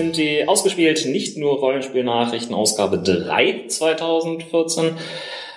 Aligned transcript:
sind 0.00 0.16
die 0.16 0.48
ausgespielt 0.48 1.04
nicht 1.06 1.36
nur 1.36 1.58
Rollenspielnachrichten 1.58 2.54
Ausgabe 2.54 2.98
3 2.98 3.66
2014. 3.68 4.92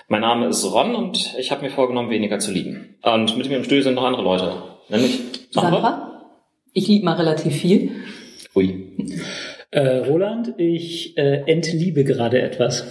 Mein 0.09 0.19
Name 0.19 0.47
ist 0.47 0.65
Ron 0.65 0.95
und 0.95 1.33
ich 1.39 1.49
habe 1.51 1.63
mir 1.63 1.69
vorgenommen, 1.69 2.09
weniger 2.09 2.39
zu 2.39 2.51
lieben. 2.51 2.95
Und 3.03 3.37
mit 3.37 3.47
mir 3.47 3.55
im 3.55 3.63
Studio 3.63 3.83
sind 3.83 3.95
noch 3.95 4.03
andere 4.03 4.21
Leute. 4.21 4.51
Nämlich 4.89 5.21
Sandra. 5.51 6.25
Ich 6.73 6.89
liebe 6.89 7.05
mal 7.05 7.13
relativ 7.13 7.55
viel. 7.55 7.91
Ui. 8.53 8.97
Äh, 9.71 9.97
Roland, 9.99 10.55
ich 10.57 11.17
äh, 11.17 11.43
entliebe 11.45 12.03
gerade 12.03 12.41
etwas. 12.41 12.85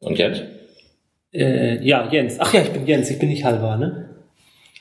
Und 0.00 0.18
Jens? 0.18 0.42
Äh, 1.32 1.82
ja, 1.82 2.10
Jens. 2.12 2.36
Ach 2.40 2.52
ja, 2.52 2.60
ich 2.60 2.70
bin 2.70 2.86
Jens, 2.86 3.10
ich 3.10 3.18
bin 3.18 3.30
nicht 3.30 3.44
halber, 3.44 3.78
ne? 3.78 4.09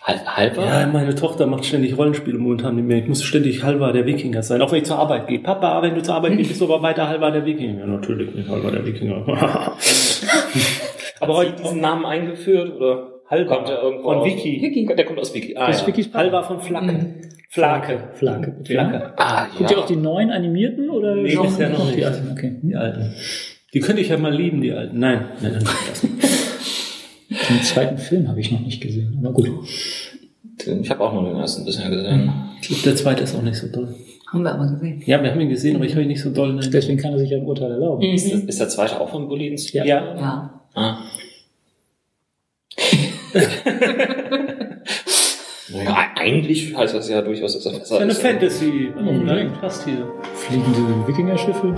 Hal 0.01 0.19
halber? 0.25 0.65
Ja, 0.65 0.87
meine 0.87 1.13
Tochter 1.13 1.45
macht 1.45 1.65
ständig 1.65 1.97
Rollenspiele 1.97 2.37
momentan 2.37 2.75
nicht 2.77 2.87
mehr. 2.87 2.97
Ich 2.99 3.07
muss 3.07 3.21
ständig 3.23 3.63
halber 3.63 3.91
der 3.91 4.05
Wikinger 4.05 4.41
sein, 4.43 4.61
auch 4.61 4.71
wenn 4.71 4.79
ich 4.79 4.85
zur 4.85 4.97
Arbeit 4.97 5.27
gehe. 5.27 5.39
Papa, 5.39 5.81
wenn 5.81 5.93
du 5.95 6.01
zur 6.01 6.15
Arbeit 6.15 6.37
gehst, 6.37 6.49
bist 6.49 6.61
du 6.61 6.65
aber 6.73 6.81
weiter 6.81 7.07
halber 7.07 7.31
der 7.31 7.45
Wikinger. 7.45 7.79
Ja, 7.81 7.85
natürlich 7.85 8.33
nicht 8.33 8.47
halber 8.49 8.71
der 8.71 8.85
Wikinger. 8.85 9.25
aber 11.19 11.35
heute 11.35 11.53
diesen 11.61 11.81
Namen 11.81 12.05
eingeführt 12.05 12.75
oder 12.77 13.09
halber 13.29 13.55
kommt 13.57 13.69
er 13.69 13.81
irgendwo 13.83 14.03
von 14.03 14.17
aus- 14.19 14.25
Wiki. 14.25 14.61
Wiki. 14.61 14.95
Der 14.95 15.05
kommt 15.05 15.19
aus 15.19 15.33
Wiki. 15.33 15.55
Ah, 15.57 15.67
Das 15.67 15.77
ist 15.77 15.81
ja. 15.81 15.87
Wikis 15.87 16.13
Halber 16.13 16.43
von 16.43 16.61
Flacken. 16.61 17.15
Flake. 17.49 18.09
Flake. 18.13 18.51
bitte. 18.59 18.71
Flake. 18.73 19.13
Ah, 19.17 19.47
Guckt 19.57 19.69
ja. 19.71 19.77
ihr 19.77 19.83
auch 19.83 19.87
die 19.87 19.95
neuen 19.97 20.29
animierten 20.31 20.89
oder 20.89 21.15
Nee, 21.15 21.35
bisher 21.35 21.69
noch 21.69 21.89
die 21.89 21.95
nicht. 21.97 22.05
alten? 22.05 22.31
Okay. 22.31 22.55
Die 22.61 22.75
alten. 22.75 23.13
Die 23.73 23.79
könnte 23.81 24.01
ich 24.01 24.09
ja 24.09 24.17
mal 24.17 24.33
lieben, 24.33 24.61
die 24.61 24.71
alten. 24.71 24.97
Nein, 24.99 25.25
nein, 25.41 25.59
nein. 25.61 25.63
Den 27.49 27.61
zweiten 27.63 27.97
Film 27.97 28.27
habe 28.27 28.39
ich 28.39 28.51
noch 28.51 28.59
nicht 28.61 28.81
gesehen, 28.81 29.17
aber 29.19 29.33
gut. 29.33 29.49
Ich 30.81 30.89
habe 30.89 31.01
auch 31.01 31.13
nur 31.13 31.23
den 31.23 31.37
ersten 31.37 31.65
bisher 31.65 31.89
gesehen. 31.89 32.31
ich 32.61 32.67
glaube, 32.67 32.83
der 32.83 32.95
zweite 32.95 33.23
ist 33.23 33.35
auch 33.35 33.41
nicht 33.41 33.55
so 33.57 33.67
doll. 33.67 33.93
Haben 34.31 34.43
wir 34.43 34.53
aber 34.53 34.67
gesehen. 34.67 35.01
Ja, 35.05 35.21
wir 35.23 35.31
haben 35.31 35.41
ihn 35.41 35.49
gesehen, 35.49 35.75
aber 35.75 35.85
ich 35.85 35.91
habe 35.93 36.03
ihn 36.03 36.09
nicht 36.09 36.21
so 36.21 36.29
doll. 36.31 36.51
in- 36.51 36.71
Deswegen 36.71 36.99
kann 36.99 37.13
er 37.13 37.19
sich 37.19 37.33
ein 37.33 37.43
Urteil 37.45 37.71
erlauben. 37.71 38.03
Ist, 38.03 38.31
das- 38.31 38.41
ist 38.41 38.59
der 38.59 38.69
zweite 38.69 38.99
auch 39.01 39.09
von 39.09 39.27
Bullins? 39.27 39.71
Ja. 39.73 39.83
Ja. 39.85 40.15
Ja. 40.15 40.61
Ah. 40.75 40.97
naja, 45.73 45.97
eigentlich 46.15 46.75
heißt 46.75 46.93
das 46.95 47.09
ja 47.09 47.21
durchaus, 47.21 47.53
dass 47.53 47.65
er 47.65 47.71
Das 47.71 47.81
ist 47.81 47.89
besser 47.89 47.95
ja 47.95 48.01
eine 48.01 48.11
ist. 48.11 48.21
Fantasy. 48.21 48.89
Unbedingt. 48.95 49.25
Nein, 49.25 49.51
passt 49.59 49.85
hier. 49.85 50.07
Fliegende 50.35 51.07
Wikingerschiffe. 51.07 51.75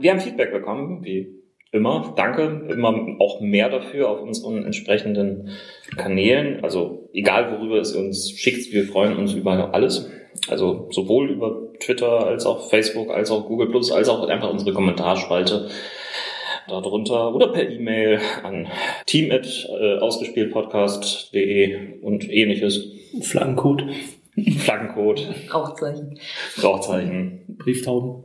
Wir 0.00 0.12
haben 0.12 0.20
Feedback 0.20 0.52
bekommen, 0.52 1.04
wie 1.04 1.26
immer. 1.72 2.14
Danke. 2.16 2.66
Immer 2.68 3.16
auch 3.18 3.40
mehr 3.40 3.68
dafür 3.68 4.08
auf 4.08 4.20
unseren 4.20 4.64
entsprechenden 4.64 5.50
Kanälen. 5.96 6.62
Also 6.62 7.08
egal 7.12 7.52
worüber 7.52 7.80
es 7.80 7.94
uns 7.94 8.30
schickt, 8.30 8.72
wir 8.72 8.84
freuen 8.84 9.16
uns 9.16 9.34
über 9.34 9.74
alles. 9.74 10.10
Also 10.48 10.88
sowohl 10.90 11.30
über 11.30 11.72
Twitter 11.80 12.26
als 12.26 12.46
auch 12.46 12.70
Facebook, 12.70 13.10
als 13.10 13.30
auch 13.30 13.46
Google 13.46 13.68
Plus, 13.68 13.90
als 13.90 14.08
auch 14.08 14.26
einfach 14.28 14.50
unsere 14.50 14.72
Kommentarspalte 14.72 15.68
darunter 16.68 17.34
oder 17.34 17.48
per 17.48 17.68
E-Mail 17.68 18.20
an 18.42 18.68
team 19.06 19.30
äh, 19.30 19.98
ausgespieltpodcast.de 19.98 22.00
und 22.00 22.30
ähnliches. 22.30 22.92
Flaggencode, 23.22 23.84
Flaggencode, 24.58 25.26
Rauchzeichen. 25.52 26.18
Rauchzeichen, 26.62 27.56
Brieftauben. 27.58 28.24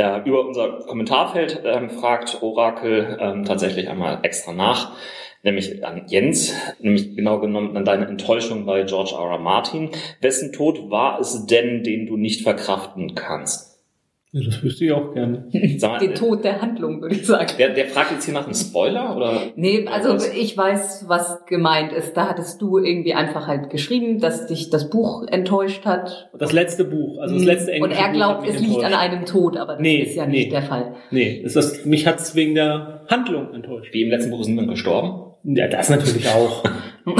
Äh, 0.00 0.22
über 0.24 0.46
unser 0.46 0.78
Kommentarfeld 0.86 1.60
ähm, 1.62 1.90
fragt 1.90 2.42
Orakel 2.42 3.18
ähm, 3.20 3.44
tatsächlich 3.44 3.90
einmal 3.90 4.20
extra 4.22 4.50
nach, 4.50 4.96
nämlich 5.42 5.84
an 5.84 6.06
Jens, 6.06 6.54
nämlich 6.78 7.14
genau 7.16 7.38
genommen 7.38 7.76
an 7.76 7.84
deine 7.84 8.06
Enttäuschung 8.06 8.64
bei 8.64 8.84
George 8.84 9.12
R. 9.14 9.32
R. 9.32 9.38
Martin. 9.38 9.90
Wessen 10.22 10.54
Tod 10.54 10.90
war 10.90 11.20
es 11.20 11.44
denn, 11.44 11.82
den 11.82 12.06
du 12.06 12.16
nicht 12.16 12.40
verkraften 12.40 13.14
kannst? 13.14 13.69
Ja, 14.32 14.42
das 14.44 14.62
wüsste 14.62 14.84
ich 14.84 14.92
auch 14.92 15.12
gerne. 15.12 15.48
Mal, 15.80 15.98
Den 15.98 16.14
Tod 16.14 16.44
der 16.44 16.62
Handlung, 16.62 17.02
würde 17.02 17.16
ich 17.16 17.26
sagen. 17.26 17.50
der, 17.58 17.70
der 17.70 17.86
fragt 17.86 18.12
jetzt 18.12 18.24
hier 18.26 18.34
nach 18.34 18.44
einem 18.44 18.54
Spoiler 18.54 19.16
oder? 19.16 19.42
Nee, 19.56 19.88
also 19.90 20.10
Was? 20.14 20.32
ich 20.32 20.56
weiß, 20.56 21.06
was 21.08 21.44
gemeint 21.46 21.92
ist. 21.92 22.16
Da 22.16 22.28
hattest 22.28 22.62
du 22.62 22.78
irgendwie 22.78 23.12
einfach 23.14 23.48
halt 23.48 23.70
geschrieben, 23.70 24.20
dass 24.20 24.46
dich 24.46 24.70
das 24.70 24.88
Buch 24.88 25.26
enttäuscht 25.26 25.84
hat. 25.84 26.30
Das 26.38 26.52
letzte 26.52 26.84
Buch, 26.84 27.18
also 27.20 27.34
das 27.34 27.44
letzte 27.44 27.72
Und 27.72 27.76
englische 27.90 28.00
er 28.00 28.08
Buch 28.08 28.14
glaubt, 28.14 28.48
es 28.48 28.60
liegt 28.60 28.84
an 28.84 28.94
einem 28.94 29.26
Tod, 29.26 29.56
aber 29.56 29.72
das 29.72 29.82
Nee, 29.82 29.98
ist 30.02 30.14
ja 30.14 30.26
nee. 30.26 30.38
nicht 30.38 30.52
der 30.52 30.62
Fall. 30.62 30.94
Nee, 31.10 31.40
ist 31.42 31.56
das, 31.56 31.84
mich 31.84 32.06
hat's 32.06 32.36
wegen 32.36 32.54
der 32.54 33.02
Handlung 33.08 33.52
enttäuscht. 33.52 33.92
Wie 33.92 34.02
im 34.02 34.10
letzten 34.10 34.30
Buch 34.30 34.42
ist 34.42 34.46
niemand 34.46 34.68
gestorben? 34.70 35.34
Ja, 35.42 35.66
das 35.66 35.90
natürlich 35.90 36.28
auch. 36.28 36.62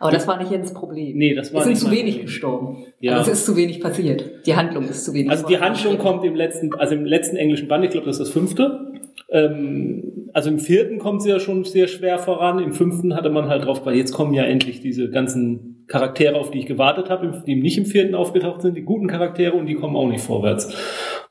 Aber 0.00 0.10
das 0.10 0.26
war 0.26 0.38
nicht 0.38 0.50
Jens 0.50 0.72
Problem. 0.72 1.16
Nee, 1.16 1.34
das 1.34 1.52
war 1.52 1.60
Es 1.60 1.66
sind 1.66 1.76
zu 1.76 1.90
wenig 1.90 2.14
Problem. 2.14 2.26
gestorben. 2.26 2.86
Ja. 3.00 3.18
Also 3.18 3.30
es 3.30 3.40
ist 3.40 3.46
zu 3.46 3.56
wenig 3.56 3.80
passiert. 3.80 4.46
Die 4.46 4.56
Handlung 4.56 4.88
ist 4.88 5.04
zu 5.04 5.12
wenig. 5.12 5.30
Also 5.30 5.46
die 5.46 5.58
Handlung 5.58 5.98
kommt 5.98 6.24
im 6.24 6.34
letzten, 6.34 6.74
also 6.74 6.94
im 6.94 7.04
letzten 7.04 7.36
englischen 7.36 7.68
Band, 7.68 7.84
ich 7.84 7.90
glaube, 7.90 8.06
das 8.06 8.18
ist 8.18 8.26
das 8.26 8.30
fünfte. 8.30 8.92
Ähm, 9.28 10.30
also 10.32 10.48
im 10.48 10.58
vierten 10.58 10.98
kommt 10.98 11.22
sie 11.22 11.28
ja 11.28 11.38
schon 11.38 11.64
sehr 11.64 11.86
schwer 11.86 12.18
voran. 12.18 12.58
Im 12.60 12.72
fünften 12.72 13.14
hatte 13.14 13.30
man 13.30 13.48
halt 13.48 13.66
drauf, 13.66 13.84
weil 13.84 13.94
jetzt 13.94 14.12
kommen 14.12 14.32
ja 14.32 14.44
endlich 14.44 14.80
diese 14.80 15.10
ganzen 15.10 15.84
Charaktere, 15.86 16.36
auf 16.36 16.50
die 16.50 16.60
ich 16.60 16.66
gewartet 16.66 17.10
habe, 17.10 17.42
die 17.46 17.56
nicht 17.56 17.76
im 17.76 17.84
vierten 17.84 18.14
aufgetaucht 18.14 18.62
sind, 18.62 18.76
die 18.76 18.82
guten 18.82 19.06
Charaktere 19.06 19.52
und 19.52 19.66
die 19.66 19.74
kommen 19.74 19.96
auch 19.96 20.08
nicht 20.08 20.24
vorwärts. 20.24 20.72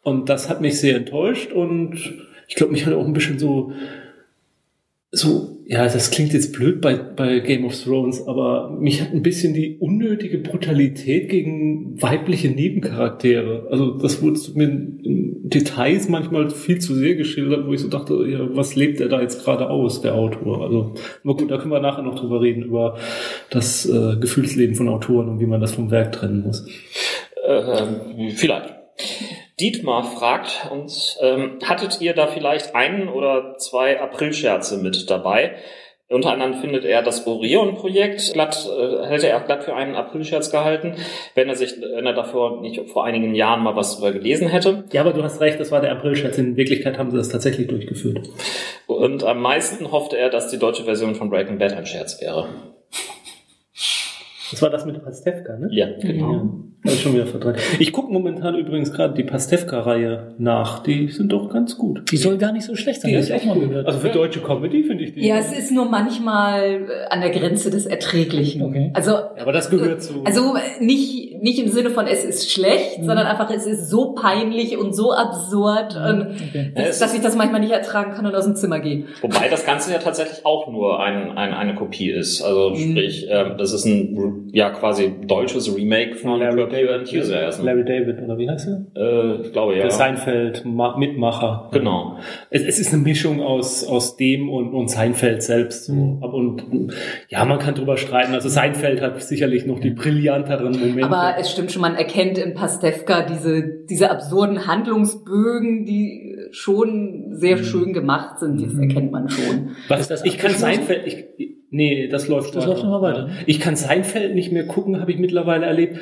Und 0.04 0.30
das 0.30 0.48
hat 0.50 0.62
mich 0.62 0.80
sehr 0.80 0.96
enttäuscht 0.96 1.52
und 1.52 1.96
ich 2.48 2.56
glaube, 2.56 2.74
mich 2.74 2.86
hat 2.86 2.94
auch 2.94 3.06
ein 3.06 3.14
bisschen 3.14 3.40
so 3.40 3.72
so, 5.12 5.58
ja, 5.72 5.84
das 5.84 6.10
klingt 6.10 6.34
jetzt 6.34 6.52
blöd 6.52 6.82
bei, 6.82 6.96
bei 6.96 7.42
Game 7.42 7.64
of 7.64 7.80
Thrones, 7.80 8.28
aber 8.28 8.72
mich 8.72 9.04
hat 9.04 9.14
ein 9.14 9.22
bisschen 9.22 9.54
die 9.54 9.78
unnötige 9.78 10.40
Brutalität 10.40 11.30
gegen 11.30 12.02
weibliche 12.02 12.48
Nebencharaktere. 12.48 13.68
Also 13.70 13.92
das 13.92 14.20
wurde 14.24 14.40
mir 14.56 14.66
in 14.68 15.48
Details 15.48 16.10
manchmal 16.10 16.50
viel 16.50 16.80
zu 16.80 16.96
sehr 16.96 17.14
geschildert, 17.14 17.68
wo 17.68 17.74
ich 17.74 17.82
so 17.82 17.88
dachte, 17.88 18.16
ja, 18.28 18.40
was 18.56 18.76
lebt 18.76 19.00
er 19.00 19.10
da 19.10 19.22
jetzt 19.22 19.44
gerade 19.44 19.70
aus, 19.70 20.02
der 20.02 20.16
Autor? 20.16 20.64
Also, 20.64 20.96
aber 21.24 21.36
gut, 21.36 21.52
da 21.52 21.60
können 21.60 21.72
wir 21.72 21.82
nachher 21.82 22.02
noch 22.02 22.20
drüber 22.20 22.42
reden, 22.42 22.64
über 22.64 22.98
das 23.52 23.88
äh, 23.88 24.16
Gefühlsleben 24.20 24.74
von 24.74 24.90
Autoren 24.90 25.30
und 25.30 25.40
wie 25.40 25.46
man 25.46 25.62
das 25.62 25.74
vom 25.74 25.92
Werk 25.92 26.14
trennen 26.14 26.42
muss. 26.48 26.66
Ähm, 27.48 28.32
vielleicht. 28.32 28.74
Dietmar 29.60 30.04
fragt 30.04 30.70
uns, 30.72 31.18
ähm, 31.22 31.60
hattet 31.64 32.02
ihr 32.02 32.14
da 32.14 32.28
vielleicht 32.28 32.76
einen 32.76 33.10
oder 33.10 33.58
zwei 33.58 34.00
Aprilscherze 34.00 34.78
mit 34.78 35.10
dabei? 35.10 35.56
Unter 36.12 36.32
anderem 36.32 36.56
findet 36.56 36.86
er 36.86 37.04
das 37.04 37.28
Orion-Projekt 37.28 38.34
glatt, 38.34 38.68
äh, 38.68 39.06
hätte 39.06 39.28
er 39.28 39.42
glatt 39.42 39.64
für 39.64 39.76
einen 39.76 39.94
Aprilscherz 39.94 40.50
gehalten, 40.50 40.96
wenn 41.36 41.50
er 41.50 41.56
sich, 41.56 41.76
wenn 41.80 42.06
er 42.06 42.14
davor 42.14 42.62
nicht 42.62 42.82
vor 42.90 43.06
einigen 43.06 43.36
Jahren 43.36 43.62
mal 43.62 43.76
was 43.76 43.96
drüber 43.96 44.12
gelesen 44.12 44.48
hätte. 44.48 44.86
Ja, 44.92 45.02
aber 45.02 45.14
du 45.14 45.22
hast 45.22 45.40
recht, 45.40 45.60
das 45.60 45.72
war 45.72 45.82
der 45.82 45.92
Aprilscherz. 45.92 46.40
In 46.40 46.58
Wirklichkeit 46.58 46.98
haben 46.98 47.12
sie 47.12 47.18
das 47.18 47.30
tatsächlich 47.30 47.68
durchgeführt. 47.68 48.28
Und 48.88 49.24
am 49.24 49.40
meisten 49.40 49.92
hoffte 49.92 50.18
er, 50.18 50.32
dass 50.32 50.50
die 50.50 50.58
deutsche 50.58 50.86
Version 50.86 51.14
von 51.14 51.30
Breaking 51.30 51.60
Bad 51.60 51.74
ein 51.74 51.86
Scherz 51.86 52.20
wäre. 52.20 52.50
Das 54.50 54.62
war 54.64 54.72
das 54.72 54.86
mit 54.86 55.04
Pastewka, 55.04 55.58
ne? 55.58 55.68
Ja, 55.72 55.90
genau. 56.02 56.32
Ja, 56.32 56.50
hab 56.86 56.94
ich 56.94 57.02
schon 57.02 57.14
wieder 57.14 57.26
verdrängt. 57.26 57.60
Ich 57.80 57.92
gucke 57.92 58.12
momentan 58.12 58.56
übrigens 58.56 58.94
gerade 58.94 59.14
die 59.14 59.24
Pastewka-Reihe 59.24 60.36
nach. 60.38 60.82
Die 60.84 61.10
sind 61.10 61.32
doch 61.32 61.52
ganz 61.52 61.78
gut. 61.78 62.10
Die 62.12 62.18
soll 62.18 62.38
gar 62.38 62.54
nicht 62.54 62.66
so 62.66 62.76
schlecht 62.76 63.02
sein. 63.02 63.12
Die 63.12 63.18
ist 63.18 63.32
auch 63.32 63.44
mal 63.44 63.60
gehört. 63.60 63.86
Also 63.86 64.00
für 64.00 64.10
deutsche 64.10 64.40
Comedy 64.42 64.84
finde 64.84 65.04
ich 65.04 65.14
die. 65.14 65.28
Ja, 65.28 65.38
es 65.38 65.52
ist 65.52 65.72
nur 65.72 65.90
manchmal 65.90 66.64
äh, 66.64 66.88
an 67.10 67.22
der 67.22 67.32
Grenze 67.32 67.70
des 67.70 67.86
Erträglichen. 67.86 68.62
Okay. 68.62 68.92
Also, 68.94 69.16
aber 69.16 69.52
das 69.52 69.70
gehört 69.70 70.02
zu. 70.02 70.24
also 70.24 70.56
äh, 70.56 70.84
nicht, 70.84 71.42
nicht 71.42 71.60
im 71.60 71.68
Sinne 71.68 71.90
von 71.90 72.08
es 72.08 72.24
ist 72.24 72.52
schlecht, 72.52 72.98
sondern 72.98 73.28
einfach 73.28 73.50
es 73.52 73.66
ist 73.66 73.90
so 73.90 74.14
peinlich 74.14 74.78
und 74.78 74.96
so 74.96 75.12
absurd, 75.12 75.96
Okay. 75.96 76.72
Ja, 76.76 76.84
es 76.84 77.00
dass, 77.00 77.00
dass 77.00 77.14
ich 77.14 77.22
das 77.22 77.36
manchmal 77.36 77.60
nicht 77.62 77.72
ertragen 77.72 78.14
kann 78.14 78.26
und 78.26 78.36
aus 78.36 78.46
dem 78.46 78.56
Zimmer 78.56 78.80
gehe. 78.80 79.06
Wobei 79.22 79.50
das 79.50 79.66
Ganze 79.66 79.92
ja 79.92 80.00
tatsächlich 80.00 80.46
auch 80.46 80.72
nur 80.72 81.00
ein, 81.00 81.38
ein, 81.38 81.54
eine 81.54 81.76
Kopie 81.76 82.10
ist. 82.10 82.42
Also 82.42 82.76
sprich, 82.76 83.28
ähm, 83.30 83.56
das 83.58 83.74
ist 83.74 83.86
ein 83.86 84.50
ja 84.52 84.70
quasi 84.70 85.14
deutsches 85.26 85.76
Remake 85.76 86.16
von 86.16 86.40
Curb 86.70 86.84
Your 86.90 86.96
Enthusiasm. 86.96 87.66
Larry 87.66 87.86
David, 87.86 88.22
oder 88.24 88.38
wie 88.38 88.50
heißt 88.50 88.68
er? 88.68 89.02
Äh, 89.02 89.42
ich 89.42 89.52
glaube 89.52 89.76
ja. 89.76 89.82
Der 89.84 89.92
Seinfeld 89.92 90.64
Ma- 90.66 90.98
Mitmacher. 90.98 91.70
Genau. 91.72 92.18
Es, 92.50 92.64
es 92.64 92.80
ist 92.80 92.94
eine 92.94 93.02
Mischung 93.04 93.42
aus, 93.42 93.86
aus 93.88 94.18
dem 94.18 94.50
und, 94.50 94.74
und 94.74 94.90
Seinfeld 94.90 95.44
selbst. 95.44 95.86
So. 95.86 96.20
Aber 96.22 96.34
Und 96.34 96.64
ja, 97.30 97.44
man 97.46 97.60
kann 97.60 97.76
drüber 97.76 97.98
streiten. 97.98 98.34
Also 98.34 98.50
Seinfeld 98.50 99.02
hat 99.02 99.22
sicherlich 99.22 99.66
noch 99.66 99.80
die 99.80 99.92
brillanteren 99.92 100.72
Momente. 100.80 101.06
Aber 101.06 101.36
es 101.40 101.52
stimmt 101.52 101.72
schon, 101.72 101.82
man 101.82 101.96
erkennt 101.96 102.38
in 102.38 102.54
Pastewka 102.54 103.24
diese, 103.26 103.64
diese 103.90 104.12
absurden 104.12 104.68
Handlungsbögen, 104.68 105.86
die 105.86 106.36
schon 106.52 107.28
sehr 107.32 107.58
schön 107.58 107.94
gemacht 107.94 108.40
sind. 108.40 108.62
Das 108.62 108.78
erkennt 108.78 109.12
man 109.12 109.30
schon. 109.30 109.72
Was, 109.88 110.02
Ist 110.02 110.12
das 110.12 110.26
ich 110.26 110.38
kann? 110.38 110.52
Seinfeld, 110.52 111.06
ich, 111.06 111.26
nee, 111.70 112.08
das 112.08 112.28
läuft 112.28 112.56
Das 112.56 112.66
läuft 112.66 112.84
noch 112.84 112.90
mal 112.90 113.02
weiter. 113.02 113.30
Ich 113.46 113.60
kann 113.60 113.76
Seinfeld 113.76 114.34
nicht 114.36 114.52
mehr 114.52 114.66
gucken, 114.66 115.00
habe 115.00 115.12
ich 115.12 115.20
mittlerweile 115.20 115.66
erlebt. 115.66 115.98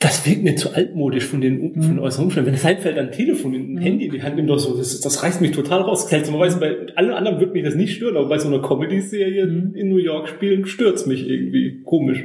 Das 0.00 0.24
wirkt 0.24 0.44
mir 0.44 0.54
zu 0.54 0.72
altmodisch 0.74 1.24
von 1.24 1.40
den, 1.40 1.74
von 1.74 1.82
den 1.82 1.98
äußeren 1.98 2.26
Umständen. 2.26 2.52
Wenn 2.52 2.58
Seinfeld 2.58 2.96
ein 2.98 3.10
Telefon, 3.10 3.54
ein 3.54 3.78
Handy 3.78 4.04
in 4.04 4.12
die 4.12 4.22
Hand 4.22 4.36
nimmt, 4.36 4.48
doch 4.48 4.58
so, 4.58 4.76
das, 4.76 5.00
das 5.00 5.22
reißt 5.24 5.40
mich 5.40 5.50
total 5.50 5.80
raus. 5.82 6.08
Seltsamerweise 6.08 6.60
bei 6.60 6.94
allen 6.94 7.10
anderen 7.10 7.40
wird 7.40 7.52
mich 7.52 7.64
das 7.64 7.74
nicht 7.74 7.96
stören, 7.96 8.16
aber 8.16 8.28
bei 8.28 8.38
so 8.38 8.46
einer 8.46 8.62
Comedy-Serie 8.62 9.42
in 9.42 9.88
New 9.88 9.96
York 9.96 10.28
spielen 10.28 10.66
stört's 10.66 11.06
mich 11.06 11.28
irgendwie. 11.28 11.82
Komisch. 11.84 12.22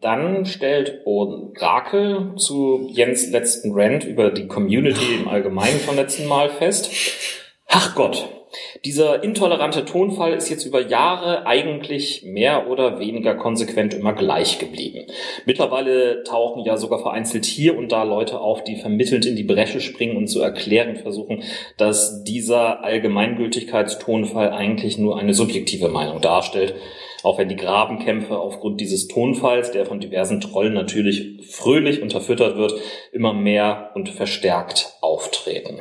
Dann 0.00 0.46
stellt 0.46 1.00
Orakel 1.06 2.34
zu 2.36 2.88
Jens 2.92 3.30
letzten 3.30 3.72
Rant 3.72 4.04
über 4.04 4.30
die 4.30 4.46
Community 4.46 5.14
im 5.20 5.28
Allgemeinen 5.28 5.78
vom 5.80 5.96
letzten 5.96 6.28
Mal 6.28 6.50
fest. 6.50 6.90
Ach 7.66 7.96
Gott, 7.96 8.28
dieser 8.84 9.22
intolerante 9.22 9.84
Tonfall 9.84 10.34
ist 10.34 10.48
jetzt 10.48 10.64
über 10.64 10.86
Jahre 10.86 11.46
eigentlich 11.46 12.22
mehr 12.24 12.68
oder 12.68 12.98
weniger 12.98 13.34
konsequent 13.34 13.94
immer 13.94 14.12
gleich 14.12 14.58
geblieben. 14.58 15.06
Mittlerweile 15.46 16.22
tauchen 16.24 16.64
ja 16.64 16.76
sogar 16.76 17.00
vereinzelt 17.00 17.44
hier 17.44 17.76
und 17.76 17.92
da 17.92 18.02
Leute 18.02 18.40
auf, 18.40 18.64
die 18.64 18.76
vermittelnd 18.76 19.26
in 19.26 19.36
die 19.36 19.42
Bresche 19.42 19.80
springen 19.80 20.16
und 20.16 20.28
zu 20.28 20.40
erklären 20.40 20.96
versuchen, 20.96 21.42
dass 21.76 22.24
dieser 22.24 22.84
Allgemeingültigkeitstonfall 22.84 24.50
eigentlich 24.50 24.98
nur 24.98 25.18
eine 25.18 25.34
subjektive 25.34 25.88
Meinung 25.88 26.20
darstellt. 26.20 26.74
Auch 27.22 27.38
wenn 27.38 27.48
die 27.48 27.56
Grabenkämpfe 27.56 28.36
aufgrund 28.36 28.80
dieses 28.80 29.06
Tonfalls, 29.06 29.70
der 29.70 29.86
von 29.86 30.00
diversen 30.00 30.40
Trollen 30.40 30.74
natürlich 30.74 31.46
fröhlich 31.48 32.02
unterfüttert 32.02 32.56
wird, 32.56 32.74
immer 33.12 33.32
mehr 33.32 33.92
und 33.94 34.08
verstärkt 34.08 34.94
auftreten. 35.00 35.80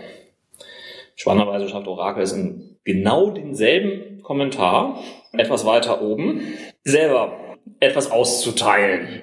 Spannenderweise 1.15 1.69
schafft 1.69 1.87
Orakel 1.87 2.23
es 2.23 2.33
in 2.33 2.77
genau 2.83 3.31
denselben 3.31 4.21
Kommentar, 4.21 4.99
etwas 5.33 5.65
weiter 5.65 6.01
oben, 6.01 6.41
selber 6.83 7.37
etwas 7.79 8.11
auszuteilen. 8.11 9.21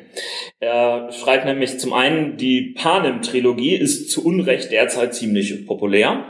Er 0.61 1.11
schreibt 1.13 1.45
nämlich 1.45 1.79
zum 1.79 1.93
einen, 1.93 2.37
die 2.37 2.75
Panem-Trilogie 2.77 3.75
ist 3.75 4.11
zu 4.11 4.25
Unrecht 4.25 4.73
derzeit 4.73 5.15
ziemlich 5.15 5.67
populär. 5.67 6.25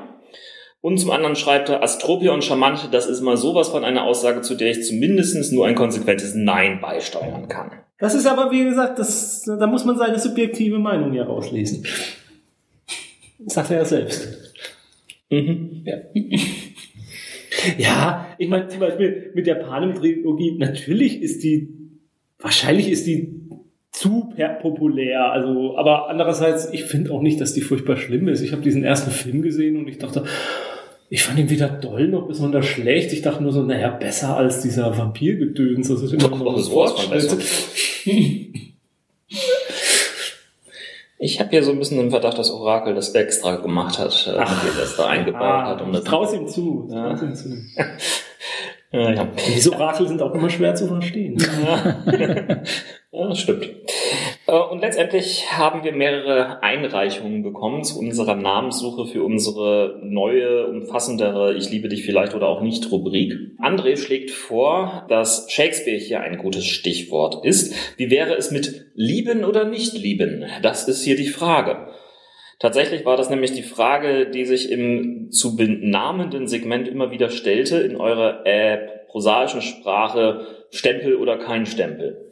Und 0.81 0.99
zum 0.99 1.11
anderen 1.11 1.35
schreibt 1.35 1.71
er, 1.71 1.83
Astropia 1.83 2.33
und 2.33 2.45
Charmante, 2.45 2.89
das 2.91 3.07
ist 3.07 3.21
mal 3.21 3.37
sowas 3.37 3.69
von 3.69 3.85
einer 3.85 4.05
Aussage, 4.05 4.43
zu 4.43 4.55
der 4.55 4.71
ich 4.71 4.85
zumindest 4.85 5.53
nur 5.53 5.67
ein 5.67 5.75
konsequentes 5.75 6.35
Nein 6.35 6.81
beisteuern 6.81 7.49
kann. 7.49 7.73
Das 7.99 8.15
ist 8.15 8.27
aber, 8.27 8.53
wie 8.53 8.65
gesagt, 8.65 8.99
das, 8.99 9.43
da 9.43 9.67
muss 9.67 9.85
man 9.85 9.99
seine 9.99 10.19
subjektive 10.19 10.79
Meinung 10.79 11.13
ja 11.15 11.25
rauslesen. 11.25 11.85
Sagt 13.47 13.71
er 13.71 13.79
ja 13.79 13.85
selbst. 13.85 14.48
Mhm. 15.31 15.85
Ja. 15.85 15.97
ja, 17.79 18.35
ich 18.39 18.49
meine 18.49 18.69
zum 18.69 18.81
Beispiel 18.81 19.31
mit 19.35 19.47
der 19.47 19.57
Panem-Trilogie, 19.57 20.57
natürlich 20.59 21.23
ist 21.23 21.43
die, 21.43 21.69
wahrscheinlich 22.39 22.91
ist 22.91 23.07
die 23.07 23.35
super 23.95 24.49
populär, 24.61 25.33
also, 25.33 25.77
aber 25.77 26.09
andererseits, 26.09 26.73
ich 26.73 26.85
finde 26.85 27.13
auch 27.13 27.21
nicht, 27.21 27.41
dass 27.41 27.55
die 27.55 27.61
furchtbar 27.61 27.97
schlimm 27.97 28.29
ist. 28.29 28.43
Ich 28.43 28.53
habe 28.53 28.63
diesen 28.63 28.85
ersten 28.85 29.11
Film 29.11 29.43
gesehen 29.43 29.77
und 29.77 29.89
ich 29.89 29.99
dachte, 29.99 30.25
ich 31.11 31.23
fand 31.23 31.39
ihn 31.39 31.51
weder 31.51 31.69
doll 31.69 32.09
noch 32.09 32.29
besonders 32.29 32.67
schlecht. 32.67 33.13
Ich 33.13 33.23
dachte 33.23 33.43
nur 33.43 33.53
so, 33.53 33.63
naja, 33.63 33.89
besser 33.91 34.37
als 34.37 34.61
dieser 34.61 34.97
Vampirgedöns. 34.97 35.89
Das 35.89 36.03
ist 36.03 36.13
immer 36.13 36.29
noch 36.29 36.55
das 36.55 36.71
Wort. 36.71 37.11
Ich 41.21 41.41
habe 41.41 41.51
hier 41.51 41.65
so 41.65 41.73
ein 41.73 41.79
bisschen 41.79 41.99
den 41.99 42.11
Verdacht, 42.11 42.39
dass 42.39 42.51
Orakel 42.51 42.95
das 42.95 43.13
extra 43.15 43.57
gemacht 43.57 43.99
hat, 43.99 44.27
äh, 44.33 44.39
Ach. 44.39 44.65
das 44.79 44.97
da 44.97 45.07
eingebaut 45.07 45.43
Ah, 45.43 45.67
hat. 45.67 45.83
Um 45.83 45.93
das 45.93 46.03
ich 46.03 46.09
trau's 46.09 46.33
ihm 46.33 46.47
zu. 46.47 46.89
Ja. 46.91 47.09
trau's 47.11 47.23
ihm 47.23 47.35
zu. 47.35 47.49
ja, 48.93 49.13
ja. 49.13 49.29
Diese 49.55 49.73
Orakel 49.73 50.07
sind 50.07 50.23
auch 50.23 50.33
immer 50.35 50.49
schwer 50.51 50.75
zu 50.75 50.87
verstehen. 50.87 51.37
Ja, 53.11 53.27
das 53.27 53.39
stimmt. 53.41 53.67
Äh, 54.49 54.53
Und 54.53 54.81
letztendlich 54.81 55.53
haben 55.53 55.85
wir 55.85 55.93
mehrere 55.93 56.63
Einreichungen 56.63 57.43
bekommen 57.43 57.85
zu 57.85 57.99
unserer 57.99 58.35
Namenssuche 58.35 59.07
für 59.07 59.23
unsere 59.23 60.01
neue, 60.03 60.67
umfassendere 60.67 61.55
Ich 61.55 61.71
liebe 61.71 61.89
dich 61.89 62.05
vielleicht 62.05 62.35
oder 62.35 62.49
auch 62.49 62.63
nicht 62.63 62.91
Rubrik. 62.91 63.35
André 63.61 63.97
schlägt 63.97 64.31
vor, 64.31 65.07
dass 65.09 65.51
Shakespeare 65.51 65.99
hier 65.99 66.21
ein 66.21 66.39
gutes 66.39 66.67
Stichwort 66.67 67.45
ist. 67.45 67.75
Wie 67.97 68.11
wäre 68.11 68.35
es 68.35 68.51
mit 68.51 68.87
lieben 68.95 69.45
oder 69.45 69.65
nicht 69.65 69.93
lieben? 69.95 70.47
Das 70.63 70.89
ist 70.89 71.05
hier 71.05 71.17
die 71.17 71.29
Frage. 71.29 71.89
Tatsächlich 72.59 73.05
war 73.05 73.17
das 73.17 73.31
nämlich 73.31 73.53
die 73.53 73.63
Frage, 73.63 74.31
die 74.31 74.45
sich 74.45 74.73
im 74.73 75.31
zu 75.31 75.55
benahmenden 75.55 76.49
Segment 76.49 76.89
immer 76.89 77.13
wieder 77.13 77.31
stellte 77.31 77.79
in 77.79 77.95
eurer 77.95 78.45
äh, 78.45 78.79
prosaischen 79.09 79.63
Sprache 79.63 80.47
Stempel 80.71 81.15
oder 81.17 81.39
kein 81.39 81.67
Stempel. 81.67 82.31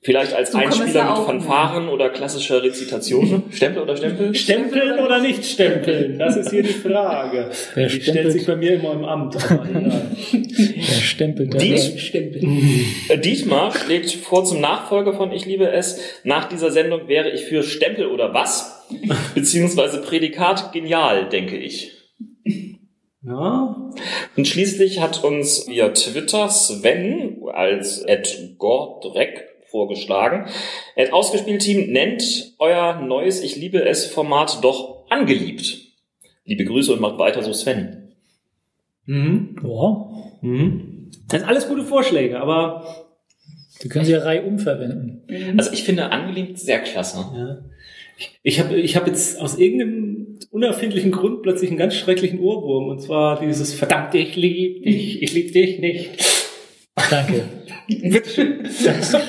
Vielleicht 0.00 0.32
als 0.32 0.52
So 0.52 0.58
Einspieler 0.58 1.16
mit 1.16 1.26
Fanfaren 1.26 1.88
oder 1.88 2.10
klassischer 2.10 2.62
Rezitation. 2.62 3.42
Stempel 3.50 3.82
oder 3.82 3.96
Stempel? 3.96 4.32
Stempeln 4.32 5.00
oder 5.00 5.18
nicht 5.20 5.44
stempeln? 5.44 6.18
Das 6.20 6.36
ist 6.36 6.50
hier 6.50 6.62
die 6.62 6.68
Frage. 6.72 7.50
Wer 7.74 7.86
Die 7.88 7.90
stellt 7.90 8.02
stempelt? 8.04 8.32
sich 8.32 8.46
bei 8.46 8.54
mir 8.54 8.74
immer 8.74 8.92
im 8.92 9.04
Amt. 9.04 9.34
Der 9.34 11.00
stempelt 11.02 11.52
da 11.52 11.58
Die- 11.58 11.74
rein. 11.74 12.84
Äh, 13.08 13.18
Dietmar 13.18 13.72
schlägt 13.72 14.10
vor 14.12 14.44
zum 14.44 14.60
Nachfolger 14.60 15.14
von 15.14 15.32
Ich 15.32 15.46
liebe 15.46 15.68
es. 15.68 15.98
Nach 16.22 16.48
dieser 16.48 16.70
Sendung 16.70 17.08
wäre 17.08 17.30
ich 17.30 17.42
für 17.46 17.64
Stempel 17.64 18.06
oder 18.06 18.32
was? 18.32 18.86
Beziehungsweise 19.34 20.00
Prädikat 20.00 20.72
genial, 20.72 21.28
denke 21.28 21.56
ich. 21.58 21.90
Ja, 23.24 23.90
Und 24.36 24.46
schließlich 24.46 25.00
hat 25.00 25.24
uns 25.24 25.66
via 25.68 25.88
Twitter 25.88 26.48
Sven 26.48 27.38
als 27.52 27.98
Ed 28.02 28.54
Gordreck 28.58 29.44
vorgeschlagen. 29.70 30.46
Ed 30.96 31.12
Ausgespielt-Team 31.12 31.92
nennt 31.92 32.54
euer 32.58 33.00
neues 33.00 33.42
Ich 33.42 33.56
liebe 33.56 33.84
es 33.84 34.06
Format 34.06 34.62
doch 34.62 35.04
angeliebt. 35.10 35.78
Liebe 36.44 36.64
Grüße 36.64 36.92
und 36.92 37.00
macht 37.00 37.18
weiter 37.18 37.42
so 37.42 37.52
Sven. 37.52 38.12
mhm. 39.06 39.56
Ja, 39.62 40.06
Mhm. 40.40 41.10
Das 41.28 41.40
sind 41.40 41.48
alles 41.48 41.68
gute 41.68 41.82
Vorschläge, 41.82 42.40
aber 42.40 43.06
die 43.82 43.88
können 43.88 44.04
sie 44.04 44.12
ja 44.12 44.20
reihum 44.20 44.58
verwenden. 44.58 45.22
Also 45.58 45.72
ich 45.72 45.82
finde 45.84 46.10
angeliebt 46.10 46.58
sehr 46.58 46.80
klasse. 46.80 47.18
ja. 47.34 47.58
ich 48.42 48.60
habe 48.60 48.76
ich 48.76 48.96
hab 48.96 49.06
jetzt 49.06 49.40
aus 49.40 49.58
irgendeinem 49.58 50.38
unerfindlichen 50.50 51.12
Grund 51.12 51.42
plötzlich 51.42 51.70
einen 51.70 51.78
ganz 51.78 51.94
schrecklichen 51.94 52.40
Ohrwurm. 52.40 52.88
Und 52.88 53.00
zwar 53.00 53.40
dieses 53.40 53.74
verdammt, 53.74 54.14
ich 54.14 54.36
lieb 54.36 54.84
dich, 54.84 55.22
ich 55.22 55.32
lieb 55.32 55.52
dich 55.52 55.78
nicht. 55.80 56.10
Danke. 57.10 57.42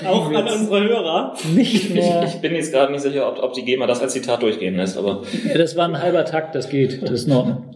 Auch 0.05 0.31
an 0.33 0.47
unsere 0.47 0.83
Hörer. 0.83 1.35
Nicht 1.55 1.75
Ich, 1.75 1.89
mehr. 1.93 2.23
ich 2.27 2.41
bin 2.41 2.53
jetzt 2.55 2.71
gerade 2.73 2.91
nicht 2.91 3.01
sicher, 3.01 3.27
ob, 3.29 3.41
ob 3.41 3.53
die 3.53 3.63
GEMA 3.63 3.87
das 3.87 4.01
als 4.01 4.13
Zitat 4.13 4.41
durchgehen 4.41 4.75
lässt, 4.75 4.97
aber 4.97 5.23
Ja, 5.47 5.57
das 5.57 5.75
war 5.77 5.87
ein 5.87 6.01
halber 6.01 6.25
Takt, 6.25 6.55
das 6.55 6.69
geht. 6.69 7.01
Das 7.01 7.11
ist 7.11 7.27
Ordnung. 7.31 7.75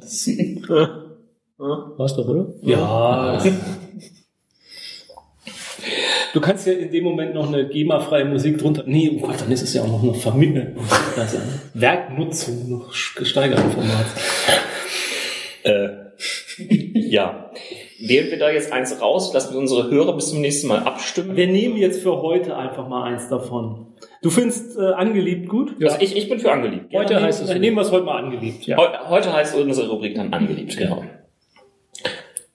War's 1.58 2.16
doch, 2.16 2.28
oder? 2.28 2.48
Ja. 2.64 3.42
Du 6.34 6.42
kannst 6.42 6.66
ja 6.66 6.74
in 6.74 6.92
dem 6.92 7.04
Moment 7.04 7.36
noch 7.36 7.48
eine 7.48 7.68
GEMA-freie 7.70 8.26
Musik 8.26 8.58
drunter. 8.58 8.84
Nee, 8.88 9.12
oh 9.22 9.28
Gott, 9.28 9.40
dann 9.40 9.52
ist 9.52 9.62
es 9.62 9.74
ja 9.76 9.84
auch 9.84 9.88
noch 9.88 10.02
eine 10.02 10.14
ist 11.36 11.36
eine 11.36 11.60
Werknutzung 11.76 12.70
noch 12.70 12.92
gesteigerten 13.16 13.70
Format. 13.72 14.06
äh, 15.64 15.90
ja. 17.00 17.52
Wählen 18.06 18.30
wir 18.32 18.38
da 18.38 18.50
jetzt 18.52 18.72
eins 18.74 19.00
raus, 19.02 19.34
lassen 19.34 19.54
wir 19.54 19.60
unsere 19.60 19.90
Hörer 19.90 20.14
bis 20.16 20.30
zum 20.30 20.42
nächsten 20.42 20.68
Mal 20.68 20.80
abstimmen. 20.80 21.36
Wir 21.38 21.48
nehmen 21.48 21.78
jetzt 21.78 22.02
für 22.02 22.22
heute 22.22 22.58
einfach 22.58 22.88
mal 22.90 23.04
eins 23.04 23.30
davon. 23.30 23.88
Du 24.22 24.30
findest 24.30 24.78
äh, 24.78 24.82
angeliebt 24.94 25.48
gut? 25.48 25.76
Also 25.82 25.98
ich, 26.02 26.16
ich 26.18 26.28
bin 26.30 26.40
für 26.40 26.52
angeliebt. 26.52 26.94
Heute 26.94 27.14
nehmen- 27.14 27.26
heißt 27.26 27.42
es 27.42 27.48
Dann 27.48 27.58
so. 27.58 27.62
nehmen 27.62 27.78
wir 27.78 27.82
es 27.82 27.92
heute 27.92 28.06
mal 28.06 28.22
angeliebt. 28.24 28.66
Ja. 28.66 28.78
Heu, 28.78 28.88
heute 29.10 29.32
heißt 29.34 29.56
unsere 29.56 29.90
Rubrik 29.90 30.16
dann 30.16 30.34
angeliebt, 30.34 30.76
genau. 30.78 31.04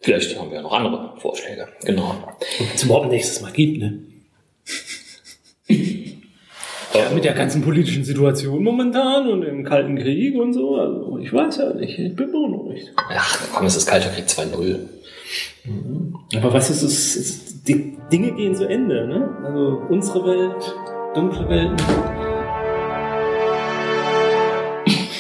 Vielleicht 0.01 0.39
haben 0.39 0.51
wir 0.51 0.63
noch 0.63 0.73
andere 0.73 1.15
Vorschläge. 1.19 1.67
Genau. 1.85 2.15
Wenn 2.59 2.67
es 2.75 2.83
überhaupt 2.85 3.09
nächstes 3.11 3.41
Mal 3.41 3.53
gibt, 3.53 3.79
ne? 3.79 4.01
Ja, 6.95 7.11
mit 7.15 7.23
der 7.23 7.35
ganzen 7.35 7.61
politischen 7.63 8.03
Situation 8.03 8.63
momentan 8.65 9.29
und 9.31 9.43
dem 9.43 9.63
Kalten 9.63 9.97
Krieg 9.99 10.35
und 10.37 10.55
so. 10.55 10.77
Also 10.77 11.19
ich 11.19 11.33
weiß 11.33 11.59
ja 11.59 11.75
nicht. 11.75 11.99
Ich 11.99 12.17
bin 12.17 12.33
beunruhigt. 12.33 12.93
Ach, 12.97 13.39
komm, 13.55 13.67
es 13.67 13.77
ist 13.77 13.87
Kalter 13.87 14.09
Krieg 14.09 14.25
2.0. 14.25 14.79
Aber 16.35 16.53
was 16.53 16.71
ist 16.71 16.83
es? 16.83 17.49
die 17.69 17.99
Dinge 18.11 18.33
gehen 18.33 18.55
zu 18.55 18.67
Ende, 18.67 19.07
ne? 19.07 19.37
Also 19.45 19.83
unsere 19.91 20.25
Welt, 20.27 20.75
dunkle 21.15 21.49
Welten. 21.49 21.77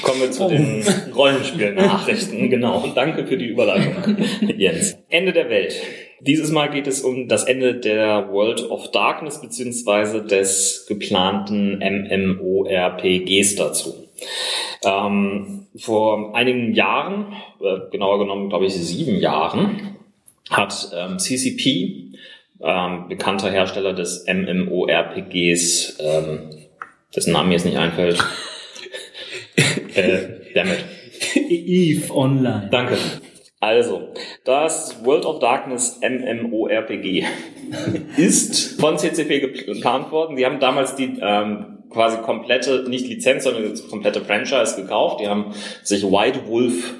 Kommen 0.02 0.20
wir 0.20 0.30
zu 0.30 0.48
den 0.48 0.82
Rollenspiel-Nachrichten. 1.14 2.48
Genau. 2.48 2.82
Danke 2.94 3.26
für 3.26 3.36
die 3.36 3.48
Überleitung, 3.48 4.16
Jens. 4.56 4.96
Ende 5.10 5.32
der 5.32 5.50
Welt. 5.50 5.74
Dieses 6.20 6.50
Mal 6.50 6.68
geht 6.70 6.86
es 6.86 7.02
um 7.02 7.28
das 7.28 7.44
Ende 7.44 7.74
der 7.74 8.32
World 8.32 8.70
of 8.70 8.90
Darkness 8.90 9.40
beziehungsweise 9.40 10.24
des 10.24 10.86
geplanten 10.88 11.78
MMORPGs 11.78 13.56
dazu. 13.56 13.94
Ähm, 14.84 15.66
vor 15.76 16.34
einigen 16.34 16.72
Jahren, 16.72 17.34
äh, 17.60 17.90
genauer 17.90 18.18
genommen, 18.18 18.48
glaube 18.48 18.66
ich, 18.66 18.74
sieben 18.74 19.20
Jahren, 19.20 19.97
hat 20.50 20.90
ähm, 20.94 21.18
CCP, 21.18 22.12
ähm, 22.60 23.08
bekannter 23.08 23.50
Hersteller 23.50 23.92
des 23.92 24.26
MMORPGs, 24.26 25.98
ähm, 26.00 26.50
dessen 27.14 27.32
Name 27.32 27.48
mir 27.48 27.54
jetzt 27.54 27.66
nicht 27.66 27.78
einfällt, 27.78 28.22
äh, 29.94 30.52
damit. 30.54 30.84
Eve 31.34 32.14
Online. 32.14 32.68
Danke. 32.70 32.96
Also, 33.60 34.14
das 34.44 35.04
World 35.04 35.24
of 35.24 35.40
Darkness 35.40 36.00
MMORPG 36.00 37.24
ist 38.16 38.80
von 38.80 38.98
CCP 38.98 39.40
geplant 39.40 40.12
worden. 40.12 40.36
Die 40.36 40.46
haben 40.46 40.60
damals 40.60 40.94
die 40.94 41.18
ähm, 41.20 41.78
quasi 41.90 42.18
komplette, 42.18 42.88
nicht 42.88 43.06
Lizenz, 43.06 43.44
sondern 43.44 43.74
die 43.74 43.82
komplette 43.82 44.20
Franchise 44.20 44.76
gekauft. 44.76 45.20
Die 45.20 45.26
haben 45.26 45.52
sich 45.82 46.04
White 46.04 46.46
Wolf 46.46 46.94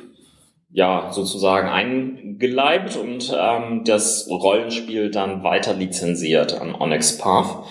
ja 0.70 1.10
sozusagen 1.12 1.68
eingeleibt 1.68 2.96
und 2.96 3.34
ähm, 3.36 3.84
das 3.84 4.28
Rollenspiel 4.30 5.10
dann 5.10 5.42
weiter 5.42 5.74
lizenziert 5.74 6.60
an 6.60 6.74
Onyx 6.74 7.18
Path 7.18 7.64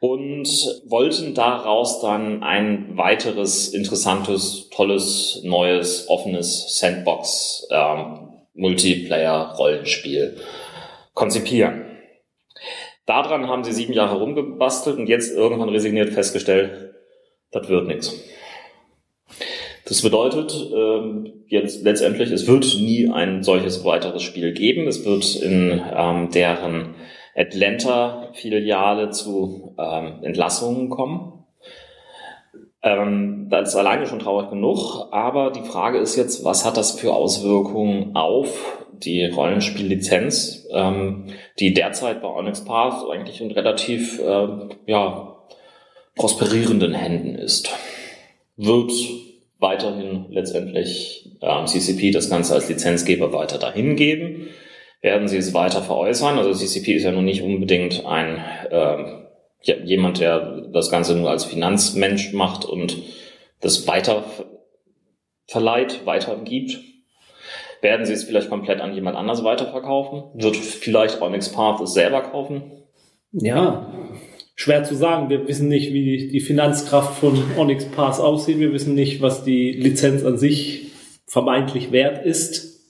und 0.00 0.48
wollten 0.86 1.34
daraus 1.34 2.00
dann 2.00 2.42
ein 2.44 2.96
weiteres 2.96 3.68
interessantes, 3.68 4.68
tolles, 4.70 5.40
neues, 5.44 6.08
offenes 6.08 6.78
Sandbox 6.78 7.66
ähm, 7.70 8.28
Multiplayer-Rollenspiel 8.54 10.36
konzipieren. 11.14 11.86
Daran 13.06 13.48
haben 13.48 13.64
sie 13.64 13.72
sieben 13.72 13.92
Jahre 13.92 14.18
rumgebastelt 14.18 14.98
und 14.98 15.08
jetzt 15.08 15.34
irgendwann 15.34 15.70
resigniert 15.70 16.12
festgestellt, 16.12 16.94
das 17.50 17.68
wird 17.68 17.86
nichts. 17.86 18.14
Das 19.88 20.02
bedeutet 20.02 20.70
ähm, 20.74 21.32
jetzt 21.46 21.82
letztendlich, 21.82 22.30
es 22.30 22.46
wird 22.46 22.64
nie 22.78 23.08
ein 23.08 23.42
solches 23.42 23.84
weiteres 23.84 24.22
Spiel 24.22 24.52
geben. 24.52 24.86
Es 24.86 25.06
wird 25.06 25.36
in 25.36 25.80
ähm, 25.96 26.30
deren 26.30 26.94
Atlanta-Filiale 27.34 29.10
zu 29.10 29.74
ähm, 29.78 30.22
Entlassungen 30.22 30.90
kommen. 30.90 31.44
Ähm, 32.82 33.46
das 33.48 33.70
ist 33.70 33.76
alleine 33.76 34.06
schon 34.06 34.18
traurig 34.18 34.50
genug, 34.50 35.08
aber 35.10 35.52
die 35.52 35.62
Frage 35.62 35.98
ist 35.98 36.16
jetzt, 36.16 36.44
was 36.44 36.66
hat 36.66 36.76
das 36.76 36.92
für 37.00 37.14
Auswirkungen 37.14 38.14
auf 38.14 38.84
die 38.92 39.24
Rollenspiellizenz, 39.24 40.68
ähm, 40.70 41.28
die 41.58 41.72
derzeit 41.72 42.20
bei 42.20 42.28
Onyx 42.28 42.64
Path 42.64 43.08
eigentlich 43.10 43.40
in 43.40 43.52
relativ 43.52 44.20
äh, 44.20 44.48
ja, 44.86 45.36
prosperierenden 46.14 46.92
Händen 46.92 47.36
ist. 47.36 47.70
Wird 48.56 48.92
weiterhin 49.58 50.26
letztendlich 50.30 51.36
ähm, 51.40 51.66
CCP 51.66 52.10
das 52.10 52.30
Ganze 52.30 52.54
als 52.54 52.68
Lizenzgeber 52.68 53.32
weiter 53.32 53.58
dahin 53.58 53.96
geben? 53.96 54.48
Werden 55.00 55.28
sie 55.28 55.36
es 55.36 55.54
weiter 55.54 55.82
veräußern? 55.82 56.38
Also 56.38 56.52
CCP 56.52 56.94
ist 56.94 57.04
ja 57.04 57.12
nun 57.12 57.24
nicht 57.24 57.42
unbedingt 57.42 58.04
ein 58.04 58.44
ähm, 58.70 59.26
jemand, 59.62 60.20
der 60.20 60.68
das 60.72 60.90
Ganze 60.90 61.16
nur 61.16 61.30
als 61.30 61.44
Finanzmensch 61.44 62.32
macht 62.32 62.64
und 62.64 62.96
das 63.60 63.86
weiter 63.86 64.24
verleiht, 65.46 66.06
weitergibt. 66.06 66.78
Werden 67.80 68.06
sie 68.06 68.12
es 68.12 68.24
vielleicht 68.24 68.48
komplett 68.48 68.80
an 68.80 68.94
jemand 68.94 69.16
anders 69.16 69.44
weiterverkaufen? 69.44 70.24
Wird 70.34 70.56
vielleicht 70.56 71.20
Onyx 71.22 71.50
Path 71.52 71.80
es 71.80 71.94
selber 71.94 72.22
kaufen? 72.22 72.72
Ja, 73.32 73.92
schwer 74.58 74.82
zu 74.82 74.96
sagen. 74.96 75.30
Wir 75.30 75.46
wissen 75.46 75.68
nicht, 75.68 75.92
wie 75.94 76.28
die 76.28 76.40
Finanzkraft 76.40 77.20
von 77.20 77.40
Onyx 77.56 77.84
Path 77.86 78.18
aussieht. 78.18 78.58
Wir 78.58 78.72
wissen 78.72 78.94
nicht, 78.94 79.22
was 79.22 79.44
die 79.44 79.70
Lizenz 79.70 80.24
an 80.24 80.36
sich 80.36 80.88
vermeintlich 81.26 81.92
wert 81.92 82.26
ist. 82.26 82.80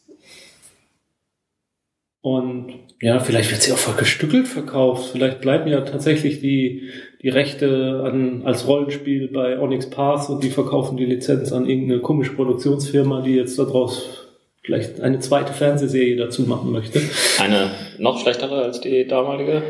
Und 2.23 2.73
ja, 3.03 3.21
vielleicht 3.21 3.51
wird 3.51 3.63
sie 3.63 3.73
auch 3.73 3.79
voll 3.79 3.97
gestückelt 3.97 4.49
verkauft. 4.49 5.11
Vielleicht 5.13 5.43
bleiben 5.43 5.69
ja 5.69 5.83
tatsächlich 5.83 6.41
die, 6.41 6.89
die 7.23 7.29
Rechte 7.29 8.03
an, 8.05 8.43
als 8.47 8.67
Rollenspiel 8.67 9.29
bei 9.29 9.61
Onyx 9.61 9.91
Path 9.91 10.31
und 10.31 10.43
die 10.43 10.51
verkaufen 10.51 10.97
die 10.97 11.05
Lizenz 11.05 11.53
an 11.53 11.69
irgendeine 11.69 12.01
komische 12.01 12.33
Produktionsfirma, 12.33 13.21
die 13.21 13.35
jetzt 13.35 13.59
daraus 13.59 14.27
vielleicht 14.63 15.03
eine 15.03 15.19
zweite 15.19 15.53
Fernsehserie 15.53 16.17
dazu 16.17 16.43
machen 16.43 16.73
möchte. 16.73 17.03
Eine 17.39 17.71
noch 17.99 18.19
schlechtere 18.21 18.63
als 18.63 18.81
die 18.81 19.07
damalige? 19.07 19.63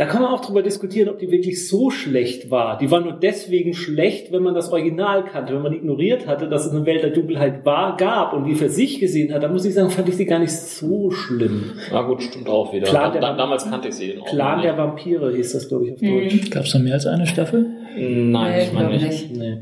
Da 0.00 0.06
kann 0.06 0.22
man 0.22 0.32
auch 0.32 0.40
drüber 0.40 0.62
diskutieren, 0.62 1.10
ob 1.10 1.18
die 1.18 1.30
wirklich 1.30 1.68
so 1.68 1.90
schlecht 1.90 2.50
war. 2.50 2.78
Die 2.78 2.90
war 2.90 3.00
nur 3.00 3.12
deswegen 3.12 3.74
schlecht, 3.74 4.32
wenn 4.32 4.42
man 4.42 4.54
das 4.54 4.72
Original 4.72 5.26
kannte. 5.26 5.52
Wenn 5.52 5.60
man 5.60 5.74
ignoriert 5.74 6.26
hatte, 6.26 6.48
dass 6.48 6.64
es 6.64 6.72
eine 6.72 6.86
Welt 6.86 7.02
der 7.02 7.10
Dunkelheit 7.10 7.66
war, 7.66 7.98
gab 7.98 8.32
und 8.32 8.44
die 8.44 8.54
für 8.54 8.70
sich 8.70 8.98
gesehen 8.98 9.30
hat, 9.34 9.42
dann 9.42 9.52
muss 9.52 9.66
ich 9.66 9.74
sagen, 9.74 9.90
fand 9.90 10.08
ich 10.08 10.16
sie 10.16 10.24
gar 10.24 10.38
nicht 10.38 10.52
so 10.52 11.10
schlimm. 11.10 11.72
Na 11.92 12.00
gut, 12.00 12.22
stimmt 12.22 12.48
auch 12.48 12.72
wieder. 12.72 12.86
Plan 12.86 13.12
der, 13.12 13.20
da, 13.20 13.36
damals 13.36 13.68
kannte 13.68 13.88
ich 13.88 13.94
sie. 13.94 14.18
Plan 14.24 14.62
der 14.62 14.78
Vampire 14.78 15.36
hieß 15.36 15.52
das, 15.52 15.68
glaube 15.68 15.88
ich, 15.88 15.92
auf 15.92 16.00
Deutsch. 16.00 16.50
Gab 16.50 16.64
es 16.64 16.72
da 16.72 16.78
mehr 16.78 16.94
als 16.94 17.04
eine 17.04 17.26
Staffel? 17.26 17.66
Nein, 17.98 18.32
Nee, 18.32 18.62
ich 18.62 18.72
meine 18.72 18.88
glaub 18.96 19.02
nicht. 19.02 19.36
Nee. 19.36 19.58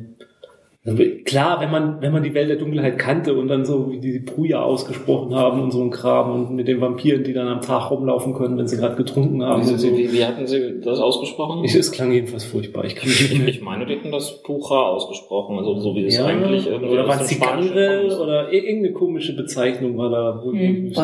Also 0.84 1.02
Klar, 1.24 1.60
wenn 1.60 1.70
man, 1.70 2.00
wenn 2.00 2.12
man 2.12 2.22
die 2.22 2.32
Welt 2.32 2.48
der 2.48 2.56
Dunkelheit 2.56 2.98
kannte 2.98 3.34
und 3.34 3.48
dann 3.48 3.66
so 3.66 3.90
wie 3.90 3.98
die 4.00 4.20
Bruja 4.20 4.62
ausgesprochen 4.62 5.34
haben 5.34 5.60
und 5.60 5.70
so 5.72 5.82
ein 5.82 5.90
Kram 5.90 6.30
und 6.32 6.54
mit 6.54 6.66
den 6.68 6.80
Vampiren, 6.80 7.24
die 7.24 7.32
dann 7.34 7.48
am 7.48 7.60
Tag 7.60 7.90
rumlaufen 7.90 8.32
können, 8.32 8.56
wenn 8.56 8.68
sie 8.68 8.76
gerade 8.78 8.94
getrunken 8.96 9.42
haben. 9.42 9.66
Wie, 9.66 9.72
Und 9.72 9.78
so. 9.78 9.88
wie, 9.98 10.12
wie 10.12 10.24
hatten 10.24 10.46
Sie 10.46 10.80
das 10.80 10.98
ausgesprochen? 11.00 11.64
Ich, 11.64 11.74
es 11.74 11.92
klang 11.92 12.12
jedenfalls 12.12 12.44
furchtbar. 12.44 12.84
Ich 12.84 12.94
kann 12.96 13.08
mich 13.08 13.20
nicht 13.30 13.48
Ich, 13.48 13.60
meine, 13.60 13.84
die 13.86 13.96
hätten 13.96 14.12
das 14.12 14.42
Pucha 14.42 14.80
ausgesprochen, 14.80 15.58
also 15.58 15.78
so 15.80 15.94
wie 15.94 16.06
es 16.06 16.16
Ja, 16.16 16.24
eigentlich 16.26 16.66
irgendwie 16.68 16.92
oder 16.94 17.06
aus 17.08 17.40
war 17.40 17.56
kommt. 17.56 17.70
oder 17.72 18.48
ir- 18.50 18.62
irgendeine 18.64 18.92
komische 18.94 19.36
Bezeichnung 19.36 19.98
war 19.98 20.10
da. 20.10 20.42
Hm, 20.44 20.94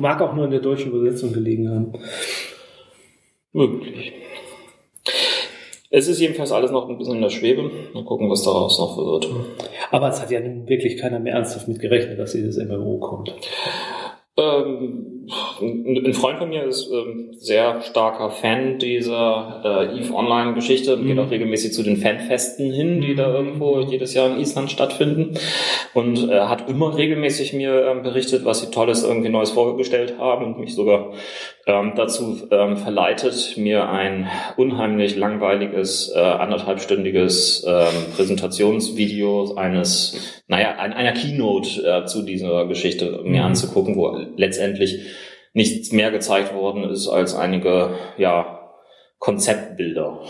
mag 0.00 0.22
auch 0.22 0.34
nur 0.34 0.44
in 0.46 0.50
der 0.52 0.60
deutschen 0.60 0.92
Übersetzung 0.92 1.32
gelegen 1.34 1.68
haben. 1.68 1.92
Möglich. 3.52 4.12
Es 5.94 6.08
ist 6.08 6.20
jedenfalls 6.20 6.52
alles 6.52 6.70
noch 6.70 6.88
ein 6.88 6.96
bisschen 6.96 7.16
in 7.16 7.20
der 7.20 7.28
Schwebe. 7.28 7.70
Mal 7.92 8.04
gucken, 8.04 8.30
was 8.30 8.42
daraus 8.42 8.78
noch 8.78 8.96
wird. 8.96 9.28
Aber 9.90 10.08
es 10.08 10.22
hat 10.22 10.30
ja 10.30 10.40
nun 10.40 10.66
wirklich 10.66 10.96
keiner 10.96 11.20
mehr 11.20 11.34
ernsthaft 11.34 11.68
mit 11.68 11.80
gerechnet, 11.80 12.18
dass 12.18 12.32
dieses 12.32 12.56
MMO 12.56 12.96
kommt. 12.98 13.34
Ähm, 14.38 15.21
ein 15.60 16.14
Freund 16.14 16.38
von 16.38 16.48
mir 16.48 16.64
ist 16.64 16.90
ähm, 16.92 17.32
sehr 17.32 17.82
starker 17.82 18.30
Fan 18.30 18.78
dieser 18.78 19.62
äh, 19.64 19.98
EVE 19.98 20.14
Online-Geschichte 20.14 20.96
und 20.96 21.06
geht 21.06 21.18
auch 21.18 21.30
regelmäßig 21.30 21.72
zu 21.72 21.82
den 21.82 21.96
Fanfesten 21.96 22.72
hin, 22.72 23.00
die 23.00 23.14
da 23.14 23.32
irgendwo 23.32 23.80
jedes 23.80 24.14
Jahr 24.14 24.30
in 24.30 24.40
Island 24.40 24.70
stattfinden. 24.70 25.38
Und 25.94 26.28
äh, 26.28 26.40
hat 26.40 26.68
immer 26.68 26.96
regelmäßig 26.96 27.52
mir 27.52 27.86
ähm, 27.86 28.02
berichtet, 28.02 28.44
was 28.44 28.60
sie 28.60 28.70
Tolles 28.70 29.04
irgendwie 29.04 29.28
Neues 29.28 29.50
vorgestellt 29.50 30.14
haben 30.18 30.44
und 30.44 30.58
mich 30.58 30.74
sogar 30.74 31.12
ähm, 31.66 31.92
dazu 31.94 32.48
ähm, 32.50 32.76
verleitet, 32.76 33.56
mir 33.56 33.88
ein 33.88 34.28
unheimlich 34.56 35.16
langweiliges, 35.16 36.12
äh, 36.14 36.18
anderthalbstündiges 36.18 37.64
ähm, 37.66 38.12
Präsentationsvideo 38.16 39.54
eines, 39.54 40.42
naja, 40.48 40.76
ein, 40.78 40.92
einer 40.92 41.12
Keynote 41.12 41.86
äh, 41.86 42.06
zu 42.06 42.22
dieser 42.22 42.66
Geschichte 42.66 43.20
mir 43.24 43.44
anzugucken, 43.44 43.96
wo 43.96 44.18
letztendlich 44.36 45.00
nichts 45.52 45.92
mehr 45.92 46.10
gezeigt 46.10 46.54
worden 46.54 46.84
ist 46.84 47.08
als 47.08 47.34
einige, 47.34 47.94
ja, 48.16 48.70
Konzeptbilder. 49.18 50.20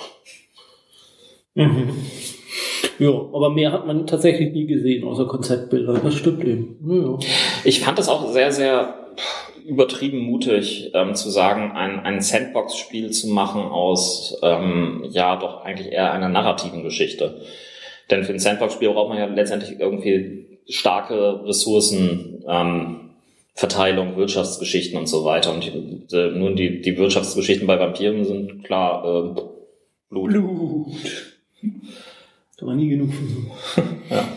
Mhm. 1.54 1.90
Ja, 2.98 3.10
aber 3.10 3.50
mehr 3.50 3.72
hat 3.72 3.86
man 3.86 4.06
tatsächlich 4.06 4.52
nie 4.52 4.66
gesehen, 4.66 5.04
außer 5.04 5.26
Konzeptbilder. 5.26 5.94
Das 5.94 6.14
stimmt 6.14 6.44
eben. 6.44 6.78
Ja. 6.86 7.18
Ich 7.64 7.80
fand 7.80 7.98
es 7.98 8.08
auch 8.08 8.30
sehr, 8.32 8.52
sehr 8.52 8.94
übertrieben 9.66 10.18
mutig, 10.18 10.90
ähm, 10.94 11.14
zu 11.14 11.30
sagen, 11.30 11.72
ein, 11.72 12.00
ein 12.00 12.20
Sandbox-Spiel 12.20 13.10
zu 13.10 13.28
machen 13.28 13.62
aus, 13.62 14.38
ähm, 14.42 15.04
ja, 15.10 15.36
doch 15.36 15.62
eigentlich 15.62 15.92
eher 15.92 16.12
einer 16.12 16.28
narrativen 16.28 16.82
Geschichte. 16.82 17.40
Denn 18.10 18.24
für 18.24 18.32
ein 18.32 18.38
Sandbox-Spiel 18.38 18.90
braucht 18.90 19.08
man 19.08 19.18
ja 19.18 19.26
letztendlich 19.26 19.78
irgendwie 19.78 20.58
starke 20.68 21.44
Ressourcen, 21.44 22.44
ähm, 22.48 23.01
Verteilung, 23.54 24.16
Wirtschaftsgeschichten 24.16 24.98
und 24.98 25.06
so 25.06 25.24
weiter. 25.24 25.52
Und 25.52 25.64
die, 25.64 26.16
äh, 26.16 26.30
nun 26.30 26.56
die, 26.56 26.80
die 26.80 26.96
Wirtschaftsgeschichten 26.96 27.66
bei 27.66 27.78
Vampiren 27.78 28.24
sind 28.24 28.64
klar 28.64 29.04
äh, 29.04 29.40
Blut. 30.08 30.30
Blut. 30.30 30.86
Kann 32.58 32.66
man 32.68 32.76
nie 32.76 32.88
genug 32.88 33.12
von. 33.12 33.50
Ja. 34.10 34.28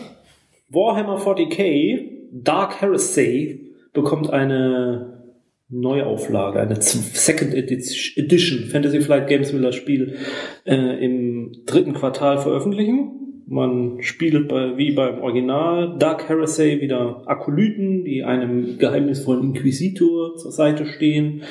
Warhammer 0.68 1.18
40k 1.18 2.10
Dark 2.32 2.80
Heresy 2.80 3.72
bekommt 3.92 4.30
eine 4.30 5.22
Neuauflage, 5.68 6.60
eine 6.60 6.80
Second 6.80 7.54
Edi- 7.54 8.16
Edition. 8.16 8.64
Fantasy 8.68 9.00
Flight 9.00 9.28
Games 9.28 9.52
will 9.52 9.62
das 9.62 9.74
Spiel 9.74 10.16
äh, 10.64 11.04
im 11.04 11.52
dritten 11.66 11.94
Quartal 11.94 12.38
veröffentlichen. 12.38 13.25
Man 13.48 14.02
spielt 14.02 14.48
bei, 14.48 14.76
wie 14.76 14.90
beim 14.90 15.22
Original 15.22 15.96
Dark 15.98 16.28
Heresy 16.28 16.80
wieder 16.80 17.22
Akolyten, 17.26 18.04
die 18.04 18.24
einem 18.24 18.76
geheimnisvollen 18.76 19.54
Inquisitor 19.54 20.34
zur 20.36 20.50
Seite 20.50 20.84
stehen. 20.84 21.42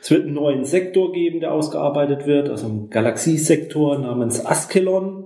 Es 0.00 0.12
wird 0.12 0.26
einen 0.26 0.34
neuen 0.34 0.64
Sektor 0.64 1.12
geben, 1.12 1.40
der 1.40 1.52
ausgearbeitet 1.52 2.28
wird, 2.28 2.48
also 2.48 2.68
einen 2.68 2.90
Galaxiesektor 2.90 3.98
namens 3.98 4.46
Askelon. 4.46 5.24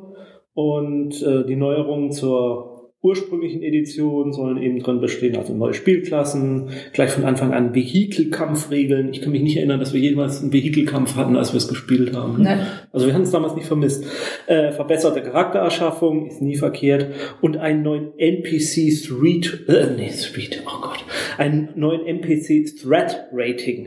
Und 0.54 1.22
äh, 1.22 1.44
die 1.44 1.56
Neuerungen 1.56 2.10
zur 2.10 2.73
ursprünglichen 3.04 3.62
Edition 3.62 4.32
sollen 4.32 4.60
eben 4.60 4.78
drin 4.80 5.00
bestehen, 5.00 5.36
also 5.36 5.54
neue 5.54 5.74
Spielklassen, 5.74 6.70
gleich 6.94 7.10
von 7.10 7.24
Anfang 7.24 7.52
an 7.52 7.74
Vehikelkampfregeln. 7.74 9.10
Ich 9.12 9.20
kann 9.20 9.30
mich 9.32 9.42
nicht 9.42 9.58
erinnern, 9.58 9.78
dass 9.78 9.92
wir 9.92 10.00
jemals 10.00 10.40
einen 10.40 10.52
Vehikelkampf 10.52 11.14
hatten, 11.14 11.36
als 11.36 11.52
wir 11.52 11.58
es 11.58 11.68
gespielt 11.68 12.16
haben. 12.16 12.42
Nein. 12.42 12.60
Also 12.92 13.06
wir 13.06 13.14
haben 13.14 13.22
es 13.22 13.30
damals 13.30 13.54
nicht 13.54 13.66
vermisst. 13.66 14.04
Äh, 14.46 14.72
verbesserte 14.72 15.20
Charaktererschaffung 15.20 16.26
ist 16.26 16.40
nie 16.40 16.56
verkehrt 16.56 17.14
und 17.42 17.58
einen 17.58 17.82
neuen 17.82 18.18
NPC 18.18 18.90
Street, 18.90 19.64
äh, 19.68 19.86
nee, 19.96 20.10
Street, 20.10 20.62
oh 20.66 20.80
Gott, 20.80 21.04
einen 21.36 21.68
neuen 21.76 22.06
NPC 22.06 22.64
Threat 22.82 23.26
Rating. 23.32 23.86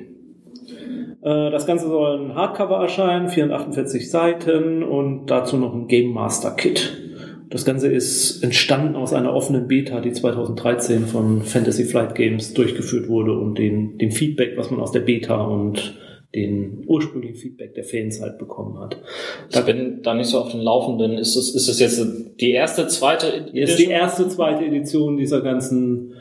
Äh, 1.23 1.49
Das 1.51 1.65
Ganze 1.65 1.87
soll 1.87 2.19
ein 2.19 2.35
Hardcover 2.35 2.77
erscheinen, 2.81 3.29
448 3.29 4.11
Seiten 4.11 4.83
und 4.83 5.25
dazu 5.25 5.57
noch 5.57 5.73
ein 5.73 5.87
Game 5.87 6.11
Master 6.11 6.51
Kit. 6.51 7.06
Das 7.49 7.63
Ganze 7.63 7.87
ist 7.87 8.43
entstanden 8.43 8.95
aus 8.95 9.13
einer 9.13 9.33
offenen 9.33 9.67
Beta, 9.67 10.01
die 10.01 10.11
2013 10.11 11.05
von 11.05 11.41
Fantasy 11.43 11.85
Flight 11.85 12.15
Games 12.15 12.53
durchgeführt 12.53 13.07
wurde 13.07 13.37
und 13.37 13.57
den, 13.57 13.97
dem 13.97 14.11
Feedback, 14.11 14.57
was 14.57 14.69
man 14.69 14.79
aus 14.79 14.91
der 14.91 14.99
Beta 15.01 15.45
und 15.45 15.97
den 16.35 16.83
ursprünglichen 16.87 17.35
Feedback 17.35 17.73
der 17.73 17.85
Fans 17.85 18.21
halt 18.21 18.37
bekommen 18.37 18.79
hat. 18.79 19.01
Ich 19.49 19.61
bin 19.61 20.01
da 20.03 20.13
nicht 20.13 20.27
so 20.27 20.39
auf 20.39 20.51
den 20.51 20.59
Laufenden. 20.59 21.17
Ist 21.17 21.35
es, 21.37 21.55
ist 21.55 21.69
es 21.69 21.79
jetzt 21.79 22.05
die 22.41 22.51
erste, 22.51 22.87
zweite 22.87 23.45
Hier 23.51 23.63
ist 23.63 23.79
die 23.79 23.85
erste, 23.85 24.27
zweite 24.27 24.65
Edition 24.65 25.17
dieser 25.17 25.41
ganzen 25.41 26.13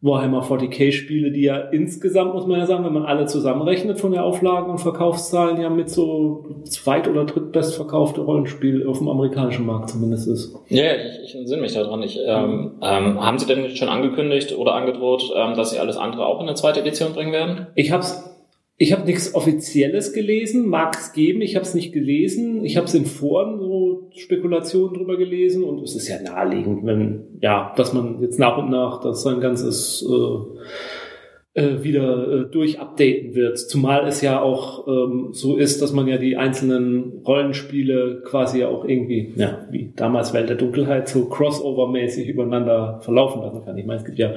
Warhammer 0.00 0.42
40k 0.42 0.92
Spiele, 0.92 1.32
die 1.32 1.42
ja 1.42 1.56
insgesamt, 1.56 2.32
muss 2.32 2.46
man 2.46 2.60
ja 2.60 2.66
sagen, 2.66 2.84
wenn 2.84 2.92
man 2.92 3.04
alle 3.04 3.26
zusammenrechnet 3.26 3.98
von 3.98 4.12
der 4.12 4.22
Auflagen 4.22 4.70
und 4.70 4.78
Verkaufszahlen, 4.78 5.60
ja 5.60 5.70
mit 5.70 5.90
so 5.90 6.44
zweit- 6.64 7.08
oder 7.08 7.24
drittbestverkaufte 7.24 8.20
Rollenspiel 8.20 8.86
auf 8.86 8.98
dem 8.98 9.08
amerikanischen 9.08 9.66
Markt 9.66 9.90
zumindest 9.90 10.28
ist. 10.28 10.54
Ja, 10.68 10.84
ja, 10.84 10.92
ich, 10.94 11.24
ich 11.24 11.34
entsinne 11.34 11.62
mich 11.62 11.74
daran. 11.74 12.02
Ich, 12.04 12.16
ähm, 12.24 12.74
ähm, 12.80 13.24
haben 13.24 13.38
Sie 13.38 13.46
denn 13.46 13.70
schon 13.74 13.88
angekündigt 13.88 14.56
oder 14.56 14.74
angedroht, 14.74 15.32
ähm, 15.34 15.56
dass 15.56 15.70
Sie 15.70 15.80
alles 15.80 15.96
andere 15.96 16.26
auch 16.26 16.40
in 16.40 16.46
eine 16.46 16.54
zweite 16.54 16.80
Edition 16.80 17.12
bringen 17.12 17.32
werden? 17.32 17.66
Ich 17.74 17.90
hab's 17.90 18.37
ich 18.80 18.92
habe 18.92 19.04
nichts 19.04 19.34
Offizielles 19.34 20.12
gelesen, 20.12 20.68
mag 20.68 20.96
es 20.96 21.12
geben, 21.12 21.42
ich 21.42 21.56
habe 21.56 21.64
es 21.64 21.74
nicht 21.74 21.92
gelesen. 21.92 22.64
Ich 22.64 22.76
habe 22.76 22.86
es 22.86 22.94
in 22.94 23.06
Foren 23.06 23.58
so 23.58 24.08
Spekulationen 24.16 24.94
drüber 24.94 25.16
gelesen 25.16 25.64
und 25.64 25.82
es 25.82 25.96
ist 25.96 26.06
ja 26.06 26.22
naheliegend, 26.22 26.86
wenn 26.86 27.24
ja, 27.40 27.74
dass 27.76 27.92
man 27.92 28.22
jetzt 28.22 28.38
nach 28.38 28.56
und 28.56 28.70
nach 28.70 29.00
das 29.00 29.22
sein 29.22 29.40
ganzes 29.40 30.06
äh, 30.08 31.60
äh, 31.60 31.82
wieder 31.82 32.28
äh, 32.32 32.50
durchupdaten 32.52 33.34
wird. 33.34 33.58
Zumal 33.58 34.06
es 34.06 34.20
ja 34.20 34.40
auch 34.40 34.86
ähm, 34.86 35.30
so 35.32 35.56
ist, 35.56 35.82
dass 35.82 35.92
man 35.92 36.06
ja 36.06 36.16
die 36.16 36.36
einzelnen 36.36 37.22
Rollenspiele 37.26 38.22
quasi 38.24 38.60
ja 38.60 38.68
auch 38.68 38.84
irgendwie, 38.84 39.32
ja, 39.34 39.66
wie 39.72 39.92
damals 39.96 40.32
Welt 40.34 40.50
der 40.50 40.56
Dunkelheit, 40.56 41.08
so 41.08 41.28
crossover-mäßig 41.28 42.28
übereinander 42.28 43.00
verlaufen 43.02 43.42
lassen 43.42 43.64
kann. 43.64 43.76
Ich 43.76 43.86
meine, 43.86 43.98
es 43.98 44.04
gibt 44.04 44.18
ja, 44.18 44.34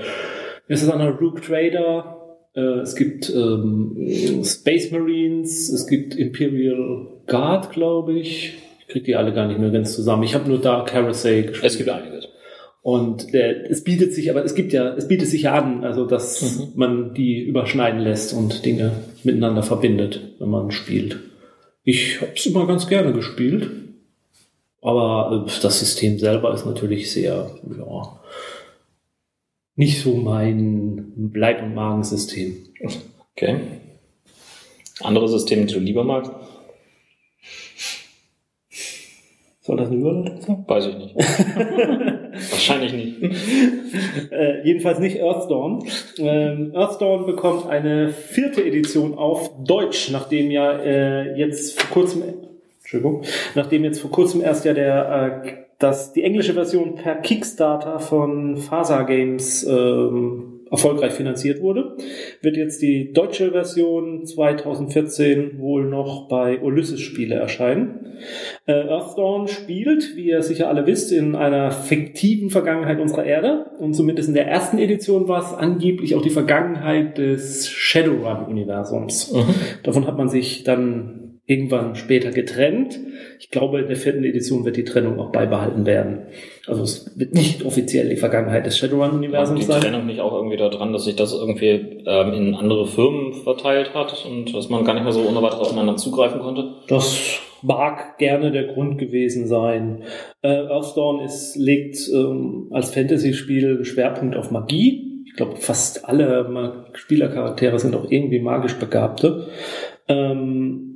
es 0.67 0.81
ist 0.81 0.89
an 0.89 0.97
der 0.97 1.11
Rook 1.11 1.43
Trader, 1.43 2.20
es 2.53 2.95
gibt 2.95 3.29
ähm, 3.29 4.43
Space 4.43 4.91
Marines, 4.91 5.69
es 5.69 5.87
gibt 5.87 6.15
Imperial 6.15 7.07
Guard, 7.27 7.71
glaube 7.71 8.19
ich. 8.19 8.53
Ich 8.79 8.87
kriege 8.87 9.05
die 9.05 9.15
alle 9.15 9.33
gar 9.33 9.47
nicht 9.47 9.59
mehr 9.59 9.69
ganz 9.69 9.93
zusammen. 9.93 10.23
Ich 10.23 10.35
habe 10.35 10.49
nur 10.49 10.59
Dark 10.59 10.91
Heresy 10.93 11.43
gespielt. 11.43 11.63
Es 11.63 11.77
gibt 11.77 11.89
einiges. 11.89 12.27
Und 12.83 13.31
der, 13.33 13.69
es 13.69 13.83
bietet 13.83 14.13
sich, 14.13 14.31
aber 14.31 14.43
es 14.43 14.55
gibt 14.55 14.73
ja, 14.73 14.95
es 14.95 15.07
bietet 15.07 15.27
sich 15.27 15.43
ja 15.43 15.53
an, 15.53 15.83
also 15.83 16.05
dass 16.05 16.41
Mhm. 16.41 16.67
man 16.75 17.13
die 17.13 17.41
überschneiden 17.43 18.01
lässt 18.01 18.33
und 18.33 18.65
Dinge 18.65 18.91
miteinander 19.23 19.61
verbindet, 19.63 20.19
wenn 20.39 20.49
man 20.49 20.71
spielt. 20.71 21.19
Ich 21.83 22.21
habe 22.21 22.31
es 22.35 22.45
immer 22.47 22.65
ganz 22.67 22.87
gerne 22.87 23.13
gespielt, 23.13 23.69
aber 24.81 25.45
äh, 25.47 25.61
das 25.61 25.79
System 25.79 26.17
selber 26.17 26.53
ist 26.53 26.65
natürlich 26.65 27.11
sehr, 27.11 27.51
ja, 27.77 28.19
nicht 29.75 30.01
so 30.01 30.15
mein 30.15 31.13
Bleib- 31.15 31.63
und 31.63 31.73
Magensystem. 31.73 32.55
Okay. 33.33 33.59
Andere 35.01 35.27
Systeme, 35.27 35.65
die 35.65 35.73
du 35.73 35.79
lieber 35.79 36.03
magst? 36.03 36.31
Soll 39.61 39.77
das 39.77 39.89
eine 39.89 39.97
Überleitung 39.97 40.41
sein? 40.41 40.65
Weiß 40.67 40.87
ich 40.87 40.97
nicht. 40.97 41.15
Wahrscheinlich 42.51 42.93
nicht. 42.93 44.31
äh, 44.31 44.63
jedenfalls 44.63 44.99
nicht 44.99 45.21
Earthdawn. 45.21 45.85
Ähm, 46.17 46.71
Earthdawn 46.73 47.25
bekommt 47.25 47.67
eine 47.67 48.09
vierte 48.09 48.63
Edition 48.65 49.13
auf 49.15 49.51
Deutsch, 49.63 50.09
nachdem 50.11 50.49
ja 50.49 50.73
äh, 50.79 51.37
jetzt 51.37 51.79
vor 51.79 51.91
kurzem, 51.91 52.23
Entschuldigung, 52.79 53.23
nachdem 53.53 53.83
jetzt 53.83 54.01
vor 54.01 54.11
kurzem 54.11 54.41
erst 54.41 54.65
ja 54.65 54.73
der 54.73 55.43
äh, 55.45 55.51
dass 55.81 56.13
die 56.13 56.23
englische 56.23 56.53
Version 56.53 56.95
per 56.95 57.15
Kickstarter 57.15 57.99
von 57.99 58.57
Fasa 58.57 59.03
Games 59.03 59.63
ähm, 59.63 60.61
erfolgreich 60.71 61.11
finanziert 61.11 61.61
wurde, 61.61 61.97
wird 62.41 62.55
jetzt 62.55 62.81
die 62.81 63.11
deutsche 63.11 63.51
Version 63.51 64.25
2014 64.25 65.59
wohl 65.59 65.85
noch 65.85 66.29
bei 66.29 66.61
Ulysses 66.61 67.01
Spiele 67.01 67.35
erscheinen. 67.35 68.17
Äh, 68.65 68.87
Earthdawn 68.87 69.49
spielt, 69.49 70.15
wie 70.15 70.29
ihr 70.29 70.41
sicher 70.43 70.69
alle 70.69 70.87
wisst, 70.87 71.11
in 71.11 71.35
einer 71.35 71.71
fiktiven 71.71 72.49
Vergangenheit 72.49 73.01
unserer 73.01 73.25
Erde. 73.25 73.65
Und 73.79 73.95
zumindest 73.95 74.29
in 74.29 74.35
der 74.35 74.47
ersten 74.47 74.77
Edition 74.77 75.27
war 75.27 75.41
es 75.43 75.53
angeblich 75.53 76.15
auch 76.15 76.21
die 76.21 76.29
Vergangenheit 76.29 77.17
des 77.17 77.67
Shadowrun-Universums. 77.67 79.33
Mhm. 79.33 79.55
Davon 79.83 80.07
hat 80.07 80.17
man 80.17 80.29
sich 80.29 80.63
dann 80.63 81.20
irgendwann 81.45 81.95
später 81.95 82.31
getrennt. 82.31 82.99
Ich 83.39 83.49
glaube, 83.49 83.81
in 83.81 83.87
der 83.87 83.97
vierten 83.97 84.23
Edition 84.23 84.63
wird 84.63 84.77
die 84.77 84.83
Trennung 84.83 85.19
auch 85.19 85.31
beibehalten 85.31 85.85
werden. 85.85 86.27
Also 86.67 86.83
es 86.83 87.17
wird 87.17 87.33
nicht 87.33 87.65
offiziell 87.65 88.09
die 88.09 88.15
Vergangenheit 88.15 88.65
des 88.65 88.77
Shadowrun-Universums 88.77 89.59
die 89.59 89.65
sein. 89.65 89.81
Trennung 89.81 90.05
nicht 90.05 90.21
auch 90.21 90.33
irgendwie 90.33 90.57
daran, 90.57 90.93
dass 90.93 91.05
sich 91.05 91.15
das 91.15 91.33
irgendwie 91.33 92.03
ähm, 92.05 92.33
in 92.33 92.55
andere 92.55 92.87
Firmen 92.87 93.33
verteilt 93.33 93.93
hat 93.93 94.25
und 94.25 94.55
dass 94.55 94.69
man 94.69 94.85
gar 94.85 94.93
nicht 94.93 95.03
mehr 95.03 95.11
so 95.11 95.27
ohne 95.27 95.41
weiteres 95.41 95.61
aufeinander 95.61 95.97
zugreifen 95.97 96.41
konnte? 96.41 96.75
Das 96.87 97.41
mag 97.63 98.17
gerne 98.17 98.51
der 98.51 98.65
Grund 98.65 98.97
gewesen 98.97 99.47
sein. 99.47 100.03
Äh, 100.41 100.47
Earthdawn 100.47 101.21
ist, 101.21 101.55
legt 101.55 101.97
ähm, 102.13 102.67
als 102.71 102.93
Fantasy-Spiel 102.93 103.75
einen 103.75 103.85
Schwerpunkt 103.85 104.35
auf 104.35 104.51
Magie. 104.51 105.23
Ich 105.25 105.33
glaube, 105.33 105.55
fast 105.57 106.05
alle 106.07 106.83
Spielercharaktere 106.93 107.79
sind 107.79 107.95
auch 107.95 108.09
irgendwie 108.09 108.39
magisch 108.39 108.75
Begabte. 108.75 109.47
Ähm, 110.07 110.90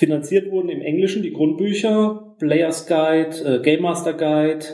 finanziert 0.00 0.50
wurden 0.50 0.70
im 0.70 0.80
Englischen 0.80 1.22
die 1.22 1.32
Grundbücher, 1.32 2.34
Player's 2.38 2.86
Guide, 2.86 3.36
äh, 3.44 3.62
Game 3.62 3.82
Master 3.82 4.14
Guide, 4.14 4.64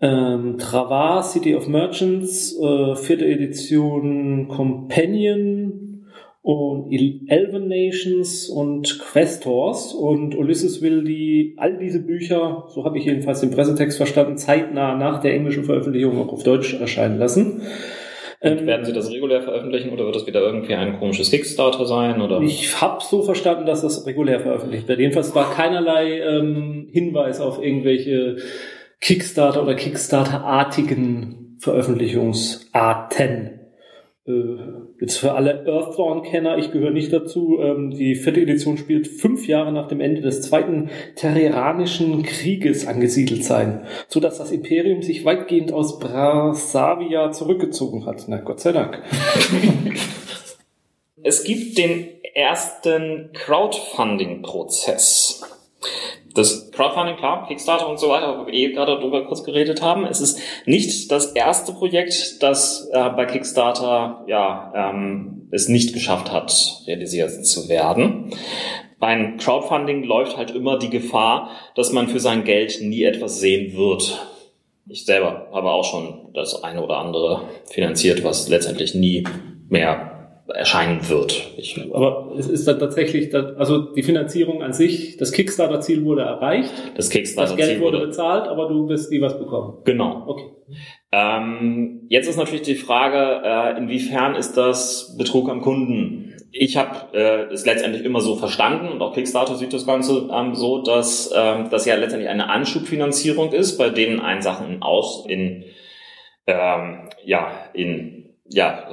ähm, 0.00 0.56
Travar, 0.58 1.22
City 1.22 1.54
of 1.54 1.68
Merchants, 1.68 2.58
äh, 2.58 2.96
vierte 2.96 3.26
Edition 3.26 4.48
Companion 4.48 6.06
und 6.40 6.90
El- 6.90 7.20
Elven 7.26 7.68
Nations 7.68 8.48
und 8.48 8.98
Questors 8.98 9.92
und 9.92 10.34
Ulysses 10.34 10.80
will 10.80 11.04
die 11.04 11.54
all 11.58 11.76
diese 11.76 12.00
Bücher, 12.00 12.64
so 12.68 12.84
habe 12.84 12.98
ich 12.98 13.04
jedenfalls 13.04 13.40
den 13.40 13.50
Pressetext 13.50 13.98
verstanden, 13.98 14.38
zeitnah 14.38 14.96
nach 14.96 15.20
der 15.20 15.34
englischen 15.34 15.64
Veröffentlichung 15.64 16.18
auch 16.18 16.32
auf 16.32 16.44
Deutsch 16.44 16.80
erscheinen 16.80 17.18
lassen. 17.18 17.60
Und 18.46 18.60
Ähm, 18.60 18.66
werden 18.66 18.84
Sie 18.84 18.92
das 18.92 19.10
regulär 19.10 19.42
veröffentlichen 19.42 19.90
oder 19.90 20.04
wird 20.04 20.16
das 20.16 20.26
wieder 20.26 20.40
irgendwie 20.40 20.74
ein 20.74 20.98
komisches 20.98 21.30
Kickstarter 21.30 21.86
sein? 21.86 22.20
Oder? 22.20 22.40
Ich 22.40 22.80
habe 22.80 23.02
so 23.02 23.22
verstanden, 23.22 23.66
dass 23.66 23.82
das 23.82 24.06
regulär 24.06 24.40
veröffentlicht 24.40 24.88
wird. 24.88 24.98
Jedenfalls 24.98 25.34
war 25.34 25.52
keinerlei 25.52 26.20
ähm, 26.20 26.88
Hinweis 26.92 27.40
auf 27.40 27.62
irgendwelche 27.62 28.36
Kickstarter 29.00 29.62
oder 29.62 29.74
Kickstarter-artigen 29.74 31.58
Veröffentlichungsarten. 31.60 33.60
Äh, 34.26 34.32
jetzt 35.00 35.18
für 35.18 35.32
alle 35.32 35.66
Earthdawn-Kenner, 35.66 36.58
ich 36.58 36.72
gehöre 36.72 36.90
nicht 36.90 37.12
dazu, 37.12 37.58
ähm, 37.60 37.90
die 37.90 38.14
vierte 38.14 38.40
Edition 38.40 38.78
spielt 38.78 39.06
fünf 39.06 39.46
Jahre 39.46 39.72
nach 39.72 39.88
dem 39.88 40.00
Ende 40.00 40.20
des 40.20 40.42
Zweiten 40.42 40.90
Terranischen 41.14 42.22
Krieges 42.22 42.86
angesiedelt 42.86 43.44
sein, 43.44 43.86
so 44.08 44.20
dass 44.20 44.38
das 44.38 44.52
Imperium 44.52 45.02
sich 45.02 45.24
weitgehend 45.24 45.72
aus 45.72 45.98
Brasavia 45.98 47.32
zurückgezogen 47.32 48.06
hat. 48.06 48.24
Na 48.28 48.38
Gott 48.38 48.60
sei 48.60 48.72
Dank. 48.72 49.02
Es 51.22 51.42
gibt 51.42 51.76
den 51.76 52.08
ersten 52.34 53.30
Crowdfunding-Prozess. 53.32 55.42
Das 56.36 56.70
Crowdfunding, 56.70 57.16
klar, 57.16 57.46
Kickstarter 57.48 57.88
und 57.88 57.98
so 57.98 58.10
weiter, 58.10 58.38
wo 58.38 58.46
wir 58.46 58.52
eh 58.52 58.70
gerade 58.70 58.92
darüber 58.92 59.24
kurz 59.24 59.42
geredet 59.42 59.80
haben. 59.80 60.04
Es 60.04 60.20
ist 60.20 60.38
nicht 60.66 61.10
das 61.10 61.32
erste 61.32 61.72
Projekt, 61.72 62.42
das 62.42 62.90
äh, 62.92 63.08
bei 63.10 63.24
Kickstarter 63.24 64.22
ja 64.26 64.70
ähm, 64.76 65.48
es 65.50 65.68
nicht 65.68 65.94
geschafft 65.94 66.30
hat, 66.30 66.52
realisiert 66.86 67.46
zu 67.46 67.70
werden. 67.70 68.34
Beim 68.98 69.38
Crowdfunding 69.38 70.04
läuft 70.04 70.36
halt 70.36 70.50
immer 70.50 70.78
die 70.78 70.90
Gefahr, 70.90 71.50
dass 71.74 71.92
man 71.92 72.08
für 72.08 72.20
sein 72.20 72.44
Geld 72.44 72.82
nie 72.82 73.04
etwas 73.04 73.40
sehen 73.40 73.74
wird. 73.74 74.26
Ich 74.88 75.06
selber 75.06 75.48
habe 75.52 75.70
auch 75.70 75.84
schon 75.84 76.32
das 76.34 76.62
eine 76.62 76.82
oder 76.82 76.98
andere 76.98 77.48
finanziert, 77.64 78.24
was 78.24 78.48
letztendlich 78.48 78.94
nie 78.94 79.24
mehr 79.70 80.15
erscheinen 80.54 81.08
wird. 81.08 81.52
Ich, 81.56 81.80
Aber 81.92 82.32
es 82.38 82.48
ist 82.48 82.68
dann 82.68 82.78
tatsächlich, 82.78 83.30
das, 83.30 83.56
also 83.56 83.92
die 83.94 84.02
Finanzierung 84.02 84.62
an 84.62 84.72
sich, 84.72 85.16
das 85.16 85.32
Kickstarter-Ziel 85.32 86.04
wurde 86.04 86.22
erreicht, 86.22 86.72
das 86.96 87.06
das 87.06 87.10
Kickstarter 87.10 87.56
Geld 87.56 87.80
wurde 87.80 87.98
bezahlt, 88.00 88.46
aber 88.48 88.68
du 88.68 88.88
wirst 88.88 89.10
nie 89.10 89.20
was 89.20 89.38
bekommen. 89.38 89.78
Genau. 89.84 90.24
Okay. 90.26 90.44
Ähm, 91.12 92.06
jetzt 92.08 92.28
ist 92.28 92.36
natürlich 92.36 92.62
die 92.62 92.74
Frage, 92.74 93.42
äh, 93.44 93.78
inwiefern 93.78 94.34
ist 94.34 94.56
das 94.56 95.16
Betrug 95.16 95.48
am 95.48 95.60
Kunden? 95.60 96.34
Ich 96.52 96.76
habe 96.76 97.12
äh, 97.12 97.52
es 97.52 97.66
letztendlich 97.66 98.04
immer 98.04 98.20
so 98.20 98.36
verstanden 98.36 98.88
und 98.88 99.02
auch 99.02 99.14
Kickstarter 99.14 99.56
sieht 99.56 99.72
das 99.72 99.86
Ganze 99.86 100.28
ähm, 100.32 100.54
so, 100.54 100.82
dass 100.82 101.32
ähm, 101.36 101.68
das 101.70 101.86
ja 101.86 101.96
letztendlich 101.96 102.30
eine 102.30 102.48
Anschubfinanzierung 102.48 103.52
ist, 103.52 103.76
bei 103.76 103.90
denen 103.90 104.20
ein 104.20 104.42
Sachen 104.42 104.82
aus 104.82 105.26
in 105.28 105.64
ähm, 106.46 107.08
ja 107.24 107.50
in 107.74 108.30
ja 108.48 108.88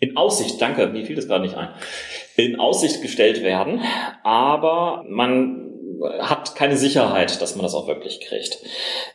in 0.00 0.16
Aussicht, 0.16 0.60
danke, 0.60 0.86
mir 0.88 1.04
fiel 1.04 1.16
das 1.16 1.28
gerade 1.28 1.44
nicht 1.44 1.56
ein, 1.56 1.68
in 2.36 2.58
Aussicht 2.58 3.02
gestellt 3.02 3.42
werden, 3.42 3.80
aber 4.22 5.04
man 5.08 5.74
hat 6.20 6.54
keine 6.54 6.76
Sicherheit, 6.76 7.40
dass 7.40 7.56
man 7.56 7.62
das 7.62 7.74
auch 7.74 7.86
wirklich 7.86 8.20
kriegt. 8.20 8.58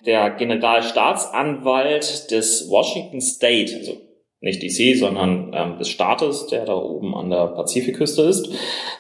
Der 0.06 0.32
Generalstaatsanwalt 0.32 2.32
des 2.32 2.70
Washington 2.70 3.22
State, 3.22 3.76
also 3.76 3.98
nicht 4.42 4.64
DC, 4.64 4.98
sondern 4.98 5.52
ähm, 5.54 5.78
des 5.78 5.90
Staates, 5.90 6.48
der 6.48 6.66
da 6.66 6.76
oben 6.76 7.14
an 7.14 7.30
der 7.30 7.48
Pazifikküste 7.48 8.22
ist, 8.22 8.50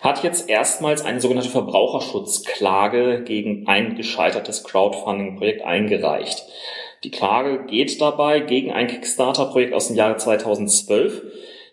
hat 0.01 0.23
jetzt 0.23 0.49
erstmals 0.49 1.05
eine 1.05 1.21
sogenannte 1.21 1.49
Verbraucherschutzklage 1.49 3.23
gegen 3.23 3.65
ein 3.67 3.95
gescheitertes 3.95 4.65
Crowdfunding-Projekt 4.65 5.61
eingereicht. 5.61 6.43
Die 7.05 7.11
Klage 7.11 7.65
geht 7.67 8.01
dabei 8.01 8.41
gegen 8.41 8.73
ein 8.73 8.87
Kickstarter-Projekt 8.87 9.73
aus 9.73 9.87
dem 9.87 9.95
Jahre 9.95 10.17
2012, 10.17 11.21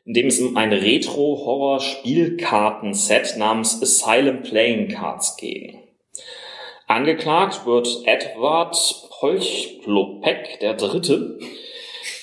in 0.06 0.14
dem 0.14 0.28
es 0.28 0.40
um 0.40 0.56
ein 0.56 0.72
Retro-Horror-Spielkartenset 0.72 3.36
namens 3.36 3.82
Asylum 3.82 4.40
Playing 4.42 4.88
Cards 4.88 5.36
ging. 5.36 5.82
Angeklagt 6.86 7.66
wird 7.66 7.88
Edward 8.04 8.76
Polchlopek 9.18 10.60
der 10.60 10.74
Dritte, 10.74 11.40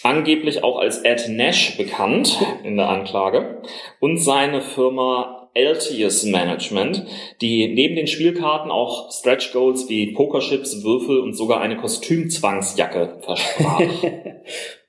angeblich 0.02 0.64
auch 0.64 0.80
als 0.80 1.00
Ed 1.00 1.28
Nash 1.28 1.78
bekannt 1.78 2.40
in 2.64 2.78
der 2.78 2.88
Anklage, 2.88 3.62
und 4.00 4.18
seine 4.18 4.62
Firma 4.62 5.50
Altius 5.56 6.24
Management, 6.24 7.06
die 7.42 7.68
neben 7.68 7.96
den 7.96 8.08
Spielkarten 8.08 8.72
auch 8.72 9.12
Stretch 9.12 9.52
Goals 9.52 9.90
wie 9.90 10.14
Pokerchips, 10.14 10.84
Würfel 10.84 11.20
und 11.20 11.34
sogar 11.34 11.60
eine 11.60 11.78
Kostümzwangsjacke 11.78 13.18
versprach. 13.22 13.82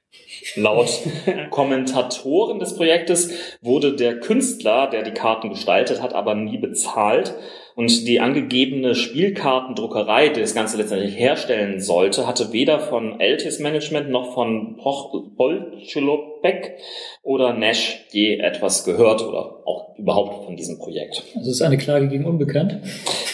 Laut 0.57 0.89
Kommentatoren 1.51 2.59
des 2.59 2.77
Projektes 2.77 3.33
wurde 3.63 3.97
der 3.97 4.21
Künstler, 4.21 4.89
der 4.89 5.03
die 5.03 5.13
Karten 5.13 5.51
gestaltet 5.51 6.03
hat, 6.03 6.15
aber 6.15 6.35
nie 6.35 6.59
bezahlt. 6.59 7.35
Und 7.77 8.07
die 8.07 8.21
angegebene 8.21 8.95
Spielkartendruckerei, 8.95 10.29
die 10.29 10.41
das 10.41 10.55
Ganze 10.55 10.77
letztendlich 10.77 11.19
herstellen 11.19 11.81
sollte, 11.81 12.27
hatte 12.27 12.53
weder 12.53 12.79
von 12.79 13.21
Altis 13.21 13.59
Management 13.59 14.11
noch 14.11 14.33
von 14.33 14.77
Polchelopek 14.77 16.77
oder 17.23 17.53
Nash 17.53 18.07
je 18.13 18.39
etwas 18.39 18.85
gehört 18.85 19.23
oder 19.23 19.67
auch 19.67 19.99
überhaupt 19.99 20.45
von 20.45 20.57
diesem 20.57 20.79
Projekt. 20.79 21.25
Also 21.35 21.51
es 21.51 21.57
ist 21.57 21.63
eine 21.63 21.77
Klage 21.77 22.09
gegen 22.09 22.27
Unbekannt. 22.27 22.79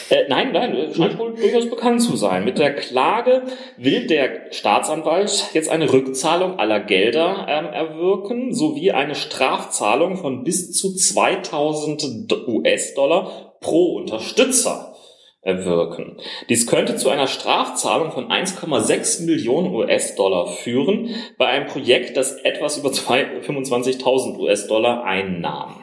Äh, 0.09 0.24
nein, 0.29 0.53
nein, 0.53 0.88
scheint 0.94 1.18
wohl 1.18 1.35
durchaus 1.35 1.68
bekannt 1.68 2.00
zu 2.00 2.16
sein. 2.16 2.44
Mit 2.44 2.59
der 2.59 2.74
Klage 2.74 3.42
will 3.76 4.07
der 4.07 4.53
Staatsanwalt 4.53 5.50
jetzt 5.53 5.70
eine 5.70 5.92
Rückzahlung 5.92 6.59
aller 6.59 6.81
Gelder 6.81 7.46
ähm, 7.48 7.66
erwirken, 7.66 8.55
sowie 8.55 8.92
eine 8.92 9.14
Strafzahlung 9.14 10.16
von 10.16 10.44
bis 10.44 10.72
zu 10.72 10.94
2000 10.94 12.48
US-Dollar 12.48 13.50
pro 13.61 13.94
Unterstützer 13.96 14.94
erwirken. 15.42 16.18
Dies 16.49 16.66
könnte 16.66 16.96
zu 16.96 17.09
einer 17.09 17.27
Strafzahlung 17.27 18.12
von 18.12 18.29
1,6 18.29 19.25
Millionen 19.25 19.75
US-Dollar 19.75 20.49
führen 20.49 21.11
bei 21.38 21.46
einem 21.46 21.66
Projekt, 21.66 22.16
das 22.16 22.35
etwas 22.37 22.77
über 22.77 22.90
25.000 22.90 24.38
US-Dollar 24.38 25.05
einnahm. 25.05 25.77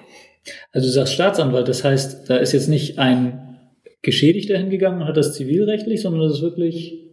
Also 0.72 0.88
du 0.88 0.94
sagst 0.94 1.14
Staatsanwalt, 1.14 1.68
das 1.68 1.84
heißt, 1.84 2.30
da 2.30 2.38
ist 2.38 2.54
jetzt 2.54 2.68
nicht 2.68 3.00
ein 3.00 3.58
Geschädigter 4.02 4.58
hingegangen 4.58 5.02
und 5.02 5.08
hat 5.08 5.18
das 5.18 5.34
zivilrechtlich, 5.34 6.02
sondern 6.02 6.22
das 6.22 6.38
ist 6.38 6.42
wirklich, 6.42 7.10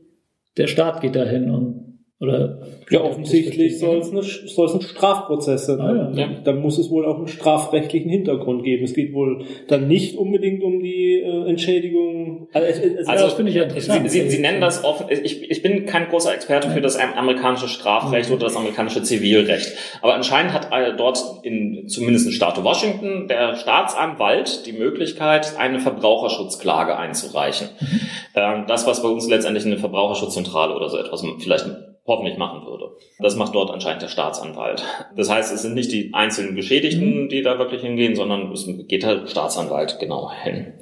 der 0.56 0.66
Staat 0.66 1.00
geht 1.00 1.16
dahin 1.16 1.50
und 1.50 1.93
oder 2.20 2.60
ja, 2.90 3.00
offensichtlich 3.00 3.78
soll 3.80 3.98
es, 3.98 4.10
eine, 4.10 4.22
soll 4.22 4.66
es 4.66 4.74
ein 4.74 4.82
Strafprozess 4.82 5.66
sein. 5.66 5.80
Ah, 5.80 6.12
ja. 6.14 6.20
ja. 6.20 6.28
Dann 6.44 6.60
muss 6.60 6.78
es 6.78 6.88
wohl 6.88 7.04
auch 7.06 7.18
einen 7.18 7.26
strafrechtlichen 7.26 8.08
Hintergrund 8.08 8.62
geben. 8.62 8.84
Es 8.84 8.94
geht 8.94 9.12
wohl 9.12 9.44
dann 9.66 9.88
nicht 9.88 10.16
unbedingt 10.16 10.62
um 10.62 10.80
die 10.80 11.20
äh, 11.20 11.48
Entschädigung. 11.48 12.48
Also, 12.52 12.68
es, 12.68 12.78
es 12.78 13.08
also 13.08 13.24
das 13.24 13.34
finde 13.34 13.50
ich 13.50 13.56
ja 13.56 13.64
interessant. 13.64 14.08
Sie, 14.08 14.20
Sie, 14.20 14.30
Sie 14.30 14.38
nennen 14.40 14.60
das 14.60 14.84
offen. 14.84 15.06
Ich, 15.10 15.50
ich 15.50 15.62
bin 15.62 15.86
kein 15.86 16.08
großer 16.08 16.32
Experte 16.32 16.70
für 16.70 16.80
das 16.80 16.96
amerikanische 16.96 17.66
Strafrecht 17.68 18.30
oder 18.30 18.44
das 18.44 18.56
amerikanische 18.56 19.02
Zivilrecht. 19.02 19.72
Aber 20.00 20.14
anscheinend 20.14 20.52
hat 20.52 20.68
äh, 20.70 20.96
dort 20.96 21.18
in 21.42 21.88
zumindest 21.88 22.26
in 22.26 22.32
Staat 22.32 22.62
Washington 22.62 23.26
der 23.26 23.56
Staatsanwalt 23.56 24.66
die 24.66 24.72
Möglichkeit, 24.72 25.58
eine 25.58 25.80
Verbraucherschutzklage 25.80 26.96
einzureichen. 26.96 27.70
Mhm. 27.80 28.00
Ähm, 28.36 28.64
das, 28.68 28.86
was 28.86 29.02
bei 29.02 29.08
uns 29.08 29.28
letztendlich 29.28 29.66
eine 29.66 29.78
Verbraucherschutzzentrale 29.78 30.76
oder 30.76 30.88
so 30.88 30.96
etwas 30.96 31.24
vielleicht 31.40 31.66
hoffentlich 32.06 32.36
machen 32.36 32.66
würde. 32.66 32.96
Das 33.18 33.36
macht 33.36 33.54
dort 33.54 33.70
anscheinend 33.70 34.02
der 34.02 34.08
Staatsanwalt. 34.08 34.84
Das 35.16 35.30
heißt, 35.30 35.52
es 35.54 35.62
sind 35.62 35.74
nicht 35.74 35.90
die 35.90 36.10
einzelnen 36.12 36.54
Geschädigten, 36.54 37.24
mhm. 37.24 37.28
die 37.30 37.40
da 37.40 37.58
wirklich 37.58 37.80
hingehen, 37.80 38.14
sondern 38.14 38.52
es 38.52 38.68
geht 38.88 39.04
halt 39.04 39.30
Staatsanwalt 39.30 39.98
genau 39.98 40.30
hin. 40.30 40.74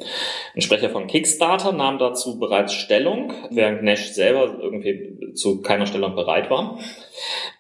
Ein 0.55 0.61
Sprecher 0.63 0.91
von 0.91 1.07
Kickstarter 1.07 1.71
nahm 1.73 1.99
dazu 1.99 2.41
bereits 2.41 2.75
Stellung, 2.75 3.33
während 3.51 3.85
Nash 3.85 4.11
selber 4.11 4.59
irgendwie 4.61 5.35
zu 5.35 5.63
keiner 5.63 5.87
Stellung 5.87 6.17
bereit 6.17 6.51
war. 6.51 6.79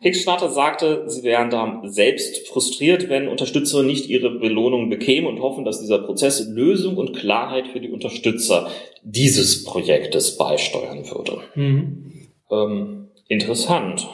Kickstarter 0.03 0.49
sagte, 0.49 1.05
sie 1.07 1.23
wären 1.23 1.51
da 1.51 1.83
selbst 1.85 2.49
frustriert, 2.49 3.09
wenn 3.09 3.29
Unterstützer 3.29 3.85
nicht 3.85 4.09
ihre 4.09 4.31
Belohnung 4.31 4.91
bekämen 4.91 5.29
und 5.29 5.41
hoffen, 5.41 5.65
dass 5.65 5.81
dieser 5.81 6.01
Prozess 6.01 6.49
Lösung 6.49 6.97
und 6.97 7.15
Klarheit 7.15 7.69
für 7.69 7.81
die 7.81 7.91
Unterstützer 7.91 8.69
dieses 9.05 9.63
Projektes 9.63 10.37
beisteuern 10.37 11.09
würde. 11.09 11.39
Mhm. 11.55 12.29
Ähm, 12.51 13.03
interessant, 13.33 14.09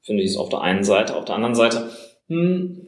finde 0.00 0.22
ich 0.22 0.30
es 0.30 0.36
auf 0.36 0.48
der 0.48 0.60
einen 0.60 0.84
Seite. 0.84 1.16
Auf 1.16 1.24
der 1.24 1.34
anderen 1.34 1.54
Seite, 1.54 1.90
hm, 2.28 2.82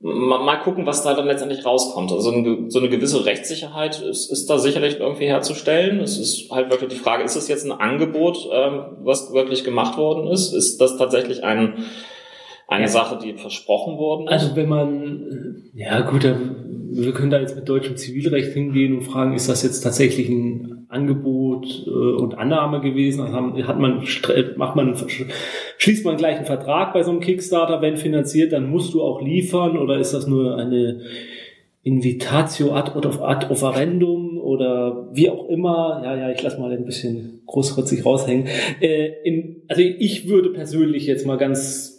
mal 0.00 0.58
gucken, 0.58 0.84
was 0.84 1.02
da 1.02 1.14
dann 1.14 1.26
letztendlich 1.26 1.64
rauskommt. 1.64 2.12
Also 2.12 2.30
so 2.68 2.78
eine 2.78 2.88
gewisse 2.90 3.24
Rechtssicherheit 3.24 4.02
ist, 4.02 4.30
ist 4.30 4.50
da 4.50 4.58
sicherlich 4.58 5.00
irgendwie 5.00 5.26
herzustellen. 5.26 6.00
Es 6.00 6.18
ist 6.18 6.50
halt 6.50 6.70
wirklich 6.70 6.90
die 6.90 6.98
Frage, 6.98 7.24
ist 7.24 7.36
das 7.36 7.48
jetzt 7.48 7.64
ein 7.64 7.72
Angebot, 7.72 8.48
ähm, 8.52 8.98
was 9.02 9.32
wirklich 9.32 9.64
gemacht 9.64 9.96
worden 9.96 10.28
ist? 10.28 10.52
Ist 10.52 10.78
das 10.78 10.98
tatsächlich 10.98 11.42
ein, 11.42 11.84
eine 12.68 12.88
Sache, 12.88 13.18
die 13.22 13.32
versprochen 13.34 13.96
worden 13.96 14.26
ist? 14.26 14.32
Also 14.32 14.56
wenn 14.56 14.68
man, 14.68 15.70
ja 15.74 16.00
gut, 16.00 16.24
wir 16.24 17.12
können 17.12 17.30
da 17.30 17.40
jetzt 17.40 17.56
mit 17.56 17.68
deutschem 17.68 17.96
Zivilrecht 17.96 18.52
hingehen 18.52 18.98
und 18.98 19.02
fragen, 19.02 19.34
ist 19.34 19.48
das 19.48 19.62
jetzt 19.62 19.80
tatsächlich 19.80 20.28
ein 20.28 20.73
Angebot 20.94 21.86
äh, 21.86 21.90
und 21.90 22.38
Annahme 22.38 22.80
gewesen. 22.80 23.20
Also 23.22 23.66
hat 23.66 23.78
man, 23.78 24.02
macht 24.56 24.76
man, 24.76 24.96
schließt 25.78 26.04
man 26.04 26.16
gleich 26.16 26.36
einen 26.36 26.46
Vertrag 26.46 26.94
bei 26.94 27.02
so 27.02 27.10
einem 27.10 27.20
Kickstarter, 27.20 27.82
wenn 27.82 27.96
finanziert, 27.96 28.52
dann 28.52 28.70
musst 28.70 28.94
du 28.94 29.02
auch 29.02 29.20
liefern 29.20 29.76
oder 29.76 29.98
ist 29.98 30.14
das 30.14 30.26
nur 30.26 30.56
eine 30.56 31.00
Invitatio 31.82 32.72
ad, 32.72 32.92
ad 32.96 33.46
offerendum 33.50 34.38
oder 34.38 35.08
wie 35.12 35.28
auch 35.28 35.48
immer. 35.48 36.00
Ja, 36.02 36.16
ja, 36.16 36.30
ich 36.30 36.42
lass 36.42 36.58
mal 36.58 36.72
ein 36.72 36.86
bisschen 36.86 37.42
großrützig 37.46 38.06
raushängen. 38.06 38.46
Äh, 38.80 39.10
in, 39.24 39.62
also 39.68 39.82
ich 39.82 40.28
würde 40.28 40.50
persönlich 40.50 41.06
jetzt 41.06 41.26
mal 41.26 41.36
ganz 41.36 41.94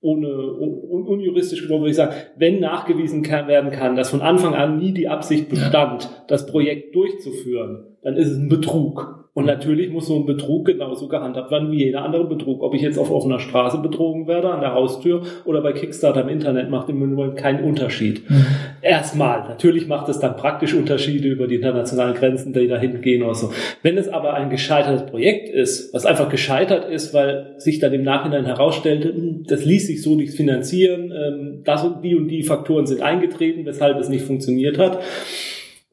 ohne 0.00 0.28
un, 0.28 1.06
unjuristisch 1.06 1.62
genommen 1.62 1.82
würde 1.82 1.90
ich 1.90 1.96
sagen, 1.96 2.14
wenn 2.36 2.60
nachgewiesen 2.60 3.22
kann, 3.22 3.48
werden 3.48 3.70
kann, 3.70 3.96
dass 3.96 4.10
von 4.10 4.20
Anfang 4.20 4.54
an 4.54 4.78
nie 4.78 4.92
die 4.92 5.08
Absicht 5.08 5.48
bestand, 5.48 6.08
das 6.28 6.46
Projekt 6.46 6.94
durchzuführen, 6.94 7.95
dann 8.06 8.16
ist 8.16 8.30
es 8.30 8.38
ein 8.38 8.48
Betrug. 8.48 9.28
Und 9.34 9.46
natürlich 9.46 9.90
muss 9.90 10.06
so 10.06 10.14
ein 10.14 10.26
Betrug 10.26 10.66
genauso 10.66 11.08
gehandhabt 11.08 11.50
werden 11.50 11.72
wie 11.72 11.84
jeder 11.84 12.04
andere 12.04 12.24
Betrug. 12.24 12.62
Ob 12.62 12.72
ich 12.72 12.82
jetzt 12.82 12.98
auf 13.00 13.10
offener 13.10 13.40
Straße 13.40 13.78
betrogen 13.78 14.28
werde, 14.28 14.48
an 14.48 14.60
der 14.60 14.74
Haustür 14.74 15.22
oder 15.44 15.60
bei 15.60 15.72
Kickstarter 15.72 16.22
im 16.22 16.28
Internet, 16.28 16.70
macht 16.70 16.88
im 16.88 17.00
Moment 17.00 17.36
keinen 17.36 17.64
Unterschied. 17.64 18.30
Mhm. 18.30 18.46
Erstmal. 18.80 19.40
Natürlich 19.48 19.88
macht 19.88 20.08
es 20.08 20.20
dann 20.20 20.36
praktisch 20.36 20.72
Unterschiede 20.72 21.26
über 21.26 21.48
die 21.48 21.56
internationalen 21.56 22.14
Grenzen, 22.14 22.52
die 22.52 22.68
dahin 22.68 23.00
gehen 23.00 23.24
oder 23.24 23.34
so. 23.34 23.50
Wenn 23.82 23.98
es 23.98 24.08
aber 24.08 24.34
ein 24.34 24.50
gescheitertes 24.50 25.10
Projekt 25.10 25.48
ist, 25.48 25.92
was 25.92 26.06
einfach 26.06 26.28
gescheitert 26.28 26.88
ist, 26.88 27.12
weil 27.12 27.56
sich 27.58 27.80
dann 27.80 27.92
im 27.92 28.04
Nachhinein 28.04 28.46
herausstellte, 28.46 29.08
hm, 29.08 29.46
das 29.48 29.64
ließ 29.64 29.88
sich 29.88 30.00
so 30.00 30.14
nicht 30.14 30.32
finanzieren, 30.32 31.12
ähm, 31.12 31.62
das 31.64 31.82
und 31.82 32.02
die 32.02 32.14
und 32.14 32.28
die 32.28 32.44
Faktoren 32.44 32.86
sind 32.86 33.02
eingetreten, 33.02 33.66
weshalb 33.66 33.98
es 33.98 34.08
nicht 34.08 34.24
funktioniert 34.24 34.78
hat, 34.78 35.00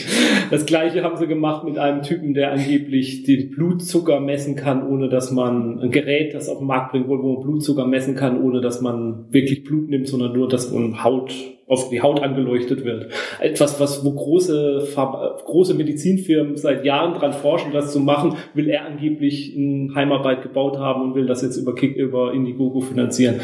Das 0.51 0.65
gleiche 0.65 1.03
haben 1.03 1.17
sie 1.17 1.27
gemacht 1.27 1.63
mit 1.63 1.77
einem 1.77 2.01
Typen, 2.01 2.12
der 2.33 2.51
angeblich 2.51 3.23
den 3.23 3.49
Blutzucker 3.51 4.19
messen 4.19 4.55
kann, 4.55 4.87
ohne 4.87 5.09
dass 5.09 5.31
man 5.31 5.79
ein 5.79 5.91
Gerät, 5.91 6.33
das 6.33 6.49
auf 6.49 6.59
den 6.59 6.67
Markt 6.67 6.91
bringt, 6.91 7.07
wo 7.07 7.15
man 7.15 7.41
Blutzucker 7.41 7.85
messen 7.87 8.15
kann, 8.15 8.41
ohne 8.41 8.61
dass 8.61 8.81
man 8.81 9.25
wirklich 9.31 9.63
Blut 9.63 9.89
nimmt, 9.89 10.07
sondern 10.07 10.33
nur, 10.33 10.47
dass 10.47 10.71
man 10.71 11.03
Haut 11.03 11.33
auf 11.67 11.89
die 11.89 12.01
Haut 12.01 12.21
angeleuchtet 12.21 12.83
wird. 12.85 13.07
Etwas, 13.39 13.79
was 13.79 14.05
wo 14.05 14.11
große 14.11 14.87
große 14.95 15.73
Medizinfirmen 15.73 16.57
seit 16.57 16.85
Jahren 16.85 17.13
dran 17.13 17.33
forschen, 17.33 17.71
das 17.71 17.91
zu 17.91 17.99
machen, 17.99 18.35
will 18.53 18.69
er 18.69 18.85
angeblich 18.85 19.55
in 19.55 19.95
Heimarbeit 19.95 20.43
gebaut 20.43 20.77
haben 20.77 21.01
und 21.01 21.15
will 21.15 21.25
das 21.25 21.41
jetzt 21.41 21.57
über 21.57 21.73
Kick 21.73 21.95
über 21.95 22.33
Indiegogo 22.33 22.81
finanzieren 22.81 23.39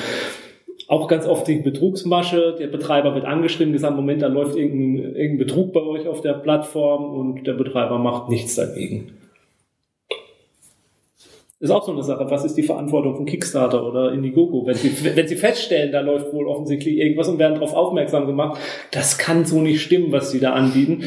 auch 0.90 1.08
ganz 1.08 1.28
oft 1.28 1.48
die 1.48 1.58
Betrugsmasche. 1.58 2.56
Der 2.60 2.66
Betreiber 2.68 3.14
wird 3.14 3.24
angeschrieben, 3.24 3.72
gesagt, 3.74 3.96
Moment, 3.96 4.24
da 4.24 4.28
läuft 4.28 4.58
irgendein, 4.58 5.16
irgendein 5.16 5.38
Betrug 5.38 5.72
bei 5.72 5.82
euch 5.82 6.08
auf 6.08 6.22
der 6.22 6.34
Plattform 6.34 7.14
und 7.14 7.46
der 7.46 7.54
Betreiber 7.54 8.00
macht 8.00 8.30
nichts 8.30 8.56
dagegen. 8.56 9.12
Ist 11.60 11.70
auch 11.70 11.86
so 11.86 11.92
eine 11.92 12.02
Sache. 12.02 12.26
Was 12.32 12.44
ist 12.44 12.56
die 12.56 12.64
Verantwortung 12.64 13.18
von 13.18 13.26
Kickstarter 13.28 13.86
oder 13.86 14.14
Indiegogo? 14.14 14.66
Wenn 14.66 14.76
sie, 14.76 14.92
wenn 15.16 15.28
sie 15.28 15.36
feststellen, 15.36 15.92
da 15.92 16.00
läuft 16.00 16.34
wohl 16.34 16.48
offensichtlich 16.48 16.98
irgendwas 16.98 17.28
und 17.28 17.38
werden 17.38 17.56
darauf 17.56 17.76
aufmerksam 17.76 18.26
gemacht, 18.26 18.60
das 18.92 19.20
kann 19.20 19.46
so 19.46 19.62
nicht 19.62 19.82
stimmen, 19.82 20.12
was 20.12 20.32
sie 20.32 20.40
da 20.40 20.54
anbieten. 20.54 21.04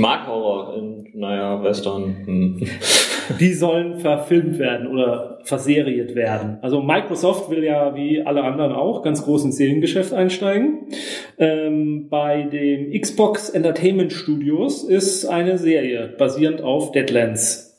mag 0.00 0.26
Horror 0.26 0.76
in, 0.76 1.08
naja, 1.14 1.62
Western. 1.62 2.16
Hm. 2.24 2.60
die 3.38 3.52
sollen 3.52 4.00
verfilmt 4.00 4.58
werden 4.58 4.88
oder 4.88 5.38
verseriert 5.44 6.14
werden. 6.14 6.58
Also 6.62 6.80
Microsoft 6.80 7.50
will 7.50 7.62
ja 7.62 7.94
wie 7.94 8.22
alle 8.22 8.42
anderen 8.42 8.72
auch 8.72 9.02
ganz 9.02 9.24
groß 9.24 9.44
ins 9.44 9.56
Seriengeschäft 9.56 10.12
einsteigen. 10.12 10.88
Ähm, 11.38 12.08
bei 12.08 12.42
dem 12.42 12.98
Xbox 12.98 13.50
Entertainment 13.50 14.12
Studios 14.12 14.82
ist 14.82 15.26
eine 15.26 15.58
Serie 15.58 16.14
basierend 16.18 16.62
auf 16.62 16.92
Deadlands 16.92 17.69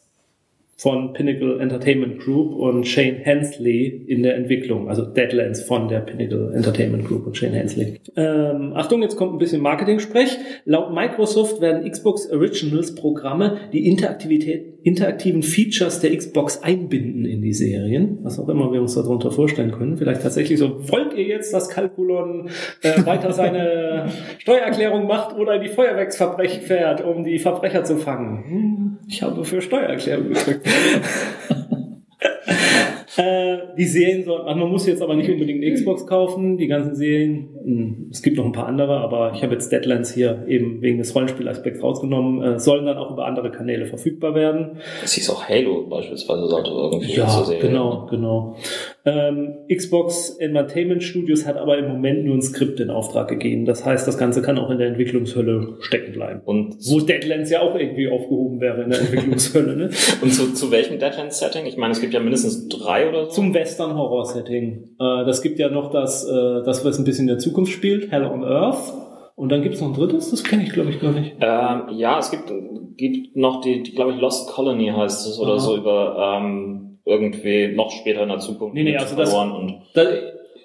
von 0.81 1.13
Pinnacle 1.13 1.59
Entertainment 1.61 2.19
Group 2.19 2.55
und 2.55 2.87
Shane 2.87 3.17
Hensley 3.17 4.03
in 4.07 4.23
der 4.23 4.35
Entwicklung, 4.35 4.89
also 4.89 5.05
Deadlands 5.05 5.61
von 5.61 5.87
der 5.87 5.99
Pinnacle 5.99 6.53
Entertainment 6.55 7.05
Group 7.05 7.27
und 7.27 7.37
Shane 7.37 7.53
Hensley. 7.53 7.99
Ähm, 8.15 8.73
Achtung, 8.73 9.03
jetzt 9.03 9.15
kommt 9.15 9.31
ein 9.33 9.37
bisschen 9.37 9.61
Marketing-Sprech. 9.61 10.39
Laut 10.65 10.91
Microsoft 10.91 11.61
werden 11.61 11.87
Xbox 11.87 12.31
Originals 12.31 12.95
Programme 12.95 13.57
die 13.71 13.87
Interaktivität, 13.87 14.79
interaktiven 14.83 15.43
Features 15.43 15.99
der 15.99 16.15
Xbox 16.15 16.63
einbinden 16.63 17.25
in 17.25 17.41
die 17.41 17.53
Serien, 17.53 18.19
was 18.23 18.39
auch 18.39 18.49
immer 18.49 18.71
wir 18.71 18.81
uns 18.81 18.95
darunter 18.95 19.31
vorstellen 19.31 19.71
können. 19.71 19.97
Vielleicht 19.97 20.23
tatsächlich 20.23 20.57
so, 20.57 20.89
wollt 20.89 21.13
ihr 21.13 21.23
jetzt, 21.23 21.53
dass 21.53 21.69
Calculon 21.69 22.49
äh, 22.81 23.05
weiter 23.05 23.31
seine 23.31 24.09
Steuererklärung 24.39 25.07
macht 25.07 25.37
oder 25.37 25.55
in 25.55 25.61
die 25.61 25.69
Feuerwerksverbrechen 25.69 26.63
fährt, 26.63 27.03
um 27.03 27.23
die 27.23 27.39
Verbrecher 27.39 27.83
zu 27.83 27.97
fangen? 27.97 28.43
Hm, 28.45 28.97
ich 29.07 29.21
habe 29.21 29.43
für 29.43 29.61
Steuererklärung 29.61 30.29
gedrückt. 30.29 30.67
Äh, 33.17 33.57
die 33.77 33.85
Serien 33.85 34.23
sollten, 34.23 34.47
also 34.47 34.59
man 34.59 34.69
muss 34.69 34.87
jetzt 34.87 35.01
aber 35.01 35.15
nicht 35.15 35.29
unbedingt 35.29 35.61
eine 35.63 35.73
Xbox 35.73 36.07
kaufen, 36.07 36.57
die 36.57 36.67
ganzen 36.67 36.95
Serien, 36.95 37.49
hm, 37.63 38.07
es 38.11 38.21
gibt 38.21 38.37
noch 38.37 38.45
ein 38.45 38.53
paar 38.53 38.67
andere, 38.67 38.97
aber 38.99 39.33
ich 39.35 39.43
habe 39.43 39.53
jetzt 39.53 39.71
Deadlands 39.71 40.13
hier 40.13 40.45
eben 40.47 40.81
wegen 40.81 40.97
des 40.97 41.13
Rollenspielaspekts 41.13 41.83
rausgenommen, 41.83 42.41
äh, 42.41 42.59
sollen 42.59 42.85
dann 42.85 42.97
auch 42.97 43.11
über 43.11 43.25
andere 43.25 43.51
Kanäle 43.51 43.85
verfügbar 43.85 44.33
werden. 44.33 44.77
Das 45.01 45.13
hieß 45.13 45.29
auch 45.29 45.47
Halo 45.47 45.87
beispielsweise, 45.89 46.47
sollte 46.47 46.71
irgendwie 46.71 47.13
Ja, 47.13 47.27
zur 47.27 47.45
Serie. 47.45 47.61
genau, 47.67 48.07
genau. 48.09 48.55
Ähm, 49.03 49.55
Xbox 49.73 50.37
Entertainment 50.37 51.01
Studios 51.03 51.47
hat 51.47 51.57
aber 51.57 51.77
im 51.77 51.87
Moment 51.87 52.23
nur 52.23 52.35
ein 52.35 52.41
Skript 52.41 52.79
in 52.79 52.89
Auftrag 52.89 53.27
gegeben. 53.27 53.65
Das 53.65 53.83
heißt, 53.83 54.07
das 54.07 54.17
Ganze 54.17 54.41
kann 54.41 54.59
auch 54.59 54.69
in 54.69 54.77
der 54.77 54.87
Entwicklungshölle 54.87 55.77
stecken 55.79 56.13
bleiben. 56.13 56.41
Und 56.45 56.75
Wo 56.87 56.99
Deadlands 56.99 57.49
ja 57.49 57.61
auch 57.61 57.75
irgendwie 57.75 58.09
aufgehoben 58.09 58.61
wäre 58.61 58.83
in 58.83 58.91
der 58.91 58.99
Entwicklungshölle. 59.01 59.75
Ne? 59.75 59.89
Und 60.21 60.33
zu, 60.33 60.53
zu 60.53 60.71
welchem 60.71 60.99
Deadlands-Setting? 60.99 61.65
Ich 61.65 61.77
meine, 61.77 61.93
es 61.93 62.01
gibt 62.01 62.13
ja 62.13 62.19
mindestens 62.19 62.67
drei 62.67 63.09
oder 63.09 63.25
so. 63.25 63.31
Zum 63.31 63.53
Western-Horror-Setting. 63.53 64.95
Äh, 64.99 65.25
das 65.25 65.41
gibt 65.41 65.57
ja 65.57 65.69
noch 65.69 65.89
das, 65.89 66.25
äh, 66.25 66.63
das, 66.63 66.85
was 66.85 66.99
ein 66.99 67.05
bisschen 67.05 67.23
in 67.23 67.35
der 67.35 67.39
Zukunft 67.39 67.71
spielt, 67.71 68.11
Hell 68.11 68.25
on 68.25 68.43
Earth. 68.43 68.93
Und 69.35 69.49
dann 69.49 69.63
gibt's 69.63 69.81
noch 69.81 69.87
ein 69.87 69.93
drittes, 69.95 70.29
das 70.29 70.43
kenne 70.43 70.61
ich 70.61 70.71
glaube 70.71 70.91
ich 70.91 70.99
gar 70.99 71.13
nicht. 71.13 71.35
Ähm, 71.39 71.97
ja, 71.97 72.19
es 72.19 72.29
gibt, 72.29 72.51
gibt 72.97 73.35
noch 73.35 73.61
die, 73.61 73.81
die 73.81 73.93
glaube 73.93 74.11
ich, 74.11 74.21
Lost 74.21 74.49
Colony 74.49 74.93
heißt 74.95 75.25
es 75.25 75.39
oder 75.39 75.53
Aha. 75.53 75.59
so 75.59 75.77
über 75.77 76.39
ähm, 76.39 76.90
irgendwie 77.05 77.69
noch 77.69 77.91
später 77.91 78.23
in 78.23 78.29
der 78.29 78.39
Zukunft. 78.39 78.75
Nee, 78.75 78.83
nee, 78.83 78.97
also 78.97 79.15
das- 79.15 79.29
Verloren 79.29 79.51
und 79.51 79.81
Das, 79.93 80.07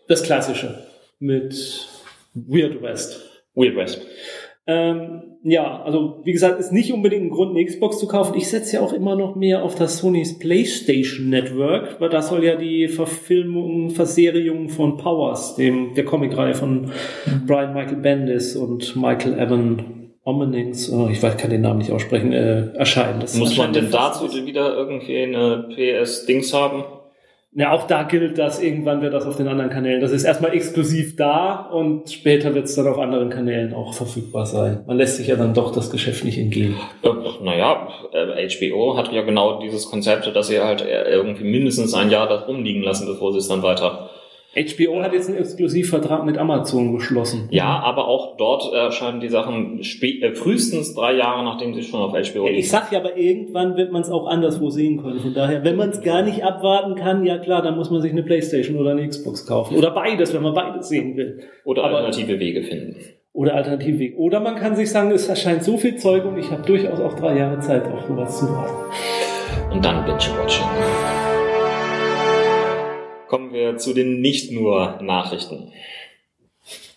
das 0.08 0.22
Klassische 0.22 0.78
mit 1.18 1.86
Weird 2.34 2.82
West. 2.82 3.22
Weird 3.54 3.76
West. 3.76 4.06
Ähm, 4.68 5.22
ja, 5.44 5.80
also 5.84 6.20
wie 6.24 6.32
gesagt, 6.32 6.58
ist 6.58 6.72
nicht 6.72 6.92
unbedingt 6.92 7.26
ein 7.26 7.30
Grund, 7.30 7.56
eine 7.56 7.64
Xbox 7.64 8.00
zu 8.00 8.08
kaufen. 8.08 8.36
Ich 8.36 8.48
setze 8.48 8.76
ja 8.76 8.82
auch 8.82 8.92
immer 8.92 9.14
noch 9.14 9.36
mehr 9.36 9.62
auf 9.62 9.76
das 9.76 9.98
Sony's 9.98 10.40
PlayStation 10.40 11.30
Network, 11.30 12.00
weil 12.00 12.08
das 12.08 12.28
soll 12.30 12.44
ja 12.44 12.56
die 12.56 12.88
Verfilmung, 12.88 13.90
Verserierung 13.90 14.68
von 14.68 14.96
Powers, 14.96 15.54
dem 15.54 15.94
der 15.94 16.04
Comicreihe 16.04 16.54
von 16.54 16.90
Brian 17.46 17.74
Michael 17.74 17.98
Bendis 17.98 18.56
und 18.56 18.96
Michael 18.96 19.38
Evan 19.38 19.95
Omenings, 20.26 20.90
oh, 20.90 21.08
ich 21.08 21.22
weiß, 21.22 21.36
kann 21.36 21.50
den 21.50 21.60
Namen 21.60 21.78
nicht 21.78 21.92
aussprechen, 21.92 22.32
äh, 22.32 22.72
erscheinen. 22.74 23.20
Das 23.20 23.36
Muss 23.36 23.56
man 23.56 23.72
denn 23.72 23.92
dazu 23.92 24.28
wieder 24.44 24.74
irgendwie 24.74 25.22
eine 25.22 25.68
PS-Dings 25.72 26.52
haben? 26.52 26.82
Ja, 27.54 27.70
auch 27.70 27.86
da 27.86 28.02
gilt 28.02 28.36
das, 28.36 28.60
irgendwann 28.60 29.00
wird 29.02 29.14
das 29.14 29.24
auf 29.24 29.36
den 29.36 29.46
anderen 29.46 29.70
Kanälen. 29.70 30.00
Das 30.00 30.10
ist 30.10 30.24
erstmal 30.24 30.52
exklusiv 30.52 31.14
da 31.14 31.70
und 31.72 32.10
später 32.10 32.54
wird 32.56 32.64
es 32.64 32.74
dann 32.74 32.88
auf 32.88 32.98
anderen 32.98 33.30
Kanälen 33.30 33.72
auch 33.72 33.94
verfügbar 33.94 34.46
sein. 34.46 34.82
Man 34.88 34.96
lässt 34.96 35.16
sich 35.16 35.28
ja 35.28 35.36
dann 35.36 35.54
doch 35.54 35.72
das 35.72 35.90
Geschäft 35.90 36.24
nicht 36.24 36.38
entgehen. 36.38 36.74
Äh, 37.02 37.08
naja, 37.44 37.88
äh, 38.12 38.48
HBO 38.48 38.96
hat 38.96 39.12
ja 39.12 39.22
genau 39.22 39.60
dieses 39.60 39.88
Konzept, 39.88 40.26
dass 40.34 40.48
sie 40.48 40.58
halt 40.58 40.82
äh, 40.82 41.08
irgendwie 41.08 41.44
mindestens 41.44 41.94
ein 41.94 42.10
Jahr 42.10 42.28
das 42.28 42.48
rumliegen 42.48 42.82
lassen, 42.82 43.06
bevor 43.06 43.32
sie 43.32 43.38
es 43.38 43.46
dann 43.46 43.62
weiter. 43.62 44.10
HBO 44.56 45.02
hat 45.02 45.12
jetzt 45.12 45.28
einen 45.28 45.38
Exklusivvertrag 45.38 46.24
mit 46.24 46.38
Amazon 46.38 46.94
geschlossen. 46.94 47.48
Ja, 47.50 47.78
aber 47.80 48.08
auch 48.08 48.36
dort 48.38 48.72
erscheinen 48.72 49.20
die 49.20 49.28
Sachen 49.28 49.80
äh, 49.80 50.34
frühestens 50.34 50.94
drei 50.94 51.12
Jahre, 51.14 51.44
nachdem 51.44 51.74
sie 51.74 51.82
schon 51.82 52.00
auf 52.00 52.12
HBO 52.12 52.16
Ja, 52.18 52.46
liegen. 52.46 52.58
ich 52.58 52.70
sag 52.70 52.90
ja, 52.90 53.00
aber 53.00 53.16
irgendwann 53.18 53.76
wird 53.76 53.92
man 53.92 54.00
es 54.02 54.10
auch 54.10 54.26
anderswo 54.26 54.70
sehen 54.70 55.02
können. 55.02 55.20
Von 55.20 55.34
daher, 55.34 55.62
wenn 55.62 55.76
man 55.76 55.90
es 55.90 56.00
gar 56.02 56.22
nicht 56.22 56.42
abwarten 56.42 56.94
kann, 56.94 57.24
ja 57.26 57.36
klar, 57.38 57.60
dann 57.62 57.76
muss 57.76 57.90
man 57.90 58.00
sich 58.00 58.12
eine 58.12 58.22
Playstation 58.22 58.78
oder 58.78 58.92
eine 58.92 59.06
Xbox 59.06 59.46
kaufen. 59.46 59.76
Oder 59.76 59.90
beides, 59.90 60.32
wenn 60.32 60.42
man 60.42 60.54
beides 60.54 60.88
sehen 60.88 61.16
will. 61.16 61.40
Oder 61.64 61.84
aber- 61.84 61.96
alternative 61.98 62.38
Wege 62.40 62.62
finden. 62.62 62.96
Oder 63.34 63.54
Alternativweg. 63.54 64.16
Oder 64.16 64.40
man 64.40 64.54
kann 64.56 64.76
sich 64.76 64.90
sagen, 64.90 65.10
es 65.10 65.28
erscheint 65.28 65.62
so 65.62 65.76
viel 65.76 65.96
Zeug 65.96 66.24
und 66.24 66.38
ich 66.38 66.50
habe 66.50 66.62
durchaus 66.62 66.98
auch 67.00 67.12
drei 67.12 67.36
Jahre 67.36 67.60
Zeit, 67.60 67.84
auf 67.86 68.06
sowas 68.08 68.38
zu 68.38 68.46
warten. 68.50 68.72
Und 69.74 69.84
dann 69.84 70.06
Binge-Watching. 70.06 71.25
Kommen 73.28 73.52
wir 73.52 73.76
zu 73.78 73.92
den 73.94 74.20
nicht 74.20 74.52
nur 74.52 74.98
Nachrichten. 75.02 75.72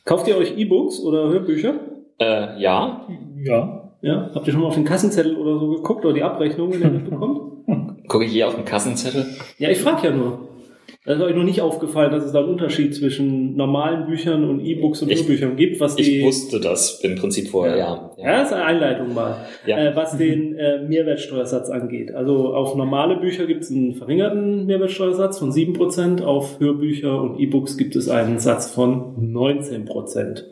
Kauft 0.05 0.27
ihr 0.27 0.37
euch 0.37 0.57
E-Books 0.57 0.99
oder 0.99 1.29
Hörbücher? 1.29 1.75
Äh, 2.19 2.59
ja, 2.61 3.07
Ja. 3.37 3.85
Ja, 4.01 4.31
habt 4.33 4.47
ihr 4.47 4.53
schon 4.53 4.61
mal 4.61 4.67
auf 4.67 4.75
den 4.75 4.85
Kassenzettel 4.85 5.35
oder 5.35 5.59
so 5.59 5.75
geguckt 5.75 6.05
oder 6.05 6.13
die 6.13 6.23
Abrechnung, 6.23 6.71
wenn 6.71 6.81
ihr 6.81 6.89
das 6.99 7.03
bekommt? 7.09 7.49
gucke 8.07 8.25
ich 8.25 8.31
hier 8.31 8.47
auf 8.47 8.55
den 8.55 8.65
Kassenzettel. 8.65 9.25
Ja, 9.57 9.69
ich 9.69 9.79
frage 9.79 10.07
ja 10.07 10.13
nur. 10.13 10.48
Das 11.05 11.15
ist 11.15 11.23
euch 11.23 11.35
noch 11.35 11.43
nicht 11.43 11.61
aufgefallen, 11.61 12.11
dass 12.11 12.25
es 12.25 12.33
da 12.33 12.39
einen 12.39 12.49
Unterschied 12.49 12.93
zwischen 12.93 13.55
normalen 13.55 14.05
Büchern 14.05 14.43
und 14.43 14.59
E-Books 14.59 15.01
und 15.01 15.09
Hörbüchern 15.09 15.55
gibt, 15.55 15.79
was 15.79 15.95
die. 15.95 16.19
Ich 16.19 16.25
wusste 16.25 16.59
das 16.59 16.99
im 16.99 17.15
Prinzip 17.15 17.47
vorher, 17.47 17.77
ja. 17.77 18.11
ja, 18.17 18.39
das 18.39 18.49
ist 18.49 18.53
eine 18.53 18.65
Einleitung 18.65 19.13
mal. 19.13 19.45
Ja. 19.65 19.77
Äh, 19.77 19.95
was 19.95 20.17
den 20.17 20.57
äh, 20.57 20.79
Mehrwertsteuersatz 20.83 21.69
angeht. 21.69 22.13
Also 22.13 22.53
auf 22.53 22.75
normale 22.75 23.15
Bücher 23.15 23.45
gibt 23.45 23.63
es 23.63 23.71
einen 23.71 23.95
verringerten 23.95 24.65
Mehrwertsteuersatz 24.65 25.39
von 25.39 25.51
7%, 25.53 26.21
auf 26.21 26.59
Hörbücher 26.59 27.21
und 27.21 27.39
E-Books 27.39 27.77
gibt 27.77 27.95
es 27.95 28.09
einen 28.09 28.39
Satz 28.39 28.69
von 28.69 29.15
19%. 29.33 30.43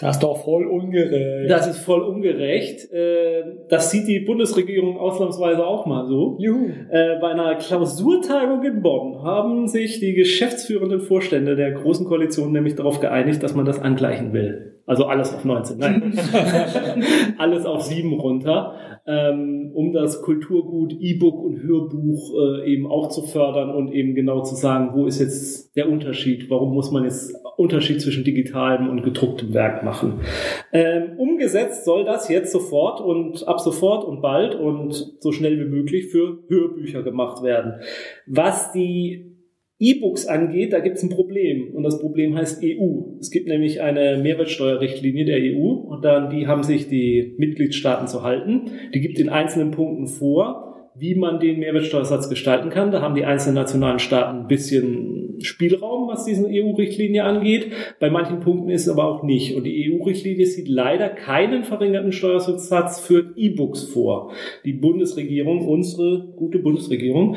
Das 0.00 0.16
ist 0.16 0.22
doch 0.22 0.44
voll 0.44 0.66
ungerecht. 0.66 1.50
Das 1.50 1.66
ist 1.66 1.80
voll 1.80 2.00
ungerecht. 2.02 2.90
Äh, 2.92 3.42
Das 3.68 3.90
sieht 3.90 4.08
die 4.08 4.20
Bundesregierung 4.20 4.98
ausnahmsweise 4.98 5.66
auch 5.66 5.86
mal 5.86 6.06
so. 6.06 6.36
Juhu. 6.38 6.68
Äh, 6.90 7.18
Bei 7.20 7.28
einer 7.32 7.56
Klausurtagung 7.56 8.62
in 8.64 8.82
Bonn 8.82 9.22
haben 9.22 9.68
sich 9.68 10.00
die 10.00 10.14
geschäftsführenden 10.14 11.00
Vorstände 11.00 11.56
der 11.56 11.72
Großen 11.72 12.06
Koalition 12.06 12.52
nämlich 12.52 12.74
darauf 12.76 13.00
geeinigt, 13.00 13.42
dass 13.42 13.54
man 13.54 13.64
das 13.66 13.80
angleichen 13.80 14.32
will. 14.32 14.80
Also 14.86 15.04
alles 15.04 15.32
auf 15.32 15.44
19, 15.44 15.78
nein. 15.78 16.18
alles 17.38 17.64
auf 17.64 17.82
7 17.82 18.12
runter, 18.14 18.74
ähm, 19.06 19.70
um 19.72 19.92
das 19.92 20.20
Kulturgut 20.20 20.94
E-Book 20.98 21.44
und 21.44 21.62
Hörbuch 21.62 22.32
äh, 22.34 22.72
eben 22.72 22.88
auch 22.90 23.08
zu 23.08 23.22
fördern 23.22 23.70
und 23.70 23.92
eben 23.92 24.16
genau 24.16 24.42
zu 24.42 24.56
sagen, 24.56 24.90
wo 24.94 25.06
ist 25.06 25.20
jetzt 25.20 25.76
der 25.76 25.88
Unterschied? 25.88 26.50
Warum 26.50 26.74
muss 26.74 26.90
man 26.90 27.04
jetzt 27.04 27.32
Unterschied 27.60 28.00
zwischen 28.00 28.24
digitalem 28.24 28.88
und 28.88 29.02
gedrucktem 29.02 29.54
Werk 29.54 29.84
machen? 29.84 30.20
Ähm, 30.72 31.18
umgesetzt 31.18 31.84
soll 31.84 32.04
das 32.04 32.28
jetzt 32.28 32.52
sofort 32.52 33.00
und 33.00 33.46
ab 33.46 33.60
sofort 33.60 34.04
und 34.04 34.20
bald 34.20 34.54
und 34.54 34.92
so 35.20 35.32
schnell 35.32 35.60
wie 35.60 35.68
möglich 35.68 36.06
für 36.06 36.38
Hörbücher 36.48 37.02
gemacht 37.02 37.42
werden. 37.42 37.74
Was 38.26 38.72
die 38.72 39.30
E-Books 39.82 40.26
angeht, 40.26 40.74
da 40.74 40.80
gibt 40.80 40.98
es 40.98 41.02
ein 41.02 41.08
Problem 41.08 41.74
und 41.74 41.84
das 41.84 42.00
Problem 42.00 42.36
heißt 42.36 42.62
EU. 42.62 43.18
Es 43.18 43.30
gibt 43.30 43.48
nämlich 43.48 43.80
eine 43.80 44.18
Mehrwertsteuerrichtlinie 44.18 45.24
der 45.24 45.38
EU 45.38 45.68
und 45.68 46.04
dann 46.04 46.28
die 46.28 46.46
haben 46.46 46.62
sich 46.62 46.88
die 46.88 47.34
Mitgliedstaaten 47.38 48.06
zu 48.06 48.22
halten. 48.22 48.72
Die 48.92 49.00
gibt 49.00 49.18
in 49.18 49.30
einzelnen 49.30 49.70
Punkten 49.70 50.06
vor, 50.06 50.90
wie 50.94 51.14
man 51.14 51.40
den 51.40 51.60
Mehrwertsteuersatz 51.60 52.28
gestalten 52.28 52.68
kann. 52.68 52.90
Da 52.90 53.00
haben 53.00 53.14
die 53.14 53.24
einzelnen 53.24 53.54
nationalen 53.54 54.00
Staaten 54.00 54.40
ein 54.40 54.48
bisschen 54.48 55.29
Spielraum, 55.42 56.08
was 56.08 56.24
diese 56.24 56.46
EU-Richtlinie 56.46 57.24
angeht. 57.24 57.72
Bei 57.98 58.10
manchen 58.10 58.40
Punkten 58.40 58.70
ist 58.70 58.82
es 58.82 58.88
aber 58.88 59.04
auch 59.04 59.22
nicht. 59.22 59.56
Und 59.56 59.64
die 59.64 59.92
EU-Richtlinie 59.92 60.46
sieht 60.46 60.68
leider 60.68 61.08
keinen 61.08 61.64
verringerten 61.64 62.12
Steuersatz 62.12 63.00
für 63.00 63.32
E-Books 63.36 63.84
vor. 63.84 64.32
Die 64.64 64.72
Bundesregierung, 64.72 65.66
unsere 65.66 66.26
gute 66.36 66.58
Bundesregierung, 66.58 67.36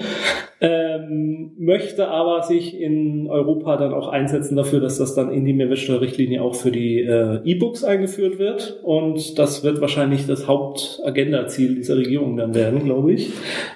ähm, 0.63 1.51
möchte 1.57 2.07
aber 2.07 2.43
sich 2.43 2.79
in 2.79 3.27
Europa 3.29 3.75
dann 3.75 3.93
auch 3.93 4.07
einsetzen 4.07 4.55
dafür, 4.55 4.79
dass 4.79 4.97
das 4.97 5.13
dann 5.13 5.31
in 5.31 5.43
die 5.43 5.53
Mehrwertsteuerrichtlinie 5.53 6.41
auch 6.41 6.55
für 6.55 6.71
die 6.71 7.01
äh, 7.01 7.39
E-Books 7.43 7.83
eingeführt 7.83 8.39
wird. 8.39 8.79
Und 8.83 9.37
das 9.37 9.63
wird 9.63 9.81
wahrscheinlich 9.81 10.25
das 10.25 10.47
Hauptagenda-Ziel 10.47 11.75
dieser 11.75 11.97
Regierung 11.97 12.37
dann 12.37 12.55
werden, 12.55 12.83
glaube 12.85 13.11
ich. 13.11 13.31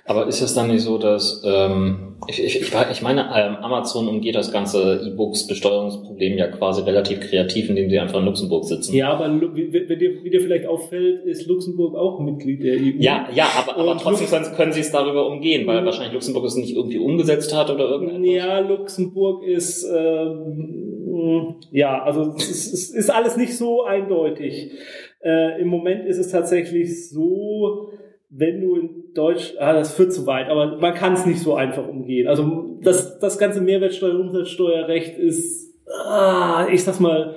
Aber 0.05 0.27
ist 0.27 0.41
es 0.41 0.53
dann 0.53 0.69
nicht 0.69 0.81
so, 0.81 0.97
dass 0.97 1.43
ähm, 1.45 2.15
ich, 2.25 2.43
ich, 2.43 2.61
ich, 2.61 2.73
ich 2.91 3.01
meine, 3.01 3.29
ähm, 3.35 3.57
Amazon 3.57 4.07
umgeht 4.07 4.35
das 4.35 4.51
ganze 4.51 5.01
E-Books-Besteuerungsproblem 5.05 6.37
ja 6.37 6.47
quasi 6.47 6.81
relativ 6.81 7.19
kreativ, 7.19 7.69
indem 7.69 7.89
sie 7.89 7.99
einfach 7.99 8.19
in 8.19 8.25
Luxemburg 8.25 8.65
sitzen. 8.65 8.95
Ja, 8.95 9.13
aber 9.13 9.29
wie, 9.55 9.71
wie, 9.71 9.95
dir, 9.95 10.23
wie 10.23 10.29
dir 10.29 10.41
vielleicht 10.41 10.65
auffällt, 10.65 11.25
ist 11.25 11.47
Luxemburg 11.47 11.95
auch 11.95 12.19
Mitglied 12.19 12.63
der 12.63 12.75
EU. 12.75 12.99
Ja, 12.99 13.27
ja, 13.33 13.47
aber, 13.57 13.77
aber 13.77 13.97
trotzdem 13.97 14.27
können, 14.27 14.55
können 14.55 14.71
sie 14.71 14.79
es 14.79 14.91
darüber 14.91 15.27
umgehen, 15.27 15.67
weil 15.67 15.85
wahrscheinlich 15.85 16.13
Luxemburg 16.13 16.45
es 16.45 16.55
nicht 16.55 16.75
irgendwie 16.75 16.97
umgesetzt 16.97 17.55
hat 17.55 17.69
oder 17.69 17.87
irgendetwas. 17.87 18.35
Ja, 18.35 18.59
Luxemburg 18.59 19.43
ist, 19.43 19.85
ähm, 19.85 21.55
ja, 21.71 22.01
also 22.01 22.33
es 22.35 22.49
ist, 22.49 22.73
es 22.73 22.93
ist 22.93 23.09
alles 23.09 23.37
nicht 23.37 23.55
so 23.55 23.83
eindeutig. 23.83 24.71
Äh, 25.23 25.61
Im 25.61 25.67
Moment 25.67 26.05
ist 26.05 26.17
es 26.17 26.31
tatsächlich 26.31 27.09
so, 27.09 27.91
wenn 28.29 28.61
du 28.61 28.75
in 28.75 28.89
Deutsch, 29.13 29.53
ah, 29.59 29.73
das 29.73 29.93
führt 29.93 30.13
zu 30.13 30.27
weit, 30.27 30.49
aber 30.49 30.77
man 30.77 30.93
kann 30.93 31.13
es 31.13 31.25
nicht 31.25 31.39
so 31.39 31.55
einfach 31.55 31.87
umgehen. 31.87 32.27
Also 32.27 32.77
das, 32.81 33.19
das 33.19 33.37
ganze 33.37 33.61
Mehrwertsteuer- 33.61 34.19
Umsatzsteuerrecht 34.19 35.17
ist, 35.17 35.73
ah, 36.05 36.67
ich 36.71 36.83
sag's 36.83 36.99
mal, 36.99 37.33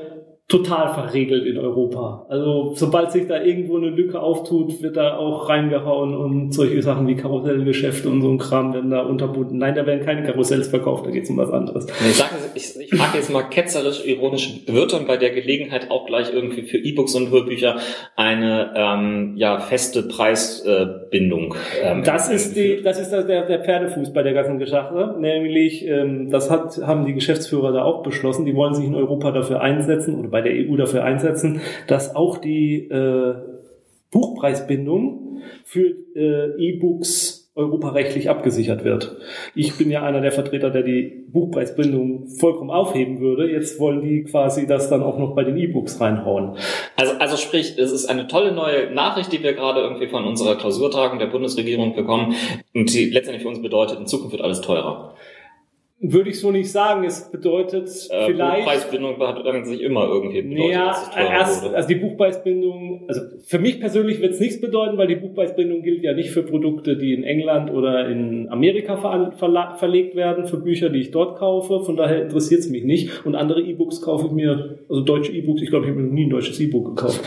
total 0.51 0.93
verregelt 0.93 1.47
in 1.47 1.57
Europa. 1.57 2.27
Also 2.29 2.73
sobald 2.75 3.13
sich 3.13 3.29
da 3.29 3.41
irgendwo 3.41 3.77
eine 3.77 3.89
Lücke 3.89 4.21
auftut, 4.21 4.83
wird 4.83 4.97
da 4.97 5.17
auch 5.17 5.49
reingehauen 5.49 6.17
und 6.17 6.53
solche 6.53 6.83
Sachen 6.83 7.07
wie 7.07 7.15
Karussellgeschäfte 7.15 8.09
und 8.09 8.21
so 8.21 8.31
ein 8.31 8.39
Kram 8.39 8.75
werden 8.75 8.91
da 8.91 9.03
unterbunden. 9.03 9.59
Nein, 9.59 9.77
da 9.77 9.87
werden 9.87 10.05
keine 10.05 10.25
Karussells 10.25 10.69
verkauft, 10.69 11.07
da 11.07 11.11
geht's 11.11 11.31
um 11.31 11.37
was 11.37 11.51
anderes. 11.51 11.87
Sagen 11.87 12.35
Sie, 12.41 12.59
ich, 12.59 12.93
ich 12.93 12.99
frage 12.99 13.19
jetzt 13.19 13.33
mal 13.33 13.43
ketzerisch, 13.43 14.05
ironisch, 14.05 14.65
dann 14.67 15.07
bei 15.07 15.17
der 15.17 15.31
Gelegenheit 15.31 15.91
auch 15.91 16.07
gleich 16.07 16.33
irgendwie 16.35 16.63
für 16.63 16.79
E-Books 16.79 17.15
und 17.15 17.31
Hörbücher 17.31 17.77
eine 18.17 18.73
ähm, 18.75 19.35
ja, 19.37 19.61
feste 19.61 20.03
Preisbindung? 20.03 21.55
ähm, 21.81 22.03
Das 22.03 22.29
ist 22.29 22.57
die, 22.57 22.83
das 22.83 23.01
ist 23.01 23.11
der, 23.11 23.47
der 23.47 23.61
Pferdefuß 23.61 24.13
bei 24.13 24.25
der 24.25 24.33
ganzen 24.33 24.59
Geschichte. 24.59 25.15
Nämlich, 25.19 25.87
ähm, 25.87 26.31
das 26.31 26.51
hat, 26.51 26.79
haben 26.85 27.07
die 27.07 27.15
Geschäftsführer 27.15 27.73
da 27.73 27.85
auch 27.85 28.03
beschlossen. 28.03 28.45
Die 28.45 28.55
wollen 28.57 28.75
sich 28.75 28.87
in 28.87 28.97
Europa 28.97 29.31
dafür 29.31 29.61
einsetzen 29.61 30.19
oder 30.19 30.29
bei 30.29 30.40
der 30.43 30.53
EU 30.53 30.77
dafür 30.77 31.05
einsetzen, 31.05 31.61
dass 31.87 32.15
auch 32.15 32.39
die 32.39 32.89
äh, 32.89 33.35
Buchpreisbindung 34.11 35.41
für 35.65 35.95
äh, 36.15 36.57
E-Books 36.59 37.41
europarechtlich 37.57 38.31
abgesichert 38.31 38.85
wird. 38.85 39.17
Ich 39.55 39.77
bin 39.77 39.91
ja 39.91 40.03
einer 40.03 40.21
der 40.21 40.33
Vertreter, 40.33 40.71
der 40.71 40.83
die 40.83 41.27
Buchpreisbindung 41.29 42.29
vollkommen 42.29 42.71
aufheben 42.71 43.21
würde. 43.21 43.51
Jetzt 43.51 43.81
wollen 43.81 44.03
die 44.03 44.23
quasi 44.25 44.67
das 44.67 44.89
dann 44.89 45.03
auch 45.03 45.19
noch 45.19 45.35
bei 45.35 45.45
den 45.45 45.57
E-Books 45.57 46.01
reinhauen. 46.01 46.57
Also, 46.97 47.13
also 47.19 47.37
sprich, 47.37 47.77
es 47.77 47.93
ist 47.93 48.07
eine 48.07 48.29
tolle 48.29 48.53
neue 48.53 48.95
Nachricht, 48.95 49.33
die 49.33 49.43
wir 49.43 49.53
gerade 49.53 49.81
irgendwie 49.81 50.07
von 50.07 50.25
unserer 50.25 50.57
Klausurtagung 50.57 51.19
der 51.19 51.27
Bundesregierung 51.27 51.95
bekommen 51.95 52.35
und 52.75 52.95
die 52.95 53.11
letztendlich 53.11 53.43
für 53.43 53.49
uns 53.49 53.61
bedeutet, 53.61 53.99
in 53.99 54.07
Zukunft 54.07 54.33
wird 54.33 54.43
alles 54.43 54.61
teurer. 54.61 55.15
Würde 56.03 56.31
ich 56.31 56.41
so 56.41 56.51
nicht 56.51 56.73
sagen. 56.73 57.05
Es 57.05 57.31
bedeutet 57.31 57.87
Äh, 58.11 58.27
vielleicht. 58.27 58.65
Buchpreisbindung 58.65 59.19
hat 59.21 59.45
dann 59.45 59.65
sich 59.67 59.83
immer 59.83 60.09
irgendwie 60.09 60.41
bedeutet, 60.41 61.13
teurer 61.15 61.31
erst, 61.31 61.75
also 61.75 61.89
die 61.89 61.95
Buchpreisbindung, 61.97 63.05
also 63.07 63.21
für 63.45 63.59
mich 63.59 63.81
persönlich 63.81 64.21
wird 64.23 64.33
es 64.33 64.41
nichts 64.41 64.63
bedeuten, 64.63 64.97
weil 64.97 65.09
die 65.09 65.17
Buchpreisbindung 65.17 65.83
gilt 65.83 66.03
ja 66.03 66.15
nicht 66.15 66.31
für 66.31 66.43
Produkte, 66.43 66.97
die 66.97 67.13
in 67.13 67.23
England 67.23 67.71
oder 67.71 68.09
in 68.09 68.49
Amerika 68.49 68.97
ver 68.97 69.33
verla- 69.39 69.75
verlegt 69.77 70.17
werden, 70.17 70.47
für 70.47 70.57
Bücher, 70.57 70.89
die 70.89 71.01
ich 71.01 71.11
dort 71.11 71.39
kaufe. 71.39 71.81
Von 71.81 71.97
daher 71.97 72.23
interessiert 72.23 72.61
es 72.61 72.71
mich 72.71 72.85
nicht. 72.85 73.27
Und 73.27 73.35
andere 73.35 73.61
E-Books 73.61 74.01
kaufe 74.01 74.27
ich 74.29 74.33
mir, 74.33 74.79
also 74.89 75.03
deutsche 75.03 75.33
E-Books, 75.33 75.61
ich 75.61 75.69
glaube, 75.69 75.85
ich 75.85 75.91
habe 75.91 76.01
mir 76.01 76.07
noch 76.09 76.15
nie 76.15 76.25
ein 76.25 76.31
deutsches 76.31 76.59
E-Book 76.61 76.97
gekauft. 76.97 77.21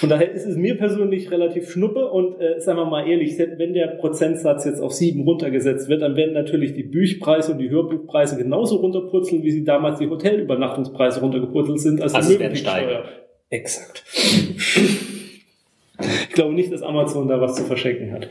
Von 0.00 0.10
daher 0.10 0.30
ist 0.32 0.44
es 0.44 0.56
mir 0.56 0.76
persönlich 0.76 1.30
relativ 1.30 1.70
schnuppe 1.70 2.06
und 2.10 2.38
äh, 2.40 2.60
sagen 2.60 2.78
wir 2.78 2.84
mal 2.84 3.08
ehrlich, 3.08 3.38
wenn 3.38 3.72
der 3.72 3.86
Prozentsatz 3.86 4.66
jetzt 4.66 4.80
auf 4.82 4.92
sieben 4.92 5.22
runtergesetzt 5.22 5.88
wird, 5.88 6.02
dann 6.02 6.14
werden 6.14 6.34
natürlich 6.34 6.74
die 6.74 6.82
Büchpreise 6.84 7.52
und 7.52 7.58
die 7.58 7.70
Hörbuchpreise 7.70 8.17
genauso 8.36 8.76
runterpurzeln, 8.76 9.42
wie 9.42 9.50
sie 9.50 9.64
damals 9.64 9.98
die 9.98 10.08
Hotelübernachtungspreise 10.08 11.20
runtergepurzelt 11.20 11.80
sind, 11.80 12.02
als 12.02 12.14
Also 12.14 12.36
die 12.36 12.56
steigen. 12.56 13.04
Exakt. 13.50 14.04
Ich 16.00 16.34
glaube 16.34 16.54
nicht, 16.54 16.72
dass 16.72 16.82
Amazon 16.82 17.26
da 17.28 17.40
was 17.40 17.56
zu 17.56 17.64
verschenken 17.64 18.12
hat. 18.12 18.28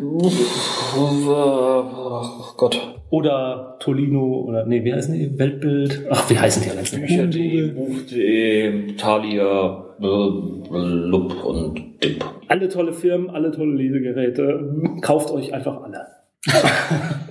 Oh 0.00 0.30
Gott. 2.56 2.98
Oder 3.10 3.76
Tolino 3.78 4.44
oder 4.46 4.66
nee, 4.66 4.84
wie 4.84 4.92
heißen 4.92 5.14
die? 5.14 5.38
Weltbild. 5.38 6.06
Ach, 6.10 6.28
wie 6.28 6.38
heißen 6.38 6.62
die 6.62 6.70
alle? 6.70 6.82
Bücher.de, 6.82 7.70
Buch.de, 7.72 8.96
Thalia, 8.96 9.84
äh, 10.00 10.04
Lup 10.04 11.44
und 11.44 12.02
Dip. 12.02 12.24
Alle 12.48 12.68
tolle 12.68 12.92
Firmen, 12.92 13.30
alle 13.30 13.52
tolle 13.52 13.74
Lesegeräte. 13.74 14.98
Kauft 15.02 15.30
euch 15.30 15.54
einfach 15.54 15.82
alle. 15.82 16.06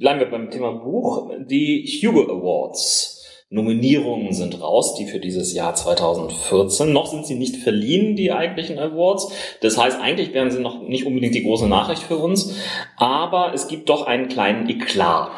Bleiben 0.00 0.18
wir 0.18 0.30
beim 0.30 0.50
Thema 0.50 0.72
Buch. 0.72 1.30
Die 1.40 1.84
Hugo 1.84 2.22
Awards. 2.22 3.22
Nominierungen 3.50 4.32
sind 4.32 4.62
raus, 4.62 4.94
die 4.94 5.04
für 5.04 5.20
dieses 5.20 5.52
Jahr 5.52 5.74
2014. 5.74 6.90
Noch 6.90 7.10
sind 7.10 7.26
sie 7.26 7.34
nicht 7.34 7.56
verliehen, 7.56 8.16
die 8.16 8.32
eigentlichen 8.32 8.78
Awards. 8.78 9.30
Das 9.60 9.76
heißt, 9.76 10.00
eigentlich 10.00 10.32
wären 10.32 10.50
sie 10.50 10.60
noch 10.60 10.80
nicht 10.88 11.04
unbedingt 11.04 11.34
die 11.34 11.42
große 11.42 11.68
Nachricht 11.68 12.02
für 12.02 12.16
uns. 12.16 12.56
Aber 12.96 13.52
es 13.52 13.68
gibt 13.68 13.90
doch 13.90 14.06
einen 14.06 14.28
kleinen 14.28 14.70
Eklat. 14.70 15.32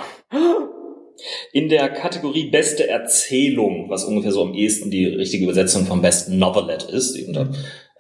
In 1.52 1.68
der 1.68 1.88
Kategorie 1.88 2.48
Beste 2.48 2.88
Erzählung, 2.88 3.90
was 3.90 4.04
ungefähr 4.04 4.30
so 4.30 4.42
am 4.42 4.54
ehesten 4.54 4.92
die 4.92 5.06
richtige 5.06 5.42
Übersetzung 5.42 5.86
vom 5.86 6.02
besten 6.02 6.38
Novelette 6.38 6.86
ist, 6.86 7.18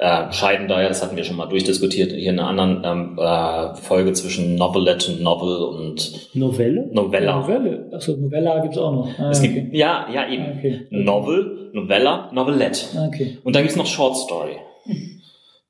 die 0.02 0.22
unterscheiden 0.24 0.68
daher, 0.68 0.88
das 0.88 1.02
hatten 1.02 1.16
wir 1.16 1.24
schon 1.24 1.36
mal 1.36 1.46
durchdiskutiert 1.46 2.12
hier 2.12 2.30
in 2.32 2.38
einer 2.40 2.48
anderen 2.48 2.82
ähm, 2.84 3.18
äh, 3.18 3.74
Folge 3.76 4.12
zwischen 4.12 4.56
Novelette, 4.56 5.22
Novel 5.22 5.56
und 5.56 6.34
Novelle? 6.34 6.88
Novella. 6.92 7.40
Novelle. 7.40 7.90
Achso, 7.92 8.16
Novella 8.16 8.60
gibt's 8.60 8.78
auch 8.78 8.92
noch. 8.92 9.18
Ah, 9.18 9.30
Es 9.30 9.38
okay. 9.38 9.48
gibt, 9.48 9.74
ja, 9.74 10.06
ja, 10.12 10.28
eben. 10.28 10.44
Ah, 10.44 10.54
okay. 10.58 10.80
Novel, 10.90 11.70
Novella, 11.72 12.30
Novelette. 12.32 12.86
Ah, 12.96 13.06
Okay. 13.06 13.38
Und 13.44 13.54
dann 13.54 13.62
gibt's 13.62 13.76
noch 13.76 13.86
Short 13.86 14.16
Story. 14.16 14.56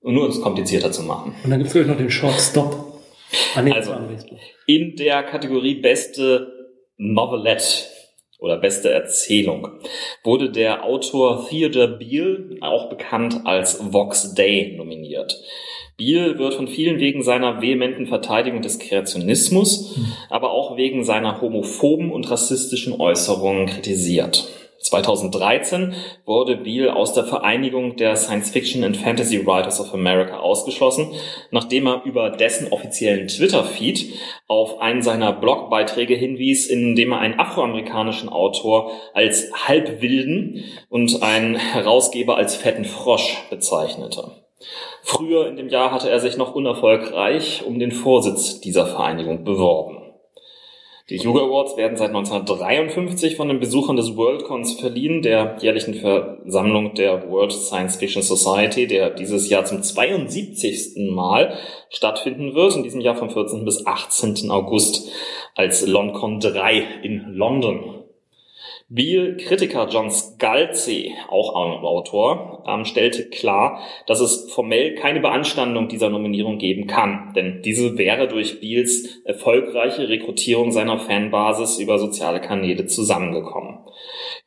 Und 0.00 0.14
nur 0.14 0.24
um 0.24 0.30
es 0.30 0.40
komplizierter 0.40 0.90
zu 0.90 1.02
machen. 1.02 1.34
Und 1.44 1.50
dann 1.50 1.58
gibt 1.62 1.74
es 1.74 1.86
noch 1.86 1.96
den 1.96 2.10
Short 2.10 2.40
Stop. 2.40 3.02
Ah, 3.54 3.62
nee, 3.62 3.72
Also. 3.72 3.92
In 4.66 4.96
der 4.96 5.22
Kategorie 5.24 5.76
Beste 5.80 6.48
Novelette 6.96 7.64
oder 8.42 8.58
Beste 8.58 8.90
Erzählung 8.90 9.68
wurde 10.24 10.50
der 10.50 10.84
Autor 10.84 11.46
Theodore 11.48 11.96
Beale, 11.96 12.56
auch 12.60 12.90
bekannt 12.90 13.42
als 13.44 13.92
Vox 13.92 14.34
Day, 14.34 14.74
nominiert. 14.76 15.40
Beale 15.96 16.38
wird 16.38 16.54
von 16.54 16.66
vielen 16.66 16.98
wegen 16.98 17.22
seiner 17.22 17.62
vehementen 17.62 18.06
Verteidigung 18.06 18.60
des 18.60 18.80
Kreationismus, 18.80 19.98
aber 20.28 20.50
auch 20.50 20.76
wegen 20.76 21.04
seiner 21.04 21.40
homophoben 21.40 22.10
und 22.10 22.30
rassistischen 22.30 22.98
Äußerungen 23.00 23.66
kritisiert. 23.66 24.48
2013 24.82 25.94
wurde 26.26 26.56
Beale 26.56 26.94
aus 26.94 27.14
der 27.14 27.24
Vereinigung 27.24 27.96
der 27.96 28.16
Science-Fiction 28.16 28.84
and 28.84 28.96
Fantasy 28.96 29.46
Writers 29.46 29.80
of 29.80 29.94
America 29.94 30.38
ausgeschlossen, 30.38 31.12
nachdem 31.50 31.86
er 31.86 32.02
über 32.04 32.30
dessen 32.30 32.72
offiziellen 32.72 33.28
Twitter-Feed 33.28 34.12
auf 34.48 34.80
einen 34.80 35.02
seiner 35.02 35.32
Blogbeiträge 35.32 36.14
hinwies, 36.14 36.66
in 36.66 36.94
dem 36.94 37.12
er 37.12 37.20
einen 37.20 37.38
afroamerikanischen 37.38 38.28
Autor 38.28 38.92
als 39.14 39.50
halbwilden 39.66 40.64
und 40.88 41.22
einen 41.22 41.56
Herausgeber 41.56 42.36
als 42.36 42.56
fetten 42.56 42.84
Frosch 42.84 43.38
bezeichnete. 43.50 44.32
Früher 45.02 45.48
in 45.48 45.56
dem 45.56 45.68
Jahr 45.68 45.90
hatte 45.90 46.08
er 46.08 46.20
sich 46.20 46.36
noch 46.36 46.54
unerfolgreich 46.54 47.64
um 47.66 47.78
den 47.78 47.92
Vorsitz 47.92 48.60
dieser 48.60 48.86
Vereinigung 48.86 49.44
beworben. 49.44 50.01
Die 51.12 51.18
Hugo 51.18 51.40
Awards 51.40 51.76
werden 51.76 51.98
seit 51.98 52.08
1953 52.08 53.36
von 53.36 53.48
den 53.48 53.60
Besuchern 53.60 53.96
des 53.96 54.16
Worldcons 54.16 54.80
verliehen, 54.80 55.20
der 55.20 55.58
jährlichen 55.60 55.92
Versammlung 55.92 56.94
der 56.94 57.30
World 57.30 57.52
Science 57.52 57.96
Fiction 57.96 58.22
Society, 58.22 58.86
der 58.86 59.10
dieses 59.10 59.50
Jahr 59.50 59.66
zum 59.66 59.82
72. 59.82 61.10
Mal 61.10 61.52
stattfinden 61.90 62.54
wird, 62.54 62.76
in 62.76 62.82
diesem 62.82 63.02
Jahr 63.02 63.14
vom 63.14 63.28
14. 63.28 63.62
bis 63.66 63.86
18. 63.86 64.50
August 64.50 65.10
als 65.54 65.86
LonCon 65.86 66.40
3 66.40 66.82
in 67.02 67.34
London. 67.34 68.01
Beale-Kritiker 68.94 69.88
John 69.88 70.10
Scalzi, 70.10 71.14
auch 71.28 71.54
Autor, 71.54 72.62
ähm, 72.68 72.84
stellte 72.84 73.30
klar, 73.30 73.80
dass 74.06 74.20
es 74.20 74.52
formell 74.52 74.94
keine 74.96 75.20
Beanstandung 75.20 75.88
dieser 75.88 76.10
Nominierung 76.10 76.58
geben 76.58 76.86
kann, 76.86 77.32
denn 77.34 77.62
diese 77.62 77.96
wäre 77.96 78.28
durch 78.28 78.60
Beals 78.60 79.22
erfolgreiche 79.24 80.10
Rekrutierung 80.10 80.72
seiner 80.72 80.98
Fanbasis 80.98 81.78
über 81.78 81.98
soziale 81.98 82.42
Kanäle 82.42 82.84
zusammengekommen. 82.84 83.78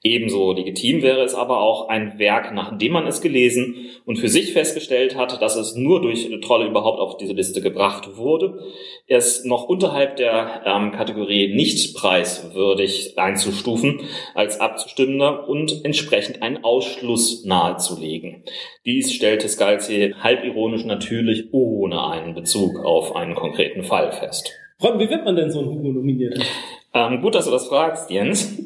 Ebenso 0.05 0.53
legitim 0.53 1.01
wäre 1.01 1.23
es 1.23 1.33
aber 1.33 1.61
auch 1.61 1.89
ein 1.89 2.19
Werk, 2.19 2.53
nachdem 2.53 2.91
man 2.91 3.07
es 3.07 3.21
gelesen 3.21 3.87
und 4.05 4.17
für 4.17 4.29
sich 4.29 4.53
festgestellt 4.53 5.15
hat, 5.15 5.41
dass 5.41 5.55
es 5.55 5.75
nur 5.75 5.99
durch 5.99 6.29
Trolle 6.41 6.67
überhaupt 6.67 6.99
auf 6.99 7.17
diese 7.17 7.33
Liste 7.33 7.59
gebracht 7.59 8.15
wurde, 8.15 8.59
es 9.07 9.45
noch 9.45 9.67
unterhalb 9.67 10.17
der 10.17 10.61
ähm, 10.63 10.91
Kategorie 10.91 11.55
nicht 11.55 11.95
preiswürdig 11.95 13.17
einzustufen 13.17 14.01
als 14.35 14.59
abzustimmender 14.59 15.49
und 15.49 15.83
entsprechend 15.83 16.43
einen 16.43 16.63
Ausschluss 16.63 17.43
nahezulegen. 17.43 18.43
Dies 18.85 19.11
stellte 19.11 19.49
Scalzi 19.49 20.13
halbironisch 20.21 20.85
natürlich 20.85 21.45
ohne 21.51 22.05
einen 22.05 22.35
Bezug 22.35 22.85
auf 22.85 23.15
einen 23.15 23.33
konkreten 23.33 23.81
Fall 23.81 24.11
fest. 24.11 24.51
Ron, 24.83 24.99
wie 24.99 25.09
wird 25.09 25.25
man 25.25 25.35
denn 25.35 25.49
so 25.49 25.61
ein 25.61 25.65
Hugo 25.65 25.93
nominiert? 25.93 26.37
Ähm, 26.95 27.21
gut, 27.21 27.35
dass 27.35 27.45
du 27.45 27.51
das 27.51 27.67
fragst, 27.67 28.09
Jens. 28.09 28.57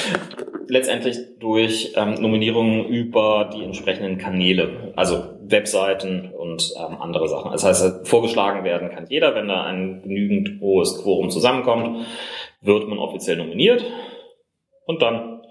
Letztendlich 0.68 1.18
durch 1.38 1.92
ähm, 1.96 2.14
Nominierungen 2.14 2.86
über 2.86 3.50
die 3.54 3.62
entsprechenden 3.62 4.18
Kanäle, 4.18 4.92
also 4.96 5.38
Webseiten 5.42 6.32
und 6.32 6.72
ähm, 6.78 6.96
andere 7.00 7.28
Sachen. 7.28 7.52
Das 7.52 7.64
heißt, 7.64 8.08
vorgeschlagen 8.08 8.64
werden 8.64 8.90
kann 8.90 9.06
jeder, 9.08 9.34
wenn 9.34 9.48
da 9.48 9.64
ein 9.64 10.02
genügend 10.02 10.60
hohes 10.60 11.02
Quorum 11.02 11.30
zusammenkommt, 11.30 12.06
wird 12.60 12.88
man 12.88 12.98
offiziell 12.98 13.36
nominiert 13.36 13.84
und 14.86 15.00
dann 15.00 15.42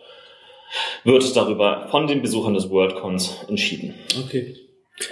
wird 1.03 1.36
darüber 1.36 1.88
von 1.89 2.07
den 2.07 2.22
Besuchern 2.22 2.53
des 2.53 2.70
Worldcons 2.70 3.45
entschieden. 3.47 3.93
Okay. 4.26 4.55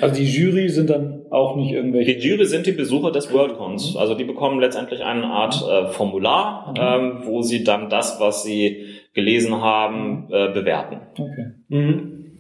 Also 0.02 0.16
die 0.16 0.26
Jury 0.26 0.70
sind 0.70 0.90
dann 0.90 1.22
auch 1.30 1.56
nicht 1.56 1.72
irgendwelche. 1.72 2.16
Die 2.16 2.28
Jury 2.28 2.46
sind 2.46 2.66
die 2.66 2.72
Besucher 2.72 3.12
des 3.12 3.32
Worldcons. 3.32 3.96
Also 3.96 4.16
die 4.16 4.24
bekommen 4.24 4.60
letztendlich 4.60 5.04
eine 5.04 5.26
Art 5.26 5.64
äh, 5.70 5.88
Formular, 5.92 6.74
ähm, 6.78 7.20
wo 7.26 7.42
sie 7.44 7.64
dann 7.64 7.90
das, 7.90 8.20
was 8.20 8.44
sie 8.44 8.86
gelesen 9.14 9.62
haben, 9.62 10.28
äh, 10.32 10.52
bewerten. 10.52 11.02
Okay. 11.14 11.52
Mhm. 11.70 12.38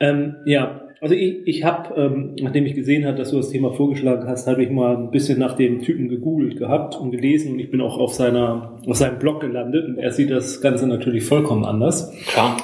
Ähm, 0.00 0.36
ja, 0.46 0.82
also 1.00 1.14
ich, 1.14 1.46
ich 1.46 1.64
habe, 1.64 1.94
ähm, 1.94 2.34
nachdem 2.40 2.66
ich 2.66 2.74
gesehen 2.74 3.06
habe, 3.06 3.16
dass 3.16 3.30
du 3.30 3.36
das 3.36 3.50
Thema 3.50 3.72
vorgeschlagen 3.72 4.28
hast, 4.28 4.46
habe 4.46 4.62
ich 4.62 4.70
mal 4.70 4.96
ein 4.96 5.10
bisschen 5.10 5.38
nach 5.38 5.54
dem 5.54 5.80
Typen 5.80 6.08
gegoogelt 6.08 6.58
gehabt 6.58 6.96
und 6.96 7.10
gelesen 7.10 7.52
und 7.52 7.58
ich 7.58 7.70
bin 7.70 7.80
auch 7.80 7.98
auf 7.98 8.12
seiner 8.12 8.78
auf 8.86 8.96
seinem 8.96 9.18
Blog 9.18 9.40
gelandet 9.40 9.86
und 9.86 9.96
er 9.96 10.12
sieht 10.12 10.30
das 10.30 10.60
Ganze 10.60 10.86
natürlich 10.86 11.24
vollkommen 11.24 11.64
anders. 11.64 12.12
Klar. 12.26 12.58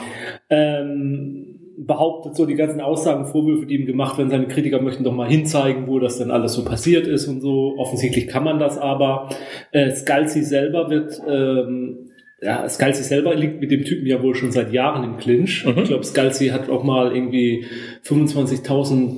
Ähm, 0.50 1.56
behauptet 1.78 2.36
so 2.36 2.46
die 2.46 2.54
ganzen 2.54 2.80
Aussagen, 2.80 3.26
Vorwürfe, 3.26 3.66
die 3.66 3.74
ihm 3.74 3.86
gemacht 3.86 4.18
werden, 4.18 4.30
seine 4.30 4.48
Kritiker 4.48 4.80
möchten 4.80 5.04
doch 5.04 5.14
mal 5.14 5.28
hinzeigen, 5.28 5.86
wo 5.86 5.98
das 5.98 6.18
denn 6.18 6.30
alles 6.30 6.54
so 6.54 6.64
passiert 6.64 7.06
ist 7.06 7.28
und 7.28 7.40
so. 7.40 7.74
Offensichtlich 7.78 8.28
kann 8.28 8.44
man 8.44 8.58
das 8.58 8.78
aber. 8.78 9.28
Äh, 9.72 9.90
Scalzi 9.90 10.42
selber 10.42 10.90
wird 10.90 11.20
ähm, 11.28 12.10
ja, 12.40 12.68
Scalzi 12.68 13.02
selber 13.02 13.34
liegt 13.34 13.60
mit 13.60 13.70
dem 13.70 13.84
Typen 13.84 14.06
ja 14.06 14.22
wohl 14.22 14.34
schon 14.34 14.52
seit 14.52 14.72
Jahren 14.72 15.04
im 15.04 15.16
Clinch. 15.16 15.64
Mhm. 15.64 15.78
Ich 15.78 15.88
glaube, 15.88 16.04
Scalzi 16.04 16.48
hat 16.48 16.68
auch 16.68 16.84
mal 16.84 17.14
irgendwie 17.14 17.64
25.000 18.04 19.16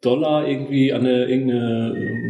Dollar 0.00 0.48
irgendwie 0.48 0.92
an 0.92 1.00
eine, 1.00 1.26
irgendeine 1.26 1.94
ähm, 1.96 2.29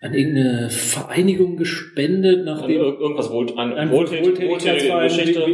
an 0.00 0.14
irgendeine 0.14 0.70
Vereinigung 0.70 1.56
gespendet, 1.56 2.44
nachdem 2.44 2.70
Ir 2.70 3.00
irgendwas 3.00 3.32
wohl, 3.32 3.46
an 3.56 3.90
Wohltätigkeitsverein 3.90 5.10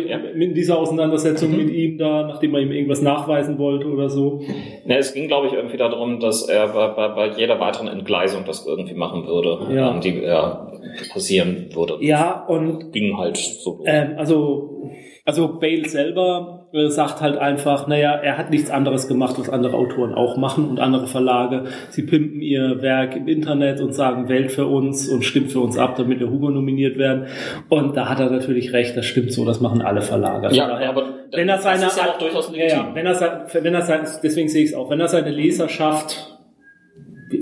Ja. 0.06 0.18
mit 0.34 0.54
dieser 0.54 0.78
Auseinandersetzung 0.78 1.50
Mhm. 1.52 1.56
mit 1.56 1.70
ihm 1.70 1.96
da, 1.98 2.26
nachdem 2.26 2.50
man 2.50 2.62
ihm 2.62 2.72
irgendwas 2.72 3.00
nachweisen 3.00 3.56
wollte 3.58 3.86
oder 3.86 4.10
so. 4.10 4.42
Ne, 4.84 4.98
es 4.98 5.14
ging, 5.14 5.28
glaube 5.28 5.46
ich, 5.46 5.54
irgendwie 5.54 5.78
darum, 5.78 6.20
dass 6.20 6.46
er 6.46 6.68
bei, 6.68 6.88
bei, 6.88 7.08
bei 7.08 7.38
jeder 7.38 7.58
weiteren 7.58 7.88
Entgleisung 7.88 8.44
das 8.44 8.66
irgendwie 8.66 8.94
machen 8.94 9.26
würde, 9.26 9.74
Ja. 9.74 9.94
ähm, 9.94 10.00
die 10.02 10.20
ja, 10.20 10.70
passieren 11.10 11.70
würde. 11.74 11.96
Ja, 12.00 12.44
und 12.46 12.92
Ging 12.92 13.16
halt 13.16 13.38
so. 13.38 13.82
Ähm, 13.86 14.12
also, 14.18 14.90
also 15.24 15.58
Bale 15.58 15.88
selber 15.88 16.63
äh, 16.74 16.88
sagt 16.88 17.20
halt 17.20 17.38
einfach, 17.38 17.86
naja, 17.86 18.12
er 18.14 18.36
hat 18.36 18.50
nichts 18.50 18.68
anderes 18.70 19.06
gemacht, 19.08 19.36
was 19.38 19.48
andere 19.48 19.74
Autoren 19.76 20.12
auch 20.12 20.36
machen 20.36 20.68
und 20.68 20.80
andere 20.80 21.06
Verlage. 21.06 21.64
Sie 21.90 22.02
pimpen 22.02 22.40
ihr 22.40 22.82
Werk 22.82 23.14
im 23.16 23.28
Internet 23.28 23.80
und 23.80 23.94
sagen, 23.94 24.28
wählt 24.28 24.50
für 24.50 24.66
uns 24.66 25.08
und 25.08 25.24
stimmt 25.24 25.52
für 25.52 25.60
uns 25.60 25.78
ab, 25.78 25.94
damit 25.96 26.18
wir 26.20 26.28
Hugo 26.30 26.50
nominiert 26.50 26.98
werden. 26.98 27.26
Und 27.68 27.96
da 27.96 28.08
hat 28.08 28.18
er 28.20 28.28
natürlich 28.28 28.72
recht, 28.72 28.96
das 28.96 29.06
stimmt 29.06 29.32
so, 29.32 29.44
das 29.44 29.60
machen 29.60 29.82
alle 29.82 30.02
Verlage. 30.02 30.48
Von 30.48 30.56
ja, 30.58 30.66
daher- 30.66 30.88
aber 30.90 31.04
wenn 31.32 31.48
er 31.48 31.58
seine, 31.58 31.82
das 31.82 31.92
ist 31.96 32.02
ja 32.02 32.10
auch 32.10 32.18
durchaus 32.18 32.50
legitim. 32.50 32.78
ja, 32.78 32.90
wenn 32.94 33.06
er, 33.06 33.14
sein- 33.14 33.40
wenn 33.62 33.82
sein, 33.82 34.00
deswegen 34.22 34.48
sehe 34.48 34.64
ich 34.64 34.70
es 34.70 34.74
auch, 34.76 34.90
wenn 34.90 35.00
er 35.00 35.08
seine 35.08 35.30
Leserschaft 35.30 36.30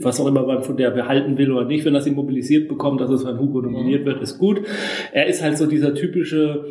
was 0.01 0.19
auch 0.21 0.27
immer 0.27 0.47
man 0.47 0.63
von 0.63 0.77
der 0.79 0.91
behalten 0.91 1.37
will 1.37 1.51
oder 1.53 1.67
nicht, 1.67 1.85
wenn 1.85 1.95
er 1.95 2.01
sie 2.01 2.13
mobilisiert 2.13 2.67
bekommt, 2.67 3.01
dass 3.03 3.11
es 3.11 3.27
an 3.27 3.39
Hugo 3.39 3.61
nominiert 3.61 4.07
wird, 4.07 4.23
ist 4.23 4.39
gut. 4.39 4.63
Er 5.13 5.27
ist 5.27 5.43
halt 5.43 5.59
so 5.59 5.67
dieser 5.67 5.95
typische, 5.95 6.65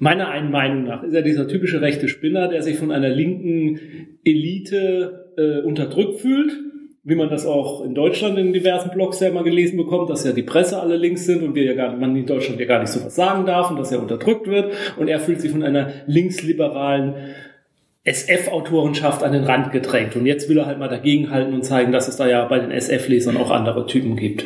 meiner 0.00 0.30
einen 0.30 0.50
Meinung 0.50 0.84
nach, 0.84 1.02
ist 1.02 1.14
er 1.14 1.22
dieser 1.22 1.46
typische 1.46 1.80
rechte 1.80 2.08
Spinner, 2.08 2.48
der 2.48 2.62
sich 2.62 2.76
von 2.76 2.90
einer 2.90 3.10
linken 3.10 3.78
Elite 4.24 5.32
äh, 5.36 5.60
unterdrückt 5.60 6.20
fühlt, 6.20 6.52
wie 7.04 7.14
man 7.14 7.28
das 7.28 7.46
auch 7.46 7.84
in 7.84 7.94
Deutschland 7.94 8.38
in 8.38 8.52
diversen 8.52 8.90
Blogs 8.90 9.20
ja 9.20 9.30
mal 9.30 9.44
gelesen 9.44 9.76
bekommt, 9.76 10.10
dass 10.10 10.24
ja 10.24 10.32
die 10.32 10.42
Presse 10.42 10.80
alle 10.80 10.96
links 10.96 11.26
sind 11.26 11.42
und 11.42 11.54
wir 11.54 11.64
ja 11.64 11.74
gar, 11.74 11.96
man 11.96 12.16
in 12.16 12.26
Deutschland 12.26 12.58
ja 12.60 12.66
gar 12.66 12.80
nicht 12.80 12.90
so 12.90 13.04
was 13.04 13.14
sagen 13.14 13.46
darf 13.46 13.70
und 13.70 13.78
dass 13.78 13.92
er 13.92 14.00
unterdrückt 14.00 14.46
wird. 14.46 14.72
Und 14.98 15.08
er 15.08 15.20
fühlt 15.20 15.40
sich 15.40 15.50
von 15.50 15.62
einer 15.62 15.90
linksliberalen 16.06 17.14
SF-Autorenschaft 18.04 19.22
an 19.22 19.32
den 19.32 19.44
Rand 19.44 19.72
gedrängt. 19.72 20.16
Und 20.16 20.24
jetzt 20.24 20.48
will 20.48 20.58
er 20.58 20.66
halt 20.66 20.78
mal 20.78 20.88
dagegenhalten 20.88 21.52
und 21.52 21.64
zeigen, 21.64 21.92
dass 21.92 22.08
es 22.08 22.16
da 22.16 22.26
ja 22.28 22.44
bei 22.46 22.58
den 22.58 22.70
SF-Lesern 22.70 23.36
auch 23.36 23.50
andere 23.50 23.86
Typen 23.86 24.16
gibt. 24.16 24.44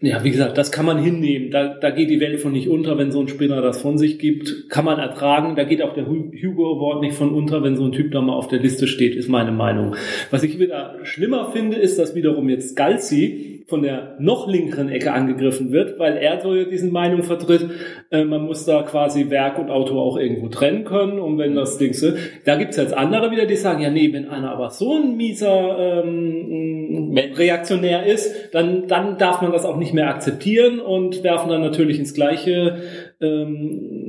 Ja, 0.00 0.24
wie 0.24 0.30
gesagt, 0.30 0.58
das 0.58 0.72
kann 0.72 0.84
man 0.86 0.98
hinnehmen. 1.02 1.50
Da, 1.50 1.74
da 1.80 1.90
geht 1.90 2.10
die 2.10 2.20
Welt 2.20 2.40
von 2.40 2.52
nicht 2.52 2.68
unter, 2.68 2.98
wenn 2.98 3.12
so 3.12 3.20
ein 3.20 3.28
Spinner 3.28 3.62
das 3.62 3.80
von 3.80 3.96
sich 3.96 4.18
gibt. 4.18 4.68
Kann 4.70 4.84
man 4.84 4.98
ertragen. 4.98 5.54
Da 5.56 5.64
geht 5.64 5.82
auch 5.82 5.94
der 5.94 6.06
Hu- 6.08 6.32
Hugo 6.32 6.76
Award 6.76 7.02
nicht 7.02 7.14
von 7.14 7.32
unter, 7.32 7.62
wenn 7.62 7.76
so 7.76 7.84
ein 7.84 7.92
Typ 7.92 8.10
da 8.10 8.20
mal 8.20 8.34
auf 8.34 8.48
der 8.48 8.58
Liste 8.58 8.86
steht, 8.88 9.14
ist 9.14 9.28
meine 9.28 9.52
Meinung. 9.52 9.94
Was 10.30 10.42
ich 10.42 10.58
wieder 10.58 10.96
schlimmer 11.04 11.50
finde, 11.52 11.76
ist, 11.76 11.98
dass 11.98 12.14
wiederum 12.14 12.48
jetzt 12.48 12.76
Galzi 12.76 13.55
von 13.66 13.82
der 13.82 14.16
noch 14.20 14.48
linkeren 14.48 14.88
Ecke 14.88 15.12
angegriffen 15.12 15.72
wird, 15.72 15.98
weil 15.98 16.16
er 16.16 16.40
so 16.40 16.54
diesen 16.64 16.92
Meinung 16.92 17.24
vertritt, 17.24 17.68
äh, 18.10 18.24
man 18.24 18.42
muss 18.42 18.64
da 18.64 18.82
quasi 18.82 19.28
Werk 19.30 19.58
und 19.58 19.70
Autor 19.70 20.02
auch 20.02 20.16
irgendwo 20.16 20.48
trennen 20.48 20.84
können 20.84 21.18
und 21.18 21.38
wenn 21.38 21.56
das 21.56 21.76
Ding 21.78 21.92
so, 21.92 22.12
da 22.44 22.56
gibt's 22.56 22.76
jetzt 22.76 22.94
andere 22.94 23.30
wieder, 23.32 23.46
die 23.46 23.56
sagen, 23.56 23.82
ja 23.82 23.90
nee, 23.90 24.12
wenn 24.12 24.28
einer 24.28 24.52
aber 24.52 24.70
so 24.70 24.94
ein 24.94 25.16
mieser 25.16 26.04
ähm, 26.04 27.18
Reaktionär 27.34 28.06
ist, 28.06 28.54
dann, 28.54 28.86
dann 28.86 29.18
darf 29.18 29.42
man 29.42 29.50
das 29.50 29.64
auch 29.64 29.76
nicht 29.76 29.94
mehr 29.94 30.08
akzeptieren 30.08 30.78
und 30.78 31.24
werfen 31.24 31.50
dann 31.50 31.60
natürlich 31.60 31.98
ins 31.98 32.14
gleiche 32.14 32.82
ähm, 33.20 34.06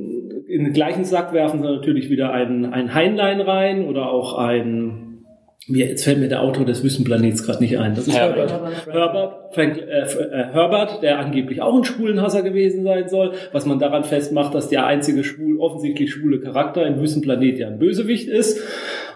in 0.48 0.64
den 0.64 0.74
gleichen 0.74 1.04
Sack 1.04 1.34
werfen 1.34 1.62
sie 1.62 1.68
natürlich 1.68 2.10
wieder 2.10 2.32
ein, 2.32 2.66
ein 2.66 2.94
Heinlein 2.94 3.42
rein 3.42 3.86
oder 3.86 4.10
auch 4.10 4.38
ein 4.38 5.07
wie, 5.68 5.80
jetzt 5.80 6.06
fällt 6.06 6.20
mir 6.20 6.30
der 6.30 6.42
Autor 6.42 6.66
des 6.66 6.84
Wüstenplanets 6.84 7.44
gerade 7.44 7.62
nicht 7.62 7.78
ein. 7.78 7.94
Das 7.94 8.08
ist 8.08 8.18
Herbert. 8.18 8.52
Herbert. 8.52 8.88
Herbert, 8.88 9.54
Frank, 9.54 9.78
äh, 9.78 10.02
äh, 10.02 10.54
Herbert, 10.54 11.04
der 11.04 11.20
angeblich 11.20 11.62
auch 11.62 11.76
ein 11.76 11.84
Schwulenhasser 11.84 12.42
gewesen 12.42 12.84
sein 12.84 13.10
soll, 13.10 13.34
was 13.52 13.66
man 13.66 13.78
daran 13.78 14.06
festmacht, 14.06 14.56
dass 14.56 14.70
der 14.70 14.86
einzige 14.86 15.26
schwul, 15.26 15.60
offensichtlich 15.60 16.14
schwule 16.14 16.40
Charakter 16.40 16.86
im 16.86 17.00
Wüstenplanet 17.00 17.60
ja 17.60 17.68
ein 17.68 17.80
Bösewicht 17.80 18.30
ist 18.30 18.62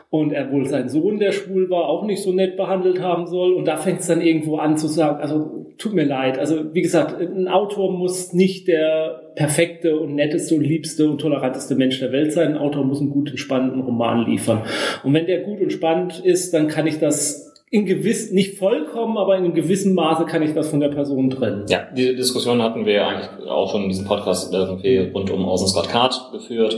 und 0.09 0.33
er 0.33 0.51
wohl 0.51 0.65
seinen 0.65 0.89
Sohn, 0.89 1.19
der 1.19 1.31
schwul 1.31 1.69
war, 1.69 1.87
auch 1.87 2.05
nicht 2.05 2.21
so 2.21 2.33
nett 2.33 2.57
behandelt 2.57 3.01
haben 3.01 3.27
soll. 3.27 3.53
Und 3.53 3.65
da 3.65 3.77
fängt 3.77 4.01
es 4.01 4.07
dann 4.07 4.19
irgendwo 4.19 4.57
an 4.57 4.77
zu 4.77 4.87
sagen, 4.87 5.21
also 5.21 5.60
tut 5.81 5.93
mir 5.93 6.05
leid. 6.05 6.37
Also 6.37 6.73
wie 6.73 6.81
gesagt, 6.81 7.19
ein 7.19 7.47
Autor 7.47 7.91
muss 7.91 8.33
nicht 8.33 8.67
der 8.67 9.31
perfekte 9.35 9.97
und 9.99 10.15
netteste 10.15 10.55
und 10.55 10.61
liebste 10.61 11.09
und 11.09 11.19
toleranteste 11.19 11.75
Mensch 11.75 11.99
der 11.99 12.11
Welt 12.11 12.31
sein. 12.33 12.49
Ein 12.49 12.57
Autor 12.57 12.83
muss 12.85 12.99
einen 12.99 13.09
guten, 13.09 13.37
spannenden 13.37 13.81
Roman 13.81 14.25
liefern. 14.29 14.63
Und 15.03 15.13
wenn 15.13 15.25
der 15.25 15.41
gut 15.41 15.59
und 15.59 15.71
spannend 15.71 16.19
ist, 16.23 16.53
dann 16.53 16.67
kann 16.67 16.85
ich 16.85 16.99
das 16.99 17.51
in 17.71 17.85
gewiss, 17.85 18.31
nicht 18.31 18.57
vollkommen, 18.57 19.17
aber 19.17 19.37
in 19.37 19.45
einem 19.45 19.53
gewissen 19.53 19.95
Maße 19.95 20.25
kann 20.25 20.43
ich 20.43 20.53
das 20.53 20.69
von 20.69 20.81
der 20.81 20.89
Person 20.89 21.29
trennen. 21.29 21.65
Ja, 21.69 21.87
diese 21.95 22.15
Diskussion 22.15 22.61
hatten 22.61 22.85
wir 22.85 22.93
ja 22.93 23.07
eigentlich 23.07 23.49
auch 23.49 23.71
schon 23.71 23.83
in 23.83 23.89
diesem 23.89 24.05
Podcast 24.05 24.53
irgendwie 24.53 24.97
rund 24.97 25.31
um 25.31 25.45
Orson 25.45 25.69
Scott 25.69 25.87
Card 25.87 26.31
geführt, 26.33 26.77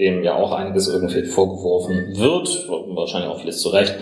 dem 0.00 0.24
ja 0.24 0.34
auch 0.34 0.50
einiges 0.50 0.88
irgendwie 0.88 1.22
vorgeworfen 1.22 2.16
wird, 2.16 2.68
wahrscheinlich 2.68 3.30
auch 3.30 3.38
vieles 3.38 3.60
zu 3.62 3.68
Recht. 3.68 3.94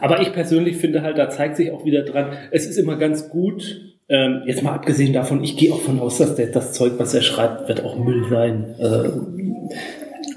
Aber 0.00 0.20
ich 0.20 0.32
persönlich 0.32 0.76
finde 0.76 1.02
halt, 1.02 1.18
da 1.18 1.30
zeigt 1.30 1.56
sich 1.56 1.70
auch 1.70 1.84
wieder 1.84 2.02
dran, 2.02 2.32
es 2.50 2.66
ist 2.66 2.76
immer 2.76 2.96
ganz 2.96 3.28
gut, 3.28 3.80
ähm, 4.08 4.42
jetzt 4.46 4.62
mal 4.62 4.72
abgesehen 4.72 5.12
davon, 5.12 5.44
ich 5.44 5.56
gehe 5.56 5.72
auch 5.72 5.80
von 5.80 6.00
aus, 6.00 6.18
dass 6.18 6.34
der, 6.34 6.46
das 6.46 6.72
Zeug, 6.72 6.94
was 6.98 7.14
er 7.14 7.22
schreibt, 7.22 7.68
wird 7.68 7.84
auch 7.84 7.98
Müll 7.98 8.24
sein. 8.30 8.74
Äh, 8.78 9.10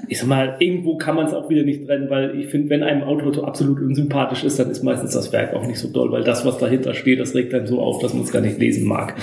ich 0.08 0.18
sag 0.18 0.28
mal, 0.28 0.56
irgendwo 0.58 0.98
kann 0.98 1.16
man 1.16 1.26
es 1.26 1.32
auch 1.32 1.48
wieder 1.48 1.62
nicht 1.62 1.86
trennen, 1.86 2.10
weil 2.10 2.38
ich 2.38 2.48
finde, 2.48 2.68
wenn 2.68 2.82
einem 2.82 3.02
Autor 3.02 3.32
so 3.32 3.44
absolut 3.44 3.80
unsympathisch 3.80 4.44
ist, 4.44 4.58
dann 4.58 4.70
ist 4.70 4.82
meistens 4.82 5.12
das 5.12 5.32
Werk 5.32 5.54
auch 5.54 5.66
nicht 5.66 5.78
so 5.78 5.88
doll, 5.88 6.12
weil 6.12 6.22
das, 6.22 6.44
was 6.44 6.58
dahinter 6.58 6.92
steht, 6.92 7.18
das 7.18 7.34
regt 7.34 7.54
dann 7.54 7.66
so 7.66 7.80
auf, 7.80 8.02
dass 8.02 8.12
man 8.12 8.24
es 8.24 8.32
gar 8.32 8.42
nicht 8.42 8.58
lesen 8.58 8.86
mag. 8.86 9.14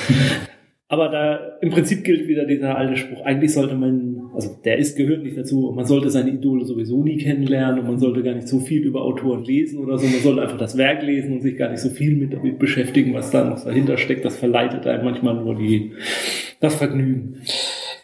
Aber 0.88 1.10
da 1.10 1.58
im 1.62 1.70
Prinzip 1.70 2.04
gilt 2.04 2.28
wieder 2.28 2.46
dieser 2.46 2.76
alte 2.76 2.98
Spruch. 2.98 3.24
Eigentlich 3.24 3.54
sollte 3.54 3.76
man, 3.76 4.19
also 4.34 4.56
der 4.64 4.78
ist 4.78 4.96
gehört 4.96 5.24
nicht 5.24 5.38
dazu, 5.38 5.72
man 5.76 5.86
sollte 5.86 6.10
seine 6.10 6.30
Idole 6.30 6.66
sowieso 6.66 7.04
nie 7.04 7.18
kennenlernen 7.18 7.80
und 7.80 7.88
man 7.88 8.00
sollte 8.00 8.24
gar 8.24 8.34
nicht 8.34 8.48
so 8.48 8.60
viel 8.60 8.84
über 8.84 9.02
Autoren 9.02 9.44
lesen 9.44 9.80
oder 9.80 9.98
so. 9.98 10.06
Man 10.08 10.22
sollte 10.22 10.42
einfach 10.42 10.58
das 10.58 10.78
Werk 10.78 11.02
lesen 11.02 11.34
und 11.34 11.42
sich 11.42 11.58
gar 11.58 11.70
nicht 11.70 11.82
so 11.82 11.90
viel 11.90 12.16
mit 12.16 12.34
damit 12.34 12.60
beschäftigen, 12.60 13.14
was 13.14 13.32
da 13.32 13.44
noch 13.44 13.64
dahinter 13.64 13.98
steckt. 13.98 14.26
Das 14.26 14.38
verleitet 14.38 14.86
einem 14.88 15.06
manchmal 15.06 15.36
nur 15.36 15.56
die, 15.56 15.94
das 16.60 16.76
Vergnügen. 16.76 17.42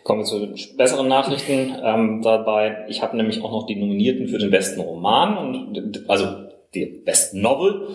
Kommen 0.04 0.22
wir 0.22 0.26
zu 0.26 0.76
besseren 0.78 1.08
Nachrichten 1.08 1.74
ähm, 1.84 2.22
dabei. 2.22 2.86
Ich 2.90 3.02
habe 3.02 3.18
nämlich 3.18 3.42
auch 3.42 3.52
noch 3.52 3.66
die 3.66 3.76
Nominierten 3.76 4.28
für 4.28 4.38
den 4.38 4.52
besten 4.52 4.82
Roman 4.82 5.38
und 5.38 6.04
also 6.08 6.28
die 6.74 6.86
besten 6.86 7.42
Novel 7.42 7.88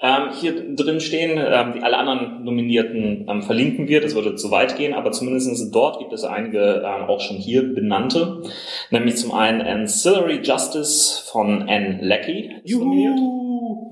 ähm, 0.00 0.30
hier 0.40 0.74
drin 0.74 1.00
stehen. 1.00 1.38
Ähm, 1.38 1.72
die 1.74 1.82
alle 1.82 1.96
anderen 1.96 2.44
Nominierten 2.44 3.26
ähm, 3.28 3.42
verlinken 3.42 3.88
wir. 3.88 4.00
Das 4.00 4.14
würde 4.14 4.36
zu 4.36 4.50
weit 4.50 4.76
gehen, 4.76 4.94
aber 4.94 5.12
zumindest 5.12 5.74
dort 5.74 5.98
gibt 5.98 6.12
es 6.12 6.24
einige 6.24 6.84
ähm, 6.84 7.08
auch 7.08 7.20
schon 7.20 7.36
hier 7.36 7.74
benannte. 7.74 8.42
Nämlich 8.90 9.16
zum 9.16 9.32
einen 9.32 9.60
Ancillary 9.60 10.40
Justice 10.42 11.22
von 11.30 11.62
Anne 11.68 11.98
Leckie 12.02 12.50
nominiert. 12.68 13.18
Juhu! 13.18 13.90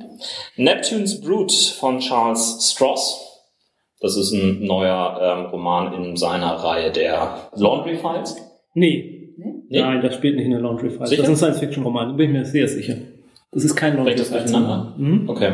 Neptune's 0.57 1.21
Brood 1.21 1.53
von 1.53 1.99
Charles 1.99 2.71
Stross. 2.73 3.23
Das 4.01 4.17
ist 4.17 4.33
ein 4.33 4.65
neuer 4.65 5.19
ähm, 5.21 5.47
Roman 5.47 5.93
in 5.95 6.17
seiner 6.17 6.53
Reihe 6.53 6.93
der 6.93 7.51
Laundry 7.55 7.97
Files. 7.97 8.37
Nee. 8.75 9.35
Nee? 9.69 9.81
Nein, 9.81 10.01
das 10.03 10.15
spielt 10.15 10.37
nicht 10.37 10.45
in 10.45 10.53
der 10.53 10.61
Laundry 10.61 10.91
Files. 10.91 11.11
Sicher? 11.11 11.23
Das 11.23 11.31
ist 11.31 11.43
ein 11.43 11.53
Science-Fiction-Roman, 11.53 12.11
da 12.11 12.15
bin 12.15 12.31
ich 12.31 12.33
mir 12.33 12.45
sehr 12.45 12.69
sicher. 12.69 12.97
Das 13.53 13.65
ist 13.65 13.75
kein 13.75 13.95
Laundry 13.97 14.15
Bringt 14.15 14.33
das 14.33 14.51
Files. 14.51 14.97
Mhm. 14.97 15.29
Okay. 15.29 15.53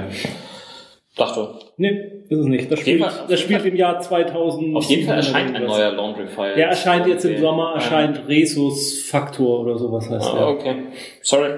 Dachte, 1.16 1.48
Nee, 1.76 1.90
ist 2.28 2.38
es 2.38 2.46
nicht. 2.46 2.70
Das 2.72 2.80
spielt, 2.80 3.02
Fall- 3.04 3.26
das 3.28 3.40
spielt 3.40 3.64
im 3.66 3.76
Jahr 3.76 4.00
2000. 4.00 4.74
auf 4.76 4.84
jeden 4.84 5.06
Fall 5.06 5.16
erscheint 5.16 5.54
ein 5.54 5.64
neuer 5.66 5.92
Laundry 5.92 6.26
File. 6.26 6.54
Der 6.56 6.68
erscheint 6.68 7.06
jetzt 7.06 7.24
im. 7.26 7.38
Sommer, 7.40 7.74
erscheint 7.74 8.26
Resus 8.28 9.02
Faktor 9.02 9.60
oder 9.60 9.76
sowas 9.76 10.08
heißt 10.08 10.26
Ah, 10.30 10.34
der. 10.38 10.48
okay. 10.48 10.76
Sorry, 11.22 11.50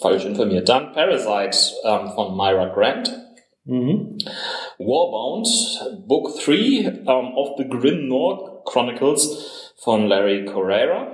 falsch 0.00 0.24
informiert. 0.24 0.68
Dann 0.70 0.92
Parasite 0.92 1.58
ähm, 1.84 2.08
von 2.14 2.34
Myra 2.36 2.66
Grant. 2.74 3.12
Mhm. 3.66 4.16
Warbound, 4.78 5.48
Book 6.06 6.30
3 6.42 7.02
um, 7.06 7.36
of 7.36 7.56
the 7.58 7.68
Grim 7.68 8.08
North 8.08 8.64
Chronicles 8.64 9.72
von 9.76 10.06
Larry 10.08 10.44
Correra. 10.46 11.08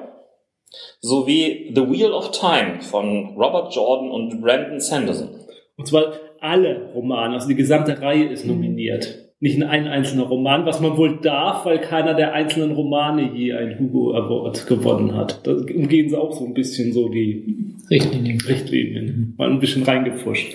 Sowie 1.01 1.73
The 1.75 1.83
Wheel 1.91 2.13
of 2.13 2.31
Time 2.31 2.81
von 2.81 3.35
Robert 3.37 3.75
Jordan 3.75 4.11
und 4.13 4.41
Brandon 4.41 4.79
Sanderson. 4.81 5.29
Und 5.77 5.87
zwar 5.89 6.13
alle 6.41 6.91
Romane, 6.95 7.35
also 7.35 7.49
die 7.49 7.55
gesamte 7.55 8.01
Reihe 8.01 8.25
ist 8.25 8.47
nominiert. 8.47 9.27
Nicht 9.43 9.63
ein 9.63 9.87
einzelner 9.87 10.25
Roman, 10.25 10.67
was 10.67 10.81
man 10.81 10.99
wohl 10.99 11.19
darf, 11.23 11.65
weil 11.65 11.79
keiner 11.79 12.13
der 12.13 12.35
einzelnen 12.35 12.73
Romane 12.73 13.33
je 13.35 13.55
ein 13.55 13.79
Hugo 13.79 14.13
Award 14.15 14.67
gewonnen 14.67 15.17
hat. 15.17 15.47
Da 15.47 15.53
umgehen 15.53 16.11
sie 16.11 16.19
auch 16.19 16.33
so 16.33 16.45
ein 16.45 16.53
bisschen 16.53 16.93
so 16.93 17.09
die 17.09 17.75
Richtlinien. 17.89 18.39
Richtlinien. 18.41 19.35
Mal 19.39 19.51
ein 19.51 19.59
bisschen 19.59 19.83
reingepfuscht. 19.83 20.55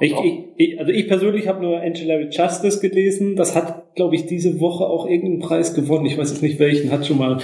Ich, 0.00 0.12
ich, 0.12 0.38
ich, 0.60 0.78
also 0.78 0.92
ich 0.92 1.08
persönlich 1.08 1.48
habe 1.48 1.62
nur 1.62 1.80
Ancillary 1.80 2.28
Justice 2.30 2.80
gelesen. 2.80 3.34
Das 3.34 3.56
hat, 3.56 3.94
glaube 3.94 4.14
ich, 4.14 4.26
diese 4.26 4.60
Woche 4.60 4.84
auch 4.84 5.06
irgendeinen 5.06 5.40
Preis 5.40 5.72
gewonnen. 5.74 6.04
Ich 6.04 6.18
weiß 6.18 6.30
jetzt 6.30 6.42
nicht 6.42 6.58
welchen. 6.58 6.90
Hat 6.90 7.06
schon 7.06 7.16
mal 7.16 7.38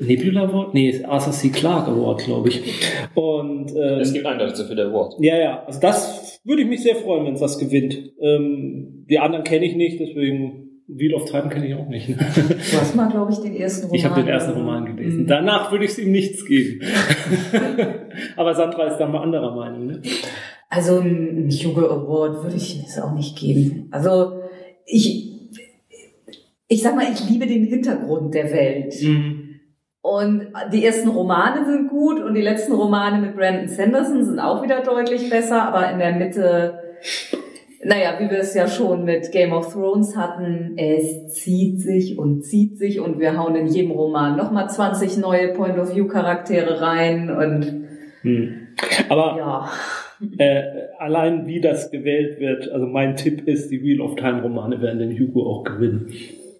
Nebula 0.00 0.42
Award? 0.44 0.74
Nee, 0.74 1.02
Arthur 1.04 1.32
C. 1.32 1.48
Clarke 1.48 1.90
Award, 1.90 2.24
glaube 2.24 2.48
ich. 2.48 2.62
Und 3.14 3.72
ähm, 3.74 3.98
Es 4.00 4.12
gibt 4.12 4.24
eindeutig 4.24 4.54
zu 4.54 4.66
viele 4.66 4.84
Awards. 4.84 5.16
ja, 5.18 5.36
ja. 5.36 5.64
Also 5.66 5.80
das 5.80 6.40
würde 6.44 6.62
ich 6.62 6.68
mich 6.68 6.82
sehr 6.82 6.94
freuen, 6.94 7.26
wenn 7.26 7.34
es 7.34 7.40
das 7.40 7.58
gewinnt. 7.58 8.12
Ähm, 8.22 9.04
die 9.10 9.18
anderen 9.18 9.42
kenne 9.42 9.64
ich 9.66 9.74
nicht, 9.74 9.98
deswegen 9.98 10.68
Wheel 10.86 11.14
of 11.14 11.24
Time 11.28 11.48
kenne 11.48 11.66
ich 11.66 11.74
auch 11.74 11.88
nicht. 11.88 12.08
Du 12.08 12.14
hast 12.80 12.94
mal, 12.94 13.08
glaube 13.10 13.32
ich, 13.32 13.38
den 13.38 13.56
ersten 13.56 13.86
Roman. 13.86 13.96
Ich 13.96 14.04
habe 14.04 14.20
den 14.20 14.28
ersten 14.28 14.52
Roman 14.52 14.84
gelesen. 14.84 15.22
Mhm. 15.22 15.26
Danach 15.26 15.72
würde 15.72 15.84
ich 15.86 15.90
es 15.90 15.98
ihm 15.98 16.12
nichts 16.12 16.44
geben. 16.46 16.80
Aber 18.36 18.54
Sandra 18.54 18.84
ist 18.86 18.98
da 18.98 19.08
mal 19.08 19.22
anderer 19.22 19.54
Meinung. 19.56 19.86
Ne? 19.86 20.02
Also 20.70 21.00
ein 21.00 21.50
Hugo 21.50 21.86
Award 21.86 22.44
würde 22.44 22.56
ich 22.56 22.82
es 22.86 22.98
auch 22.98 23.12
nicht 23.12 23.36
geben. 23.36 23.88
Also 23.90 24.40
ich, 24.86 25.50
ich 26.68 26.82
sag 26.82 26.96
mal, 26.96 27.12
ich 27.12 27.28
liebe 27.28 27.46
den 27.46 27.64
Hintergrund 27.64 28.34
der 28.34 28.50
Welt. 28.52 28.94
Und 30.02 30.46
die 30.72 30.84
ersten 30.84 31.08
Romane 31.08 31.66
sind 31.66 31.88
gut 31.88 32.20
und 32.20 32.34
die 32.34 32.40
letzten 32.40 32.72
Romane 32.72 33.20
mit 33.20 33.36
Brandon 33.36 33.68
Sanderson 33.68 34.24
sind 34.24 34.38
auch 34.38 34.62
wieder 34.62 34.82
deutlich 34.82 35.28
besser, 35.28 35.62
aber 35.62 35.90
in 35.90 35.98
der 35.98 36.14
Mitte, 36.14 36.78
naja, 37.84 38.14
wie 38.18 38.30
wir 38.30 38.38
es 38.38 38.54
ja 38.54 38.66
schon 38.66 39.04
mit 39.04 39.30
Game 39.32 39.52
of 39.52 39.72
Thrones 39.74 40.16
hatten, 40.16 40.78
es 40.78 41.34
zieht 41.34 41.80
sich 41.80 42.16
und 42.16 42.44
zieht 42.44 42.78
sich 42.78 43.00
und 43.00 43.18
wir 43.18 43.36
hauen 43.36 43.56
in 43.56 43.66
jedem 43.66 43.90
Roman 43.90 44.36
nochmal 44.36 44.70
20 44.70 45.18
neue 45.18 45.48
Point-of-View-Charaktere 45.52 46.80
rein 46.80 47.30
und 47.30 47.88
Hm. 48.22 48.68
Aber 49.08 49.36
ja. 49.36 49.70
Äh, 50.38 50.62
allein 50.98 51.46
wie 51.46 51.60
das 51.60 51.90
gewählt 51.90 52.40
wird, 52.40 52.68
also 52.70 52.86
mein 52.86 53.16
Tipp 53.16 53.46
ist, 53.48 53.70
die 53.70 53.82
Wheel 53.82 54.00
of 54.00 54.16
Time 54.16 54.42
Romane 54.42 54.80
werden 54.82 54.98
den 54.98 55.18
Hugo 55.18 55.46
auch 55.46 55.64
gewinnen. 55.64 56.08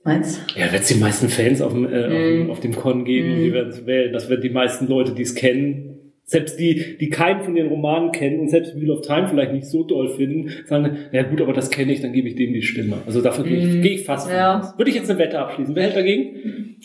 Meinst 0.05 0.41
Ja, 0.57 0.73
wird 0.73 0.83
es 0.83 0.89
die 0.89 0.99
meisten 0.99 1.29
Fans 1.29 1.61
auf 1.61 1.73
dem, 1.73 1.85
äh, 1.85 2.05
auf 2.05 2.11
dem, 2.11 2.45
Mhm. 2.45 2.51
auf 2.51 2.61
dem 2.61 2.75
Con 2.75 3.05
geben 3.05 3.33
und 3.35 3.41
die 3.41 3.49
Mhm. 3.51 3.53
werden 3.55 3.69
es 3.69 3.87
wählen. 3.87 4.13
Das 4.13 4.31
werden 4.31 4.41
die 4.41 4.49
meisten 4.51 4.87
Leute, 4.89 5.13
die 5.13 5.23
es 5.23 5.35
kennen, 5.35 5.87
selbst 6.25 6.59
die, 6.61 6.97
die 6.99 7.09
keinen 7.11 7.43
von 7.43 7.55
den 7.55 7.67
Romanen 7.67 8.13
kennen 8.13 8.41
und 8.41 8.49
selbst 8.51 8.81
Wheel 8.81 8.93
of 8.93 9.03
Time 9.03 9.29
vielleicht 9.29 9.53
nicht 9.53 9.67
so 9.67 9.83
doll 9.85 10.09
finden, 10.11 10.49
sagen, 10.65 10.97
ja 11.13 11.23
gut, 11.25 11.41
aber 11.43 11.53
das 11.53 11.71
kenne 11.71 11.93
ich, 11.93 12.01
dann 12.01 12.13
gebe 12.13 12.29
ich 12.29 12.37
dem 12.37 12.53
die 12.55 12.63
Stimme. 12.63 12.99
Also 13.05 13.21
dafür 13.21 13.45
gehe 13.45 13.59
ich, 13.59 13.65
Mhm. 13.75 13.83
gehe 13.83 13.93
ich 13.95 14.05
fast 14.05 14.31
Ja. 14.31 14.73
Würde 14.79 14.91
ich 14.91 14.97
jetzt 14.97 15.11
eine 15.11 15.19
Wette 15.19 15.39
abschließen. 15.39 15.75
Wer 15.75 15.83
hält 15.83 15.97
dagegen? 15.97 16.77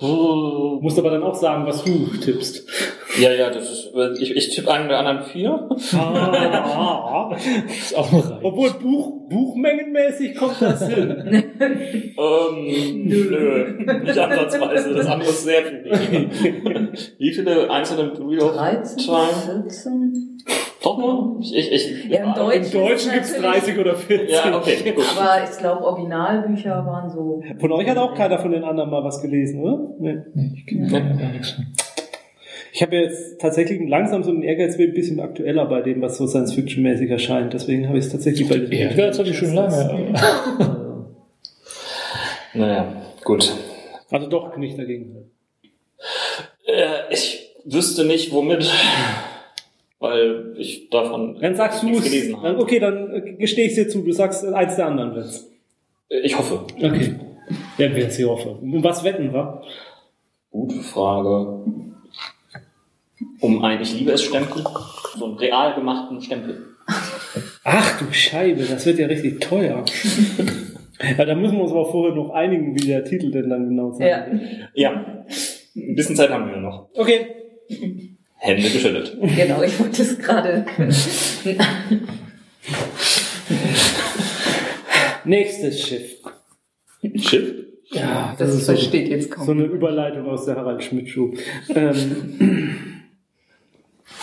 Du 0.00 0.78
musst 0.82 0.98
aber 0.98 1.10
dann 1.10 1.22
auch 1.22 1.34
sagen, 1.36 1.66
was 1.66 1.84
du 1.84 2.06
tippst. 2.20 2.68
Ja, 3.20 3.32
ja, 3.32 3.50
das 3.50 3.70
ist, 3.70 3.92
ich, 4.20 4.36
ich 4.36 4.54
tippe 4.54 4.72
einen 4.72 4.88
der 4.88 4.98
anderen 4.98 5.22
vier. 5.22 5.68
Ah, 5.96 7.30
Ist 7.68 7.96
auch 7.96 8.10
noch 8.10 8.30
reich. 8.30 8.38
Obwohl 8.42 8.70
Buch, 8.70 9.28
buchmengenmäßig 9.28 10.36
kommt 10.36 10.60
das 10.60 10.86
hin. 10.88 11.44
Ähm, 12.16 13.06
nö, 13.06 13.76
nicht 14.04 14.18
ansatzweise. 14.18 14.94
Das 14.94 15.06
andere 15.06 15.28
ist 15.30 15.44
sehr 15.44 15.62
viel 15.62 15.84
weniger. 15.84 16.92
Wie 17.18 17.32
viele 17.32 17.70
einzelne 17.70 18.12
of 18.12 18.54
13, 18.56 18.98
Time? 18.98 19.62
14? 19.62 20.38
Doch 20.82 20.98
nur? 20.98 21.38
Ich, 21.40 21.56
ich, 21.56 21.72
ich, 21.72 22.04
Ja, 22.10 22.24
im 22.24 22.34
Deutschen. 22.34 22.80
Im 22.80 22.88
Deutschen 22.88 23.12
gibt's 23.12 23.32
natürlich- 23.32 23.62
30 23.64 23.78
oder 23.78 23.94
40. 23.96 24.30
Ja, 24.30 24.56
okay, 24.56 24.92
gut. 24.92 25.04
Aber 25.18 25.44
ich 25.44 25.58
glaube, 25.58 25.82
Originalbücher 25.84 26.84
waren 26.86 27.10
so. 27.10 27.42
Von 27.58 27.72
euch 27.72 27.88
hat 27.88 27.96
auch 27.96 28.14
keiner 28.14 28.38
von 28.38 28.52
den 28.52 28.64
anderen 28.64 28.90
mal 28.90 29.02
was 29.02 29.20
gelesen, 29.22 29.60
oder? 29.62 29.78
Nee. 29.98 30.18
Nee, 30.34 30.52
ich 30.54 30.66
kenne 30.66 30.86
ja. 30.88 30.98
gar 31.00 31.32
nichts. 31.32 31.56
Ich 32.76 32.82
habe 32.82 32.96
jetzt 32.96 33.40
tatsächlich 33.40 33.80
langsam 33.88 34.24
so 34.24 34.32
einen 34.32 34.42
Ehrgeiz, 34.42 34.76
will 34.78 34.88
ein 34.88 34.94
bisschen 34.94 35.20
aktueller 35.20 35.64
bei 35.66 35.80
dem, 35.80 36.02
was 36.02 36.16
so 36.16 36.26
Science-Fiction-mäßig 36.26 37.08
erscheint. 37.08 37.52
Deswegen 37.54 37.86
habe 37.86 37.98
ich 37.98 38.06
es 38.06 38.10
tatsächlich 38.10 38.48
bei 38.48 38.58
diesem 38.58 38.72
Ehrgeiz 38.72 39.16
habe 39.16 39.28
ich 39.28 39.38
schon 39.38 39.54
lange. 39.54 40.12
Naja, 42.56 43.02
gut. 43.24 43.52
Also 44.10 44.28
doch 44.28 44.56
nicht 44.56 44.78
dagegen. 44.78 45.28
Äh, 46.66 47.12
ich 47.12 47.52
wüsste 47.64 48.04
nicht, 48.04 48.32
womit, 48.32 48.70
weil 49.98 50.54
ich 50.56 50.88
davon 50.90 51.36
Dann 51.40 51.56
sagst 51.56 51.82
du 51.82 51.90
es. 51.90 52.04
gelesen 52.04 52.34
Dann- 52.34 52.42
habe. 52.52 52.58
Okay, 52.62 52.78
dann 52.78 53.12
äh, 53.12 53.32
gestehe 53.32 53.66
ich 53.66 53.74
dir 53.74 53.88
zu. 53.88 54.02
Du 54.02 54.12
sagst 54.12 54.44
äh, 54.44 54.52
eins 54.52 54.76
der 54.76 54.86
anderen 54.86 55.16
wird's. 55.16 55.50
Ich 56.08 56.38
hoffe. 56.38 56.60
Okay. 56.76 57.14
Werden 57.76 57.96
wir 57.96 58.02
jetzt 58.04 58.16
hier 58.16 58.28
hoffen. 58.28 58.56
Um 58.60 58.84
was 58.84 59.02
wetten 59.02 59.32
wir? 59.32 59.62
Gute 60.52 60.80
Frage. 60.80 61.64
Um 63.40 63.62
ein 63.64 63.80
Ich 63.80 63.98
liebe 63.98 64.12
es 64.12 64.22
Stempel. 64.22 64.64
So 65.16 65.26
einen 65.26 65.34
real 65.36 65.74
gemachten 65.74 66.20
Stempel. 66.20 66.66
Ach 67.64 67.98
du 67.98 68.12
Scheibe, 68.12 68.62
das 68.64 68.84
wird 68.86 68.98
ja 68.98 69.06
richtig 69.06 69.40
teuer. 69.40 69.84
ja, 71.18 71.24
da 71.24 71.34
müssen 71.34 71.56
wir 71.56 71.62
uns 71.62 71.72
aber 71.72 71.90
vorher 71.90 72.14
noch 72.14 72.30
einigen, 72.30 72.74
wie 72.74 72.86
der 72.86 73.04
Titel 73.04 73.30
denn 73.30 73.48
dann 73.48 73.68
genau 73.68 73.92
sein 73.92 74.06
Ja, 74.06 74.26
wird. 74.30 74.42
Ja. 74.74 75.24
Ein 75.76 75.94
bisschen 75.94 76.16
Zeit 76.16 76.30
haben 76.30 76.50
wir 76.50 76.58
noch. 76.58 76.88
Okay. 76.94 77.26
Hände 78.36 78.62
geschüttelt. 78.62 79.16
genau, 79.36 79.62
ich 79.62 79.78
wollte 79.80 80.02
es 80.02 80.18
gerade. 80.18 80.66
Nächstes 85.24 85.80
Schiff. 85.86 86.16
Schiff? 87.16 87.54
Ja, 87.90 88.34
Das, 88.38 88.64
versteht 88.64 89.08
jetzt 89.08 89.30
so 89.30 89.36
kaum. 89.36 89.50
eine 89.50 89.64
Überleitung 89.64 90.26
aus 90.26 90.44
der 90.46 90.56
Harald 90.56 90.82
Schmidt 90.82 91.08
Show. 91.08 91.32
Ähm, 91.74 92.93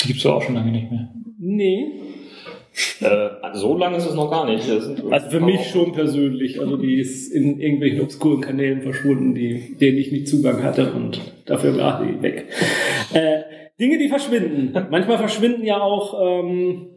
Die 0.02 0.08
gibt's 0.08 0.24
doch 0.24 0.36
auch 0.36 0.42
schon 0.42 0.56
lange 0.56 0.72
nicht 0.72 0.92
mehr. 0.92 1.10
nee. 1.38 2.02
Äh, 3.02 3.30
so 3.54 3.78
lange 3.78 3.98
ist 3.98 4.06
es 4.06 4.16
noch 4.16 4.32
gar 4.32 4.46
nicht. 4.46 4.70
Also 4.70 5.30
für 5.30 5.40
mich 5.42 5.68
schon 5.68 5.92
persönlich. 5.92 6.60
Also 6.60 6.78
die 6.78 7.00
ist 7.00 7.28
in 7.34 7.60
irgendwelchen 7.60 8.02
obskuren 8.02 8.40
Kanälen 8.40 8.82
verschwunden, 8.82 9.36
die, 9.36 9.76
denen 9.78 9.98
ich 9.98 10.12
nicht 10.12 10.30
Zugang 10.30 10.64
hatte 10.64 10.94
und 10.94 11.20
dafür 11.46 11.78
war 11.78 12.04
die 12.04 12.22
weg. 12.22 12.48
Äh, 13.14 13.42
Dinge, 13.80 13.98
die 13.98 14.08
verschwinden. 14.08 14.72
Manchmal 14.90 15.18
verschwinden 15.18 15.66
ja 15.66 15.82
auch 15.82 16.44
ähm, 16.44 16.88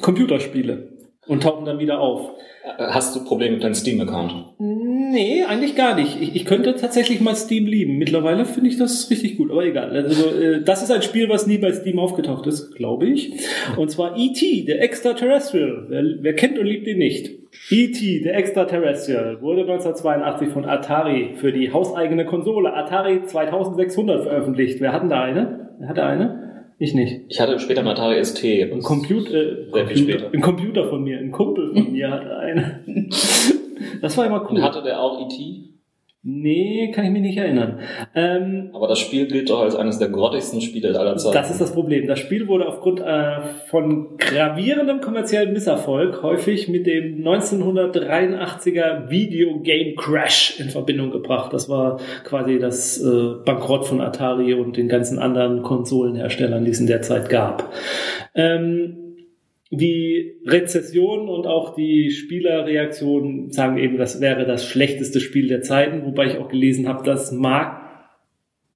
Computerspiele 0.00 0.95
und 1.26 1.42
tauchen 1.42 1.64
dann 1.64 1.78
wieder 1.78 2.00
auf. 2.00 2.30
Äh, 2.64 2.82
Hast 2.88 3.14
du 3.16 3.24
Probleme 3.24 3.54
mit 3.54 3.64
deinem 3.64 3.74
Steam-Account? 3.74 4.32
Nee, 4.58 5.44
eigentlich 5.44 5.76
gar 5.76 5.94
nicht. 5.94 6.20
Ich, 6.20 6.34
ich 6.34 6.44
könnte 6.44 6.74
tatsächlich 6.76 7.20
mal 7.20 7.34
Steam 7.34 7.66
lieben. 7.66 7.96
Mittlerweile 7.96 8.44
finde 8.44 8.68
ich 8.70 8.76
das 8.76 9.10
richtig 9.10 9.36
gut, 9.36 9.50
aber 9.50 9.64
egal. 9.64 9.90
Also, 9.90 10.28
äh, 10.30 10.62
das 10.62 10.82
ist 10.82 10.90
ein 10.90 11.02
Spiel, 11.02 11.28
was 11.28 11.46
nie 11.46 11.58
bei 11.58 11.72
Steam 11.72 11.98
aufgetaucht 11.98 12.46
ist, 12.46 12.74
glaube 12.74 13.06
ich. 13.06 13.32
Und 13.76 13.90
zwar 13.90 14.16
E.T., 14.16 14.64
der 14.64 14.82
Extraterrestrial. 14.82 15.86
Wer, 15.88 16.04
wer 16.20 16.34
kennt 16.34 16.58
und 16.58 16.66
liebt 16.66 16.86
ihn 16.86 16.98
nicht? 16.98 17.30
E.T., 17.70 18.20
der 18.22 18.36
Extraterrestrial, 18.36 19.40
wurde 19.40 19.62
1982 19.62 20.48
von 20.48 20.64
Atari 20.64 21.30
für 21.36 21.52
die 21.52 21.72
hauseigene 21.72 22.26
Konsole 22.26 22.74
Atari 22.74 23.24
2600 23.24 24.22
veröffentlicht. 24.24 24.80
Wer 24.80 24.92
hat 24.92 25.02
denn 25.02 25.10
da 25.10 25.22
eine? 25.22 25.70
Wer 25.78 25.88
hatte 25.88 26.04
eine? 26.04 26.45
Ich 26.78 26.92
nicht. 26.94 27.22
Ich 27.28 27.40
hatte 27.40 27.58
später 27.58 27.80
einen 27.80 27.88
Atari 27.88 28.22
ST. 28.22 28.44
Ein 28.44 28.82
Computer, 28.82 29.32
äh, 29.34 29.70
Sehr 29.72 29.86
viel 29.86 29.96
Computer, 29.96 30.18
später. 30.18 30.34
ein 30.34 30.40
Computer 30.42 30.88
von 30.88 31.04
mir, 31.04 31.18
ein 31.18 31.32
Kumpel 31.32 31.72
von 31.72 31.92
mir 31.92 32.10
hatte 32.10 32.36
eine. 32.36 32.84
Das 34.02 34.16
war 34.18 34.26
immer 34.26 34.42
cool. 34.50 34.58
Und 34.58 34.62
hatte 34.62 34.82
der 34.82 35.00
auch 35.00 35.20
E.T.? 35.26 35.70
Nee, 36.28 36.90
kann 36.92 37.04
ich 37.04 37.12
mich 37.12 37.22
nicht 37.22 37.38
erinnern. 37.38 37.78
Ähm, 38.12 38.70
Aber 38.72 38.88
das 38.88 38.98
Spiel 38.98 39.28
gilt 39.28 39.48
doch 39.48 39.60
als 39.60 39.76
eines 39.76 40.00
der 40.00 40.08
grottigsten 40.08 40.60
Spiele 40.60 40.98
aller 40.98 41.16
Zeiten. 41.16 41.34
das 41.34 41.52
ist 41.52 41.60
das 41.60 41.72
Problem. 41.72 42.08
Das 42.08 42.18
Spiel 42.18 42.48
wurde 42.48 42.66
aufgrund 42.66 42.98
äh, 42.98 43.42
von 43.68 44.16
gravierendem 44.18 45.00
kommerziellen 45.00 45.52
Misserfolg 45.52 46.24
häufig 46.24 46.66
mit 46.66 46.88
dem 46.88 47.22
1983er 47.22 49.08
Video 49.08 49.60
Game 49.60 49.94
Crash 49.94 50.58
in 50.58 50.70
Verbindung 50.70 51.12
gebracht. 51.12 51.52
Das 51.52 51.68
war 51.68 52.00
quasi 52.24 52.58
das 52.58 53.00
äh, 53.00 53.34
Bankrott 53.44 53.86
von 53.86 54.00
Atari 54.00 54.52
und 54.54 54.76
den 54.76 54.88
ganzen 54.88 55.20
anderen 55.20 55.62
Konsolenherstellern, 55.62 56.64
die 56.64 56.72
es 56.72 56.80
in 56.80 56.88
der 56.88 57.02
Zeit 57.02 57.28
gab. 57.28 57.72
Ähm, 58.34 59.05
die 59.70 60.40
Rezession 60.46 61.28
und 61.28 61.46
auch 61.46 61.74
die 61.74 62.10
Spielerreaktionen 62.10 63.50
sagen 63.50 63.78
eben, 63.78 63.98
das 63.98 64.20
wäre 64.20 64.46
das 64.46 64.64
schlechteste 64.64 65.20
Spiel 65.20 65.48
der 65.48 65.62
Zeiten, 65.62 66.04
wobei 66.04 66.26
ich 66.26 66.38
auch 66.38 66.48
gelesen 66.48 66.86
habe, 66.88 67.04
das 67.04 67.32
mag 67.32 67.86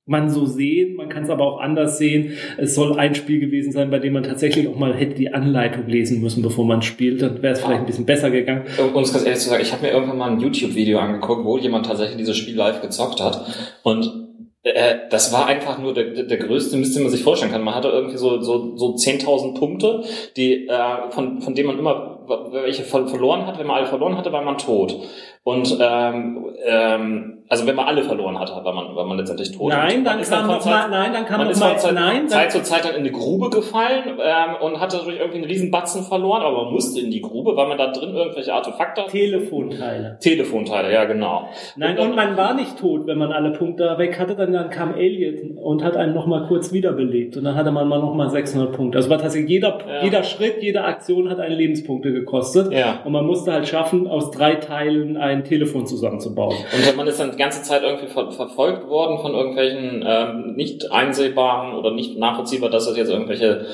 man 0.07 0.29
so 0.29 0.45
sehen, 0.45 0.97
man 0.97 1.09
kann 1.09 1.23
es 1.23 1.31
aber 1.31 1.45
auch 1.45 1.61
anders 1.61 1.97
sehen. 1.97 2.33
Es 2.59 2.75
soll 2.75 2.99
ein 2.99 3.15
Spiel 3.15 3.39
gewesen 3.39 3.71
sein, 3.71 3.91
bei 3.91 4.01
dem 4.01 4.13
man 4.13 4.25
tatsächlich 4.25 4.67
auch 4.67 4.77
mal 4.77 4.93
hätte 4.93 5.15
die 5.15 5.33
Anleitung 5.33 5.87
lesen 5.87 6.21
müssen, 6.21 6.43
bevor 6.43 6.65
man 6.65 6.83
spielt, 6.83 7.23
dann 7.23 7.41
wäre 7.43 7.55
es 7.55 7.61
vielleicht 7.61 7.81
ein 7.81 7.87
bisschen 7.87 8.07
besser 8.07 8.31
gegangen. 8.31 8.65
Um 8.93 9.03
es 9.05 9.13
ganz 9.13 9.25
ehrlich 9.25 9.39
zu 9.39 9.51
sagen, 9.51 9.63
ich 9.63 9.73
habe 9.73 9.83
mir 9.83 9.93
irgendwann 9.93 10.19
mal 10.19 10.33
ein 10.33 10.41
YouTube-Video 10.41 10.99
angeguckt, 10.99 11.45
wo 11.45 11.59
jemand 11.59 11.87
tatsächlich 11.87 12.17
dieses 12.17 12.37
Spiel 12.37 12.57
live 12.57 12.83
gezockt 12.83 13.21
hat. 13.21 13.77
Und 13.85 14.30
äh, 14.63 15.09
das 15.11 15.33
war 15.33 15.47
einfach 15.47 15.79
nur 15.79 15.95
der, 15.95 16.11
der, 16.11 16.25
der 16.25 16.39
größte 16.39 16.77
Mist, 16.77 16.95
den 16.95 17.05
man 17.05 17.13
sich 17.13 17.23
vorstellen 17.23 17.53
kann. 17.53 17.63
Man 17.63 17.75
hatte 17.75 17.89
irgendwie 17.89 18.19
so, 18.19 18.41
so, 18.41 18.77
so 18.77 18.95
10.000 18.95 19.59
Punkte, 19.59 20.05
die, 20.37 20.69
äh, 20.69 21.11
von, 21.11 21.41
von 21.41 21.55
denen 21.55 21.69
man 21.69 21.79
immer 21.79 22.20
welche 22.53 22.83
ver- 22.85 23.07
verloren 23.09 23.47
hat. 23.47 23.59
Wenn 23.59 23.67
man 23.67 23.77
alle 23.79 23.87
verloren 23.87 24.17
hatte, 24.17 24.33
war 24.33 24.43
man 24.43 24.57
tot. 24.59 24.97
Und 25.43 25.77
ähm, 25.81 26.47
ähm, 26.67 27.37
also 27.49 27.67
wenn 27.67 27.75
man 27.75 27.87
alle 27.87 28.03
verloren 28.05 28.39
hat, 28.39 28.51
war 28.65 28.73
man, 28.75 28.95
war 28.95 29.05
man 29.07 29.17
letztendlich 29.19 29.51
tot. 29.57 29.71
Nein, 29.71 29.99
Und 29.99 30.05
dann 30.05 30.21
kam 30.23 30.47
noch 30.47 30.59
Zeit- 30.61 30.73
mal, 30.73 30.89
nein, 30.91 31.13
dann 31.13 31.25
kam 31.25 31.39
man 31.41 31.51
ist 31.51 31.59
mal, 31.59 31.77
Zeit, 31.79 31.95
nein, 31.95 32.17
dann, 32.21 32.29
Zeit 32.29 32.53
zu 32.53 32.63
Zeit 32.63 32.85
dann 32.85 32.93
in 32.93 33.01
eine 33.01 33.11
Grube 33.11 33.49
gefallen 33.51 34.19
ähm, 34.23 34.55
und 34.61 34.79
hatte 34.81 34.99
dadurch 34.99 35.19
irgendwie 35.19 35.39
einen 35.39 35.47
riesen 35.47 35.71
Batzen 35.71 36.03
verloren, 36.05 36.43
aber 36.43 36.65
man 36.65 36.73
musste 36.75 37.01
in 37.01 37.11
die 37.11 37.21
Grube, 37.23 37.57
weil 37.57 37.67
man 37.69 37.79
da 37.79 37.91
drin 37.91 38.15
irgendwelche 38.15 38.53
Artefakte 38.55 39.03
hatte. 39.03 39.11
Telefonteile. 39.13 40.19
Telefonteile, 40.21 40.93
ja 40.93 41.05
genau. 41.07 41.49
Nein, 41.77 41.99
und 41.99 42.15
man 42.15 42.37
war 42.37 42.55
nicht 42.55 42.79
tot, 42.79 43.07
wenn 43.07 43.19
man 43.19 43.33
alle 43.33 43.51
Punkte 43.53 43.95
weg 43.99 44.19
hatte, 44.21 44.37
dann, 44.37 44.53
dann 44.53 44.71
kam 44.71 44.95
Elliot 44.95 45.57
und 45.57 45.83
hat 45.83 45.97
einen 45.97 46.15
nochmal 46.15 46.47
kurz 46.47 46.73
wiederbelebt 46.73 47.37
und 47.37 47.45
dann 47.45 47.57
hatte 47.57 47.73
man 47.73 47.89
mal 47.89 47.99
nochmal 48.01 48.31
600 48.31 48.73
Punkte. 48.73 48.99
Also 48.99 49.11
war 49.11 49.19
tatsächlich 49.19 49.51
jeder, 49.51 49.79
Ja. 49.89 50.05
jeder 50.05 50.23
Schritt, 50.23 50.63
jede 50.63 50.85
Aktion 50.85 51.29
hat 51.31 51.41
einen 51.41 51.57
Lebenspunkte 51.57 52.13
gekostet. 52.21 52.73
Ja. 52.73 53.01
Und 53.05 53.13
man 53.13 53.27
musste 53.27 53.53
halt 53.53 53.69
schaffen, 53.69 54.07
aus 54.07 54.31
drei 54.31 54.55
Teilen 54.57 55.17
ein 55.17 55.45
Telefon 55.45 55.87
zusammenzubauen. 55.87 56.57
Und 56.57 56.97
man 56.97 57.07
ist 57.07 57.21
dann 57.21 57.33
die 57.33 57.37
ganze 57.37 57.63
Zeit 57.63 57.83
irgendwie 57.83 58.07
ver 58.07 58.31
verfolgt 58.31 58.89
worden 58.89 59.19
von 59.19 59.35
irgendwelchen 59.35 60.05
ähm, 60.07 60.55
nicht 60.55 60.91
einsehbaren 60.93 61.75
oder 61.75 61.93
nicht 61.93 62.19
nachvollziehbar, 62.19 62.71
dass 62.71 62.87
das 62.87 62.97
jetzt 62.97 63.11
irgendwelche 63.11 63.67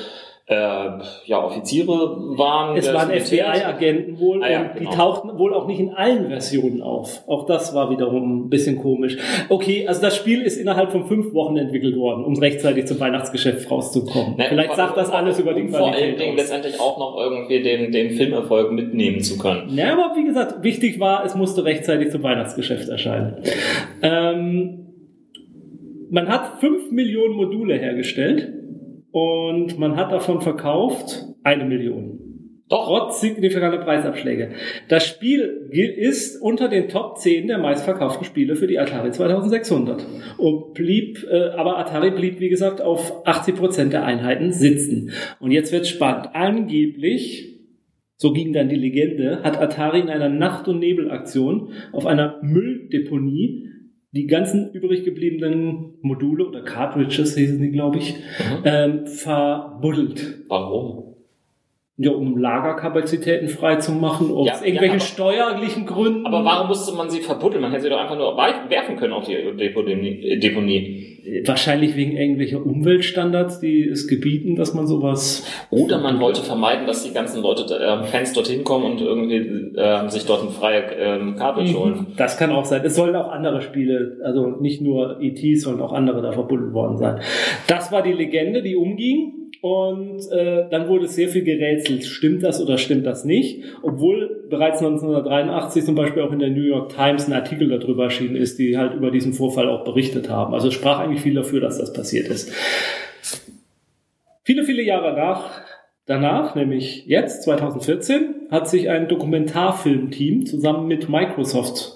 ja, 0.48 1.44
Offiziere 1.44 1.88
waren. 2.38 2.76
Es 2.76 2.92
waren. 2.94 3.10
FBI-Agenten 3.10 4.20
wohl 4.20 4.44
Ah 4.44 4.50
ja, 4.50 4.60
und 4.60 4.74
genau. 4.76 4.90
die 4.90 4.96
tauchten 4.96 5.38
wohl 5.38 5.52
auch 5.52 5.66
nicht 5.66 5.80
in 5.80 5.92
allen 5.92 6.28
Versionen 6.28 6.82
auf. 6.82 7.24
Auch 7.26 7.46
das 7.46 7.74
war 7.74 7.90
wiederum 7.90 8.44
ein 8.46 8.48
bisschen 8.48 8.76
komisch. 8.76 9.16
Okay, 9.48 9.88
also 9.88 10.00
das 10.00 10.16
Spiel 10.16 10.42
ist 10.42 10.56
innerhalb 10.56 10.92
von 10.92 11.06
fünf 11.06 11.34
Wochen 11.34 11.56
entwickelt 11.56 11.96
worden, 11.96 12.24
um 12.24 12.38
rechtzeitig 12.38 12.86
zum 12.86 13.00
Weihnachtsgeschäft 13.00 13.68
rauszukommen. 13.68 14.36
Ne, 14.36 14.46
Vielleicht 14.48 14.76
sagt 14.76 14.96
das 14.96 15.10
alles 15.10 15.40
über 15.40 15.52
die 15.52 15.62
und 15.62 15.70
vor 15.70 15.86
allen 15.86 15.94
Qualität 15.94 16.20
Dingen 16.20 16.36
letztendlich 16.36 16.78
auch 16.78 16.96
noch 16.96 17.18
irgendwie 17.18 17.62
den, 17.62 17.90
den 17.90 18.10
Filmerfolg 18.12 18.70
mitnehmen 18.70 19.20
zu 19.22 19.38
können. 19.38 19.76
Ja, 19.76 19.94
aber 19.94 20.14
wie 20.16 20.26
gesagt, 20.26 20.62
wichtig 20.62 21.00
war, 21.00 21.24
es 21.24 21.34
musste 21.34 21.64
rechtzeitig 21.64 22.10
zum 22.12 22.22
Weihnachtsgeschäft 22.22 22.88
erscheinen. 22.88 23.42
Ähm, 24.00 24.86
man 26.08 26.28
hat 26.28 26.60
fünf 26.60 26.92
Millionen 26.92 27.34
Module 27.34 27.76
hergestellt 27.76 28.55
und 29.16 29.78
man 29.78 29.96
hat 29.96 30.12
davon 30.12 30.42
verkauft 30.42 31.24
eine 31.42 31.64
Million. 31.64 32.18
Doch, 32.68 32.86
Trotz 32.86 33.22
signifikanter 33.22 33.78
Preisabschläge. 33.78 34.50
Das 34.90 35.06
Spiel 35.06 35.70
ist 35.70 36.36
unter 36.42 36.68
den 36.68 36.88
Top 36.88 37.16
10 37.16 37.46
der 37.46 37.56
meistverkauften 37.56 38.26
Spiele 38.26 38.56
für 38.56 38.66
die 38.66 38.78
Atari 38.78 39.12
2600. 39.12 40.04
Und 40.36 40.74
blieb, 40.74 41.24
äh, 41.30 41.48
aber 41.56 41.78
Atari 41.78 42.10
blieb, 42.10 42.40
wie 42.40 42.50
gesagt, 42.50 42.82
auf 42.82 43.26
80% 43.26 43.88
der 43.88 44.04
Einheiten 44.04 44.52
sitzen. 44.52 45.12
Und 45.40 45.50
jetzt 45.50 45.72
wird 45.72 45.86
spannend. 45.86 46.34
Angeblich, 46.34 47.58
so 48.16 48.34
ging 48.34 48.52
dann 48.52 48.68
die 48.68 48.76
Legende, 48.76 49.42
hat 49.42 49.58
Atari 49.58 50.00
in 50.00 50.10
einer 50.10 50.28
Nacht- 50.28 50.68
und 50.68 50.80
Nebelaktion 50.80 51.70
auf 51.92 52.04
einer 52.04 52.38
Mülldeponie 52.42 53.75
die 54.12 54.26
ganzen 54.26 54.72
übrig 54.72 55.04
gebliebenen 55.04 55.94
Module 56.02 56.46
oder 56.46 56.62
Cartridges, 56.62 57.36
hießen 57.36 57.60
die, 57.60 57.70
glaube 57.70 57.98
ich, 57.98 58.14
Mhm. 58.14 58.62
ähm, 58.64 59.06
verbuddelt. 59.06 60.44
warum? 60.48 61.02
Ja, 61.98 62.10
um 62.10 62.36
Lagerkapazitäten 62.36 63.48
frei 63.48 63.76
zu 63.76 63.90
machen, 63.92 64.30
aus 64.30 64.46
Ja, 64.46 64.54
irgendwelchen 64.56 64.84
ja, 64.84 64.90
aber- 64.92 65.00
steuerlichen 65.00 65.86
Gründen. 65.86 66.26
Aber 66.26 66.44
warum 66.44 66.68
musste 66.68 66.94
man 66.94 67.08
sie 67.08 67.20
verbuddeln? 67.20 67.62
Man 67.62 67.70
hätte 67.72 67.84
sie 67.84 67.88
doch 67.88 67.98
einfach 67.98 68.18
nur 68.18 68.36
werfen 68.36 68.96
können 68.96 69.14
auf 69.14 69.24
die 69.26 69.34
Deponie. 69.34 71.15
Wahrscheinlich 71.44 71.96
wegen 71.96 72.16
irgendwelcher 72.16 72.64
Umweltstandards, 72.64 73.60
die 73.60 73.88
es 73.88 74.06
gebieten, 74.06 74.56
dass 74.56 74.74
man 74.74 74.86
sowas. 74.86 75.44
Oder 75.70 75.98
man 75.98 76.20
wollte 76.20 76.42
vermeiden, 76.42 76.86
dass 76.86 77.04
die 77.04 77.12
ganzen 77.12 77.42
Leute, 77.42 77.62
äh, 77.74 78.04
Fans 78.04 78.32
dorthin 78.32 78.64
kommen 78.64 78.92
und 78.92 79.00
irgendwie 79.00 79.78
äh, 79.78 80.08
sich 80.08 80.24
dort 80.26 80.42
ein 80.42 80.50
freie 80.50 80.82
ähm, 80.98 81.36
Cartridge 81.36 81.78
holen. 81.78 82.06
Das 82.16 82.36
kann 82.36 82.52
auch 82.52 82.64
sein. 82.64 82.82
Es 82.84 82.94
sollen 82.94 83.16
auch 83.16 83.30
andere 83.30 83.62
Spiele, 83.62 84.18
also 84.24 84.46
nicht 84.60 84.80
nur 84.80 85.18
ET, 85.20 85.40
sollen 85.58 85.80
auch 85.80 85.92
andere 85.92 86.22
da 86.22 86.32
verbuddelt 86.32 86.72
worden 86.72 86.98
sein. 86.98 87.20
Das 87.66 87.90
war 87.92 88.02
die 88.02 88.12
Legende, 88.12 88.62
die 88.62 88.76
umging. 88.76 89.45
Und 89.66 90.30
äh, 90.30 90.68
dann 90.70 90.86
wurde 90.86 91.08
sehr 91.08 91.28
viel 91.28 91.42
gerätselt. 91.42 92.04
Stimmt 92.04 92.44
das 92.44 92.62
oder 92.62 92.78
stimmt 92.78 93.04
das 93.04 93.24
nicht? 93.24 93.64
Obwohl 93.82 94.46
bereits 94.48 94.78
1983 94.78 95.84
zum 95.84 95.96
Beispiel 95.96 96.22
auch 96.22 96.30
in 96.30 96.38
der 96.38 96.50
New 96.50 96.62
York 96.62 96.94
Times 96.94 97.26
ein 97.26 97.32
Artikel 97.32 97.68
darüber 97.68 98.04
erschienen 98.04 98.36
ist, 98.36 98.60
die 98.60 98.78
halt 98.78 98.94
über 98.94 99.10
diesen 99.10 99.32
Vorfall 99.32 99.68
auch 99.68 99.82
berichtet 99.82 100.30
haben. 100.30 100.54
Also 100.54 100.68
es 100.68 100.74
sprach 100.74 101.00
eigentlich 101.00 101.22
viel 101.22 101.34
dafür, 101.34 101.60
dass 101.60 101.78
das 101.78 101.92
passiert 101.92 102.28
ist. 102.28 102.52
Viele, 104.44 104.62
viele 104.62 104.84
Jahre 104.84 105.16
nach, 105.16 105.62
danach, 106.06 106.54
nämlich 106.54 107.04
jetzt, 107.06 107.42
2014, 107.42 108.36
hat 108.52 108.68
sich 108.68 108.88
ein 108.88 109.08
Dokumentarfilmteam 109.08 110.46
zusammen 110.46 110.86
mit 110.86 111.08
Microsoft 111.08 111.95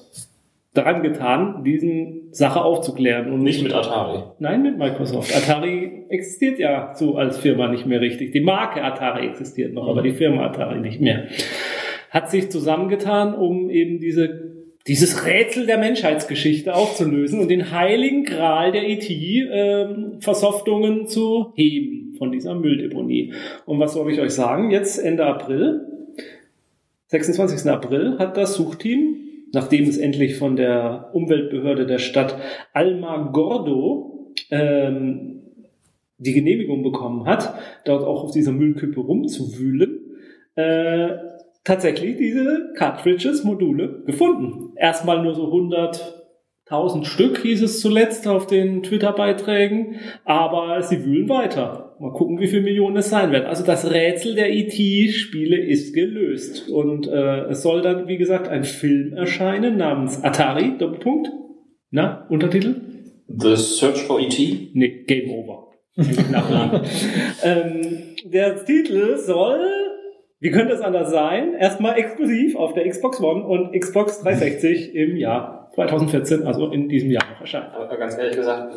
daran 0.74 1.02
getan, 1.02 1.64
diesen 1.64 2.28
Sache 2.30 2.62
aufzuklären. 2.62 3.32
Und 3.32 3.42
Nicht 3.42 3.60
mit 3.62 3.72
Atari. 3.74 4.22
Nein, 4.38 4.62
mit 4.62 4.78
Microsoft. 4.78 5.36
Atari 5.36 6.04
existiert 6.08 6.60
ja 6.60 6.94
so 6.94 7.16
als 7.16 7.38
Firma 7.38 7.68
nicht 7.68 7.84
mehr 7.86 8.00
richtig. 8.00 8.32
Die 8.32 8.40
Marke 8.40 8.82
Atari 8.82 9.26
existiert 9.26 9.74
noch, 9.74 9.88
aber 9.88 10.02
die 10.02 10.12
Firma 10.12 10.46
Atari 10.46 10.80
nicht 10.80 11.00
mehr. 11.00 11.24
Hat 12.10 12.30
sich 12.30 12.50
zusammengetan, 12.50 13.34
um 13.34 13.68
eben 13.68 13.98
diese, 13.98 14.52
dieses 14.86 15.26
Rätsel 15.26 15.66
der 15.66 15.78
Menschheitsgeschichte 15.78 16.72
aufzulösen 16.74 17.40
und 17.40 17.48
den 17.48 17.72
heiligen 17.72 18.22
Gral 18.24 18.70
der 18.70 18.88
IT-Versoftungen 18.88 21.08
zu 21.08 21.52
heben 21.56 22.14
von 22.16 22.30
dieser 22.30 22.54
Mülldeponie. 22.54 23.32
Und 23.66 23.80
was 23.80 23.94
soll 23.94 24.12
ich 24.12 24.20
euch 24.20 24.34
sagen? 24.34 24.70
Jetzt 24.70 24.98
Ende 24.98 25.26
April, 25.26 25.80
26. 27.06 27.68
April, 27.68 28.18
hat 28.18 28.36
das 28.36 28.54
Suchteam 28.54 29.19
nachdem 29.52 29.84
es 29.84 29.98
endlich 29.98 30.36
von 30.36 30.56
der 30.56 31.10
Umweltbehörde 31.12 31.86
der 31.86 31.98
Stadt 31.98 32.36
Almagordo 32.72 34.32
ähm, 34.50 35.42
die 36.18 36.32
Genehmigung 36.32 36.82
bekommen 36.82 37.26
hat, 37.26 37.54
dort 37.84 38.04
auch 38.04 38.24
auf 38.24 38.32
dieser 38.32 38.52
Müllkippe 38.52 39.00
rumzuwühlen, 39.00 40.00
äh, 40.54 41.16
tatsächlich 41.64 42.16
diese 42.16 42.72
Cartridges, 42.76 43.44
Module 43.44 44.02
gefunden. 44.04 44.72
Erstmal 44.76 45.22
nur 45.22 45.34
so 45.34 45.44
100.000 46.70 47.04
Stück 47.04 47.38
hieß 47.38 47.62
es 47.62 47.80
zuletzt 47.80 48.28
auf 48.28 48.46
den 48.46 48.82
Twitter-Beiträgen, 48.84 49.96
aber 50.24 50.82
sie 50.82 51.04
wühlen 51.04 51.28
weiter. 51.28 51.96
Mal 51.98 52.12
gucken, 52.12 52.38
wie 52.38 52.46
viele 52.46 52.62
Millionen 52.62 52.96
es 52.98 53.10
sein 53.10 53.32
werden. 53.32 53.46
Also 53.46 53.64
das 53.64 53.90
Rätsel 53.90 54.36
der 54.36 54.52
ET-Spiele 54.52 55.58
ist 55.58 55.94
gelöst. 55.94 56.68
Und 56.68 57.08
äh, 57.08 57.46
es 57.46 57.62
soll 57.62 57.82
dann, 57.82 58.06
wie 58.06 58.18
gesagt, 58.18 58.48
ein 58.48 58.64
Film 58.64 59.12
erscheinen 59.12 59.76
namens 59.76 60.22
Atari, 60.22 60.78
Doppelpunkt. 60.78 61.28
Na, 61.90 62.26
Untertitel? 62.28 62.76
The 63.26 63.56
Search 63.56 64.02
for 64.02 64.20
E.T.? 64.20 64.70
Nee, 64.74 65.04
Game 65.06 65.30
Over. 65.30 65.66
Ähm, 67.42 68.14
der 68.24 68.64
Titel 68.64 69.16
soll, 69.16 69.60
wie 70.38 70.50
könnte 70.50 70.74
es 70.74 70.80
anders 70.80 71.10
sein, 71.10 71.54
erstmal 71.54 71.98
exklusiv 71.98 72.54
auf 72.54 72.74
der 72.74 72.88
Xbox 72.88 73.20
One 73.20 73.44
und 73.44 73.78
Xbox 73.78 74.22
360 74.22 74.94
im 74.94 75.16
Jahr 75.16 75.59
2014, 75.74 76.46
also 76.46 76.70
in 76.70 76.88
diesem 76.88 77.10
Jahr 77.10 77.24
noch 77.32 77.40
erscheinen. 77.40 77.70
Aber 77.72 77.96
ganz 77.96 78.18
ehrlich 78.18 78.36
gesagt, 78.36 78.74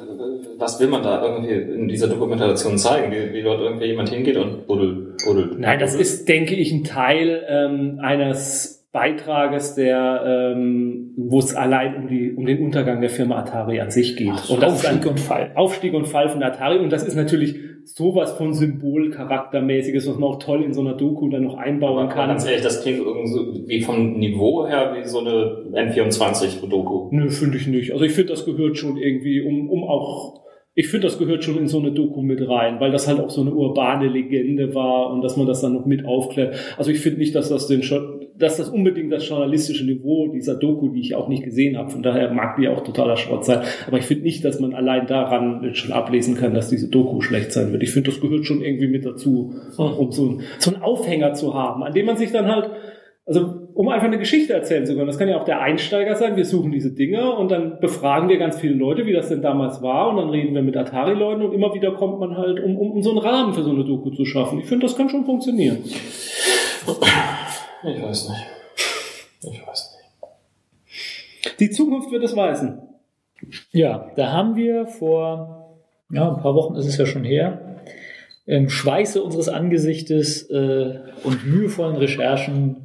was 0.58 0.80
will 0.80 0.88
man 0.88 1.02
da 1.02 1.24
irgendwie 1.24 1.54
in 1.54 1.88
dieser 1.88 2.08
Dokumentation 2.08 2.78
zeigen? 2.78 3.12
Wie, 3.12 3.34
wie 3.34 3.42
dort 3.42 3.62
irgendwie 3.62 3.86
jemand 3.86 4.10
hingeht 4.10 4.38
und 4.38 4.68
buddelt, 4.68 5.24
buddelt. 5.26 5.60
Nein, 5.60 5.80
das 5.80 5.96
ist, 5.96 6.30
denke 6.30 6.56
ich, 6.56 6.72
ein 6.72 6.84
Teil 6.84 7.44
ähm, 7.48 8.00
eines 8.02 8.83
Beitrages, 8.94 9.74
der, 9.74 10.54
ähm, 10.56 11.16
wo 11.18 11.40
es 11.40 11.56
allein 11.56 11.96
um, 11.96 12.08
die, 12.08 12.32
um 12.32 12.46
den 12.46 12.64
Untergang 12.64 13.02
der 13.02 13.10
Firma 13.10 13.40
Atari 13.40 13.82
an 13.82 13.90
sich 13.90 14.16
geht. 14.16 14.30
Ach 14.32 14.50
und 14.52 14.62
das 14.62 14.74
ist 14.74 14.86
Aufstieg 14.86 15.02
ein 15.02 15.10
und 15.10 15.20
Fall. 15.20 15.52
Aufstieg 15.56 15.94
und 15.96 16.06
Fall 16.06 16.30
von 16.30 16.44
Atari. 16.44 16.78
Und 16.78 16.92
das 16.92 17.04
ist 17.04 17.16
natürlich 17.16 17.56
sowas 17.86 18.34
von 18.34 18.54
Symbolcharaktermäßiges, 18.54 20.08
was 20.08 20.20
man 20.20 20.30
auch 20.30 20.38
toll 20.38 20.64
in 20.64 20.74
so 20.74 20.82
einer 20.82 20.94
Doku 20.94 21.28
dann 21.30 21.44
noch 21.44 21.58
einbauen 21.58 22.08
kann. 22.10 22.30
ganz 22.30 22.46
ehrlich, 22.46 22.62
das 22.62 22.84
klingt 22.84 23.00
irgendwie 23.00 23.82
vom 23.82 24.20
Niveau 24.20 24.68
her 24.68 24.96
wie 24.96 25.08
so 25.08 25.22
eine 25.22 25.66
N24-Doku. 25.74 27.10
Nö, 27.12 27.32
finde 27.32 27.58
ich 27.58 27.66
nicht. 27.66 27.94
Also 27.94 28.06
ich 28.06 28.12
finde, 28.12 28.34
das 28.34 28.46
gehört 28.46 28.78
schon 28.78 28.98
irgendwie, 28.98 29.42
um, 29.42 29.72
um 29.72 29.84
auch, 29.86 30.44
ich 30.76 30.90
finde, 30.90 31.08
das 31.08 31.18
gehört 31.18 31.44
schon 31.44 31.58
in 31.58 31.68
so 31.68 31.80
eine 31.80 31.94
Doku 31.94 32.22
mit 32.22 32.48
rein, 32.48 32.80
weil 32.80 32.92
das 32.92 33.08
halt 33.08 33.20
auch 33.20 33.32
so 33.32 33.42
eine 33.42 33.54
urbane 33.54 34.08
Legende 34.08 34.76
war 34.76 35.12
und 35.12 35.24
dass 35.24 35.36
man 35.36 35.48
das 35.48 35.62
dann 35.62 35.74
noch 35.74 35.88
mit 35.88 36.06
aufklärt. 36.06 36.56
Also 36.78 36.92
ich 36.92 37.00
finde 37.00 37.18
nicht, 37.20 37.34
dass 37.34 37.50
das 37.50 37.68
den 37.68 37.82
schon, 37.82 38.23
dass 38.44 38.58
das 38.58 38.70
unbedingt 38.70 39.12
das 39.12 39.28
journalistische 39.28 39.86
Niveau 39.86 40.28
dieser 40.28 40.56
Doku, 40.56 40.90
die 40.90 41.00
ich 41.00 41.16
auch 41.16 41.28
nicht 41.28 41.44
gesehen 41.44 41.78
habe, 41.78 41.90
von 41.90 42.04
daher 42.04 42.32
mag 42.32 42.58
die 42.58 42.68
auch 42.68 42.84
totaler 42.84 43.18
Schrott 43.18 43.46
sein. 43.46 43.62
Aber 43.88 43.98
ich 43.98 44.06
finde 44.06 44.24
nicht, 44.24 44.44
dass 44.46 44.60
man 44.60 44.74
allein 44.74 45.08
daran 45.08 45.74
schon 45.74 45.92
ablesen 45.92 46.36
kann, 46.36 46.54
dass 46.54 46.70
diese 46.70 46.90
Doku 46.90 47.22
schlecht 47.22 47.52
sein 47.52 47.72
wird. 47.72 47.82
Ich 47.84 47.92
finde, 47.92 48.12
das 48.12 48.22
gehört 48.22 48.46
schon 48.46 48.62
irgendwie 48.62 48.88
mit 48.88 49.06
dazu, 49.06 49.56
um 49.78 50.12
so, 50.12 50.26
ein, 50.26 50.42
so 50.60 50.72
einen 50.72 50.84
Aufhänger 50.84 51.34
zu 51.34 51.54
haben, 51.54 51.84
an 51.84 51.94
dem 51.94 52.06
man 52.06 52.18
sich 52.18 52.32
dann 52.32 52.48
halt 52.48 52.70
also 53.26 53.70
um 53.74 53.88
einfach 53.88 54.08
eine 54.08 54.20
Geschichte 54.20 54.54
erzählen 54.54 54.86
zu 54.86 54.96
können. 54.96 55.08
Das 55.08 55.18
kann 55.18 55.30
ja 55.30 55.40
auch 55.40 55.46
der 55.46 55.62
Einsteiger 55.62 56.16
sein. 56.16 56.36
Wir 56.36 56.46
suchen 56.46 56.72
diese 56.72 56.92
Dinge 56.92 57.34
und 57.34 57.50
dann 57.52 57.80
befragen 57.80 58.30
wir 58.30 58.38
ganz 58.38 58.60
viele 58.60 58.76
Leute, 58.76 59.06
wie 59.06 59.14
das 59.14 59.30
denn 59.30 59.42
damals 59.42 59.82
war 59.82 60.10
und 60.10 60.18
dann 60.18 60.30
reden 60.30 60.54
wir 60.54 60.62
mit 60.62 60.76
Atari-Leuten 60.76 61.42
und 61.42 61.54
immer 61.54 61.74
wieder 61.74 61.94
kommt 61.94 62.20
man 62.20 62.38
halt, 62.38 62.62
um, 62.62 62.78
um, 62.78 62.92
um 62.92 63.02
so 63.02 63.12
einen 63.12 63.20
Rahmen 63.20 63.54
für 63.54 63.64
so 63.64 63.72
eine 63.72 63.86
Doku 63.86 64.10
zu 64.12 64.26
schaffen. 64.26 64.60
Ich 64.60 64.66
finde, 64.66 64.86
das 64.86 64.98
kann 64.98 65.10
schon 65.10 65.26
funktionieren. 65.26 65.78
Ich 67.86 68.02
weiß 68.02 68.30
nicht. 68.30 68.46
Ich 69.42 69.68
weiß 69.68 69.98
nicht. 69.98 71.60
Die 71.60 71.70
Zukunft 71.70 72.12
wird 72.12 72.24
es 72.24 72.36
weisen. 72.36 72.82
Ja, 73.72 74.12
da 74.16 74.32
haben 74.32 74.56
wir 74.56 74.86
vor 74.88 75.64
ja, 76.14 76.30
ein 76.30 76.42
paar 76.42 76.56
Wochen 76.56 76.76
ist 76.76 76.86
es 76.86 76.98
ja 76.98 77.06
schon 77.06 77.24
her, 77.24 77.80
im 78.46 78.70
Schweiße 78.70 79.22
unseres 79.22 79.50
Angesichtes 79.50 80.50
äh, 80.50 81.00
und 81.24 81.46
mühevollen 81.46 81.96
Recherchen 81.96 82.78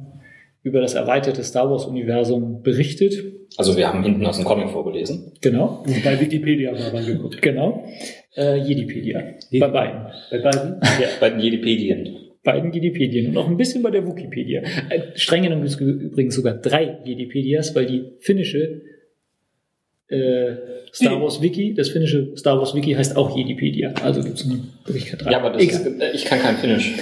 über 0.63 0.81
das 0.81 0.93
erweiterte 0.93 1.43
Star 1.43 1.69
Wars-Universum 1.69 2.63
berichtet. 2.63 3.13
Also 3.57 3.77
wir 3.77 3.87
haben 3.87 4.03
hinten 4.03 4.25
aus 4.25 4.37
dem 4.37 4.45
Comic 4.45 4.69
vorgelesen. 4.69 5.33
Genau. 5.41 5.83
Und 5.85 6.03
bei 6.03 6.19
Wikipedia 6.19 6.71
mal 6.71 6.89
reingeguckt. 6.89 7.41
Genau. 7.41 7.83
Äh, 8.35 8.57
Jedipedia. 8.57 9.21
Bei 9.59 9.67
beiden. 9.67 10.07
Bei 10.31 10.39
beiden? 10.39 10.79
Ja. 10.99 11.07
Bei 11.19 11.29
den 11.29 11.39
Jedipedien. 11.39 12.28
Beiden 12.51 12.71
Jedipedien 12.73 13.27
und 13.29 13.37
auch 13.37 13.47
ein 13.47 13.57
bisschen 13.57 13.83
bei 13.83 13.91
der 13.91 14.05
Wikipedia. 14.07 14.61
Äh, 14.89 15.01
streng 15.15 15.43
genommen 15.43 15.63
ist 15.65 15.79
übrigens 15.79 16.35
sogar 16.35 16.55
drei 16.55 16.99
Jedipedias, 17.05 17.75
weil 17.75 17.85
die 17.85 18.03
finnische 18.19 18.81
äh, 20.07 20.55
Star 20.91 21.21
Wars 21.21 21.41
Wiki, 21.41 21.73
das 21.75 21.89
finnische 21.89 22.35
Star 22.35 22.57
Wars 22.57 22.73
Wiki 22.75 22.93
heißt 22.93 23.15
auch 23.15 23.35
Jedipedia. 23.37 23.93
Also 24.03 24.23
gibt 24.23 24.39
es 24.39 24.45
eine 24.45 24.59
Möglichkeit 24.85 25.23
drei. 25.23 25.31
Ja, 25.31 25.43
aber 25.43 25.59
ist, 25.59 25.85
äh, 25.85 26.11
ich 26.13 26.25
kann 26.25 26.39
kein 26.39 26.55
Finnisch. 26.57 26.93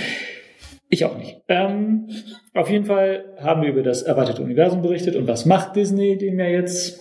Ich 0.89 1.03
auch 1.05 1.17
nicht. 1.17 1.37
Ähm, 1.47 2.09
auf 2.53 2.69
jeden 2.69 2.85
Fall 2.85 3.25
haben 3.39 3.61
wir 3.61 3.69
über 3.69 3.83
das 3.83 4.03
erweiterte 4.03 4.41
Universum 4.41 4.81
berichtet 4.81 5.15
und 5.15 5.27
was 5.27 5.45
macht 5.45 5.75
Disney, 5.75 6.17
dem 6.17 6.39
ja 6.39 6.47
jetzt 6.47 6.99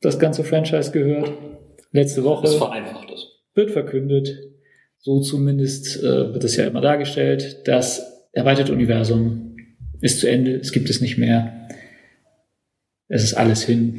das 0.00 0.18
ganze 0.18 0.44
Franchise 0.44 0.92
gehört. 0.92 1.32
Letzte 1.92 2.24
Woche 2.24 2.42
Das 2.42 2.56
vereinfacht 2.56 3.10
es. 3.12 3.28
wird 3.54 3.70
verkündet, 3.70 4.28
so 5.04 5.20
zumindest 5.20 6.02
äh, 6.02 6.32
wird 6.32 6.44
es 6.44 6.56
ja 6.56 6.66
immer 6.66 6.80
dargestellt, 6.80 7.68
das 7.68 8.26
erweiterte 8.32 8.72
Universum 8.72 9.54
ist 10.00 10.20
zu 10.20 10.30
Ende, 10.30 10.56
es 10.56 10.72
gibt 10.72 10.88
es 10.88 11.02
nicht 11.02 11.18
mehr, 11.18 11.68
es 13.08 13.22
ist 13.22 13.34
alles 13.34 13.64
hin. 13.64 13.98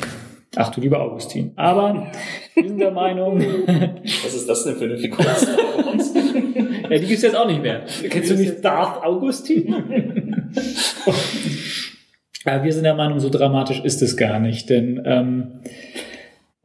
Ach 0.56 0.72
du 0.72 0.82
lieber 0.82 1.02
Augustin. 1.02 1.52
Aber 1.58 2.12
wir 2.56 2.68
sind 2.68 2.80
der 2.80 2.90
Meinung, 2.90 3.40
Was 4.24 4.34
ist 4.34 4.50
das 4.50 4.64
denn 4.64 4.78
für 4.78 4.86
eine 4.86 4.98
Figur? 4.98 5.26
Ja, 6.86 7.00
die 7.00 7.08
gibt 7.08 7.18
es 7.18 7.24
jetzt 7.24 7.36
auch 7.36 7.48
nicht 7.48 7.64
mehr. 7.64 7.84
Kennst 8.10 8.30
du 8.30 8.36
nicht 8.36 8.64
Darth 8.64 9.04
Augustin? 9.04 9.76
Ja, 12.46 12.64
wir 12.64 12.72
sind 12.72 12.84
der 12.84 12.94
Meinung, 12.94 13.20
so 13.20 13.30
dramatisch 13.30 13.82
ist 13.84 14.04
es 14.04 14.18
gar 14.18 14.40
nicht, 14.40 14.70
denn 14.70 15.02
ähm, 15.04 15.62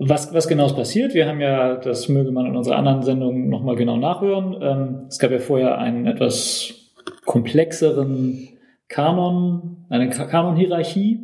was, 0.09 0.32
was 0.32 0.48
genau 0.48 0.66
ist 0.66 0.76
passiert? 0.76 1.14
Wir 1.14 1.26
haben 1.28 1.40
ja, 1.40 1.76
das 1.76 2.09
möge 2.09 2.30
man 2.32 2.46
in 2.46 2.57
unserer 2.57 2.76
anderen 2.76 3.03
Sendung 3.03 3.48
nochmal 3.48 3.76
genau 3.76 3.96
nachhören. 3.96 4.57
Ähm, 4.61 5.07
es 5.09 5.18
gab 5.18 5.30
ja 5.30 5.38
vorher 5.38 5.78
einen 5.78 6.07
etwas 6.07 6.74
komplexeren 7.26 8.48
Kanon, 8.88 9.84
eine 9.88 10.09
Ka- 10.11 10.26
Kanon-Hierarchie, 10.26 11.20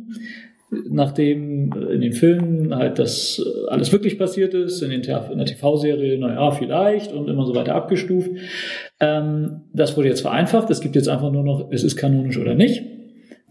nachdem 0.89 1.71
in 1.91 2.01
den 2.01 2.13
Filmen 2.13 2.75
halt 2.75 2.99
das 2.99 3.39
äh, 3.43 3.69
alles 3.69 3.91
wirklich 3.91 4.17
passiert 4.19 4.53
ist, 4.53 4.81
in, 4.81 4.89
den, 4.89 5.01
in 5.01 5.37
der 5.37 5.45
TV-Serie, 5.45 6.19
naja, 6.19 6.51
vielleicht 6.51 7.13
und 7.13 7.29
immer 7.29 7.45
so 7.45 7.55
weiter 7.55 7.75
abgestuft. 7.75 8.29
Ähm, 8.99 9.61
das 9.73 9.97
wurde 9.97 10.09
jetzt 10.09 10.21
vereinfacht. 10.21 10.69
Es 10.69 10.81
gibt 10.81 10.95
jetzt 10.95 11.07
einfach 11.09 11.31
nur 11.31 11.43
noch, 11.43 11.71
es 11.71 11.83
ist 11.83 11.95
kanonisch 11.97 12.37
oder 12.37 12.53
nicht. 12.53 12.83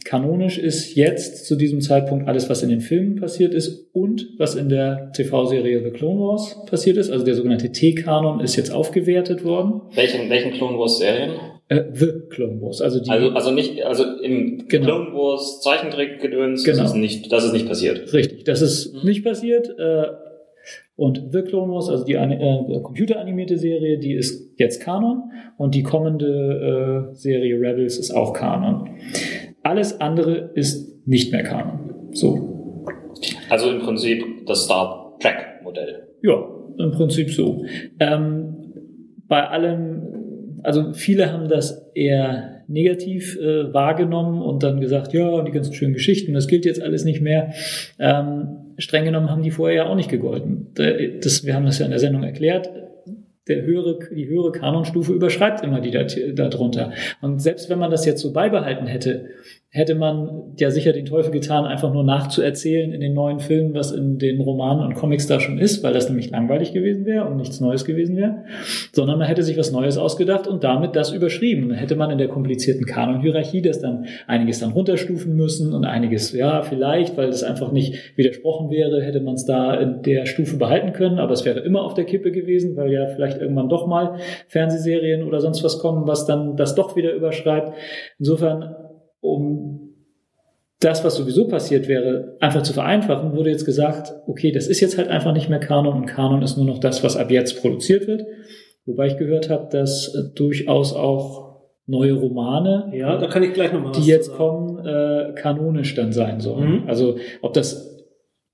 Kanonisch 0.07 0.57
ist 0.57 0.95
jetzt 0.95 1.47
zu 1.47 1.57
diesem 1.57 1.81
Zeitpunkt 1.81 2.29
alles, 2.29 2.49
was 2.49 2.63
in 2.63 2.69
den 2.69 2.81
Filmen 2.81 3.17
passiert 3.17 3.53
ist 3.53 3.89
und 3.93 4.29
was 4.39 4.55
in 4.55 4.69
der 4.69 5.11
TV-Serie 5.13 5.83
The 5.83 5.91
Clone 5.91 6.21
Wars 6.21 6.57
passiert 6.71 6.97
ist. 6.97 7.11
Also 7.11 7.25
der 7.25 7.35
sogenannte 7.35 7.73
T-Kanon 7.73 8.39
ist 8.39 8.55
jetzt 8.55 8.73
aufgewertet 8.73 9.45
worden. 9.45 9.81
welchen, 9.97 10.31
welchen 10.31 10.53
Clone 10.53 10.79
Wars 10.79 10.99
Serien? 10.99 11.33
Äh, 11.69 11.83
The 11.93 12.07
Clone 12.31 12.61
Wars, 12.63 12.81
also 12.81 13.01
die 13.03 13.11
Also, 13.11 13.31
also 13.31 13.51
nicht, 13.51 13.83
also 13.83 14.05
im 14.23 14.69
Genau. 14.69 14.85
Clone 14.87 15.13
Wars 15.13 15.61
Zeichentrick-Gedöns 15.63 16.63
Genau. 16.63 16.85
ist 16.85 16.95
nicht, 16.95 17.33
das 17.33 17.45
ist 17.45 17.53
nicht 17.53 17.67
passiert. 17.67 18.13
Richtig, 18.13 18.45
das 18.45 18.63
ist 18.63 19.03
nicht 19.03 19.25
passiert. 19.25 19.69
Äh, 19.77 20.05
und 20.95 21.25
The 21.33 21.43
Clone 21.43 21.73
Wars, 21.73 21.91
also 21.91 22.05
die 22.05 22.15
äh, 22.15 22.81
computeranimierte 22.81 23.59
Serie, 23.59 23.99
die 23.99 24.15
ist 24.15 24.53
jetzt 24.57 24.81
Kanon 24.81 25.31
und 25.59 25.75
die 25.75 25.83
kommende 25.83 27.11
äh, 27.13 27.15
Serie 27.15 27.57
Rebels 27.61 27.99
ist 27.99 28.13
auch 28.13 28.33
Kanon. 28.33 28.89
Alles 29.67 30.01
andere 30.01 30.51
ist 30.55 31.07
nicht 31.09 31.33
mehr 31.33 31.43
Kanon. 31.43 32.11
So, 32.13 32.85
Also 33.51 33.71
im 33.71 33.81
Prinzip 33.81 34.23
das 34.47 34.65
Star 34.65 35.17
Trek 35.21 35.37
Modell. 35.65 36.07
Ja, 36.23 36.35
im 36.79 36.93
Prinzip 36.93 37.31
so. 37.31 37.65
Ähm, 37.99 38.55
bei 39.27 39.45
allem, 39.49 40.03
also 40.63 40.93
viele 40.93 41.33
haben 41.33 41.49
das 41.49 41.91
eher 41.95 42.63
negativ 42.69 43.37
äh, 43.41 43.73
wahrgenommen 43.75 44.41
und 44.41 44.63
dann 44.63 44.81
gesagt, 44.81 45.13
ja, 45.13 45.29
und 45.29 45.47
die 45.49 45.53
ganzen 45.53 45.73
schönen 45.75 45.95
Geschichten, 45.95 46.33
das 46.35 46.47
gilt 46.47 46.65
jetzt 46.65 46.81
alles 46.83 47.05
nicht 47.05 47.21
mehr. 47.21 47.53
Ähm, 47.99 48.75
streng 48.79 49.05
genommen 49.05 49.31
haben 49.31 49.43
die 49.43 49.51
vorher 49.51 49.77
ja 49.85 49.87
auch 49.89 49.97
nicht 49.97 50.11
gegolten. 50.11 50.69
Da- 50.75 50.93
Das, 51.23 51.45
wir 51.45 51.55
haben 51.55 51.67
das 51.67 51.79
ja 51.81 51.87
in 51.87 51.91
der 51.91 52.01
Sendung 52.01 52.23
erklärt. 52.23 52.69
Der 53.49 53.63
höhere, 53.63 53.99
die 54.11 54.29
höhere 54.29 54.53
Kanonstufe 54.53 55.13
überschreibt 55.13 55.63
immer 55.63 55.81
die 55.81 55.91
darunter. 56.35 56.93
Und 57.21 57.41
selbst 57.41 57.71
wenn 57.71 57.79
man 57.79 57.91
das 57.91 58.05
jetzt 58.05 58.21
so 58.21 58.33
beibehalten 58.33 58.87
hätte, 58.87 59.29
hätte 59.77 59.95
man 59.95 60.55
ja 60.57 60.71
sicher 60.71 60.95
den 60.95 61.05
Teufel 61.05 61.31
getan, 61.31 61.67
einfach 61.67 61.93
nur 61.93 62.03
nachzuerzählen 62.03 62.93
in 62.93 63.01
den 63.03 63.13
neuen 63.13 63.41
Filmen, 63.41 63.75
was 63.75 63.93
in 63.93 64.17
den 64.17 64.41
Romanen 64.41 64.83
und 64.83 64.95
Comics 64.95 65.27
da 65.27 65.39
schon 65.39 65.59
ist, 65.59 65.85
weil 65.85 65.93
das 65.93 66.09
nämlich 66.09 66.31
langweilig 66.31 66.73
gewesen 66.73 67.05
wäre 67.05 67.27
und 67.27 67.37
nichts 67.37 67.61
Neues 67.61 67.85
gewesen 67.85 68.17
wäre, 68.17 68.45
sondern 68.93 69.19
man 69.19 69.29
hätte 69.29 69.43
sich 69.43 69.59
was 69.59 69.73
Neues 69.73 69.99
ausgedacht 69.99 70.47
und 70.49 70.65
damit 70.65 70.97
das 70.97 71.13
überschrieben. 71.13 71.69
Dann 71.69 71.77
hätte 71.77 71.95
man 71.95 72.11
in 72.11 72.17
der 72.17 72.29
komplizierten 72.29 72.87
Kanonhierarchie 72.87 73.61
das 73.61 73.79
dann 73.79 74.07
einiges 74.27 74.61
dann 74.61 74.73
runterstufen 74.73 75.37
müssen 75.37 75.75
und 75.75 75.85
einiges, 75.85 76.33
ja, 76.33 76.63
vielleicht, 76.63 77.19
weil 77.19 77.27
das 77.27 77.43
einfach 77.43 77.71
nicht 77.71 78.17
widersprochen 78.17 78.71
wäre, 78.71 79.03
hätte 79.03 79.21
man 79.21 79.35
es 79.35 79.45
da 79.45 79.75
in 79.75 80.01
der 80.01 80.25
Stufe 80.25 80.57
behalten 80.57 80.95
können, 80.95 81.19
aber 81.19 81.35
es 81.35 81.45
wäre 81.45 81.61
immer 81.61 81.83
auf 81.83 81.93
der 81.93 82.05
Kippe 82.05 82.33
gewesen, 82.33 82.77
weil 82.77 82.91
ja 82.91 83.09
vielleicht 83.09 83.43
irgendwann 83.43 83.69
doch 83.69 83.87
mal 83.87 84.15
Fernsehserien 84.49 85.23
oder 85.23 85.41
sonst 85.41 85.63
was 85.63 85.81
kommen, 85.81 86.07
was 86.07 86.25
dann 86.25 86.57
das 86.57 86.75
doch 86.75 86.97
wieder 86.97 87.13
überschreibt. 87.13 87.75
Insofern 88.19 88.86
um 89.27 89.77
das, 90.81 91.05
was 91.05 91.17
sowieso 91.17 91.49
passiert 91.49 91.89
wäre, 91.89 92.37
einfach 92.41 92.63
zu 92.63 92.73
vereinfachen, 92.73 93.35
wurde 93.35 93.51
jetzt 93.51 93.65
gesagt, 93.65 94.13
okay, 94.27 94.53
das 94.53 94.67
ist 94.67 94.81
jetzt 94.81 94.99
halt 94.99 95.09
einfach 95.09 95.33
nicht 95.33 95.49
mehr 95.49 95.59
Kanon 95.59 95.97
und 95.97 96.07
Kanon 96.07 96.43
ist 96.43 96.57
nur 96.57 96.67
noch 96.67 96.79
das, 96.79 97.03
was 97.03 97.17
ab 97.17 97.31
jetzt 97.31 97.61
produziert 97.61 98.07
wird. 98.07 98.27
Wobei 98.85 99.07
ich 99.07 99.17
gehört 99.17 99.51
habe, 99.51 99.69
dass 99.71 100.15
äh, 100.15 100.35
durchaus 100.35 100.95
auch 100.95 101.47
neue 101.87 102.15
Romane, 102.15 102.93
Ja, 102.95 103.17
da 103.17 103.27
kann 103.29 103.43
ich 103.43 103.53
gleich 103.53 103.73
nochmal 103.73 103.93
die 103.93 104.07
jetzt 104.07 104.33
kommen, 104.33 104.85
äh, 104.85 105.33
kanonisch 105.35 105.95
dann 105.95 106.13
sein 106.13 106.41
sollen. 106.41 106.83
Mhm. 106.83 106.89
Also 106.89 107.17
ob 107.43 107.55
das 107.55 107.96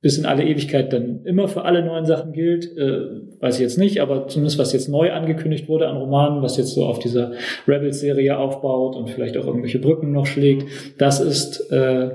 bis 0.02 0.18
in 0.18 0.26
alle 0.26 0.44
Ewigkeit 0.44 0.92
dann 0.92 1.24
immer 1.24 1.46
für 1.48 1.64
alle 1.64 1.84
neuen 1.84 2.04
Sachen 2.04 2.32
gilt, 2.32 2.76
äh, 2.76 3.02
weiß 3.40 3.54
ich 3.54 3.60
jetzt 3.62 3.78
nicht, 3.78 4.02
aber 4.02 4.26
zumindest 4.26 4.58
was 4.58 4.72
jetzt 4.72 4.88
neu 4.88 5.12
angekündigt 5.12 5.68
wurde 5.68 5.86
an 5.88 5.96
Romanen, 5.96 6.42
was 6.42 6.56
jetzt 6.56 6.74
so 6.74 6.84
auf 6.84 6.98
dieser 6.98 7.32
Rebels-Serie 7.68 8.36
aufbaut 8.36 8.96
und 8.96 9.08
vielleicht 9.08 9.36
auch 9.36 9.46
irgendwelche 9.46 9.78
Brücken 9.78 10.10
noch 10.12 10.26
schlägt, 10.26 10.66
das 10.98 11.20
ist, 11.20 11.70
äh, 11.70 12.10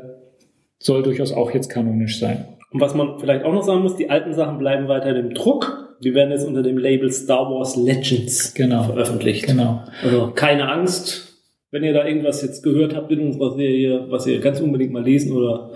soll 0.79 1.01
durchaus 1.01 1.33
auch 1.33 1.51
jetzt 1.51 1.69
kanonisch 1.69 2.19
sein. 2.19 2.45
Und 2.71 2.81
was 2.81 2.93
man 2.93 3.17
vielleicht 3.19 3.45
auch 3.45 3.53
noch 3.53 3.63
sagen 3.63 3.81
muss, 3.81 3.95
die 3.95 4.09
alten 4.09 4.33
Sachen 4.33 4.57
bleiben 4.57 4.87
weiter 4.89 5.15
im 5.15 5.33
Druck. 5.33 5.95
Die 6.03 6.13
werden 6.13 6.31
jetzt 6.31 6.45
unter 6.45 6.61
dem 6.61 6.77
Label 6.77 7.09
Star 7.09 7.49
Wars 7.49 7.75
Legends 7.77 8.53
Genau. 8.53 8.83
veröffentlicht. 8.83 9.47
Genau. 9.47 9.81
Also 10.03 10.31
keine 10.35 10.69
Angst, 10.69 11.41
wenn 11.71 11.83
ihr 11.83 11.93
da 11.93 12.05
irgendwas 12.05 12.41
jetzt 12.43 12.61
gehört 12.63 12.95
habt 12.95 13.09
in 13.11 13.19
unserer 13.21 13.55
Serie, 13.55 14.05
was 14.09 14.27
ihr 14.27 14.39
ganz 14.39 14.59
unbedingt 14.59 14.91
mal 14.91 15.03
lesen 15.03 15.31
oder 15.31 15.71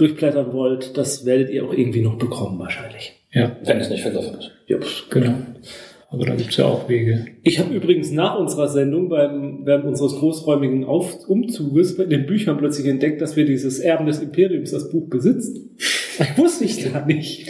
durchblättern 0.00 0.52
wollt, 0.52 0.96
das 0.96 1.24
werdet 1.26 1.50
ihr 1.50 1.64
auch 1.64 1.72
irgendwie 1.72 2.02
noch 2.02 2.16
bekommen 2.16 2.58
wahrscheinlich. 2.58 3.12
Ja, 3.32 3.56
Wenn 3.64 3.78
es 3.78 3.90
nicht 3.90 4.02
vergriffen 4.02 4.38
ist. 4.38 4.50
Jupp. 4.66 4.84
genau. 5.10 5.34
Aber 6.12 6.26
da 6.26 6.34
gibt's 6.34 6.56
ja 6.56 6.64
auch 6.64 6.88
Wege. 6.88 7.26
Ich 7.44 7.60
habe 7.60 7.72
übrigens 7.72 8.10
nach 8.10 8.36
unserer 8.36 8.66
Sendung 8.66 9.08
beim 9.08 9.60
während 9.64 9.84
unseres 9.84 10.16
großräumigen 10.16 10.84
Auf 10.84 11.28
Umzuges 11.28 11.92
in 12.00 12.10
den 12.10 12.26
Büchern 12.26 12.58
plötzlich 12.58 12.88
entdeckt, 12.88 13.20
dass 13.20 13.36
wir 13.36 13.44
dieses 13.44 13.78
Erben 13.78 14.06
des 14.06 14.20
Imperiums, 14.20 14.72
das 14.72 14.90
Buch 14.90 15.08
besitzen. 15.08 15.76
Das 16.18 16.26
wusste 16.36 16.64
ich 16.64 16.92
gar 16.92 17.06
nicht. 17.06 17.48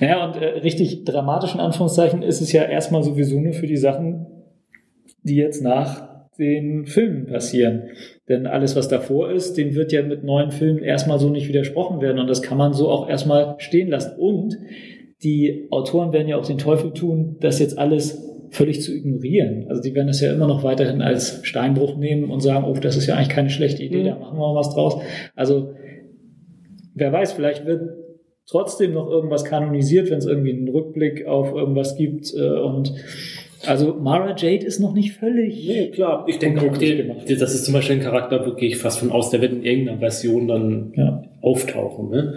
Naja, 0.00 0.26
und 0.26 0.42
äh, 0.42 0.58
richtig 0.58 1.04
dramatisch 1.04 1.54
in 1.54 1.60
Anführungszeichen 1.60 2.22
ist 2.22 2.40
es 2.40 2.50
ja 2.50 2.64
erstmal 2.64 3.04
sowieso 3.04 3.38
nur 3.38 3.52
für 3.52 3.68
die 3.68 3.76
Sachen, 3.76 4.26
die 5.22 5.36
jetzt 5.36 5.62
nach 5.62 6.28
den 6.38 6.86
Filmen 6.86 7.26
passieren. 7.26 7.90
Denn 8.28 8.46
alles, 8.46 8.74
was 8.74 8.88
davor 8.88 9.30
ist, 9.30 9.56
dem 9.56 9.74
wird 9.74 9.92
ja 9.92 10.02
mit 10.02 10.24
neuen 10.24 10.50
Filmen 10.50 10.82
erstmal 10.82 11.18
so 11.18 11.28
nicht 11.30 11.48
widersprochen 11.48 12.00
werden. 12.00 12.18
Und 12.18 12.28
das 12.28 12.42
kann 12.42 12.58
man 12.58 12.72
so 12.72 12.88
auch 12.88 13.08
erstmal 13.08 13.54
stehen 13.58 13.88
lassen. 13.88 14.18
Und 14.18 14.58
die 15.22 15.68
Autoren 15.70 16.12
werden 16.12 16.28
ja 16.28 16.36
auch 16.36 16.46
den 16.46 16.58
Teufel 16.58 16.92
tun, 16.92 17.36
das 17.40 17.58
jetzt 17.60 17.78
alles 17.78 18.22
völlig 18.50 18.82
zu 18.82 18.92
ignorieren. 18.94 19.66
Also 19.68 19.82
die 19.82 19.94
werden 19.94 20.08
es 20.08 20.20
ja 20.20 20.32
immer 20.32 20.46
noch 20.46 20.62
weiterhin 20.64 21.02
als 21.02 21.40
Steinbruch 21.44 21.96
nehmen 21.96 22.30
und 22.30 22.40
sagen, 22.40 22.64
oh, 22.64 22.74
das 22.74 22.96
ist 22.96 23.06
ja 23.06 23.14
eigentlich 23.14 23.28
keine 23.28 23.50
schlechte 23.50 23.82
Idee, 23.82 24.02
Mhm. 24.02 24.06
da 24.06 24.18
machen 24.18 24.38
wir 24.38 24.52
mal 24.52 24.54
was 24.54 24.74
draus. 24.74 25.00
Also 25.34 25.74
wer 26.94 27.12
weiß, 27.12 27.32
vielleicht 27.32 27.66
wird 27.66 27.82
trotzdem 28.48 28.92
noch 28.92 29.08
irgendwas 29.08 29.44
kanonisiert, 29.44 30.10
wenn 30.10 30.18
es 30.18 30.26
irgendwie 30.26 30.52
einen 30.52 30.68
Rückblick 30.68 31.26
auf 31.26 31.52
irgendwas 31.52 31.96
gibt. 31.96 32.32
Äh, 32.34 32.60
und 32.60 32.92
also 33.66 33.94
Mara 33.94 34.34
Jade 34.36 34.64
ist 34.66 34.80
noch 34.80 34.92
nicht 34.94 35.12
völlig. 35.12 35.66
Nee, 35.66 35.90
klar. 35.90 36.24
Ich 36.28 36.38
denke 36.38 36.60
auch, 36.70 36.76
die, 36.76 37.36
das 37.38 37.54
ist 37.54 37.64
zum 37.64 37.74
Beispiel 37.74 37.96
ein 37.96 38.02
Charakter, 38.02 38.46
wo 38.46 38.52
gehe 38.54 38.68
ich 38.68 38.78
fast 38.78 38.98
von 39.00 39.10
aus, 39.12 39.30
der 39.30 39.40
wird 39.40 39.52
in 39.52 39.62
irgendeiner 39.62 39.98
Version 39.98 40.48
dann 40.48 40.92
Ja. 40.96 41.22
auftauchen. 41.40 42.10
Ne? 42.10 42.34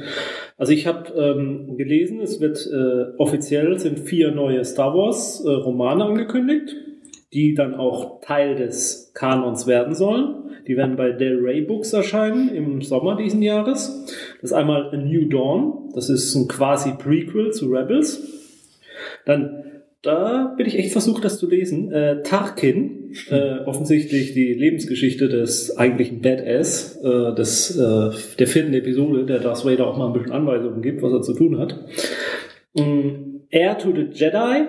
Also 0.58 0.74
ich 0.74 0.88
habe 0.88 1.12
ähm, 1.18 1.78
gelesen, 1.78 2.20
es 2.22 2.40
wird 2.42 2.68
äh, 2.72 3.14
offiziell 3.18 3.80
sind 3.80 4.00
vier 4.00 4.32
neue 4.32 4.64
Star 4.66 4.94
Wars 4.94 5.44
äh, 5.46 5.50
Romane 5.50 6.04
angekündigt, 6.06 6.76
die 7.34 7.54
dann 7.54 7.76
auch 7.76 8.22
Teil 8.22 8.56
des 8.56 9.12
Kanons 9.14 9.68
werden 9.68 9.96
sollen. 9.96 10.36
Die 10.68 10.78
werden 10.78 10.98
bei 10.98 11.12
Del 11.12 11.40
Rey 11.40 11.62
Books 11.62 11.94
erscheinen 11.94 12.54
im 12.54 12.82
Sommer 12.82 13.16
diesen 13.16 13.42
Jahres. 13.42 14.06
Das 14.42 14.52
ist 14.52 14.54
einmal 14.58 14.90
A 14.92 14.98
New 14.98 15.26
Dawn, 15.30 15.90
das 15.96 16.10
ist 16.10 16.36
ein 16.36 16.48
quasi 16.48 16.92
Prequel 16.98 17.52
zu 17.52 17.68
Rebels. 17.72 18.22
Dann 19.26 19.59
da 20.02 20.54
bin 20.58 20.66
ich 20.66 20.80
echt 20.80 20.92
versucht, 20.92 21.26
das 21.26 21.40
zu 21.40 21.50
lesen. 21.50 21.92
Äh, 21.92 22.24
Tarkin, 22.24 23.12
äh, 23.30 23.60
offensichtlich 23.66 24.34
die 24.34 24.54
Lebensgeschichte 24.54 25.28
des 25.28 25.78
eigentlichen 25.78 26.22
Badass, 26.22 26.98
äh, 27.04 27.36
des, 27.36 27.76
äh, 27.76 28.12
der 28.38 28.48
vierten 28.48 28.74
Episode, 28.74 29.26
der 29.26 29.40
Darth 29.40 29.66
Vader 29.66 29.88
auch 29.88 29.98
mal 29.98 30.08
ein 30.08 30.14
bisschen 30.14 30.32
Anweisungen 30.32 30.82
gibt, 30.82 31.02
was 31.02 31.12
er 31.12 31.22
zu 31.22 31.34
tun 31.34 31.58
hat. 31.58 31.78
Ähm, 32.78 33.42
Air 33.50 33.78
to 33.78 33.94
the 33.94 34.08
Jedi, 34.14 34.68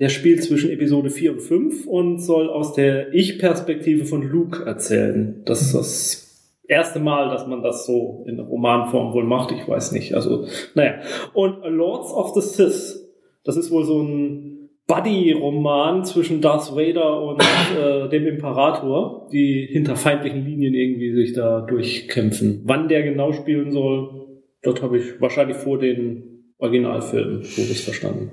der 0.00 0.08
spielt 0.08 0.42
zwischen 0.42 0.70
Episode 0.70 1.10
4 1.10 1.32
und 1.32 1.40
5 1.40 1.86
und 1.86 2.18
soll 2.18 2.48
aus 2.48 2.72
der 2.72 3.14
Ich-Perspektive 3.14 4.06
von 4.06 4.22
Luke 4.22 4.64
erzählen. 4.64 5.42
Das 5.44 5.62
ist 5.62 5.74
das 5.74 6.24
erste 6.66 6.98
Mal, 6.98 7.28
dass 7.28 7.46
man 7.46 7.62
das 7.62 7.86
so 7.86 8.24
in 8.26 8.40
Romanform 8.40 9.12
wohl 9.12 9.24
macht. 9.24 9.52
Ich 9.52 9.68
weiß 9.68 9.92
nicht. 9.92 10.14
Also, 10.14 10.46
naja. 10.74 10.94
Und 11.32 11.62
Lords 11.64 12.12
of 12.12 12.34
the 12.34 12.40
Sith, 12.40 13.08
das 13.44 13.56
ist 13.56 13.70
wohl 13.70 13.84
so 13.84 14.02
ein 14.02 14.53
Buddy-Roman 14.86 16.04
zwischen 16.04 16.40
Darth 16.40 16.74
Vader 16.74 17.22
und 17.22 17.42
äh, 17.78 18.08
dem 18.08 18.26
Imperator, 18.26 19.28
die 19.32 19.66
hinter 19.70 19.96
feindlichen 19.96 20.44
Linien 20.44 20.74
irgendwie 20.74 21.12
sich 21.14 21.32
da 21.32 21.62
durchkämpfen. 21.62 22.62
Wann 22.64 22.88
der 22.88 23.02
genau 23.02 23.32
spielen 23.32 23.72
soll, 23.72 24.42
das 24.62 24.82
habe 24.82 24.98
ich 24.98 25.20
wahrscheinlich 25.20 25.56
vor 25.56 25.78
den 25.78 26.52
Originalfilmen, 26.58 27.42
so 27.42 27.62
das 27.62 27.80
verstanden. 27.80 28.30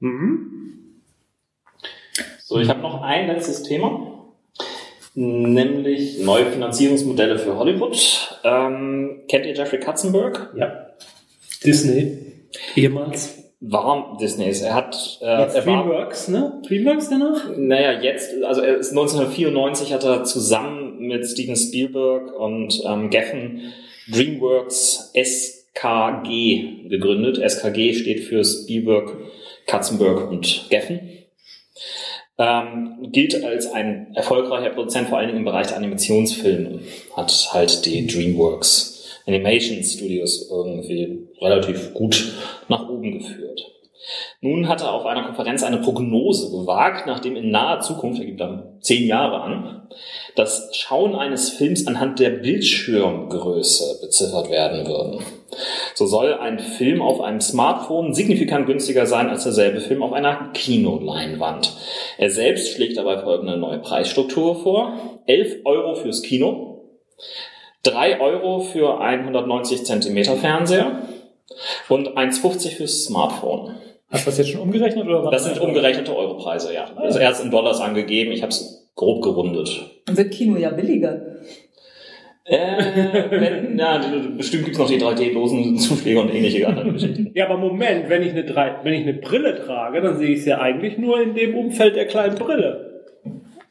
Mhm. 0.00 0.50
So, 2.38 2.58
ich 2.58 2.68
habe 2.68 2.80
noch 2.80 3.02
ein 3.02 3.26
letztes 3.26 3.62
Thema, 3.62 4.28
nämlich 5.14 6.22
neue 6.22 6.46
Finanzierungsmodelle 6.46 7.38
für 7.38 7.56
Hollywood. 7.56 8.38
Ähm, 8.44 9.22
kennt 9.28 9.46
ihr 9.46 9.54
Jeffrey 9.54 9.80
Katzenberg? 9.80 10.54
Ja. 10.56 10.88
Disney. 11.64 12.18
Ehemals 12.76 13.43
war 13.66 14.16
Disneys. 14.20 14.60
Er 14.60 14.74
hat 14.74 15.18
äh, 15.22 15.24
er 15.24 15.46
Dreamworks, 15.46 16.28
ne? 16.28 16.60
Dreamworks 16.66 17.08
danach? 17.08 17.50
Naja, 17.56 18.00
jetzt, 18.00 18.42
also 18.42 18.60
er 18.60 18.76
ist 18.76 18.90
1994 18.90 19.92
hat 19.92 20.04
er 20.04 20.24
zusammen 20.24 20.98
mit 20.98 21.26
Steven 21.26 21.56
Spielberg 21.56 22.38
und 22.38 22.82
ähm, 22.86 23.10
Geffen 23.10 23.72
Dreamworks 24.10 25.12
SKG 25.14 26.88
gegründet. 26.88 27.38
SKG 27.38 27.94
steht 27.94 28.20
für 28.20 28.44
Spielberg, 28.44 29.16
Katzenberg 29.66 30.30
und 30.30 30.66
Geffen. 30.70 31.00
Ähm, 32.36 32.98
gilt 33.12 33.44
als 33.44 33.72
ein 33.72 34.12
erfolgreicher 34.14 34.70
Produzent, 34.70 35.08
vor 35.08 35.18
allem 35.18 35.36
im 35.36 35.44
Bereich 35.44 35.68
der 35.68 35.76
Animationsfilme. 35.76 36.80
Hat 37.16 37.48
halt 37.52 37.86
die 37.86 38.06
Dreamworks 38.06 38.94
Animation 39.26 39.82
Studios 39.82 40.48
irgendwie 40.50 41.28
relativ 41.40 41.94
gut 41.94 42.34
nach 42.68 42.83
oben 43.04 43.18
geführt. 43.18 43.70
Nun 44.40 44.68
hat 44.68 44.82
er 44.82 44.92
auf 44.92 45.06
einer 45.06 45.24
Konferenz 45.24 45.62
eine 45.62 45.78
Prognose 45.78 46.50
gewagt, 46.50 47.06
nachdem 47.06 47.36
in 47.36 47.50
naher 47.50 47.80
Zukunft, 47.80 48.20
er 48.20 48.26
gibt 48.26 48.40
dann 48.40 48.76
zehn 48.80 49.06
Jahre 49.06 49.40
an, 49.40 49.88
das 50.36 50.70
Schauen 50.76 51.14
eines 51.14 51.50
Films 51.50 51.86
anhand 51.86 52.18
der 52.18 52.30
Bildschirmgröße 52.30 54.00
beziffert 54.02 54.50
werden 54.50 54.86
würde. 54.86 55.20
So 55.94 56.04
soll 56.06 56.34
ein 56.34 56.58
Film 56.58 57.00
auf 57.00 57.20
einem 57.20 57.40
Smartphone 57.40 58.12
signifikant 58.12 58.66
günstiger 58.66 59.06
sein 59.06 59.30
als 59.30 59.44
derselbe 59.44 59.80
Film 59.80 60.02
auf 60.02 60.12
einer 60.12 60.50
Kinoleinwand. 60.52 61.72
Er 62.18 62.30
selbst 62.30 62.72
schlägt 62.72 62.98
dabei 62.98 63.18
folgende 63.18 63.56
neue 63.56 63.78
Preisstruktur 63.78 64.56
vor. 64.62 64.98
11 65.26 65.64
Euro 65.64 65.94
fürs 65.94 66.22
Kino, 66.22 66.90
3 67.84 68.20
Euro 68.20 68.60
für 68.60 69.00
einen 69.00 69.22
190 69.22 69.84
Zentimeter 69.84 70.36
Fernseher 70.36 71.02
und 71.88 72.16
1,50 72.16 72.76
fürs 72.76 73.04
Smartphone. 73.04 73.74
Hast 74.10 74.26
du 74.26 74.30
das 74.30 74.38
jetzt 74.38 74.50
schon 74.50 74.60
umgerechnet? 74.60 75.06
oder? 75.06 75.30
Das 75.30 75.44
sind 75.44 75.60
umgerechnete 75.60 76.14
Europreise, 76.14 76.72
ja. 76.72 76.86
Also 76.96 77.18
er 77.18 77.28
hat 77.28 77.34
es 77.34 77.40
in 77.40 77.50
Dollars 77.50 77.80
angegeben, 77.80 78.32
ich 78.32 78.42
habe 78.42 78.50
es 78.50 78.88
grob 78.94 79.22
gerundet. 79.22 79.90
Dann 80.06 80.16
wird 80.16 80.32
Kino 80.32 80.56
ja 80.56 80.70
billiger. 80.70 81.20
Äh, 82.46 83.30
wenn, 83.30 83.74
na, 83.76 84.00
bestimmt 84.36 84.64
gibt's 84.64 84.78
noch 84.78 84.88
die 84.88 85.00
3D-losen 85.00 85.78
Zuschläge 85.78 86.20
und 86.20 86.32
ähnliche 86.32 86.66
andere 86.68 86.92
Geschichten. 86.92 87.30
Ja, 87.34 87.46
aber 87.46 87.56
Moment, 87.56 88.08
wenn 88.08 88.22
ich 88.22 88.32
eine, 88.32 88.44
3, 88.44 88.80
wenn 88.82 88.92
ich 88.92 89.02
eine 89.02 89.14
Brille 89.14 89.64
trage, 89.64 90.02
dann 90.02 90.18
sehe 90.18 90.30
ich 90.30 90.40
es 90.40 90.44
ja 90.44 90.60
eigentlich 90.60 90.98
nur 90.98 91.20
in 91.20 91.34
dem 91.34 91.56
Umfeld 91.56 91.96
der 91.96 92.06
kleinen 92.06 92.36
Brille. 92.36 92.93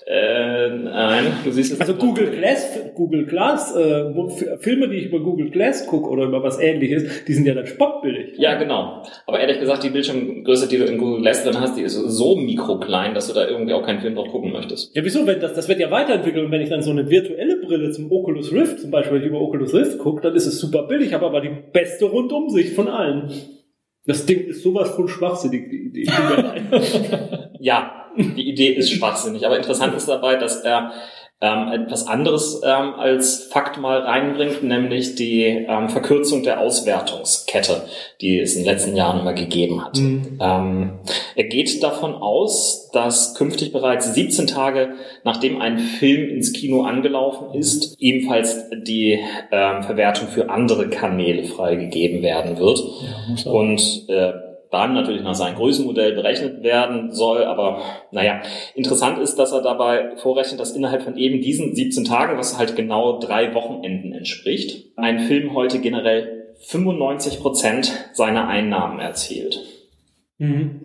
Äh, 0.06 0.70
nein, 0.70 1.26
du 1.46 1.52
siehst 1.52 1.74
es. 1.74 1.80
Also 1.80 1.94
Google 1.94 2.32
Glass, 2.32 2.78
Google 2.94 3.26
Glass, 3.26 3.74
äh, 3.76 4.12
Filme, 4.58 4.90
die 4.90 4.98
ich 4.98 5.06
über 5.06 5.22
Google 5.22 5.50
Glass 5.50 5.88
gucke 5.88 6.10
oder 6.10 6.26
über 6.26 6.44
was 6.44 6.60
ähnliches, 6.60 7.24
die 7.26 7.34
sind 7.34 7.46
ja 7.46 7.54
dann 7.54 7.68
spottbillig. 7.68 8.38
Ja, 8.38 8.56
genau. 8.56 9.04
Aber 9.26 9.40
ehrlich 9.40 9.60
gesagt, 9.60 9.84
die 9.84 9.90
Bildschirmgröße, 9.90 10.68
die 10.68 10.78
du 10.78 10.86
in 10.86 10.98
Google 10.98 11.22
Glass 11.22 11.44
drin 11.44 11.60
hast, 11.60 11.78
die 11.78 11.84
ist 11.84 11.94
so 11.94 12.36
mikroklein, 12.36 13.14
dass 13.14 13.28
du 13.28 13.34
da 13.34 13.48
irgendwie 13.48 13.74
auch 13.74 13.86
keinen 13.86 14.02
Film 14.02 14.16
drauf 14.16 14.28
gucken 14.28 14.52
möchtest. 14.52 14.94
Ja, 14.94 15.06
wieso? 15.06 15.26
Wenn 15.26 15.40
das, 15.40 15.54
das 15.54 15.70
wird 15.70 15.80
ja 15.80 15.90
weiterentwickelt 15.90 16.46
und 16.46 16.52
wenn 16.52 16.62
ich 16.62 16.70
dann 16.70 16.82
so 16.82 16.92
eine 16.92 17.10
virtuelle 17.10 17.58
Brille 17.58 17.92
zum 17.92 18.12
Oculus 18.12 18.52
Rift, 18.52 18.82
zum 18.82 18.92
Beispiel 18.92 19.20
über 19.20 19.40
Oculus 19.40 19.74
Rift 19.74 20.00
gucke, 20.00 20.22
dann 20.22 20.36
ist 20.36 20.48
es 20.48 20.60
super 20.60 20.84
billig, 20.84 21.14
habe 21.14 21.26
aber 21.26 21.40
die 21.40 21.52
beste 21.72 22.06
Rundumsicht 22.06 22.74
von 22.74 22.90
allen. 22.90 23.32
Das 24.06 24.26
Ding 24.26 24.48
ist 24.48 24.64
sowas 24.64 24.90
von 24.92 25.08
schwachsinnig, 25.08 25.70
die 25.70 25.88
Idee. 25.88 26.12
ja, 27.60 28.03
die 28.18 28.50
Idee 28.50 28.74
ist 28.74 28.92
schwachsinnig. 28.92 29.46
Aber 29.46 29.58
interessant 29.58 29.96
ist 29.96 30.08
dabei, 30.08 30.36
dass 30.36 30.62
er 30.62 30.92
ähm, 31.44 31.68
etwas 31.74 32.08
anderes 32.08 32.62
ähm, 32.64 32.94
als 32.98 33.50
Fakt 33.52 33.78
mal 33.78 34.00
reinbringt, 34.00 34.64
nämlich 34.64 35.16
die 35.16 35.44
ähm, 35.44 35.90
Verkürzung 35.90 36.42
der 36.42 36.62
Auswertungskette, 36.62 37.82
die 38.22 38.40
es 38.40 38.56
in 38.56 38.64
den 38.64 38.72
letzten 38.72 38.96
Jahren 38.96 39.20
immer 39.20 39.34
gegeben 39.34 39.84
hat. 39.84 39.98
Mhm. 39.98 40.40
Ähm, 40.40 41.00
er 41.36 41.44
geht 41.44 41.84
davon 41.84 42.16
aus, 42.16 42.90
dass 42.94 43.36
künftig 43.36 43.74
bereits 43.74 44.14
17 44.14 44.48
Tage 44.48 44.94
nachdem 45.26 45.62
ein 45.62 45.80
Film 45.80 46.30
ins 46.30 46.54
Kino 46.54 46.84
angelaufen 46.84 47.54
ist, 47.60 47.98
ebenfalls 48.00 48.70
die 48.88 49.20
ähm, 49.52 49.84
Verwertung 49.84 50.30
für 50.30 50.50
andere 50.50 50.90
Kanäle 50.90 51.44
freigegeben 51.44 52.22
werden 52.22 52.58
wird. 52.58 52.82
Ja, 53.44 53.52
Und 53.52 54.06
äh, 54.08 54.32
dann 54.74 54.94
natürlich 54.94 55.22
nach 55.22 55.36
seinem 55.36 55.56
Größenmodell 55.56 56.14
berechnet 56.14 56.64
werden 56.64 57.12
soll. 57.12 57.46
Aber 57.46 57.82
naja, 58.12 58.42
interessant 58.76 59.20
ist, 59.20 59.36
dass 59.36 59.52
er 59.52 59.62
dabei 59.62 60.16
vorrechnet, 60.18 60.60
dass 60.60 60.76
innerhalb 60.76 61.04
von 61.04 61.16
eben 61.16 61.42
diesen 61.42 61.76
17 61.76 62.06
Tagen, 62.06 62.38
was 62.38 62.58
halt 62.58 62.76
genau 62.76 63.20
drei 63.20 63.54
Wochenenden 63.54 64.14
entspricht, 64.14 64.98
ein 64.98 65.20
Film 65.20 65.54
heute 65.54 65.80
generell 65.80 66.54
95 66.66 67.40
Prozent 67.40 67.92
seiner 68.14 68.48
Einnahmen 68.48 69.00
erzielt. 69.00 69.62
Mhm. 70.40 70.82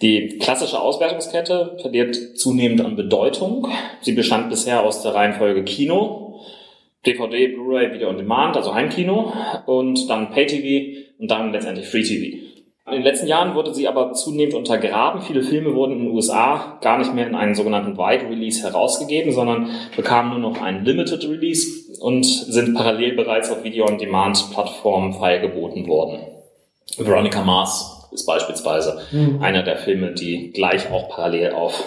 Die 0.00 0.38
klassische 0.38 0.80
Auswertungskette 0.80 1.76
verliert 1.80 2.16
zunehmend 2.38 2.80
an 2.80 2.96
Bedeutung. 2.96 3.68
Sie 4.00 4.12
bestand 4.12 4.48
bisher 4.48 4.82
aus 4.82 5.02
der 5.02 5.14
Reihenfolge 5.14 5.64
Kino, 5.64 6.40
DVD, 7.06 7.48
Blu-ray, 7.48 7.92
Video 7.92 8.08
on 8.08 8.16
Demand, 8.16 8.56
also 8.56 8.74
Heimkino 8.74 9.32
und 9.66 10.08
dann 10.08 10.30
Pay-TV 10.30 10.98
und 11.18 11.30
dann 11.30 11.52
letztendlich 11.52 11.86
Free-TV. 11.86 12.47
In 12.90 12.96
den 12.96 13.02
letzten 13.02 13.26
Jahren 13.26 13.54
wurde 13.54 13.74
sie 13.74 13.86
aber 13.86 14.12
zunehmend 14.14 14.54
untergraben. 14.54 15.20
Viele 15.20 15.42
Filme 15.42 15.74
wurden 15.74 15.92
in 15.92 15.98
den 16.04 16.10
USA 16.10 16.78
gar 16.80 16.98
nicht 16.98 17.14
mehr 17.14 17.26
in 17.26 17.34
einen 17.34 17.54
sogenannten 17.54 17.98
Wide 17.98 18.30
Release 18.30 18.62
herausgegeben, 18.62 19.32
sondern 19.32 19.70
bekamen 19.94 20.40
nur 20.40 20.50
noch 20.50 20.62
einen 20.62 20.84
Limited 20.84 21.22
Release 21.28 21.92
und 22.00 22.24
sind 22.24 22.74
parallel 22.74 23.14
bereits 23.14 23.50
auf 23.50 23.62
Video-on-Demand-Plattformen 23.62 25.12
freigeboten 25.12 25.86
worden. 25.86 26.20
Veronica 26.96 27.42
Mars 27.42 28.08
ist 28.12 28.26
beispielsweise 28.26 29.00
mhm. 29.12 29.42
einer 29.42 29.62
der 29.62 29.76
Filme, 29.76 30.12
die 30.12 30.50
gleich 30.52 30.90
auch 30.90 31.10
parallel 31.10 31.52
auf 31.52 31.84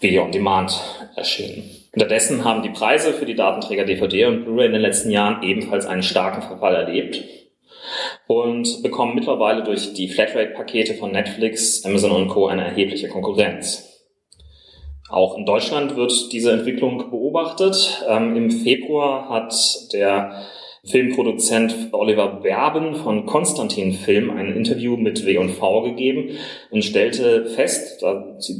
Video-on-Demand 0.00 0.80
erschienen. 1.16 1.70
Unterdessen 1.92 2.44
haben 2.44 2.62
die 2.62 2.70
Preise 2.70 3.12
für 3.12 3.26
die 3.26 3.36
Datenträger 3.36 3.84
DVD 3.84 4.26
und 4.26 4.44
Blu-ray 4.44 4.66
in 4.66 4.72
den 4.72 4.82
letzten 4.82 5.10
Jahren 5.10 5.42
ebenfalls 5.42 5.86
einen 5.86 6.02
starken 6.02 6.42
Verfall 6.42 6.74
erlebt 6.74 7.22
und 8.26 8.82
bekommen 8.82 9.14
mittlerweile 9.14 9.62
durch 9.62 9.92
die 9.94 10.08
Flatrate-Pakete 10.08 10.94
von 10.94 11.12
Netflix, 11.12 11.84
Amazon 11.84 12.12
und 12.12 12.28
Co. 12.28 12.46
eine 12.46 12.64
erhebliche 12.64 13.08
Konkurrenz. 13.08 13.90
Auch 15.10 15.36
in 15.36 15.44
Deutschland 15.44 15.96
wird 15.96 16.32
diese 16.32 16.50
Entwicklung 16.52 17.10
beobachtet. 17.10 18.04
Ähm, 18.08 18.36
Im 18.36 18.50
Februar 18.50 19.28
hat 19.28 19.54
der 19.92 20.42
Filmproduzent 20.86 21.90
Oliver 21.92 22.40
Berben 22.42 22.96
von 22.96 23.24
Konstantin 23.24 23.92
Film 23.92 24.30
ein 24.30 24.54
Interview 24.54 24.96
mit 24.96 25.24
W&V 25.24 25.82
gegeben 25.82 26.30
und 26.70 26.84
stellte 26.84 27.46
fest, 27.46 28.04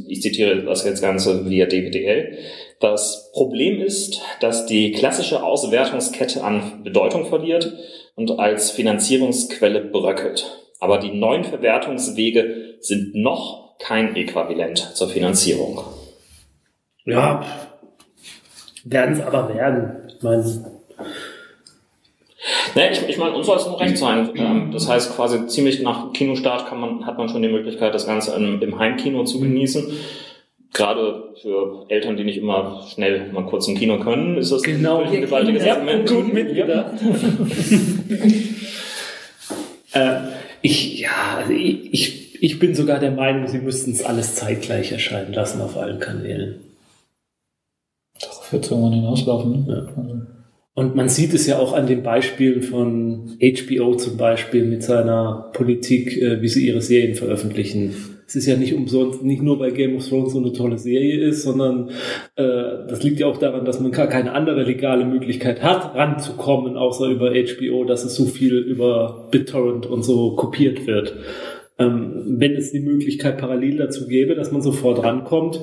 ich 0.07 0.21
zitiere 0.21 0.63
das 0.63 0.85
jetzt 0.85 1.01
Ganze 1.01 1.47
via 1.47 1.67
DWDL, 1.67 2.37
das 2.79 3.31
Problem 3.33 3.79
ist, 3.81 4.21
dass 4.39 4.65
die 4.65 4.91
klassische 4.91 5.43
Auswertungskette 5.43 6.43
an 6.43 6.83
Bedeutung 6.83 7.25
verliert 7.25 7.71
und 8.15 8.39
als 8.39 8.71
Finanzierungsquelle 8.71 9.81
bröckelt. 9.81 10.65
Aber 10.79 10.97
die 10.97 11.11
neuen 11.11 11.43
Verwertungswege 11.43 12.75
sind 12.79 13.15
noch 13.15 13.77
kein 13.79 14.15
Äquivalent 14.15 14.77
zur 14.95 15.09
Finanzierung. 15.09 15.83
Ja, 17.05 17.45
werden 18.83 19.15
es 19.15 19.21
aber 19.21 19.53
werden. 19.53 20.07
Ich 20.07 20.21
meine, 20.21 20.43
Nee, 22.75 22.89
ich, 22.91 23.07
ich 23.07 23.17
meine, 23.17 23.33
uns 23.33 23.47
soll 23.47 23.57
es 23.57 23.65
nur 23.65 23.79
recht 23.79 23.97
sein. 23.97 24.29
Ähm, 24.35 24.69
das 24.71 24.87
heißt, 24.87 25.15
quasi 25.15 25.47
ziemlich 25.47 25.81
nach 25.81 26.11
Kinostart 26.13 26.67
kann 26.67 26.79
man, 26.79 27.05
hat 27.05 27.17
man 27.17 27.29
schon 27.29 27.41
die 27.41 27.47
Möglichkeit, 27.47 27.93
das 27.93 28.05
Ganze 28.05 28.35
im, 28.35 28.61
im 28.61 28.77
Heimkino 28.77 29.23
zu 29.23 29.39
genießen. 29.39 29.91
Gerade 30.75 31.29
für 31.41 31.85
Eltern, 31.87 32.17
die 32.17 32.25
nicht 32.25 32.37
immer 32.37 32.85
schnell 32.93 33.31
mal 33.31 33.45
kurz 33.45 33.65
im 33.69 33.75
Kino 33.77 33.97
können, 33.97 34.37
ist 34.37 34.51
das 34.51 34.61
Genau. 34.61 35.03
ein 35.03 35.21
gewaltiges 35.21 35.63
Ja, 35.63 35.75
Argument. 35.75 36.09
gut 36.09 36.33
mitgedacht. 36.33 36.91
äh, 39.93 40.17
ich, 40.61 40.99
ja, 40.99 41.37
also 41.37 41.53
ich, 41.53 41.93
ich, 41.93 42.43
ich 42.43 42.59
bin 42.59 42.75
sogar 42.75 42.99
der 42.99 43.11
Meinung, 43.11 43.47
sie 43.47 43.59
müssten 43.59 43.91
es 43.91 44.03
alles 44.03 44.35
zeitgleich 44.35 44.91
erscheinen 44.91 45.31
lassen 45.31 45.61
auf 45.61 45.77
allen 45.77 46.01
Kanälen. 46.01 46.55
Darauf 48.19 48.51
wird 48.51 48.65
es 48.65 48.71
irgendwann 48.71 48.93
hinauslaufen. 48.93 49.65
Ne? 49.65 49.87
Also, 49.95 50.21
Und 50.73 50.93
man 50.97 51.07
sieht 51.07 51.33
es 51.33 51.47
ja 51.47 51.57
auch 51.57 51.71
an 51.71 51.87
den 51.87 52.03
Beispielen 52.03 52.61
von 52.61 53.37
HBO 53.39 53.95
zum 53.95 54.17
Beispiel 54.17 54.65
mit 54.65 54.83
seiner 54.83 55.51
Politik, 55.53 56.17
äh, 56.21 56.41
wie 56.41 56.49
sie 56.49 56.67
ihre 56.67 56.81
Serien 56.81 57.15
veröffentlichen. 57.15 57.95
Es 58.27 58.35
ist 58.35 58.47
ja 58.47 58.55
nicht 58.55 58.73
umsonst, 58.73 59.23
nicht 59.23 59.43
nur 59.43 59.59
bei 59.59 59.69
Game 59.69 59.95
of 59.97 60.07
Thrones 60.07 60.33
so 60.33 60.39
eine 60.39 60.51
tolle 60.51 60.79
Serie 60.79 61.19
ist, 61.19 61.43
sondern 61.43 61.89
äh, 62.35 62.87
das 62.87 63.03
liegt 63.03 63.19
ja 63.19 63.27
auch 63.27 63.37
daran, 63.37 63.65
dass 63.65 63.79
man 63.79 63.91
gar 63.91 64.07
keine 64.07 64.33
andere 64.33 64.63
legale 64.63 65.05
Möglichkeit 65.05 65.61
hat, 65.61 65.93
ranzukommen, 65.95 66.75
außer 66.75 67.07
über 67.07 67.31
HBO, 67.31 67.83
dass 67.83 68.03
es 68.03 68.15
so 68.15 68.25
viel 68.25 68.57
über 68.57 69.27
BitTorrent 69.29 69.85
und 69.85 70.03
so 70.03 70.35
kopiert 70.35 70.87
wird. 70.87 71.15
Ähm, 71.77 72.37
wenn 72.39 72.53
es 72.53 72.71
die 72.71 72.79
Möglichkeit 72.79 73.37
parallel 73.37 73.77
dazu 73.77 74.07
gäbe, 74.07 74.35
dass 74.35 74.51
man 74.51 74.61
sofort 74.61 75.03
rankommt, 75.03 75.59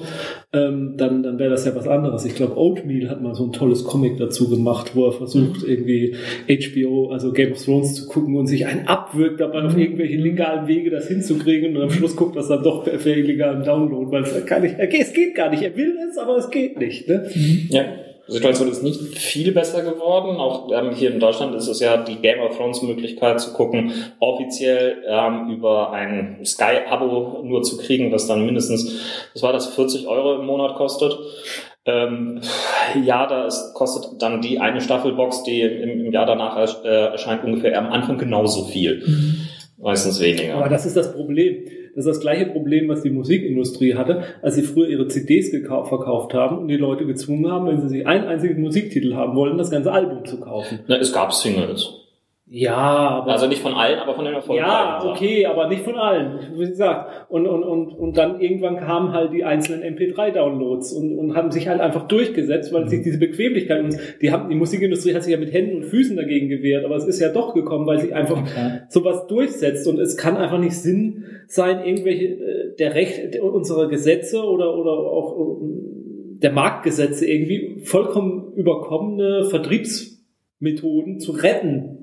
ähm, 0.52 0.94
dann, 0.98 1.22
dann 1.22 1.38
wäre 1.38 1.48
das 1.48 1.64
ja 1.64 1.74
was 1.74 1.88
anderes. 1.88 2.26
Ich 2.26 2.34
glaube, 2.34 2.58
Oatmeal 2.58 3.08
hat 3.08 3.22
mal 3.22 3.34
so 3.34 3.46
ein 3.46 3.52
tolles 3.52 3.84
Comic 3.84 4.18
dazu 4.18 4.50
gemacht, 4.50 4.92
wo 4.94 5.06
er 5.06 5.12
versucht, 5.12 5.62
irgendwie 5.66 6.14
HBO, 6.46 7.10
also 7.10 7.32
Game 7.32 7.52
of 7.52 7.64
Thrones 7.64 7.94
zu 7.94 8.08
gucken 8.08 8.36
und 8.36 8.46
sich 8.46 8.66
einen 8.66 8.86
abwirkt, 8.86 9.40
dabei 9.40 9.62
auf 9.62 9.76
irgendwelche 9.76 10.18
legalen 10.18 10.68
Wege 10.68 10.90
das 10.90 11.08
hinzukriegen 11.08 11.74
und 11.74 11.82
am 11.82 11.90
Schluss 11.90 12.14
guckt 12.14 12.36
das 12.36 12.48
dann 12.48 12.62
doch 12.62 12.84
per 12.84 13.06
illegalen 13.06 13.64
Download, 13.64 14.12
weil 14.12 14.24
es 14.24 14.44
gar 14.44 14.60
nicht, 14.60 14.76
es 14.78 15.14
geht 15.14 15.34
gar 15.34 15.50
nicht. 15.50 15.62
Er 15.62 15.74
will 15.76 15.96
es, 16.10 16.18
aber 16.18 16.36
es 16.36 16.50
geht 16.50 16.78
nicht. 16.78 17.08
Ne? 17.08 17.26
Ja. 17.70 17.86
Die 18.32 18.38
Situation 18.38 18.68
ist 18.68 18.82
nicht 18.82 19.18
viel 19.18 19.52
besser 19.52 19.82
geworden. 19.82 20.38
Auch 20.38 20.70
ähm, 20.72 20.94
hier 20.94 21.12
in 21.12 21.20
Deutschland 21.20 21.54
ist 21.54 21.68
es 21.68 21.80
ja 21.80 21.98
die 21.98 22.16
Game 22.16 22.40
of 22.40 22.56
Thrones 22.56 22.80
Möglichkeit 22.80 23.38
zu 23.38 23.52
gucken, 23.52 23.92
offiziell 24.20 25.04
ähm, 25.06 25.50
über 25.50 25.92
ein 25.92 26.38
Sky-Abo 26.42 27.42
nur 27.44 27.62
zu 27.62 27.76
kriegen, 27.76 28.10
das 28.10 28.26
dann 28.26 28.46
mindestens, 28.46 29.28
was 29.34 29.42
war 29.42 29.52
das, 29.52 29.74
40 29.74 30.06
Euro 30.06 30.36
im 30.40 30.46
Monat 30.46 30.76
kostet. 30.76 31.14
Ähm, 31.84 32.40
ja, 33.04 33.26
da 33.26 33.48
kostet 33.74 34.22
dann 34.22 34.40
die 34.40 34.60
eine 34.60 34.80
Staffelbox, 34.80 35.42
die 35.42 35.60
im, 35.60 36.06
im 36.06 36.12
Jahr 36.12 36.24
danach 36.24 36.56
äh, 36.56 36.88
erscheint, 36.88 37.44
ungefähr 37.44 37.76
am 37.78 37.92
Anfang 37.92 38.16
genauso 38.16 38.64
viel. 38.64 39.04
Meistens 39.76 40.20
weniger. 40.20 40.54
Aber 40.54 40.70
das 40.70 40.86
ist 40.86 40.96
das 40.96 41.12
Problem. 41.12 41.66
Das 41.94 42.06
ist 42.06 42.16
das 42.16 42.20
gleiche 42.20 42.46
Problem, 42.46 42.88
was 42.88 43.02
die 43.02 43.10
Musikindustrie 43.10 43.94
hatte, 43.94 44.22
als 44.40 44.54
sie 44.54 44.62
früher 44.62 44.88
ihre 44.88 45.08
CDs 45.08 45.50
verkauft 45.50 46.32
haben 46.32 46.58
und 46.58 46.68
die 46.68 46.76
Leute 46.76 47.04
gezwungen 47.04 47.50
haben, 47.50 47.66
wenn 47.66 47.80
sie 47.80 47.88
sich 47.88 48.06
einen 48.06 48.24
einzigen 48.24 48.62
Musiktitel 48.62 49.14
haben 49.14 49.36
wollen, 49.36 49.58
das 49.58 49.70
ganze 49.70 49.92
Album 49.92 50.24
zu 50.24 50.40
kaufen. 50.40 50.80
Na, 50.86 50.96
es 50.96 51.12
gab 51.12 51.34
Singles. 51.34 52.01
Ja, 52.54 52.76
aber 52.76 53.32
Also 53.32 53.46
nicht 53.46 53.62
von 53.62 53.72
allen, 53.72 53.98
aber 53.98 54.14
von 54.14 54.26
den 54.26 54.34
erfolgreichen. 54.34 54.68
ja, 54.68 54.98
Sachen. 55.00 55.10
okay, 55.12 55.46
aber 55.46 55.68
nicht 55.68 55.82
von 55.84 55.96
allen, 55.96 56.38
wie 56.54 56.66
gesagt. 56.66 57.30
Und, 57.30 57.46
und, 57.46 57.62
und, 57.62 57.94
und 57.94 58.18
dann 58.18 58.42
irgendwann 58.42 58.76
kamen 58.76 59.12
halt 59.12 59.32
die 59.32 59.42
einzelnen 59.42 59.96
MP3-Downloads 59.96 60.92
und, 60.92 61.18
und 61.18 61.34
haben 61.34 61.50
sich 61.50 61.66
halt 61.66 61.80
einfach 61.80 62.06
durchgesetzt, 62.08 62.70
weil 62.74 62.86
sich 62.88 63.02
diese 63.02 63.18
Bequemlichkeit, 63.18 63.82
und 63.82 63.96
die, 64.20 64.30
haben, 64.30 64.50
die 64.50 64.54
Musikindustrie 64.54 65.14
hat 65.14 65.22
sich 65.22 65.32
ja 65.32 65.38
mit 65.38 65.50
Händen 65.54 65.76
und 65.76 65.84
Füßen 65.84 66.14
dagegen 66.14 66.50
gewehrt, 66.50 66.84
aber 66.84 66.96
es 66.96 67.06
ist 67.06 67.20
ja 67.20 67.30
doch 67.30 67.54
gekommen, 67.54 67.86
weil 67.86 68.00
sie 68.00 68.12
einfach 68.12 68.44
klar. 68.44 68.80
sowas 68.90 69.26
durchsetzt 69.28 69.88
und 69.88 69.98
es 69.98 70.18
kann 70.18 70.36
einfach 70.36 70.58
nicht 70.58 70.74
Sinn 70.74 71.24
sein, 71.46 71.82
irgendwelche 71.82 72.26
äh, 72.26 72.76
der 72.78 72.94
Recht 72.94 73.40
unserer 73.40 73.88
Gesetze 73.88 74.42
oder 74.44 74.76
oder 74.76 74.90
auch 74.92 75.38
äh, 75.38 76.40
der 76.42 76.52
Marktgesetze 76.52 77.26
irgendwie 77.26 77.80
vollkommen 77.84 78.52
überkommene 78.56 79.44
Vertriebsmethoden 79.44 81.18
zu 81.18 81.32
retten, 81.32 82.01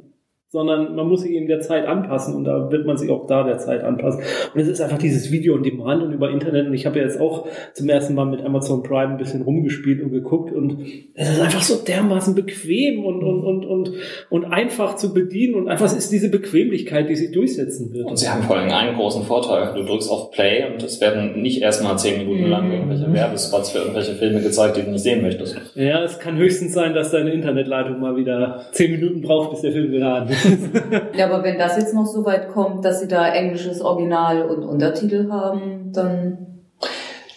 sondern 0.52 0.95
man 0.95 1.08
muss 1.08 1.22
sich 1.22 1.32
eben 1.32 1.47
der 1.47 1.60
Zeit 1.60 1.86
anpassen 1.86 2.34
und 2.34 2.43
da 2.43 2.72
wird 2.72 2.88
man 2.88 2.97
sich 2.97 3.12
auch 3.12 3.28
da 3.28 3.43
der 3.43 3.60
Zeit 3.60 3.84
anpassen. 3.84 4.24
Und 4.54 4.60
es 4.60 4.68
ist 4.68 4.82
einfach 4.82 4.97
dieses 4.97 5.32
Video 5.32 5.54
on 5.54 5.62
Demand 5.62 6.02
und 6.02 6.12
über 6.12 6.32
Internet 6.32 6.66
und 6.66 6.74
ich 6.74 6.88
habe 6.88 6.97
ja 6.97 7.06
jetzt 7.06 7.22
auch 7.22 7.47
zum 7.74 7.88
ersten 7.88 8.16
Mal 8.16 8.26
mit 8.26 8.43
Amazon 8.43 8.82
Prime 8.82 9.12
ein 9.12 9.18
bisschen 9.18 9.43
rumgespielt 9.43 10.02
und 10.02 10.12
geguckt 10.12 10.52
und 10.52 10.80
es 11.14 11.30
ist 11.30 11.39
einfach 11.39 11.62
so 11.62 11.76
dermaßen 11.84 12.34
bequem 12.34 13.06
und, 13.06 13.24
und, 13.24 13.43
und, 13.43 13.66
und, 13.66 13.91
und 14.32 14.45
einfach 14.45 14.95
zu 14.95 15.14
bedienen 15.14 15.54
und 15.54 15.68
einfach 15.68 15.86
ist 15.86 16.12
diese 16.12 16.30
Bequemlichkeit, 16.30 17.10
die 17.10 17.16
sich 17.16 17.32
durchsetzen 17.32 17.93
wird. 17.93 18.08
Und 18.08 18.18
sie 18.18 18.28
haben 18.28 18.41
vor 18.41 18.58
allem 18.58 18.72
einen 18.72 18.97
großen 18.97 19.26
Vorteil. 19.26 19.76
Du 19.76 19.84
drückst 19.84 20.10
auf 20.10 20.32
Play 20.32 20.66
und 20.72 20.82
es 20.82 21.00
werden 21.00 21.43
nicht 21.43 21.62
erstmal 21.62 22.00
zehn 22.00 22.18
Minuten 22.18 22.50
lang 22.50 22.72
irgendwelche 22.72 23.14
Werbespots 23.14 23.70
für 23.70 23.80
irgendwelche 23.80 24.14
Filme 24.14 24.41
gezeigt, 24.41 24.78
die 24.78 24.82
du 24.82 24.89
nicht 24.89 25.04
sehen 25.04 25.22
möchtest. 25.22 25.62
Ja, 25.76 26.04
es 26.04 26.18
kann 26.18 26.38
höchstens 26.38 26.74
sein, 26.74 26.95
dass 26.95 27.12
deine 27.12 27.34
Internetleitung 27.34 28.00
mal 28.00 28.18
wieder 28.18 28.66
zehn 28.72 28.91
Minuten 28.93 29.22
braucht, 29.22 29.52
bis 29.52 29.62
der 29.62 29.74
Film 29.74 29.91
geladen 29.91 30.30
ist. 30.30 30.39
Ja, 31.18 31.26
aber 31.32 31.44
wenn 31.44 31.58
das 31.58 31.78
jetzt 31.78 31.94
noch 31.94 32.06
so 32.06 32.26
weit 32.26 32.50
kommt, 32.50 32.84
dass 32.86 33.00
sie 33.02 33.08
da 33.08 33.28
englisches 33.34 33.82
Original 33.82 34.44
und 34.44 34.64
Untertitel 34.64 35.30
haben, 35.32 35.92
dann 35.94 36.38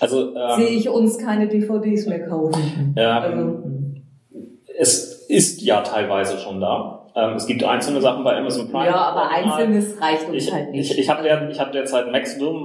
Also 0.01 0.33
sehe 0.57 0.69
ähm, 0.69 0.77
ich 0.79 0.89
uns 0.89 1.19
keine 1.19 1.49
DVDs 1.49 2.07
mehr 2.07 2.27
kaufen. 2.29 2.95
ja, 2.97 3.21
Also, 3.21 3.63
es 4.79 5.27
ist 5.29 5.63
ja 5.63 5.81
teilweise 5.83 6.39
schon 6.39 6.61
da. 6.61 6.99
Ähm, 7.15 7.35
es 7.37 7.47
gibt 7.47 7.63
einzelne 7.63 8.01
Sachen 8.01 8.25
bei 8.25 8.37
Amazon 8.37 8.71
Prime. 8.71 8.87
ja, 8.87 8.95
aber 8.97 9.29
einzelnes 9.29 10.01
reicht 10.01 10.29
uns 10.29 10.37
Ich, 10.47 10.53
halt 10.53 10.71
nicht. 10.71 10.91
ich, 10.93 10.99
ich 10.99 11.11
habe 11.11 11.23
der, 11.23 11.51
ich 11.51 11.61
hab 11.61 11.71
derzeit 11.73 12.11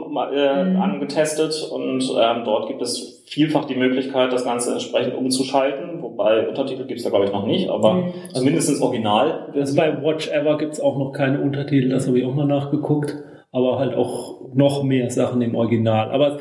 mal, 0.10 0.34
äh, 0.34 0.64
Mhm. 0.64 0.82
angetestet 0.82 1.70
und 1.70 2.02
ähm, 2.18 2.44
dort 2.46 2.68
gibt 2.68 2.82
es 2.82 3.17
vielfach 3.28 3.66
die 3.66 3.76
Möglichkeit, 3.76 4.32
das 4.32 4.44
Ganze 4.46 4.72
entsprechend 4.72 5.16
umzuschalten. 5.16 6.02
Wobei 6.02 6.48
Untertitel 6.48 6.86
gibt 6.86 7.00
es 7.00 7.04
da 7.04 7.10
glaube 7.10 7.26
ich 7.26 7.32
noch 7.32 7.46
nicht, 7.46 7.70
aber 7.70 7.94
Mhm. 7.96 8.14
also 8.34 8.44
mindestens 8.46 8.82
original. 8.82 9.50
Das 9.54 9.76
bei 9.76 10.02
Watch 10.02 10.30
Ever 10.30 10.58
gibt's 10.58 10.80
auch 10.80 10.98
noch 10.98 11.12
keine 11.12 11.42
Untertitel, 11.42 11.90
das 11.90 12.08
habe 12.08 12.20
ich 12.20 12.26
auch 12.26 12.34
mal 12.34 12.46
nachgeguckt. 12.48 13.16
Aber 13.54 13.80
halt 13.80 13.96
auch 13.96 14.42
noch 14.54 14.84
mehr 14.84 15.10
Sachen 15.10 15.42
im 15.42 15.56
Original. 15.56 16.12
Aber 16.12 16.38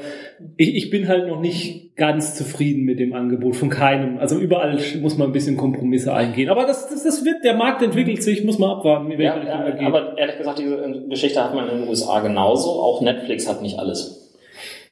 ich, 0.57 0.75
ich 0.75 0.91
bin 0.91 1.07
halt 1.09 1.29
noch 1.29 1.41
nicht 1.41 1.95
ganz 1.97 2.35
zufrieden 2.35 2.83
mit 2.85 2.99
dem 2.99 3.15
Angebot 3.15 3.55
von 3.57 3.71
keinem. 3.71 4.19
Also 4.19 4.37
überall 4.39 4.77
muss 5.01 5.17
man 5.17 5.29
ein 5.29 5.33
bisschen 5.33 5.57
Kompromisse 5.57 6.13
eingehen. 6.13 6.51
Aber 6.51 6.67
das, 6.67 6.89
das, 6.91 7.05
das 7.05 7.25
wird, 7.25 7.45
der 7.45 7.55
Markt 7.55 7.81
entwickelt 7.83 8.23
sich, 8.23 8.45
muss 8.45 8.59
man 8.59 8.71
abwarten, 8.71 9.07
wie 9.07 9.13
welche 9.19 9.23
Ja, 9.25 9.35
Richtung 9.35 9.61
er 9.61 9.69
ja, 9.69 9.75
geht. 9.77 9.87
aber 9.87 10.19
ehrlich 10.19 10.37
gesagt, 10.37 10.59
diese 10.59 11.05
Geschichte 11.09 11.43
hat 11.43 11.55
man 11.55 11.69
in 11.71 11.79
den 11.83 11.89
USA 11.89 12.21
genauso. 12.21 12.71
Auch 12.71 13.01
Netflix 13.01 13.49
hat 13.49 13.63
nicht 13.63 13.79
alles. 13.79 14.26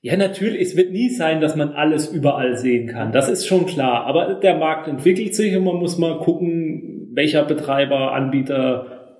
Ja, 0.05 0.18
natürlich, 0.18 0.61
es 0.61 0.76
wird 0.76 0.92
nie 0.92 1.09
sein, 1.09 1.40
dass 1.40 1.57
man 1.57 1.70
alles 1.70 2.09
überall 2.09 2.59
sehen 2.59 2.88
kann. 2.88 3.11
Das 3.11 3.30
ist 3.30 3.46
schon 3.46 3.64
klar. 3.64 4.05
Aber 4.05 4.34
der 4.34 4.59
Markt 4.59 4.86
entwickelt 4.86 5.34
sich 5.34 5.57
und 5.57 5.64
man 5.64 5.76
muss 5.76 5.96
mal 5.96 6.18
gucken, 6.18 7.09
welcher 7.14 7.42
Betreiber, 7.42 8.12
Anbieter 8.12 9.16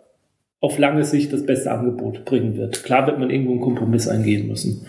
auf 0.61 0.79
lange 0.79 1.05
Sicht 1.05 1.33
das 1.33 1.47
beste 1.47 1.71
Angebot 1.71 2.27
bringen 2.27 2.59
wird. 2.59 2.85
Klar 2.85 3.07
wird 3.07 3.19
man 3.19 3.31
irgendwo 3.31 3.53
einen 3.53 3.63
Kompromiss 3.63 4.09
eingehen 4.09 4.47
müssen. 4.47 4.87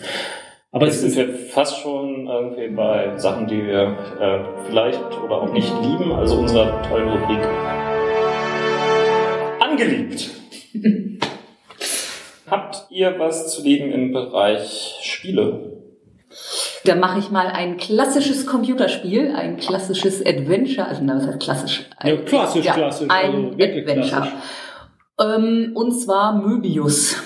Aber 0.70 0.86
es 0.86 1.00
sind 1.00 1.12
ist, 1.12 1.16
wir 1.16 1.32
fast 1.32 1.78
schon 1.80 2.26
irgendwie 2.26 2.68
bei 2.76 3.16
Sachen, 3.16 3.46
die 3.46 3.64
wir 3.66 3.96
äh, 4.20 4.40
vielleicht 4.68 5.00
oder 5.24 5.40
auch 5.40 5.52
nicht 5.54 5.72
lieben. 5.82 6.12
Also 6.12 6.40
unserer 6.40 6.82
tollen 6.82 7.08
Rubrik 7.08 7.40
angeliebt. 9.60 10.28
Habt 12.48 12.86
ihr 12.90 13.18
was 13.18 13.50
zu 13.50 13.62
lieben 13.62 13.90
im 13.92 14.12
Bereich 14.12 14.98
Spiele? 15.00 15.75
Da 16.86 16.94
mache 16.94 17.18
ich 17.18 17.30
mal 17.30 17.48
ein 17.48 17.78
klassisches 17.78 18.46
Computerspiel, 18.46 19.34
ein 19.34 19.56
klassisches 19.56 20.24
Adventure, 20.24 20.86
also 20.86 21.02
na, 21.02 21.16
was 21.16 21.26
heißt 21.26 21.40
klassisch? 21.40 21.84
Ja, 22.04 22.16
klassisch, 22.18 22.64
ja, 22.64 22.74
klassisch, 22.74 23.10
Ein 23.10 23.34
also 23.34 23.58
wirklich 23.58 23.88
Adventure. 23.88 24.08
klassisch. 24.08 24.34
Ähm, 25.20 25.72
und 25.74 25.92
zwar 26.00 26.40
Möbius. 26.40 27.16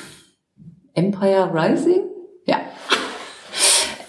Empire 0.94 1.50
Rising? 1.52 2.08
Ja. 2.46 2.60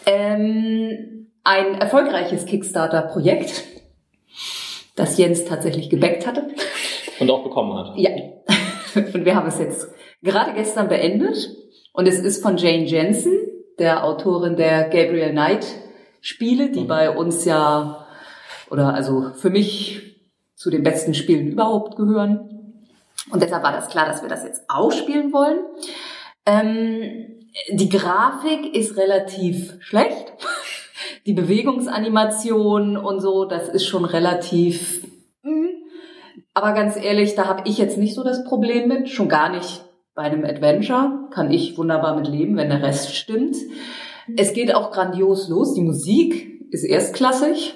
Ähm, 0.05 1.27
ein 1.43 1.75
erfolgreiches 1.81 2.45
Kickstarter-Projekt, 2.45 3.63
das 4.95 5.17
Jens 5.17 5.43
tatsächlich 5.43 5.89
gebackt 5.89 6.27
hatte. 6.27 6.47
Und 7.19 7.29
auch 7.29 7.43
bekommen 7.43 7.77
hat. 7.77 7.97
Ja. 7.97 8.11
Und 8.95 9.25
wir 9.25 9.35
haben 9.35 9.47
es 9.47 9.59
jetzt 9.59 9.89
gerade 10.21 10.53
gestern 10.53 10.87
beendet. 10.87 11.49
Und 11.93 12.07
es 12.07 12.19
ist 12.19 12.41
von 12.41 12.55
Jane 12.55 12.85
Jensen, 12.85 13.33
der 13.79 14.03
Autorin 14.03 14.55
der 14.55 14.83
Gabriel 14.83 15.31
Knight 15.31 15.65
Spiele, 16.21 16.69
die 16.69 16.83
bei 16.83 17.09
uns 17.09 17.45
ja, 17.45 18.05
oder 18.69 18.93
also 18.93 19.31
für 19.33 19.49
mich 19.49 20.19
zu 20.55 20.69
den 20.69 20.83
besten 20.83 21.15
Spielen 21.15 21.47
überhaupt 21.47 21.95
gehören. 21.95 22.75
Und 23.31 23.41
deshalb 23.41 23.63
war 23.63 23.71
das 23.71 23.89
klar, 23.89 24.05
dass 24.05 24.21
wir 24.21 24.29
das 24.29 24.43
jetzt 24.43 24.63
auch 24.67 24.91
spielen 24.91 25.33
wollen. 25.33 25.59
Ähm, 26.45 27.47
die 27.71 27.89
Grafik 27.89 28.75
ist 28.75 28.97
relativ 28.97 29.77
schlecht. 29.81 30.33
Die 31.25 31.33
Bewegungsanimation 31.33 32.97
und 32.97 33.19
so, 33.19 33.45
das 33.45 33.69
ist 33.69 33.85
schon 33.85 34.05
relativ. 34.05 35.05
Mh. 35.43 35.69
Aber 36.53 36.73
ganz 36.73 36.95
ehrlich, 36.95 37.35
da 37.35 37.47
habe 37.47 37.67
ich 37.67 37.77
jetzt 37.77 37.97
nicht 37.97 38.15
so 38.15 38.23
das 38.23 38.43
Problem 38.43 38.87
mit. 38.87 39.09
Schon 39.09 39.29
gar 39.29 39.49
nicht 39.49 39.83
bei 40.15 40.23
einem 40.23 40.45
Adventure. 40.45 41.27
Kann 41.31 41.51
ich 41.51 41.77
wunderbar 41.77 42.15
mit 42.15 42.27
leben, 42.27 42.57
wenn 42.57 42.69
der 42.69 42.83
Rest 42.83 43.15
stimmt. 43.15 43.55
Es 44.37 44.53
geht 44.53 44.73
auch 44.73 44.91
grandios 44.91 45.49
los. 45.49 45.73
Die 45.73 45.81
Musik 45.81 46.61
ist 46.71 46.83
erstklassig. 46.83 47.75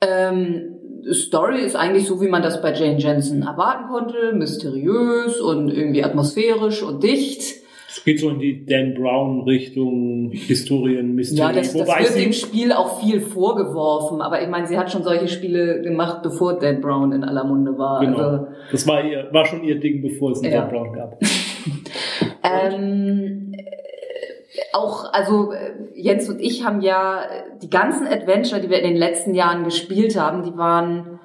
Ähm, 0.00 0.76
Story 1.12 1.60
ist 1.60 1.76
eigentlich 1.76 2.06
so, 2.06 2.20
wie 2.20 2.28
man 2.28 2.42
das 2.42 2.60
bei 2.60 2.72
Jane 2.72 2.98
Jensen 2.98 3.42
erwarten 3.42 3.88
konnte. 3.88 4.32
Mysteriös 4.32 5.40
und 5.40 5.70
irgendwie 5.70 6.04
atmosphärisch 6.04 6.82
und 6.82 7.02
dicht. 7.02 7.65
Es 7.96 8.04
geht 8.04 8.20
so 8.20 8.28
in 8.28 8.38
die 8.38 8.66
Dan 8.66 8.92
Brown 8.94 9.44
Richtung 9.44 10.30
Historien, 10.30 11.14
Mystery. 11.14 11.38
Ja, 11.38 11.52
das, 11.52 11.72
das 11.72 11.88
Wobei 11.88 12.00
wird 12.00 12.16
dem 12.16 12.32
Spiel 12.34 12.72
auch 12.72 13.00
viel 13.00 13.20
vorgeworfen. 13.20 14.20
Aber 14.20 14.42
ich 14.42 14.48
meine, 14.48 14.66
sie 14.66 14.76
hat 14.76 14.92
schon 14.92 15.02
solche 15.02 15.28
Spiele 15.28 15.80
gemacht, 15.80 16.22
bevor 16.22 16.58
Dan 16.58 16.82
Brown 16.82 17.12
in 17.12 17.24
aller 17.24 17.44
Munde 17.44 17.78
war. 17.78 18.00
Genau. 18.00 18.18
Also, 18.18 18.46
Das 18.70 18.86
war 18.86 19.02
ihr, 19.02 19.28
war 19.32 19.46
schon 19.46 19.64
ihr 19.64 19.80
Ding, 19.80 20.02
bevor 20.02 20.32
es 20.32 20.42
einen 20.42 20.52
Ja. 20.52 20.60
Dan 20.62 20.70
Brown 20.70 20.92
gab. 20.92 21.18
Ähm, 22.42 23.52
äh, 23.56 23.64
auch, 24.72 25.12
also 25.12 25.52
Jens 25.94 26.28
und 26.28 26.40
ich 26.40 26.64
haben 26.64 26.80
ja 26.80 27.22
die 27.60 27.68
ganzen 27.68 28.06
Adventure, 28.06 28.60
die 28.60 28.70
wir 28.70 28.78
in 28.78 28.88
den 28.88 28.96
letzten 28.96 29.34
Jahren 29.34 29.64
gespielt 29.64 30.18
haben, 30.18 30.44
die 30.44 30.56
waren, 30.56 31.15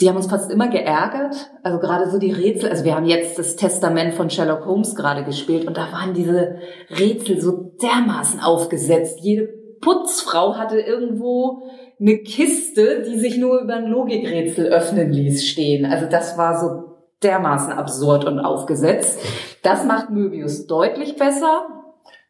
die 0.00 0.08
haben 0.08 0.16
uns 0.16 0.26
fast 0.26 0.50
immer 0.50 0.68
geärgert. 0.68 1.50
Also 1.62 1.78
gerade 1.78 2.10
so 2.10 2.18
die 2.18 2.32
Rätsel, 2.32 2.70
also 2.70 2.84
wir 2.84 2.94
haben 2.94 3.06
jetzt 3.06 3.38
das 3.38 3.56
Testament 3.56 4.14
von 4.14 4.28
Sherlock 4.28 4.66
Holmes 4.66 4.94
gerade 4.94 5.24
gespielt 5.24 5.66
und 5.66 5.76
da 5.76 5.90
waren 5.92 6.12
diese 6.12 6.56
Rätsel 6.90 7.40
so 7.40 7.72
dermaßen 7.80 8.40
aufgesetzt. 8.40 9.20
Jede 9.22 9.48
Putzfrau 9.80 10.56
hatte 10.56 10.78
irgendwo 10.80 11.62
eine 11.98 12.18
Kiste, 12.18 13.02
die 13.08 13.18
sich 13.18 13.38
nur 13.38 13.60
über 13.60 13.74
ein 13.74 13.86
Logikrätsel 13.86 14.66
öffnen 14.66 15.12
ließ, 15.12 15.46
stehen. 15.46 15.86
Also 15.86 16.06
das 16.06 16.36
war 16.36 16.60
so 16.60 16.96
dermaßen 17.22 17.72
absurd 17.72 18.26
und 18.26 18.38
aufgesetzt. 18.38 19.18
Das 19.62 19.84
macht 19.84 20.10
Möbius 20.10 20.66
deutlich 20.66 21.16
besser. 21.16 21.66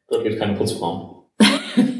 Dort 0.09 0.23
gibt 0.23 0.35
es 0.35 0.41
keine 0.41 0.57
Putzfrauen. 0.57 1.16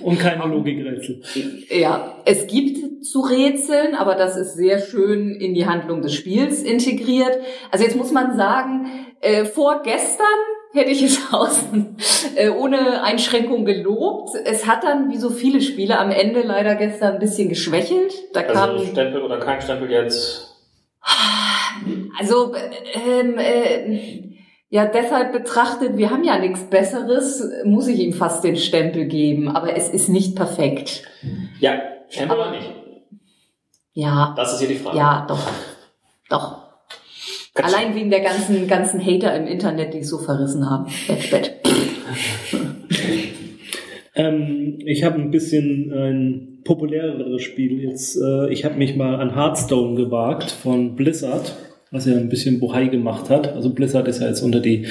Und 0.07 0.21
keine 0.21 0.47
Logikrätsel. 0.47 1.21
Ja, 1.69 2.15
es 2.25 2.47
gibt 2.47 3.05
zu 3.05 3.23
rätseln, 3.23 3.97
aber 3.97 4.15
das 4.15 4.37
ist 4.37 4.55
sehr 4.55 4.79
schön 4.79 5.35
in 5.35 5.53
die 5.53 5.67
Handlung 5.67 6.01
des 6.01 6.15
Spiels 6.15 6.63
integriert. 6.63 7.37
Also 7.73 7.85
jetzt 7.85 7.97
muss 7.97 8.13
man 8.13 8.37
sagen, 8.37 8.87
äh, 9.21 9.45
vorgestern 9.45 10.27
hätte 10.73 10.93
ich 10.93 11.03
es 11.03 11.19
außen 11.33 11.97
äh, 12.37 12.51
ohne 12.51 13.03
Einschränkung 13.03 13.65
gelobt. 13.65 14.31
Es 14.45 14.65
hat 14.69 14.85
dann, 14.85 15.11
wie 15.11 15.17
so 15.17 15.29
viele 15.29 15.61
Spiele, 15.61 15.99
am 15.99 16.13
Ende 16.13 16.43
leider 16.43 16.77
gestern 16.77 17.15
ein 17.15 17.19
bisschen 17.19 17.49
geschwächelt. 17.49 18.15
Da 18.33 18.45
kam 18.45 18.71
Also 18.71 18.87
Stempel 18.87 19.23
oder 19.23 19.41
kein 19.41 19.61
Stempel 19.61 19.91
jetzt. 19.91 20.55
Also, 22.17 22.55
ähm, 22.95 23.39
äh, 23.39 24.36
ja, 24.69 24.87
deshalb 24.87 25.33
betrachtet, 25.33 25.97
wir 25.97 26.11
haben 26.11 26.25
ja 26.25 26.39
nichts 26.39 26.65
Besseres, 26.69 27.43
muss 27.65 27.87
ich 27.89 28.01
ihm 28.01 28.13
fast 28.13 28.43
den 28.45 28.57
Stempel 28.57 29.07
geben, 29.07 29.49
aber 29.49 29.77
es 29.77 29.89
ist 29.89 30.09
nicht 30.09 30.35
perfekt. 30.37 31.05
Ja, 31.61 31.81
Stempel 32.09 32.39
Aber- 32.41 32.51
oder 32.51 32.59
nicht? 32.59 32.73
Ja, 33.93 34.35
Das 34.37 34.53
ist 34.55 34.59
hier 34.61 34.69
die 34.69 34.75
Frage. 34.75 34.99
ja, 34.99 35.25
doch, 35.29 35.41
doch. 36.29 36.67
Katsch. 37.55 37.73
Allein 37.75 37.95
wegen 37.95 38.11
der 38.11 38.21
ganzen, 38.21 38.69
ganzen 38.69 39.01
Hater 39.01 39.35
im 39.35 39.47
Internet, 39.47 39.95
die 39.95 40.01
es 40.01 40.11
so 40.11 40.19
verrissen 40.19 40.69
haben. 40.69 40.93
Bett, 41.09 41.31
Bett. 41.31 41.53
Ähm, 44.15 44.79
ich 44.85 45.05
habe 45.05 45.17
ein 45.21 45.31
bisschen 45.31 45.93
ein 45.93 46.59
populäreres 46.65 47.43
Spiel 47.43 47.83
jetzt. 47.83 48.17
Äh, 48.17 48.51
ich 48.53 48.65
habe 48.65 48.75
mich 48.77 48.97
mal 48.97 49.17
an 49.21 49.35
Hearthstone 49.35 49.95
gewagt 49.95 50.51
von 50.51 50.97
Blizzard, 50.97 51.55
was 51.91 52.07
ja 52.07 52.17
ein 52.17 52.29
bisschen 52.29 52.61
Bohai 52.61 52.87
gemacht 52.89 53.31
hat. 53.31 53.53
Also 53.53 53.73
Blizzard 53.73 54.07
ist 54.09 54.21
ja 54.21 54.29
jetzt 54.29 54.43
unter 54.43 54.61
die 54.61 54.87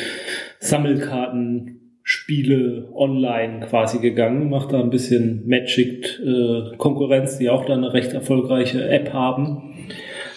Sammelkartenspiele 0.60 2.90
online 2.94 3.68
quasi 3.68 4.00
gegangen, 4.00 4.50
macht 4.50 4.74
da 4.74 4.80
ein 4.80 4.90
bisschen 4.90 5.48
Magic 5.48 6.20
äh, 6.26 6.76
Konkurrenz, 6.78 7.38
die 7.38 7.50
auch 7.50 7.66
da 7.66 7.74
eine 7.74 7.94
recht 7.94 8.14
erfolgreiche 8.14 8.90
App 8.90 9.14
haben. 9.14 9.76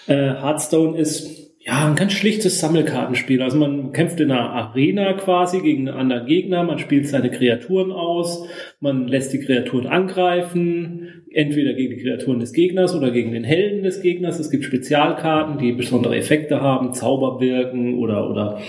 Äh, 0.07 0.15
Hearthstone 0.15 0.99
ist 0.99 1.38
ja 1.69 1.87
ein 1.87 1.97
ganz 1.97 2.15
schlichtes 2.15 2.61
Sammelkartenspiel. 2.61 3.43
Also 3.43 3.59
man 3.59 3.93
kämpft 3.93 4.19
in 4.21 4.31
einer 4.31 4.51
Arena 4.51 5.13
quasi 5.13 5.61
gegen 5.61 5.87
einen 5.87 5.99
anderen 5.99 6.27
Gegner, 6.27 6.65
man 6.65 6.79
spielt 6.79 7.07
seine 7.07 7.31
Kreaturen 7.31 7.93
aus, 7.93 8.49
man 8.81 9.07
lässt 9.07 9.35
die 9.35 9.41
Kreaturen 9.41 9.87
angreifen, 9.87 11.25
entweder 11.31 11.75
gegen 11.75 11.95
die 11.95 12.03
Kreaturen 12.03 12.41
des 12.41 12.55
Gegners 12.55 12.95
oder 12.95 13.11
gegen 13.11 13.33
den 13.33 13.45
Helden 13.45 13.83
des 13.83 14.01
Gegners. 14.01 14.39
Es 14.39 14.51
gibt 14.51 14.65
Spezialkarten, 14.65 15.59
die 15.59 15.73
besondere 15.73 16.17
Effekte 16.17 16.63
haben, 16.63 16.95
Zauber 16.95 17.39
wirken 17.39 17.99
oder, 17.99 18.31
oder 18.31 18.63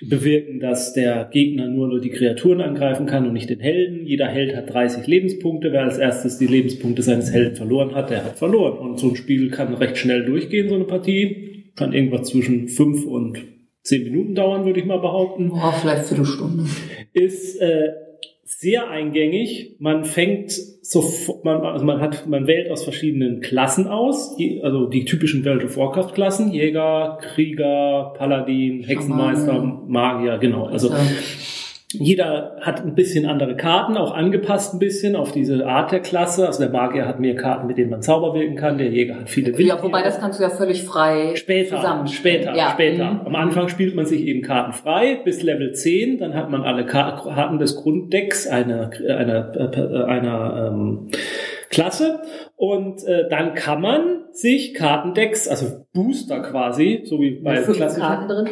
bewirken, 0.00 0.60
dass 0.60 0.92
der 0.92 1.28
Gegner 1.32 1.66
nur, 1.66 1.88
nur 1.88 2.00
die 2.00 2.10
Kreaturen 2.10 2.60
angreifen 2.60 3.06
kann 3.06 3.26
und 3.26 3.32
nicht 3.32 3.50
den 3.50 3.60
Helden. 3.60 4.06
Jeder 4.06 4.28
Held 4.28 4.54
hat 4.54 4.72
30 4.72 5.08
Lebenspunkte. 5.08 5.72
Wer 5.72 5.82
als 5.82 5.98
erstes 5.98 6.38
die 6.38 6.46
Lebenspunkte 6.46 7.02
seines 7.02 7.32
Helden 7.32 7.56
verloren 7.56 7.96
hat, 7.96 8.10
der 8.10 8.24
hat 8.24 8.38
verloren. 8.38 8.78
Und 8.78 9.00
so 9.00 9.08
ein 9.08 9.16
Spiel 9.16 9.50
kann 9.50 9.74
recht 9.74 9.98
schnell 9.98 10.24
durchgehen, 10.24 10.68
so 10.68 10.76
eine 10.76 10.84
Partie. 10.84 11.51
Kann 11.76 11.92
irgendwas 11.92 12.28
zwischen 12.28 12.68
fünf 12.68 13.04
und 13.06 13.38
zehn 13.82 14.04
Minuten 14.04 14.34
dauern, 14.34 14.64
würde 14.64 14.80
ich 14.80 14.86
mal 14.86 14.98
behaupten 14.98 15.48
Boah, 15.50 15.72
vielleicht 15.72 16.06
Viertelstunde. 16.06 16.64
ist 17.12 17.60
äh, 17.60 17.88
sehr 18.44 18.90
eingängig. 18.90 19.76
Man 19.78 20.04
fängt 20.04 20.52
so, 20.52 21.04
man, 21.42 21.62
also 21.62 21.84
man 21.84 22.00
hat, 22.00 22.26
man 22.26 22.46
wählt 22.46 22.70
aus 22.70 22.84
verschiedenen 22.84 23.40
Klassen 23.40 23.86
aus, 23.86 24.36
die, 24.36 24.62
also 24.62 24.86
die 24.86 25.04
typischen 25.04 25.44
World 25.44 25.64
of 25.64 25.76
Warcraft 25.76 26.12
Klassen: 26.12 26.52
Jäger, 26.52 27.18
Krieger, 27.20 28.14
Paladin, 28.16 28.82
Hexenmeister. 28.82 29.62
Magier, 29.88 30.38
genau. 30.38 30.66
Also. 30.66 30.90
Jeder 31.92 32.56
hat 32.60 32.84
ein 32.84 32.94
bisschen 32.94 33.26
andere 33.26 33.56
Karten, 33.56 33.96
auch 33.96 34.12
angepasst 34.12 34.74
ein 34.74 34.78
bisschen 34.78 35.16
auf 35.16 35.32
diese 35.32 35.66
Art 35.66 35.92
der 35.92 36.00
Klasse. 36.00 36.46
Also 36.46 36.60
der 36.60 36.70
Magier 36.70 37.06
hat 37.06 37.20
mehr 37.20 37.34
Karten, 37.34 37.66
mit 37.66 37.78
denen 37.78 37.90
man 37.90 38.02
Zauber 38.02 38.34
wirken 38.34 38.56
kann. 38.56 38.78
Der 38.78 38.88
Jäger 38.88 39.16
hat 39.16 39.30
viele 39.30 39.52
ja, 39.62 39.82
wobei 39.82 40.02
das 40.02 40.18
kannst 40.20 40.38
du 40.38 40.42
ja 40.42 40.50
völlig 40.50 40.84
frei 40.84 41.34
Später, 41.34 41.76
zusammen. 41.76 42.06
später, 42.06 42.54
ja. 42.54 42.70
später. 42.70 43.12
mhm. 43.12 43.26
Am 43.26 43.34
Anfang 43.34 43.68
spielt 43.68 43.94
man 43.94 44.06
sich 44.06 44.22
eben 44.22 44.42
Karten 44.42 44.72
frei 44.72 45.20
bis 45.24 45.42
Level 45.42 45.72
10, 45.72 46.18
dann 46.18 46.34
hat 46.34 46.50
man 46.50 46.62
alle 46.62 46.86
Karten 46.86 47.58
des 47.58 47.76
Grunddecks 47.76 48.46
einer, 48.46 48.90
einer, 49.08 49.54
äh, 49.56 50.04
einer 50.04 50.72
ähm, 50.72 51.08
Klasse 51.70 52.20
und 52.56 53.04
äh, 53.04 53.28
dann 53.28 53.54
kann 53.54 53.80
man 53.80 54.24
sich 54.32 54.74
Kartendecks, 54.74 55.48
also 55.48 55.86
Booster 55.92 56.40
quasi, 56.40 57.02
so 57.04 57.20
wie 57.20 57.40
bei 57.40 57.62
klassischen, 57.62 58.00
Karten 58.02 58.28
drin. 58.28 58.48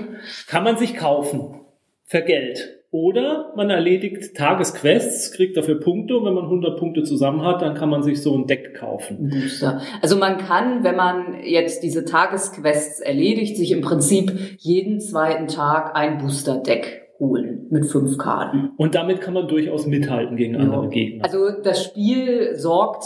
kann 0.48 0.64
man 0.64 0.76
sich 0.76 0.96
kaufen 0.96 1.60
für 2.04 2.22
Geld. 2.22 2.79
Oder 2.92 3.52
man 3.54 3.70
erledigt 3.70 4.34
Tagesquests, 4.36 5.32
kriegt 5.32 5.56
dafür 5.56 5.78
Punkte 5.78 6.16
und 6.16 6.24
wenn 6.24 6.34
man 6.34 6.44
100 6.44 6.76
Punkte 6.76 7.04
zusammen 7.04 7.44
hat, 7.44 7.62
dann 7.62 7.74
kann 7.74 7.88
man 7.88 8.02
sich 8.02 8.20
so 8.20 8.34
ein 8.36 8.48
Deck 8.48 8.74
kaufen. 8.74 9.30
Booster. 9.30 9.80
Also 10.02 10.16
man 10.16 10.38
kann, 10.38 10.82
wenn 10.82 10.96
man 10.96 11.36
jetzt 11.44 11.84
diese 11.84 12.04
Tagesquests 12.04 12.98
erledigt, 12.98 13.56
sich 13.56 13.70
im 13.70 13.80
Prinzip 13.80 14.32
jeden 14.58 14.98
zweiten 14.98 15.46
Tag 15.46 15.94
ein 15.94 16.18
Booster-Deck 16.18 17.10
holen 17.20 17.68
mit 17.70 17.86
fünf 17.86 18.18
Karten. 18.18 18.70
Und 18.76 18.96
damit 18.96 19.20
kann 19.20 19.34
man 19.34 19.46
durchaus 19.46 19.86
mithalten 19.86 20.36
gegen 20.36 20.56
andere 20.56 20.88
Gegner. 20.88 21.24
Also 21.24 21.50
das 21.62 21.84
Spiel 21.84 22.56
sorgt 22.56 23.04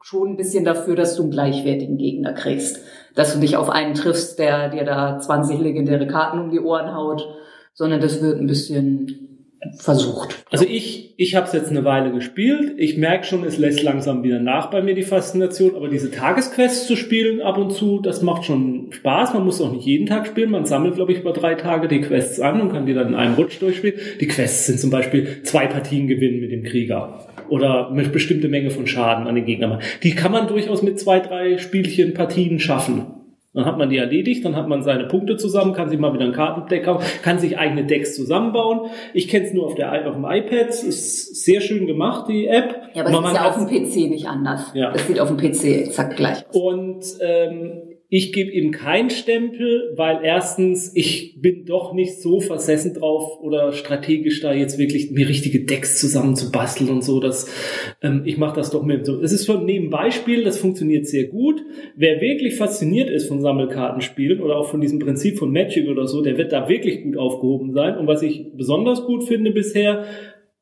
schon 0.00 0.30
ein 0.30 0.36
bisschen 0.36 0.64
dafür, 0.64 0.94
dass 0.94 1.16
du 1.16 1.24
einen 1.24 1.32
gleichwertigen 1.32 1.98
Gegner 1.98 2.32
kriegst. 2.32 2.80
Dass 3.14 3.34
du 3.34 3.40
nicht 3.40 3.56
auf 3.56 3.68
einen 3.68 3.94
triffst, 3.94 4.38
der 4.38 4.70
dir 4.70 4.84
da 4.84 5.18
20 5.18 5.58
legendäre 5.58 6.06
Karten 6.06 6.38
um 6.38 6.50
die 6.50 6.60
Ohren 6.60 6.94
haut, 6.94 7.28
sondern 7.74 8.00
das 8.00 8.22
wird 8.22 8.40
ein 8.40 8.46
bisschen 8.46 9.25
versucht. 9.78 10.44
Also 10.50 10.64
ich, 10.68 11.14
ich 11.16 11.34
habe 11.34 11.46
es 11.46 11.52
jetzt 11.52 11.70
eine 11.70 11.84
Weile 11.84 12.12
gespielt. 12.12 12.74
Ich 12.76 12.96
merke 12.96 13.24
schon, 13.24 13.44
es 13.44 13.58
lässt 13.58 13.82
langsam 13.82 14.22
wieder 14.22 14.40
nach 14.40 14.70
bei 14.70 14.82
mir 14.82 14.94
die 14.94 15.02
Faszination. 15.02 15.74
Aber 15.76 15.88
diese 15.88 16.10
Tagesquests 16.10 16.86
zu 16.86 16.96
spielen 16.96 17.40
ab 17.40 17.58
und 17.58 17.72
zu, 17.72 18.00
das 18.00 18.22
macht 18.22 18.44
schon 18.44 18.88
Spaß. 18.90 19.34
Man 19.34 19.44
muss 19.44 19.60
auch 19.60 19.72
nicht 19.72 19.86
jeden 19.86 20.06
Tag 20.06 20.26
spielen. 20.26 20.50
Man 20.50 20.66
sammelt, 20.66 20.94
glaube 20.94 21.12
ich, 21.12 21.20
über 21.20 21.32
drei 21.32 21.54
Tage 21.54 21.88
die 21.88 22.00
Quests 22.00 22.40
an 22.40 22.60
und 22.60 22.72
kann 22.72 22.86
die 22.86 22.94
dann 22.94 23.08
in 23.08 23.14
einem 23.14 23.34
Rutsch 23.34 23.60
durchspielen. 23.60 23.98
Die 24.20 24.26
Quests 24.26 24.66
sind 24.66 24.80
zum 24.80 24.90
Beispiel 24.90 25.42
zwei 25.42 25.66
Partien 25.66 26.06
gewinnen 26.06 26.40
mit 26.40 26.52
dem 26.52 26.62
Krieger. 26.62 27.26
Oder 27.48 27.90
eine 27.90 28.08
bestimmte 28.08 28.48
Menge 28.48 28.70
von 28.70 28.86
Schaden 28.86 29.26
an 29.26 29.34
den 29.34 29.44
Gegner. 29.44 29.80
Die 30.02 30.14
kann 30.14 30.32
man 30.32 30.48
durchaus 30.48 30.82
mit 30.82 30.98
zwei, 30.98 31.20
drei 31.20 31.58
Spielchen, 31.58 32.14
Partien 32.14 32.58
schaffen. 32.58 33.06
Dann 33.56 33.64
hat 33.64 33.78
man 33.78 33.88
die 33.88 33.96
erledigt, 33.96 34.44
dann 34.44 34.54
hat 34.54 34.68
man 34.68 34.82
seine 34.82 35.04
Punkte 35.04 35.38
zusammen, 35.38 35.72
kann 35.72 35.88
sich 35.88 35.98
mal 35.98 36.12
wieder 36.12 36.26
ein 36.26 36.32
Kartendeck 36.32 36.84
kaufen, 36.84 37.06
kann 37.22 37.38
sich 37.38 37.58
eigene 37.58 37.86
Decks 37.86 38.14
zusammenbauen. 38.14 38.90
Ich 39.14 39.28
kenne 39.28 39.46
es 39.46 39.54
nur 39.54 39.64
auf, 39.64 39.74
der, 39.74 40.06
auf 40.06 40.14
dem 40.14 40.26
iPad, 40.26 40.68
es 40.68 40.84
ist 40.84 41.42
sehr 41.42 41.62
schön 41.62 41.86
gemacht, 41.86 42.28
die 42.28 42.48
App. 42.48 42.82
Ja, 42.92 43.06
aber 43.06 43.18
es 43.18 43.28
ist 43.30 43.34
ja 43.34 43.48
auf 43.48 43.56
dem 43.56 43.66
PC 43.66 44.10
nicht 44.10 44.28
anders. 44.28 44.72
Ja. 44.74 44.92
Das 44.92 45.06
sieht 45.06 45.18
auf 45.18 45.28
dem 45.28 45.38
PC 45.38 45.86
exakt 45.86 46.16
gleich 46.16 46.46
aus. 46.46 46.54
Und 46.54 47.04
ähm, 47.22 47.85
ich 48.16 48.32
gebe 48.32 48.50
ihm 48.50 48.70
keinen 48.70 49.10
Stempel, 49.10 49.92
weil 49.94 50.20
erstens, 50.22 50.90
ich 50.94 51.38
bin 51.38 51.66
doch 51.66 51.92
nicht 51.92 52.22
so 52.22 52.40
versessen 52.40 52.94
drauf 52.94 53.38
oder 53.42 53.72
strategisch 53.72 54.40
da 54.40 54.54
jetzt 54.54 54.78
wirklich 54.78 55.10
mir 55.10 55.28
richtige 55.28 55.66
Decks 55.66 56.00
zusammen 56.00 56.34
zu 56.34 56.50
basteln 56.50 56.88
und 56.88 57.04
so. 57.04 57.20
Dass, 57.20 57.46
ähm, 58.00 58.22
ich 58.24 58.38
mache 58.38 58.56
das 58.56 58.70
doch 58.70 58.82
mit 58.84 59.04
so. 59.04 59.20
Es 59.20 59.32
ist 59.32 59.44
schon 59.44 59.60
ein 59.60 59.66
Nebenbeispiel, 59.66 60.44
das 60.44 60.56
funktioniert 60.56 61.06
sehr 61.06 61.24
gut. 61.24 61.62
Wer 61.94 62.22
wirklich 62.22 62.54
fasziniert 62.54 63.10
ist 63.10 63.28
von 63.28 63.42
Sammelkartenspielen 63.42 64.40
oder 64.40 64.56
auch 64.56 64.70
von 64.70 64.80
diesem 64.80 64.98
Prinzip 64.98 65.36
von 65.36 65.52
Magic 65.52 65.86
oder 65.86 66.06
so, 66.06 66.22
der 66.22 66.38
wird 66.38 66.52
da 66.52 66.70
wirklich 66.70 67.02
gut 67.02 67.18
aufgehoben 67.18 67.74
sein. 67.74 67.98
Und 67.98 68.06
was 68.06 68.22
ich 68.22 68.46
besonders 68.56 69.04
gut 69.04 69.24
finde 69.24 69.50
bisher, 69.50 70.06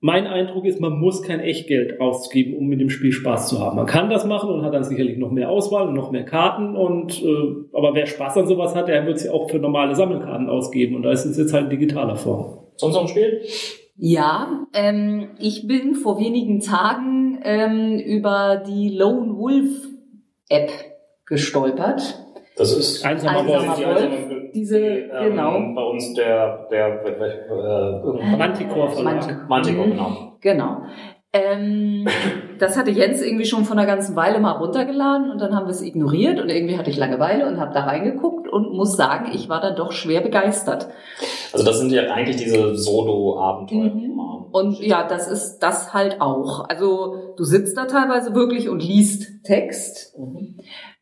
mein 0.05 0.27
Eindruck 0.27 0.67
ist, 0.67 0.83
man 0.83 1.01
muss 1.01 1.23
kein 1.23 1.41
Echtgeld 1.41 1.99
ausgeben, 1.99 2.59
um 2.59 2.67
mit 2.67 2.79
dem 2.79 2.91
Spiel 2.91 3.11
Spaß 3.11 3.49
zu 3.49 3.59
haben. 3.61 3.77
Man 3.77 3.87
kann 3.87 4.11
das 4.11 4.27
machen 4.27 4.51
und 4.51 4.63
hat 4.63 4.75
dann 4.75 4.85
sicherlich 4.85 5.17
noch 5.17 5.31
mehr 5.31 5.49
Auswahl 5.49 5.89
und 5.89 5.95
noch 5.95 6.11
mehr 6.11 6.27
Karten. 6.27 6.77
Und 6.77 7.23
äh, 7.23 7.55
aber 7.73 7.95
wer 7.95 8.05
Spaß 8.05 8.37
an 8.37 8.47
sowas 8.47 8.75
hat, 8.75 8.89
der 8.89 9.07
wird 9.07 9.19
sie 9.19 9.31
auch 9.31 9.49
für 9.49 9.59
normale 9.59 9.95
Sammelkarten 9.95 10.51
ausgeben. 10.51 10.95
Und 10.95 11.05
da 11.05 11.11
ist 11.11 11.25
es 11.25 11.39
jetzt 11.39 11.55
halt 11.55 11.65
in 11.65 11.71
digitaler 11.71 12.17
Form. 12.17 12.67
Sonst 12.77 12.97
noch 12.97 13.01
ein 13.01 13.09
Spiel? 13.09 13.41
Ja, 13.97 14.67
ähm, 14.75 15.29
ich 15.39 15.67
bin 15.67 15.95
vor 15.95 16.21
wenigen 16.21 16.61
Tagen 16.61 17.39
ähm, 17.43 17.99
über 17.99 18.63
die 18.69 18.91
Lone 18.91 19.39
Wolf 19.39 19.89
App 20.51 20.71
gestolpert. 21.25 22.24
Das 22.57 22.73
ist 22.77 23.05
Einsamer 23.05 23.41
Einsamer 23.41 23.75
die 23.77 23.85
Wolf. 23.85 23.99
Einsame- 24.01 24.51
Diese, 24.55 24.79
die, 24.81 24.87
ähm, 24.87 25.31
genau. 25.31 25.53
Bei 25.75 25.83
uns 25.83 26.15
der, 26.15 26.69
der, 26.71 27.05
äh, 27.05 28.01
irgendein 28.05 28.39
Manticore 28.39 28.91
Verlag. 28.91 29.15
Manticore. 29.17 29.47
Manticore, 29.49 29.87
Mhm. 29.87 29.91
genau. 29.91 30.37
Genau. 30.41 30.77
Ähm, 31.37 32.07
das 32.61 32.79
hatte 32.79 32.93
Jens 32.93 33.21
irgendwie 33.21 33.45
schon 33.45 33.65
von 33.65 33.77
einer 33.77 33.89
ganzen 33.89 34.15
Weile 34.15 34.39
mal 34.39 34.53
runtergeladen 34.53 35.33
und 35.33 35.41
dann 35.41 35.57
haben 35.57 35.67
wir 35.67 35.73
es 35.73 35.83
ignoriert 35.83 36.41
und 36.41 36.49
irgendwie 36.49 36.79
hatte 36.79 36.91
ich 36.91 36.97
Langeweile 36.97 37.49
und 37.49 37.59
habe 37.59 37.75
da 37.75 37.81
reingeguckt 37.81 38.47
und 38.49 38.73
muss 38.73 38.97
sagen, 38.97 39.33
ich 39.35 39.49
war 39.49 39.61
dann 39.61 39.75
doch 39.75 39.91
schwer 39.91 40.21
begeistert. 40.21 40.87
Also 41.53 41.67
das 41.67 41.81
sind 41.81 41.91
ja 41.91 42.03
eigentlich 42.13 42.37
diese 42.37 42.77
Solo-Abenteuer. 42.77 43.93
Mhm. 43.93 44.21
Und 44.53 44.79
ja, 44.79 45.09
das 45.09 45.27
ist 45.27 45.59
das 45.59 45.93
halt 45.93 46.21
auch. 46.21 46.69
Also 46.69 47.35
du 47.37 47.43
sitzt 47.43 47.77
da 47.77 47.87
teilweise 47.87 48.33
wirklich 48.37 48.69
und 48.69 48.81
liest 48.81 49.43
Text. 49.43 50.15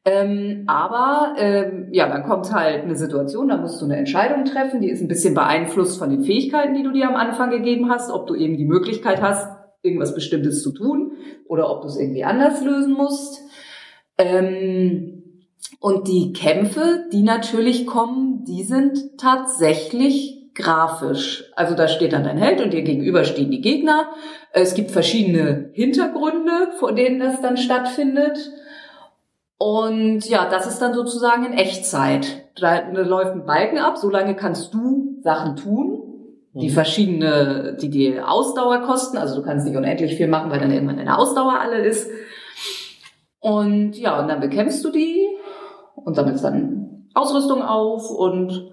Ähm, 0.05 0.65
aber 0.67 1.35
ähm, 1.39 1.89
ja, 1.93 2.09
dann 2.09 2.25
kommt 2.25 2.53
halt 2.53 2.83
eine 2.83 2.97
Situation, 2.97 3.49
da 3.49 3.57
musst 3.57 3.81
du 3.81 3.85
eine 3.85 3.97
Entscheidung 3.97 4.45
treffen, 4.45 4.81
die 4.81 4.91
ist 4.91 5.01
ein 5.01 5.09
bisschen 5.09 5.35
beeinflusst 5.35 5.99
von 5.99 6.11
den 6.11 6.25
Fähigkeiten, 6.25 6.75
die 6.75 6.83
du 6.83 6.91
dir 6.91 7.09
am 7.09 7.15
Anfang 7.15 7.51
gegeben 7.51 7.89
hast, 7.89 8.11
ob 8.11 8.27
du 8.27 8.35
eben 8.35 8.57
die 8.57 8.65
Möglichkeit 8.65 9.23
hast, 9.23 9.49
irgendwas 9.83 10.15
Bestimmtes 10.15 10.63
zu 10.63 10.73
tun 10.73 11.13
oder 11.47 11.71
ob 11.71 11.83
du 11.83 11.89
es 11.89 11.99
irgendwie 11.99 12.25
anders 12.25 12.65
lösen 12.65 12.95
musst. 12.95 13.43
Ähm, 14.19 15.23
und 15.79 16.09
die 16.09 16.33
Kämpfe, 16.33 17.07
die 17.13 17.23
natürlich 17.23 17.87
kommen, 17.87 18.45
die 18.45 18.65
sind 18.65 19.19
tatsächlich 19.19 20.51
grafisch. 20.55 21.45
Also 21.57 21.75
da 21.75 21.89
steht 21.89 22.13
dann 22.13 22.25
dein 22.25 22.39
Held 22.39 22.61
und 22.61 22.73
dir 22.73 22.83
gegenüber 22.83 23.25
stehen 23.25 23.51
die 23.51 23.61
Gegner. 23.61 24.11
Es 24.53 24.75
gibt 24.75 24.91
verschiedene 24.91 25.71
Hintergründe, 25.73 26.73
vor 26.79 26.93
denen 26.93 27.21
das 27.21 27.41
dann 27.41 27.57
stattfindet. 27.57 28.53
Und 29.63 30.29
ja, 30.29 30.49
das 30.51 30.67
ist 30.67 30.83
dann 30.83 30.93
sozusagen 30.93 31.45
in 31.45 31.53
Echtzeit. 31.53 32.49
Da 32.61 32.81
läuft 32.91 33.31
ein 33.31 33.47
Balken 33.47 33.79
ab, 33.79 33.97
solange 33.97 34.35
kannst 34.35 34.75
du 34.75 35.21
Sachen 35.23 35.55
tun, 35.55 36.03
die 36.53 36.69
Mhm. 36.69 36.73
verschiedene, 36.73 37.77
die 37.81 37.89
dir 37.89 38.29
Ausdauer 38.29 38.81
kosten. 38.81 39.19
Also 39.19 39.37
du 39.37 39.47
kannst 39.47 39.65
nicht 39.65 39.77
unendlich 39.77 40.17
viel 40.17 40.27
machen, 40.27 40.51
weil 40.51 40.59
dann 40.59 40.73
irgendwann 40.73 40.97
deine 40.97 41.17
Ausdauer 41.17 41.61
alle 41.61 41.79
ist. 41.79 42.11
Und 43.39 43.97
ja, 43.97 44.21
und 44.21 44.27
dann 44.27 44.41
bekämpfst 44.41 44.85
du 44.85 44.91
die 44.91 45.29
und 45.95 46.17
sammelst 46.17 46.43
dann 46.43 47.07
Ausrüstung 47.15 47.63
auf 47.63 48.11
und 48.11 48.73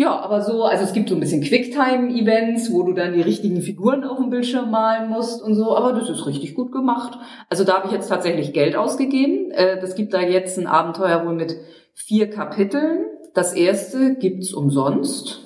ja, 0.00 0.18
aber 0.18 0.40
so, 0.40 0.64
also 0.64 0.82
es 0.84 0.94
gibt 0.94 1.10
so 1.10 1.14
ein 1.14 1.20
bisschen 1.20 1.42
Quicktime-Events, 1.42 2.72
wo 2.72 2.84
du 2.84 2.94
dann 2.94 3.12
die 3.12 3.20
richtigen 3.20 3.60
Figuren 3.60 4.02
auf 4.02 4.16
dem 4.16 4.30
Bildschirm 4.30 4.70
malen 4.70 5.10
musst 5.10 5.42
und 5.42 5.54
so, 5.54 5.76
aber 5.76 5.92
das 5.92 6.08
ist 6.08 6.26
richtig 6.26 6.54
gut 6.54 6.72
gemacht. 6.72 7.18
Also 7.50 7.64
da 7.64 7.74
habe 7.74 7.86
ich 7.88 7.92
jetzt 7.92 8.08
tatsächlich 8.08 8.54
Geld 8.54 8.76
ausgegeben. 8.76 9.50
Äh, 9.50 9.78
Das 9.78 9.94
gibt 9.94 10.14
da 10.14 10.22
jetzt 10.22 10.58
ein 10.58 10.66
Abenteuer 10.66 11.26
wohl 11.26 11.34
mit 11.34 11.54
vier 11.92 12.30
Kapiteln. 12.30 13.04
Das 13.34 13.52
erste 13.52 14.14
gibt's 14.14 14.54
umsonst. 14.54 15.42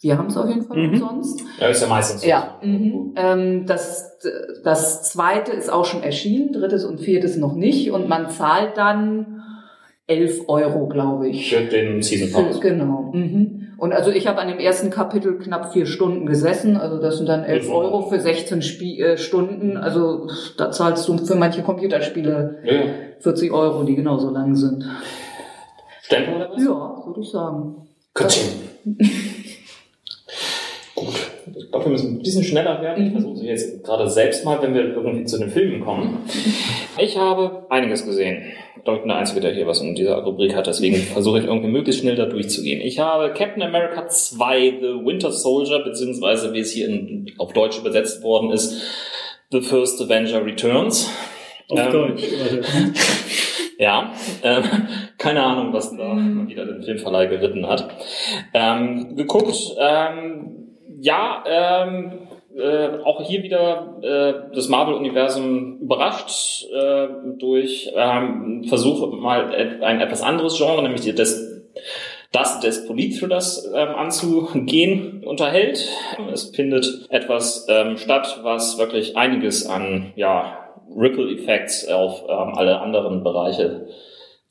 Wir 0.00 0.18
haben 0.18 0.26
es 0.26 0.36
auf 0.36 0.48
jeden 0.48 0.62
Fall 0.64 0.78
Mhm. 0.78 0.94
umsonst. 0.94 1.44
Ja, 1.60 1.68
ist 1.68 1.80
ja 1.82 1.86
meistens 1.88 2.22
so. 2.22 2.28
Ja, 2.28 2.58
mhm. 2.60 3.12
ähm, 3.14 3.66
das, 3.66 4.18
das 4.64 5.04
zweite 5.12 5.52
ist 5.52 5.72
auch 5.72 5.84
schon 5.84 6.02
erschienen, 6.02 6.52
drittes 6.52 6.84
und 6.84 6.98
viertes 7.00 7.36
noch 7.36 7.54
nicht 7.54 7.92
und 7.92 8.08
man 8.08 8.28
zahlt 8.30 8.76
dann 8.76 9.44
11 10.08 10.48
Euro, 10.48 10.88
glaube 10.88 11.28
ich. 11.28 11.54
Für 11.54 11.60
den 11.64 12.02
Season 12.02 12.32
Pass. 12.32 12.60
Genau. 12.60 13.12
Mhm. 13.14 13.61
Und 13.82 13.92
also 13.92 14.12
ich 14.12 14.28
habe 14.28 14.38
an 14.38 14.46
dem 14.46 14.60
ersten 14.60 14.90
Kapitel 14.90 15.40
knapp 15.40 15.72
vier 15.72 15.86
Stunden 15.86 16.24
gesessen, 16.24 16.76
also 16.76 17.00
das 17.00 17.16
sind 17.16 17.28
dann 17.28 17.42
11 17.42 17.68
Euro 17.68 18.02
für 18.02 18.20
16 18.20 18.62
Spie 18.62 19.00
äh, 19.00 19.18
Stunden. 19.18 19.76
Also 19.76 20.28
da 20.56 20.70
zahlst 20.70 21.08
du 21.08 21.18
für 21.18 21.34
manche 21.34 21.64
Computerspiele 21.64 22.60
Ja, 22.62 22.72
ja. 22.72 22.82
40 23.18 23.50
Euro, 23.50 23.82
die 23.82 23.96
genauso 23.96 24.30
lang 24.30 24.54
sind. 24.54 24.84
Stempel 26.00 26.36
oder 26.36 26.50
was? 26.52 26.62
Ja, 26.62 27.02
würde 27.06 27.20
ich 27.22 27.30
sagen. 27.32 27.88
Katsching. 28.14 28.50
Gut. 30.94 31.31
Ich 31.46 31.70
glaube, 31.70 31.86
wir 31.86 31.92
müssen 31.92 32.16
ein 32.16 32.18
bisschen 32.22 32.44
schneller 32.44 32.80
werden. 32.82 33.06
Ich 33.06 33.12
Mhm. 33.12 33.20
versuche 33.20 33.44
jetzt 33.46 33.82
gerade 33.84 34.08
selbst 34.08 34.44
mal, 34.44 34.60
wenn 34.62 34.74
wir 34.74 34.84
irgendwie 34.94 35.24
zu 35.24 35.38
den 35.38 35.50
Filmen 35.50 35.80
kommen. 35.80 36.18
Ich 36.98 37.16
habe 37.18 37.66
einiges 37.70 38.04
gesehen. 38.04 38.42
Ich 38.76 38.84
glaube, 38.84 38.96
ich 38.98 39.02
bin 39.02 39.08
der 39.10 39.18
Einzige, 39.18 39.40
der 39.40 39.52
hier 39.54 39.66
was 39.66 39.80
in 39.80 39.94
dieser 39.94 40.16
Rubrik 40.22 40.54
hat. 40.56 40.66
Deswegen 40.66 40.96
versuche 40.96 41.38
ich 41.38 41.44
irgendwie 41.44 41.68
möglichst 41.70 42.00
schnell 42.02 42.16
da 42.16 42.26
durchzugehen. 42.26 42.80
Ich 42.80 42.98
habe 42.98 43.32
Captain 43.32 43.62
America 43.62 44.06
2, 44.08 44.60
The 44.80 45.04
Winter 45.04 45.30
Soldier, 45.30 45.80
beziehungsweise 45.80 46.52
wie 46.52 46.60
es 46.60 46.72
hier 46.72 46.88
in, 46.88 47.26
auf 47.38 47.52
Deutsch 47.52 47.78
übersetzt 47.78 48.22
worden 48.22 48.50
ist, 48.50 48.82
The 49.50 49.60
First 49.60 50.00
Avenger 50.02 50.44
Returns. 50.44 51.10
Auf 51.68 51.78
Ähm, 51.78 51.92
Deutsch. 51.92 52.22
Ja, 53.78 54.12
ähm, 54.44 54.62
keine 55.18 55.42
Ahnung, 55.42 55.72
was 55.72 55.90
da 55.96 56.14
mal 56.14 56.46
wieder 56.46 56.64
den 56.66 56.82
Filmverleih 56.84 57.26
geritten 57.26 57.66
hat. 57.66 57.88
Ähm, 58.54 59.16
geguckt, 59.16 59.56
ähm, 59.80 60.71
ja, 61.02 61.42
ähm, 61.46 62.28
äh, 62.56 63.02
auch 63.04 63.22
hier 63.22 63.42
wieder 63.42 63.98
äh, 64.02 64.54
das 64.54 64.68
Marvel-Universum 64.68 65.80
überrascht 65.80 66.66
äh, 66.72 67.08
durch 67.38 67.90
ähm, 67.96 68.64
Versuche 68.68 69.08
mal 69.08 69.52
ein 69.82 70.00
etwas 70.00 70.22
anderes 70.22 70.58
Genre, 70.58 70.82
nämlich 70.82 71.02
des 71.14 71.64
das 72.30 72.60
des 72.60 72.86
Polit-Thrillers 72.86 73.70
ähm, 73.74 73.88
anzugehen 73.88 75.24
unterhält. 75.24 75.88
Es 76.32 76.54
findet 76.54 77.06
etwas 77.10 77.66
ähm, 77.68 77.96
statt, 77.96 78.40
was 78.42 78.78
wirklich 78.78 79.16
einiges 79.16 79.66
an 79.66 80.12
ja, 80.14 80.70
Ripple-Effects 80.96 81.88
auf 81.88 82.22
ähm, 82.28 82.54
alle 82.54 82.80
anderen 82.80 83.24
Bereiche 83.24 83.88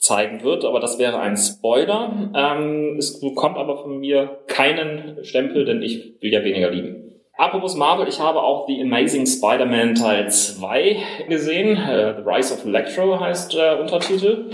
zeigen 0.01 0.43
wird, 0.43 0.65
aber 0.65 0.79
das 0.79 0.97
wäre 0.97 1.19
ein 1.19 1.37
Spoiler. 1.37 2.31
Ähm, 2.35 2.95
es 2.97 3.21
bekommt 3.21 3.57
aber 3.57 3.77
von 3.77 3.99
mir 3.99 4.39
keinen 4.47 5.23
Stempel, 5.23 5.63
denn 5.63 5.81
ich 5.83 6.15
will 6.21 6.33
ja 6.33 6.43
weniger 6.43 6.71
lieben. 6.71 7.01
Apropos 7.37 7.75
Marvel, 7.75 8.07
ich 8.07 8.19
habe 8.19 8.41
auch 8.43 8.67
The 8.67 8.81
Amazing 8.81 9.25
Spider-Man 9.25 9.95
Teil 9.95 10.29
2 10.29 10.97
gesehen. 11.27 11.77
Äh, 11.77 12.15
The 12.17 12.23
Rise 12.23 12.53
of 12.53 12.65
Electro 12.65 13.19
heißt 13.19 13.53
der 13.53 13.79
Untertitel. 13.79 14.51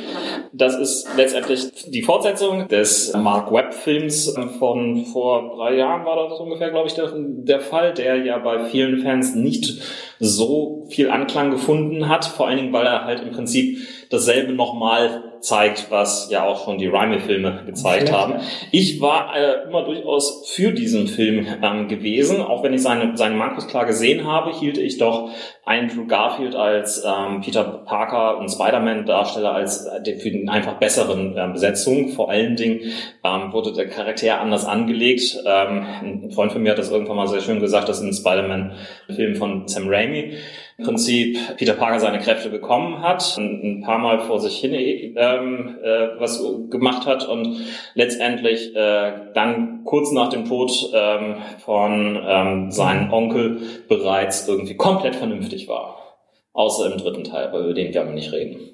Das 0.53 0.77
ist 0.77 1.07
letztendlich 1.17 1.71
die 1.87 2.01
Fortsetzung 2.01 2.67
des 2.67 3.13
Mark 3.13 3.51
Webb-Films 3.51 4.37
von 4.59 5.05
vor 5.05 5.55
drei 5.55 5.75
Jahren 5.75 6.05
war 6.05 6.29
das 6.29 6.39
ungefähr, 6.39 6.69
glaube 6.69 6.87
ich, 6.87 6.93
der, 6.93 7.11
der 7.13 7.59
Fall, 7.59 7.93
der 7.93 8.17
ja 8.23 8.37
bei 8.37 8.65
vielen 8.65 9.01
Fans 9.01 9.33
nicht 9.35 9.81
so 10.19 10.76
viel 10.89 11.09
Anklang 11.09 11.51
gefunden 11.51 12.09
hat, 12.09 12.25
vor 12.25 12.47
allen 12.47 12.57
Dingen, 12.57 12.73
weil 12.73 12.85
er 12.85 13.05
halt 13.05 13.21
im 13.21 13.31
Prinzip 13.31 13.79
dasselbe 14.09 14.53
nochmal 14.53 15.23
zeigt, 15.41 15.91
was 15.91 16.29
ja 16.29 16.45
auch 16.45 16.65
schon 16.65 16.77
die 16.77 16.87
Raimi-Filme 16.87 17.63
gezeigt 17.65 18.11
haben. 18.11 18.35
Ich 18.71 19.01
war 19.01 19.35
äh, 19.35 19.67
immer 19.67 19.83
durchaus 19.83 20.49
für 20.49 20.71
diesen 20.71 21.07
Film 21.07 21.45
ähm, 21.61 21.87
gewesen, 21.87 22.41
auch 22.41 22.63
wenn 22.63 22.73
ich 22.73 22.81
seine, 22.81 23.15
seine 23.17 23.35
Mankos 23.35 23.67
klar 23.67 23.85
gesehen 23.85 24.25
habe, 24.25 24.51
hielt 24.51 24.77
ich 24.77 24.97
doch 24.97 25.29
Andrew 25.65 26.05
Garfield 26.07 26.55
als 26.55 27.03
ähm, 27.05 27.41
Peter 27.41 27.63
Parker 27.63 28.37
und 28.37 28.49
Spider-Man-Darsteller 28.49 29.53
als 29.53 29.85
äh, 29.85 30.15
für 30.17 30.31
den 30.31 30.49
einfach 30.49 30.73
besseren 30.79 31.37
äh, 31.37 31.47
Besetzung. 31.51 32.09
Vor 32.09 32.29
allen 32.29 32.55
Dingen 32.55 32.79
ähm, 33.23 33.53
wurde 33.53 33.73
der 33.73 33.87
Charakter 33.87 34.39
anders 34.39 34.65
angelegt. 34.65 35.37
Ähm, 35.45 35.85
ein 36.01 36.31
Freund 36.31 36.51
von 36.51 36.63
mir 36.63 36.71
hat 36.71 36.77
das 36.79 36.91
irgendwann 36.91 37.17
mal 37.17 37.27
sehr 37.27 37.41
schön 37.41 37.59
gesagt, 37.59 37.89
dass 37.89 38.01
in 38.01 38.13
Spider-Man-Film 38.13 39.35
von 39.35 39.67
Sam 39.67 39.87
Raimi 39.87 40.37
im 40.76 40.76
Prinzip 40.83 41.57
Peter 41.57 41.73
Parker 41.73 41.99
seine 41.99 42.19
Kräfte 42.19 42.49
bekommen 42.49 43.01
hat, 43.01 43.35
ein, 43.37 43.81
paar 43.81 43.97
Mal 43.97 44.19
vor 44.19 44.39
sich 44.39 44.59
hin 44.59 44.73
ähm, 44.73 45.77
äh, 45.81 46.19
was 46.19 46.43
gemacht 46.69 47.07
hat 47.07 47.27
und 47.27 47.61
letztendlich 47.95 48.75
äh, 48.75 49.11
dann 49.33 49.83
kurz 49.85 50.11
nach 50.11 50.29
dem 50.29 50.45
Tod 50.45 50.71
ähm, 50.93 51.37
von 51.59 52.23
ähm, 52.23 52.71
seinem 52.71 53.11
Onkel 53.11 53.61
bereits 53.87 54.47
irgendwie 54.47 54.75
komplett 54.75 55.15
vernünftig 55.15 55.67
war. 55.67 56.17
Außer 56.53 56.91
im 56.91 56.99
dritten 56.99 57.23
Teil, 57.23 57.49
über 57.49 57.73
den 57.73 57.93
wir 57.93 58.01
aber 58.01 58.11
nicht 58.11 58.31
reden. 58.31 58.73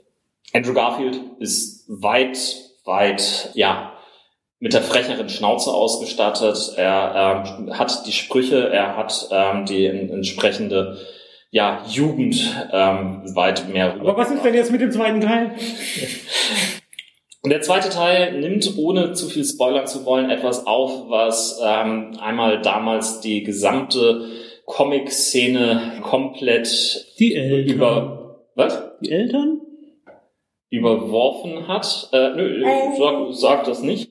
Andrew 0.53 0.73
Garfield 0.73 1.19
ist 1.39 1.85
weit 1.87 2.37
weit, 2.85 3.51
ja, 3.53 3.93
mit 4.59 4.73
der 4.73 4.81
frecheren 4.81 5.29
Schnauze 5.29 5.71
ausgestattet. 5.71 6.73
Er 6.77 7.45
ähm, 7.45 7.77
hat 7.77 8.05
die 8.07 8.11
Sprüche, 8.11 8.69
er 8.69 8.95
hat 8.95 9.27
ähm, 9.31 9.65
die 9.65 9.85
entsprechende 9.85 10.97
ja, 11.53 11.85
Jugend 11.87 12.35
ähm, 12.71 13.21
weit 13.35 13.69
mehr 13.71 13.93
rüber. 13.93 14.09
Aber 14.09 14.17
was 14.17 14.31
ist 14.31 14.43
denn 14.43 14.55
jetzt 14.55 14.71
mit 14.71 14.81
dem 14.81 14.91
zweiten 14.91 15.21
Teil? 15.21 15.51
Und 17.43 17.51
der 17.51 17.61
zweite 17.61 17.89
Teil 17.89 18.39
nimmt, 18.39 18.75
ohne 18.75 19.13
zu 19.13 19.27
viel 19.27 19.45
spoilern 19.45 19.85
zu 19.85 20.03
wollen, 20.03 20.31
etwas 20.31 20.65
auf, 20.65 21.09
was 21.09 21.61
ähm, 21.63 22.17
einmal 22.19 22.63
damals 22.63 23.21
die 23.21 23.43
gesamte 23.43 24.31
Comic-Szene 24.65 25.99
komplett 26.01 27.19
die 27.19 27.35
Eltern. 27.35 27.75
über 27.75 28.37
was? 28.55 28.81
Die 29.01 29.11
Eltern? 29.11 29.61
Überworfen 30.71 31.67
hat. 31.67 32.09
Äh, 32.13 32.29
nö, 32.29 32.65
sag, 32.97 33.33
sag 33.33 33.63
das 33.65 33.83
nicht. 33.83 34.09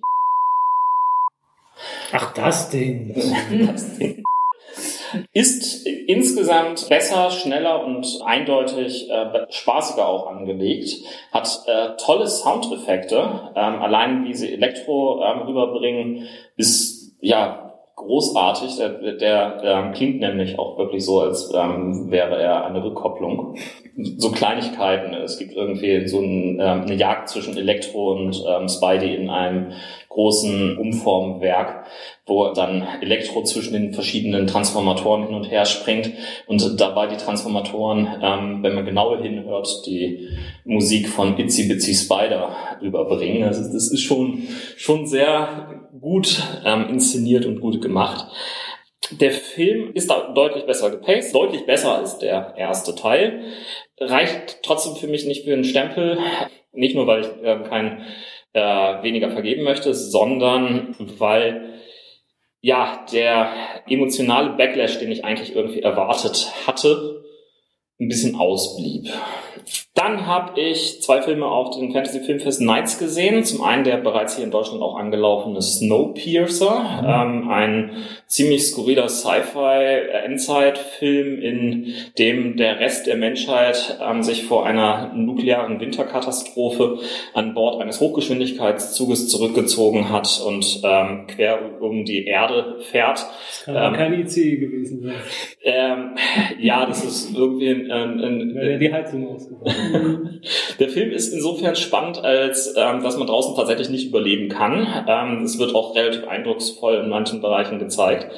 Ach, 2.13 2.33
das 2.35 2.71
Ding. 2.71 3.13
das 3.67 3.99
Ding 3.99 4.23
ist 5.33 5.87
insgesamt 5.87 6.89
besser, 6.89 7.31
schneller 7.31 7.85
und 7.85 8.21
eindeutig 8.25 9.11
äh, 9.11 9.47
spaßiger 9.51 10.07
auch 10.07 10.27
angelegt. 10.27 11.03
Hat 11.33 11.63
äh, 11.67 11.97
tolle 11.97 12.27
Soundeffekte. 12.27 13.53
Ähm, 13.55 13.83
allein 13.83 14.25
wie 14.25 14.35
sie 14.35 14.53
Elektro 14.53 15.23
ähm, 15.25 15.43
rüberbringen, 15.43 16.27
ist 16.57 17.15
ja 17.21 17.72
großartig. 18.03 18.77
Der, 18.77 19.13
der 19.17 19.63
ähm, 19.63 19.93
klingt 19.93 20.21
nämlich 20.21 20.59
auch 20.59 20.79
wirklich 20.79 21.05
so, 21.05 21.21
als 21.21 21.53
ähm, 21.55 22.11
wäre 22.11 22.41
er 22.41 22.67
eine 22.67 22.83
Rückkopplung. 22.83 23.57
So 24.17 24.31
Kleinigkeiten. 24.31 25.15
Es 25.15 25.39
gibt 25.39 25.53
irgendwie 25.53 26.07
so 26.09 26.21
ein, 26.21 26.59
ähm, 26.61 26.83
eine 26.83 26.95
Jagd 26.95 27.29
zwischen 27.29 27.57
Elektro 27.57 28.13
und 28.13 28.43
ähm, 28.49 28.69
Spidey 28.69 29.15
in 29.15 29.29
einem 29.29 29.73
großen 30.09 30.77
Umformwerk, 30.77 31.87
wo 32.27 32.53
dann 32.53 32.87
Elektro 33.01 33.43
zwischen 33.45 33.73
den 33.73 33.95
verschiedenen 33.95 34.47
Transformatoren 34.47 35.27
hin 35.27 35.35
und 35.35 35.51
her 35.51 35.65
springt 35.65 36.13
und 36.47 36.81
dabei 36.81 37.07
die 37.07 37.17
Transformatoren, 37.17 38.09
ähm, 38.23 38.63
wenn 38.63 38.75
man 38.75 38.85
genauer 38.85 39.23
hinhört, 39.23 39.69
die 39.87 40.29
Musik 40.65 41.09
von 41.09 41.39
Itsy 41.39 41.69
Bitsy 41.69 41.95
Spider 41.95 42.51
überbringen. 42.81 43.45
Also 43.45 43.63
das 43.63 43.91
ist 43.91 44.03
schon, 44.03 44.43
schon 44.77 45.07
sehr 45.07 45.82
gut 46.03 46.43
ähm, 46.67 46.89
inszeniert 46.91 47.47
und 47.47 47.61
gut 47.61 47.81
gemacht. 47.81 48.27
Der 49.11 49.31
Film 49.31 49.93
ist 49.95 50.11
da 50.11 50.33
deutlich 50.33 50.65
besser 50.67 50.91
gepaced, 50.91 51.35
deutlich 51.35 51.65
besser 51.65 51.97
als 51.97 52.19
der 52.19 52.55
erste 52.57 52.95
Teil. 52.95 53.45
Reicht 53.99 54.63
trotzdem 54.63 54.97
für 54.97 55.07
mich 55.09 55.27
nicht 55.27 55.45
für 55.45 55.53
einen 55.55 55.65
Stempel. 55.65 56.19
Nicht 56.73 56.95
nur, 56.95 57.07
weil 57.07 57.23
ich 57.23 57.29
äh, 57.43 57.63
kein 57.69 58.05
äh, 58.53 59.03
weniger 59.03 59.31
vergeben 59.31 59.65
möchte, 59.65 59.95
sondern 59.95 60.95
weil 61.19 61.81
ja 62.61 63.05
der 63.13 63.53
emotionale 63.89 64.51
Backlash, 64.51 64.99
den 64.99 65.11
ich 65.11 65.25
eigentlich 65.25 65.55
irgendwie 65.55 65.81
erwartet 65.81 66.53
hatte, 66.67 67.25
ein 68.01 68.09
bisschen 68.09 68.37
ausblieb. 68.37 69.09
Dann 69.95 70.27
habe 70.27 70.59
ich 70.59 71.03
zwei 71.03 71.21
Filme 71.21 71.45
auf 71.47 71.77
den 71.77 71.93
Fantasy 71.93 72.21
Filmfest 72.21 72.63
Nights 72.63 72.99
gesehen. 72.99 73.45
Zum 73.45 73.63
einen 73.63 73.85
der 73.85 73.99
bereits 73.99 74.37
hier 74.37 74.45
in 74.45 74.51
Deutschland 74.51 74.81
auch 74.83 74.97
angelaufene 74.97 75.61
Snowpiercer, 75.61 77.03
mhm. 77.03 77.43
ähm, 77.45 77.51
ein 77.51 77.91
ziemlich 78.27 78.65
skurriler 78.67 79.11
Sci-Fi-Endzeit-Film, 79.11 81.39
in 81.39 81.93
dem 82.19 82.57
der 82.57 82.81
Rest 82.81 83.07
der 83.07 83.17
Menschheit 83.17 83.99
ähm, 84.03 84.23
sich 84.23 84.45
vor 84.45 84.65
einer 84.65 85.13
nuklearen 85.15 85.79
Winterkatastrophe 85.79 87.01
an 87.35 87.53
Bord 87.53 87.79
eines 87.81 88.01
Hochgeschwindigkeitszuges 88.01 89.29
zurückgezogen 89.29 90.09
hat 90.11 90.43
und 90.47 90.81
ähm, 90.85 91.27
quer 91.27 91.83
um 91.83 92.07
die 92.07 92.25
Erde 92.25 92.79
fährt. 92.81 93.19
Das 93.19 93.65
kann 93.67 93.77
ähm, 93.77 93.93
kein 93.93 94.15
IC 94.15 94.59
gewesen 94.59 95.03
sein. 95.03 95.17
Ähm, 95.63 96.15
ja, 96.59 96.87
das 96.87 97.05
ist 97.05 97.37
irgendwie 97.37 97.69
ein, 97.69 97.91
ein, 97.91 98.21
ein, 98.21 98.81
die 98.81 98.91
Heizung 98.93 99.29
ausgefallen. 99.29 99.52
Der 100.79 100.89
Film 100.89 101.11
ist 101.11 101.33
insofern 101.33 101.77
spannend, 101.77 102.25
als 102.25 102.75
ähm, 102.77 103.03
dass 103.03 103.17
man 103.17 103.27
draußen 103.27 103.55
tatsächlich 103.55 103.91
nicht 103.91 104.09
überleben 104.09 104.49
kann. 104.49 104.87
Ähm, 105.07 105.43
es 105.45 105.59
wird 105.59 105.75
auch 105.75 105.95
relativ 105.95 106.27
eindrucksvoll 106.27 106.97
in 106.97 107.09
manchen 107.09 107.41
Bereichen 107.41 107.79
gezeigt. 107.79 108.31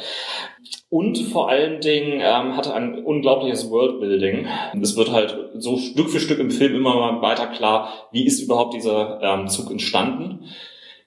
Und 0.91 1.19
vor 1.19 1.49
allen 1.49 1.81
Dingen 1.81 2.20
ähm, 2.20 2.57
hat 2.57 2.66
er 2.66 2.74
ein 2.74 3.05
unglaubliches 3.05 3.70
Worldbuilding. 3.70 4.47
Es 4.81 4.97
wird 4.97 5.11
halt 5.11 5.36
so 5.55 5.77
Stück 5.77 6.09
für 6.09 6.20
Stück 6.20 6.39
im 6.39 6.51
Film 6.51 6.77
immer 6.77 7.20
weiter 7.20 7.49
klar, 7.49 8.09
wie 8.12 8.24
ist 8.24 8.41
überhaupt 8.41 8.74
dieser 8.74 9.20
ähm, 9.23 9.49
Zug 9.49 9.70
entstanden. 9.70 10.45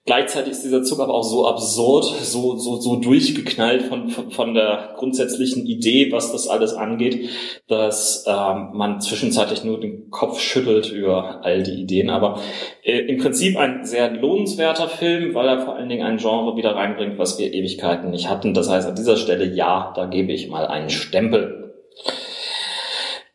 Gleichzeitig 0.07 0.53
ist 0.53 0.63
dieser 0.63 0.83
Zug 0.83 1.01
aber 1.01 1.13
auch 1.13 1.23
so 1.23 1.45
absurd, 1.45 2.05
so, 2.05 2.55
so, 2.55 2.77
so 2.77 2.95
durchgeknallt 2.95 3.81
von, 3.83 4.07
von, 4.07 4.31
von 4.31 4.53
der 4.53 4.93
grundsätzlichen 4.95 5.65
Idee, 5.65 6.13
was 6.13 6.31
das 6.31 6.47
alles 6.47 6.73
angeht, 6.73 7.29
dass 7.67 8.25
ähm, 8.25 8.69
man 8.71 9.01
zwischenzeitlich 9.01 9.65
nur 9.65 9.81
den 9.81 10.09
Kopf 10.09 10.39
schüttelt 10.39 10.93
über 10.93 11.41
all 11.43 11.61
die 11.61 11.81
Ideen. 11.81 12.09
Aber 12.09 12.39
äh, 12.83 12.99
im 12.99 13.17
Prinzip 13.17 13.57
ein 13.57 13.83
sehr 13.83 14.09
lohnenswerter 14.09 14.87
Film, 14.87 15.35
weil 15.35 15.49
er 15.49 15.59
vor 15.59 15.75
allen 15.75 15.89
Dingen 15.89 16.07
ein 16.07 16.19
Genre 16.19 16.55
wieder 16.55 16.73
reinbringt, 16.73 17.19
was 17.19 17.37
wir 17.37 17.53
Ewigkeiten 17.53 18.09
nicht 18.09 18.29
hatten. 18.29 18.53
Das 18.53 18.69
heißt, 18.69 18.87
an 18.87 18.95
dieser 18.95 19.17
Stelle 19.17 19.53
ja, 19.53 19.91
da 19.93 20.05
gebe 20.05 20.31
ich 20.31 20.47
mal 20.47 20.67
einen 20.67 20.89
Stempel. 20.89 21.66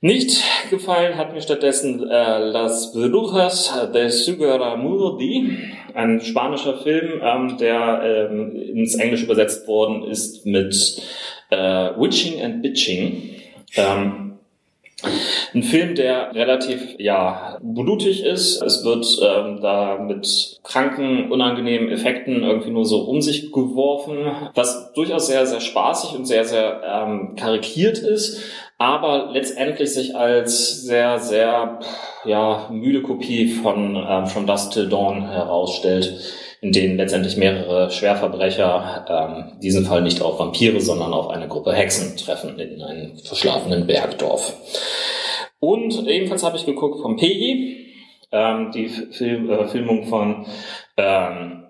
Nicht 0.05 0.43
gefallen 0.69 1.17
hat 1.17 1.33
mir 1.33 1.41
stattdessen 1.41 2.11
äh, 2.11 2.39
Las 2.39 2.93
Brujas 2.93 3.73
de 3.95 4.09
Sugaramurdi, 4.09 5.61
ein 5.95 6.21
spanischer 6.21 6.79
Film, 6.79 7.21
ähm, 7.23 7.57
der 7.57 8.29
ähm, 8.33 8.57
ins 8.57 8.97
Englische 8.97 9.27
übersetzt 9.27 9.69
worden 9.69 10.03
ist 10.03 10.45
mit 10.45 11.01
äh, 11.51 11.57
Witching 11.57 12.43
and 12.43 12.63
Bitching. 12.63 13.37
Ähm, 13.77 14.23
ein 15.55 15.63
Film, 15.63 15.95
der 15.95 16.35
relativ 16.35 16.97
ja 16.99 17.59
blutig 17.63 18.25
ist. 18.25 18.63
Es 18.63 18.85
wird 18.85 19.07
ähm, 19.23 19.61
da 19.61 19.99
mit 19.99 20.61
kranken, 20.63 21.31
unangenehmen 21.31 21.91
Effekten 21.91 22.43
irgendwie 22.43 22.71
nur 22.71 22.85
so 22.85 23.03
um 23.03 23.21
sich 23.21 23.53
geworfen, 23.53 24.17
was 24.55 24.93
durchaus 24.95 25.27
sehr, 25.27 25.47
sehr 25.47 25.61
spaßig 25.61 26.17
und 26.17 26.27
sehr, 26.27 26.45
sehr 26.45 26.83
ähm, 26.85 27.35
karikiert 27.37 27.99
ist, 27.99 28.43
aber 28.79 29.31
letztendlich 29.33 29.93
sich 29.93 30.17
als 30.17 30.83
sehr, 30.83 31.19
sehr 31.19 31.81
ja, 32.25 32.69
müde 32.71 33.03
Kopie 33.03 33.49
von 33.49 33.97
ähm, 33.97 34.27
From 34.27 34.47
Dust 34.47 34.73
Till 34.73 34.89
Dawn 34.89 35.29
herausstellt, 35.29 36.21
in 36.61 36.73
denen 36.73 36.97
letztendlich 36.97 37.37
mehrere 37.37 37.91
Schwerverbrecher, 37.91 39.07
ähm, 39.09 39.53
in 39.55 39.61
diesem 39.61 39.85
Fall 39.85 40.03
nicht 40.03 40.23
auf 40.23 40.39
Vampire, 40.39 40.81
sondern 40.81 41.13
auf 41.13 41.29
eine 41.31 41.49
Gruppe 41.49 41.73
Hexen 41.73 42.17
treffen 42.17 42.59
in 42.59 42.83
einem 42.83 43.19
verschlafenen 43.19 43.87
Bergdorf. 43.87 44.55
Und 45.61 46.07
ebenfalls 46.09 46.43
habe 46.43 46.57
ich 46.57 46.67
geguckt 46.67 47.01
vom 47.01 47.17
Peggy, 47.17 47.93
ähm, 48.33 48.71
die 48.73 48.89
Film, 48.89 49.51
äh, 49.51 49.69
Filmung 49.69 50.07
von 50.07 50.47
ähm, 50.97 51.63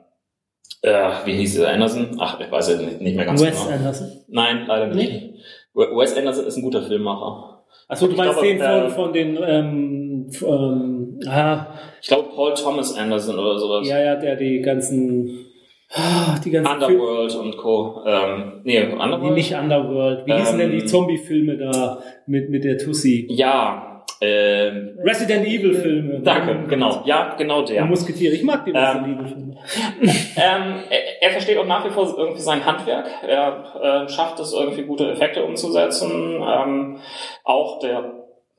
äh, 0.83 1.11
wie 1.25 1.35
hieß 1.35 1.55
sie, 1.55 1.69
Anderson? 1.69 2.17
Ach, 2.19 2.41
ich 2.41 2.51
weiß 2.51 2.69
es 2.69 2.81
nicht, 2.81 3.01
nicht 3.01 3.17
mehr 3.17 3.25
ganz 3.25 3.41
Wes 3.41 3.57
genau. 3.57 3.75
Anderson? 3.77 4.25
Nein, 4.29 4.65
leider 4.67 4.89
nicht. 4.89 5.13
Nee? 5.13 5.35
Wes 5.75 6.17
Anderson 6.17 6.47
ist 6.47 6.57
ein 6.57 6.63
guter 6.63 6.83
Filmmacher. 6.83 7.65
Achso, 7.89 8.07
du 8.07 8.17
meinst 8.17 8.41
den 8.43 8.59
von, 8.59 8.91
von 8.91 9.13
den, 9.13 9.39
ähm, 9.45 10.31
ähm, 10.43 11.21
ah. 11.27 11.67
Ich 12.01 12.09
glaube 12.09 12.29
Paul 12.35 12.55
Thomas 12.55 12.97
Anderson 12.97 13.39
oder 13.39 13.59
sowas. 13.59 13.89
Ja, 13.89 14.03
ja, 14.03 14.17
der 14.17 14.37
die 14.37 14.61
ganzen, 14.61 15.47
ah, 15.91 16.39
die 16.45 16.51
ganzen 16.51 16.73
Underworld 16.73 17.33
Film 17.33 17.45
und 17.45 17.57
Co. 17.57 18.03
Ähm, 18.07 18.61
nee, 18.65 18.83
Underworld? 18.83 19.23
Nee, 19.23 19.31
nicht 19.31 19.55
Underworld. 19.55 20.27
Wie 20.27 20.33
hießen 20.35 20.59
denn 20.59 20.71
die 20.71 20.81
ähm, 20.81 20.87
Zombie-Filme 20.87 21.57
da 21.59 22.03
mit, 22.27 22.51
mit 22.51 22.65
der 22.65 22.79
Tussi? 22.79 23.27
Ja, 23.31 23.92
ähm, 24.25 24.97
Resident 25.03 25.45
Evil 25.45 25.75
Filme. 25.75 26.21
Danke, 26.21 26.69
genau. 26.69 27.03
Ja, 27.05 27.35
genau 27.37 27.63
der. 27.63 27.85
Musketiere. 27.85 28.35
Ich 28.35 28.45
mag 28.45 28.65
die 28.65 28.71
Resident 28.71 29.05
ähm, 29.05 29.15
Evil 29.15 29.27
Filme. 29.27 29.57
ähm, 30.37 30.75
er, 30.91 31.23
er, 31.23 31.31
versteht 31.31 31.59
auch 31.59 31.67
nach 31.67 31.85
wie 31.85 31.91
vor 31.91 32.15
irgendwie 32.17 32.41
sein 32.41 32.65
Handwerk. 32.65 33.07
Er 33.27 34.05
äh, 34.05 34.09
schafft 34.09 34.39
es 34.39 34.53
irgendwie 34.53 34.83
gute 34.83 35.11
Effekte 35.11 35.43
umzusetzen. 35.43 36.41
Ähm, 36.41 36.99
auch 37.43 37.81
der 37.81 38.13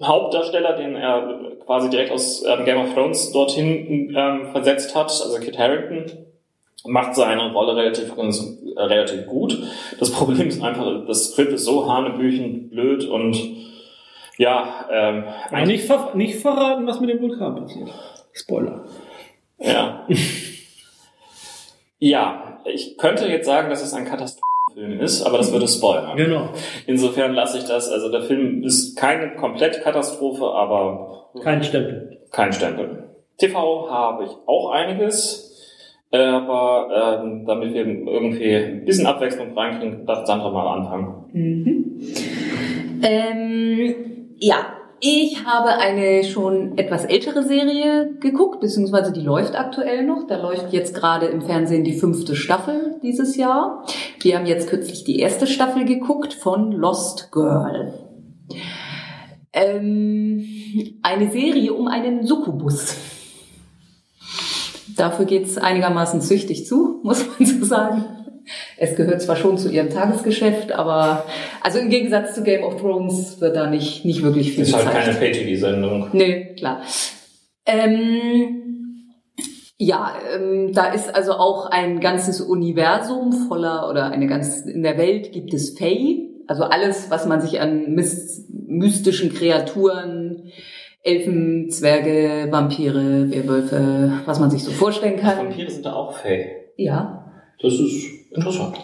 Hauptdarsteller, 0.04 0.74
den 0.74 0.98
er 0.98 1.40
quasi 1.66 1.90
direkt 1.90 2.12
aus 2.12 2.44
ähm, 2.46 2.66
Game 2.66 2.80
of 2.80 2.94
Thrones 2.94 3.32
dorthin 3.32 4.14
ähm, 4.18 4.48
versetzt 4.52 4.94
hat, 4.96 5.06
also 5.06 5.40
Kit 5.40 5.58
Harington, 5.58 6.26
macht 6.86 7.16
seine 7.16 7.54
Rolle 7.54 7.78
relativ, 7.78 8.12
äh, 8.18 8.82
relativ 8.82 9.28
gut. 9.28 9.58
Das 9.98 10.12
Problem 10.12 10.50
ist 10.50 10.62
einfach, 10.62 11.06
das 11.08 11.32
Skript 11.32 11.54
ist 11.54 11.64
so 11.64 11.90
hanebüchen 11.90 12.70
blöd 12.70 13.06
und 13.06 13.38
ja, 14.38 14.88
ähm, 14.92 15.26
eigentlich 15.52 15.86
ver 15.86 16.12
nicht 16.16 16.40
verraten, 16.40 16.88
was 16.88 17.00
mit 17.00 17.10
dem 17.10 17.22
Vulkan 17.22 17.56
passiert. 17.56 17.90
Spoiler. 18.32 18.86
Ja. 19.60 20.08
ja, 22.00 22.60
ich 22.66 22.98
könnte 22.98 23.28
jetzt 23.28 23.46
sagen, 23.46 23.70
dass 23.70 23.84
es 23.84 23.94
ein 23.94 24.06
Katastrophenfilm 24.06 25.00
ist, 25.00 25.24
aber 25.24 25.38
das 25.38 25.52
würde 25.52 25.68
spoilern. 25.68 26.18
Genau. 26.18 26.50
Insofern 26.88 27.34
lasse 27.34 27.60
ich 27.60 27.66
das. 27.66 27.90
Also 27.90 28.12
der 28.12 28.24
Film 28.24 28.64
ist 28.64 28.96
keine 28.98 29.36
komplette 29.36 29.82
Katastrophe, 29.82 30.46
aber 30.46 31.30
kein 31.44 31.64
Stempel. 31.64 32.20
Kein 32.32 32.52
Stempel. 32.54 33.10
TV 33.38 33.90
habe 33.90 34.26
ich 34.26 34.32
auch 34.46 34.72
einiges. 34.72 35.50
Aber 36.12 37.24
ähm, 37.24 37.44
damit 37.48 37.74
wir 37.74 37.86
irgendwie 37.88 38.56
ein 38.56 38.86
bisschen 38.86 39.08
Abwechslung 39.08 39.58
reinkriegen, 39.58 40.06
darf 40.06 40.28
Sandra 40.28 40.52
mal 40.52 40.78
anfangen. 40.78 41.26
Mhm. 41.34 42.02
Ähm, 43.02 43.96
ja, 44.44 44.66
ich 45.00 45.46
habe 45.46 45.70
eine 45.70 46.24
schon 46.26 46.78
etwas 46.78 47.06
ältere 47.06 47.44
Serie 47.44 48.14
geguckt, 48.20 48.60
beziehungsweise 48.60 49.14
die 49.14 49.22
läuft 49.22 49.56
aktuell 49.56 50.06
noch. 50.06 50.28
Da 50.28 50.42
läuft 50.42 50.74
jetzt 50.74 50.94
gerade 50.94 51.28
im 51.28 51.42
Fernsehen 51.42 51.86
die 51.86 51.94
fünfte 51.94 52.36
Staffel 52.36 53.00
dieses 53.02 53.38
Jahr. 53.38 53.86
Wir 54.20 54.38
haben 54.38 54.46
jetzt 54.46 54.70
kürzlich 54.70 55.06
die 55.06 55.20
erste 55.20 55.48
Staffel 55.48 55.86
geguckt 55.86 56.34
von 56.34 56.74
Lost 56.74 57.32
Girl. 57.32 57.94
Ähm, 59.54 60.46
eine 61.02 61.32
Serie 61.32 61.74
um 61.74 61.88
einen 61.88 62.26
Succubus. 62.26 62.98
Dafür 64.98 65.24
geht's 65.26 65.58
einigermaßen 65.58 66.20
züchtig 66.20 66.66
zu, 66.66 67.00
muss 67.04 67.26
man 67.28 67.48
so 67.48 67.64
sagen. 67.64 68.23
Es 68.84 68.98
gehört 68.98 69.22
zwar 69.22 69.38
schon 69.38 69.58
zu 69.58 69.70
ihrem 69.70 69.90
Tagesgeschäft, 69.90 70.74
aber 70.74 71.24
also 71.62 71.80
im 71.80 71.90
Gegensatz 71.90 72.36
zu 72.36 72.44
Game 72.44 72.64
of 72.66 72.82
Thrones 72.82 73.40
wird 73.40 73.56
da 73.56 73.70
nicht, 73.70 74.04
nicht 74.04 74.24
wirklich 74.24 74.52
viel 74.52 74.64
Ist 74.64 74.76
halt 74.76 74.92
keine 74.92 75.14
Pay-TV-Sendung. 75.18 76.10
Nee, 76.12 76.54
klar. 76.56 76.82
Ähm, 77.66 79.14
ja, 79.78 80.14
ähm, 80.36 80.74
da 80.74 80.92
ist 80.92 81.16
also 81.16 81.32
auch 81.32 81.68
ein 81.68 82.02
ganzes 82.02 82.42
Universum 82.42 83.32
voller 83.48 83.90
oder 83.90 84.12
eine 84.12 84.28
ganz 84.28 84.66
in 84.66 84.84
der 84.84 84.98
Welt 84.98 85.32
gibt 85.32 85.54
es 85.54 85.78
Fae, 85.80 86.30
also 86.48 86.64
alles, 86.64 87.10
was 87.10 87.26
man 87.26 87.40
sich 87.40 87.62
an 87.62 87.94
mys 87.94 88.50
mystischen 88.50 89.34
Kreaturen, 89.34 90.52
Elfen, 91.04 91.70
Zwerge, 91.70 92.52
Vampire, 92.52 93.32
Werwölfe, 93.32 94.12
was 94.26 94.42
man 94.42 94.52
sich 94.52 94.62
so 94.62 94.72
vorstellen 94.72 95.16
kann. 95.16 95.38
Vampire 95.38 95.72
sind 95.72 95.86
da 95.86 95.94
auch 95.94 96.18
Fay. 96.18 96.48
Ja, 96.76 97.32
Das 97.62 97.74
ist 97.76 98.23
interessant. 98.34 98.78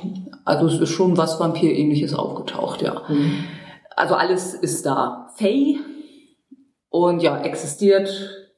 also 0.46 0.68
es 0.68 0.80
ist 0.80 0.90
schon 0.90 1.18
was 1.18 1.40
Vampirähnliches 1.40 2.14
aufgetaucht, 2.14 2.82
ja. 2.82 3.04
Also 3.96 4.16
alles 4.16 4.54
ist 4.54 4.86
da. 4.86 5.30
Fae 5.36 5.78
und 6.90 7.22
ja, 7.22 7.42
existiert, 7.42 8.10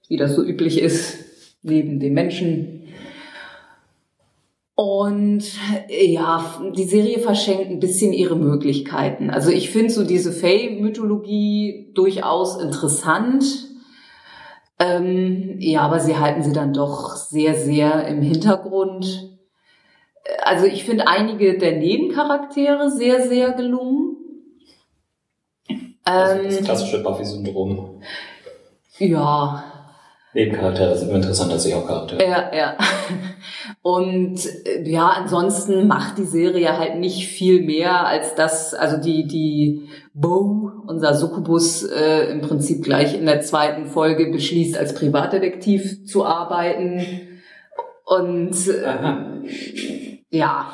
wie 0.08 0.18
das 0.18 0.36
so 0.36 0.44
üblich 0.44 0.80
ist, 0.80 1.18
neben 1.64 2.00
dem 2.00 2.14
Menschen. 2.14 2.82
Und 4.76 5.44
ja, 5.90 6.44
die 6.76 6.86
Serie 6.86 7.20
verschenkt 7.20 7.70
ein 7.70 7.80
bisschen 7.80 8.14
ihre 8.14 8.36
Möglichkeiten. 8.36 9.30
Also 9.30 9.52
ich 9.52 9.70
finde 9.70 9.94
so 9.94 10.04
diese 10.04 10.32
Fae-Mythologie 10.32 11.92
durchaus 11.94 12.60
interessant. 12.60 13.44
Ähm, 14.80 15.58
ja, 15.60 15.82
aber 15.82 16.00
sie 16.00 16.18
halten 16.18 16.42
sie 16.42 16.54
dann 16.54 16.74
doch 16.74 17.16
sehr, 17.16 17.54
sehr 17.54 18.08
im 18.08 18.22
Hintergrund. 18.24 19.30
Also 20.43 20.65
ich 20.65 20.84
finde 20.84 21.07
einige 21.07 21.57
der 21.57 21.77
Nebencharaktere 21.77 22.91
sehr, 22.91 23.27
sehr 23.27 23.52
gelungen. 23.52 24.18
Also 26.03 26.43
das 26.43 26.57
Ähm, 26.57 26.64
klassische 26.64 27.03
Buffy-Syndrom. 27.03 28.02
ja, 28.98 29.64
Nebencharaktere 30.34 30.98
sind 30.98 31.10
immer 31.10 31.18
interessanter 31.18 31.56
als 31.56 31.73
Hauptcharaktere. 31.73 32.23
Ja, 32.23 32.56
ja. 32.56 32.77
Und 33.81 34.39
äh, 34.65 34.89
ja, 34.89 35.10
ansonsten 35.10 35.88
macht 35.88 36.18
die 36.18 36.23
Serie 36.23 36.77
halt 36.77 36.98
nicht 36.98 37.27
viel 37.27 37.64
mehr 37.64 38.07
als 38.07 38.34
das, 38.35 38.73
also 38.73 38.98
die, 38.98 39.27
die 39.27 39.89
Bo, 40.14 40.72
unser 40.88 41.15
Succubus, 41.15 41.84
äh, 41.84 42.31
im 42.31 42.41
Prinzip 42.41 42.81
gleich 42.81 43.14
in 43.14 43.26
der 43.26 43.41
zweiten 43.41 43.88
Folge 43.88 44.31
beschließt, 44.31 44.77
als 44.77 44.93
Privatdetektiv 44.93 46.06
zu 46.06 46.26
arbeiten. 46.26 47.06
Und 48.12 48.68
äh, 48.68 50.28
ja, 50.32 50.74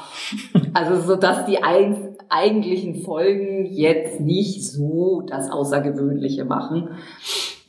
also 0.73 0.99
so 0.99 1.15
dass 1.15 1.45
die 1.45 1.61
ein, 1.61 2.15
eigentlichen 2.29 3.03
Folgen 3.03 3.67
jetzt 3.67 4.19
nicht 4.19 4.65
so 4.65 5.21
das 5.21 5.51
Außergewöhnliche 5.51 6.45
machen. 6.45 6.89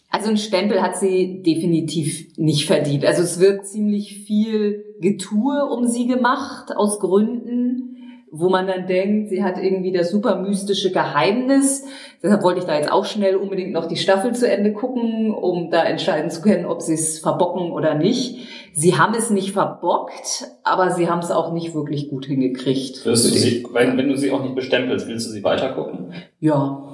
Also 0.08 0.30
ein 0.30 0.38
Stempel 0.38 0.80
hat 0.80 0.96
sie 0.96 1.42
definitiv 1.42 2.34
nicht 2.38 2.66
verdient. 2.66 3.04
Also 3.04 3.22
es 3.22 3.40
wird 3.40 3.66
ziemlich 3.66 4.24
viel 4.24 4.86
Getue 5.00 5.66
um 5.66 5.86
sie 5.86 6.06
gemacht, 6.06 6.74
aus 6.74 6.98
Gründen, 6.98 8.24
wo 8.30 8.48
man 8.48 8.66
dann 8.66 8.86
denkt, 8.86 9.28
sie 9.28 9.44
hat 9.44 9.58
irgendwie 9.62 9.92
das 9.92 10.10
super 10.10 10.40
mystische 10.40 10.92
Geheimnis. 10.92 11.84
Deshalb 12.22 12.42
wollte 12.42 12.58
ich 12.60 12.66
da 12.66 12.74
jetzt 12.76 12.90
auch 12.90 13.04
schnell 13.04 13.36
unbedingt 13.36 13.72
noch 13.72 13.86
die 13.86 13.96
Staffel 13.96 14.34
zu 14.34 14.50
Ende 14.50 14.72
gucken, 14.72 15.32
um 15.32 15.70
da 15.70 15.84
entscheiden 15.84 16.30
zu 16.30 16.42
können, 16.42 16.66
ob 16.66 16.82
sie 16.82 16.94
es 16.94 17.20
verbocken 17.20 17.70
oder 17.70 17.94
nicht. 17.94 18.48
Sie 18.72 18.98
haben 18.98 19.14
es 19.14 19.30
nicht 19.30 19.52
verbockt, 19.52 20.46
aber 20.64 20.90
sie 20.90 21.08
haben 21.08 21.20
es 21.20 21.30
auch 21.30 21.52
nicht 21.52 21.74
wirklich 21.74 22.10
gut 22.10 22.26
hingekriegt. 22.26 23.06
Du 23.06 23.14
sie, 23.14 23.64
wenn, 23.72 23.96
wenn 23.96 24.08
du 24.08 24.16
sie 24.16 24.32
auch 24.32 24.42
nicht 24.42 24.56
bestempelst, 24.56 25.06
willst 25.06 25.28
du 25.28 25.30
sie 25.30 25.44
weitergucken? 25.44 26.12
Ja. 26.40 26.84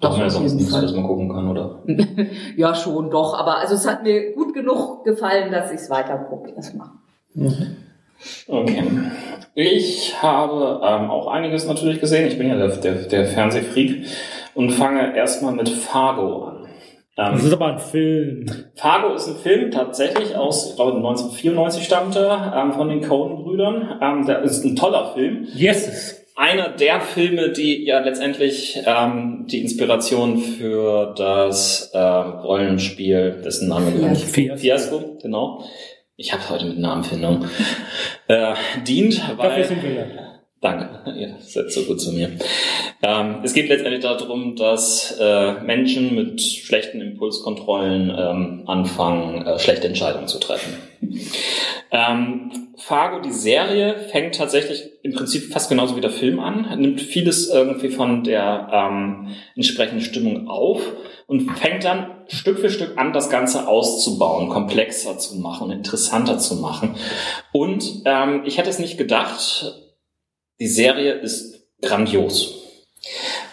Doch, 0.00 0.10
Doch, 0.10 0.18
ja 0.18 0.26
auf 0.26 0.32
sonst 0.32 0.44
jeden 0.44 0.56
nichts, 0.56 0.72
Fall. 0.72 0.82
was 0.84 0.94
man 0.94 1.06
gucken 1.06 1.28
kann, 1.32 1.48
oder? 1.50 1.82
Ja, 2.56 2.74
schon, 2.74 3.10
doch. 3.10 3.34
Aber 3.38 3.58
also 3.58 3.74
es 3.74 3.86
hat 3.88 4.02
mir 4.02 4.32
gut 4.34 4.52
genug 4.54 5.04
gefallen, 5.04 5.50
dass 5.50 5.70
ich 5.70 5.78
es 5.80 5.88
weiter 5.90 6.18
gucke. 6.18 6.50
erstmal. 6.54 6.88
Okay. 8.48 8.82
Ich 9.54 10.20
habe 10.20 10.80
ähm, 10.84 11.10
auch 11.10 11.28
einiges 11.28 11.66
natürlich 11.66 12.00
gesehen. 12.00 12.26
Ich 12.26 12.38
bin 12.38 12.48
ja 12.48 12.56
der, 12.56 12.68
der, 12.76 12.94
der 12.94 13.26
Fernsehfreak 13.26 14.04
und 14.54 14.70
fange 14.70 15.16
erstmal 15.16 15.52
mit 15.52 15.68
Fargo 15.68 16.44
an. 16.44 16.66
Das 17.16 17.40
Ähm, 17.40 17.46
ist 17.46 17.52
aber 17.52 17.66
ein 17.74 17.78
Film. 17.78 18.46
Fargo 18.74 19.14
ist 19.14 19.28
ein 19.28 19.36
Film 19.36 19.70
tatsächlich 19.70 20.34
aus, 20.34 20.70
ich 20.70 20.76
glaube, 20.76 20.96
1994 20.96 21.84
stammte, 21.84 22.28
ähm, 22.56 22.72
von 22.72 22.88
den 22.88 23.02
Coen-Brüdern. 23.02 24.00
Ähm, 24.02 24.26
der 24.26 24.42
ist 24.42 24.64
ein 24.64 24.74
toller 24.74 25.12
Film. 25.14 25.46
Yes. 25.54 26.20
einer 26.34 26.70
der 26.70 27.00
Filme, 27.00 27.50
die 27.50 27.84
ja 27.86 28.00
letztendlich 28.00 28.80
ähm, 28.84 29.46
die 29.48 29.60
Inspiration 29.62 30.38
für 30.38 31.14
das 31.16 31.92
ähm, 31.94 32.00
Rollenspiel, 32.42 33.40
dessen 33.44 33.68
Name 33.68 33.92
nicht 33.92 34.24
Fiasco. 34.24 34.56
Fiasco, 34.58 35.18
genau. 35.22 35.62
Ich 36.16 36.32
habe 36.32 36.48
heute 36.48 36.66
mit 36.66 36.78
Namenfindung. 36.78 37.46
Äh, 38.26 38.54
dient, 38.86 39.18
Dafür 39.18 39.36
weil 39.36 39.64
sind 39.64 39.82
wir 39.82 39.92
ja. 39.92 40.04
Danke, 40.62 41.12
ihr 41.18 41.36
seid 41.40 41.70
so 41.70 41.82
gut 41.82 42.00
zu 42.00 42.12
mir. 42.12 42.30
Ähm, 43.02 43.40
es 43.42 43.52
geht 43.52 43.68
letztendlich 43.68 44.02
darum, 44.02 44.56
dass 44.56 45.18
äh, 45.20 45.60
Menschen 45.60 46.14
mit 46.14 46.40
schlechten 46.40 47.02
Impulskontrollen 47.02 48.10
ähm, 48.16 48.62
anfangen, 48.66 49.44
äh, 49.44 49.58
schlechte 49.58 49.88
Entscheidungen 49.88 50.26
zu 50.26 50.38
treffen. 50.38 50.72
Ähm, 51.90 52.50
Fargo, 52.78 53.20
die 53.20 53.32
Serie, 53.32 53.96
fängt 54.10 54.36
tatsächlich 54.36 54.90
im 55.02 55.12
Prinzip 55.12 55.52
fast 55.52 55.68
genauso 55.68 55.96
wie 55.96 56.00
der 56.00 56.10
Film 56.10 56.40
an, 56.40 56.80
nimmt 56.80 57.00
vieles 57.02 57.50
irgendwie 57.50 57.90
von 57.90 58.24
der 58.24 58.70
ähm, 58.72 59.34
entsprechenden 59.54 60.00
Stimmung 60.00 60.48
auf 60.48 60.80
und 61.26 61.50
fängt 61.52 61.84
dann 61.84 62.10
Stück 62.28 62.58
für 62.58 62.70
Stück 62.70 62.98
an, 62.98 63.12
das 63.12 63.30
Ganze 63.30 63.68
auszubauen, 63.68 64.48
komplexer 64.48 65.18
zu 65.18 65.36
machen, 65.36 65.70
interessanter 65.70 66.38
zu 66.38 66.56
machen. 66.56 66.96
Und 67.52 68.02
ähm, 68.04 68.42
ich 68.44 68.58
hätte 68.58 68.70
es 68.70 68.78
nicht 68.78 68.98
gedacht, 68.98 69.74
die 70.60 70.66
Serie 70.66 71.12
ist 71.12 71.66
grandios. 71.80 72.62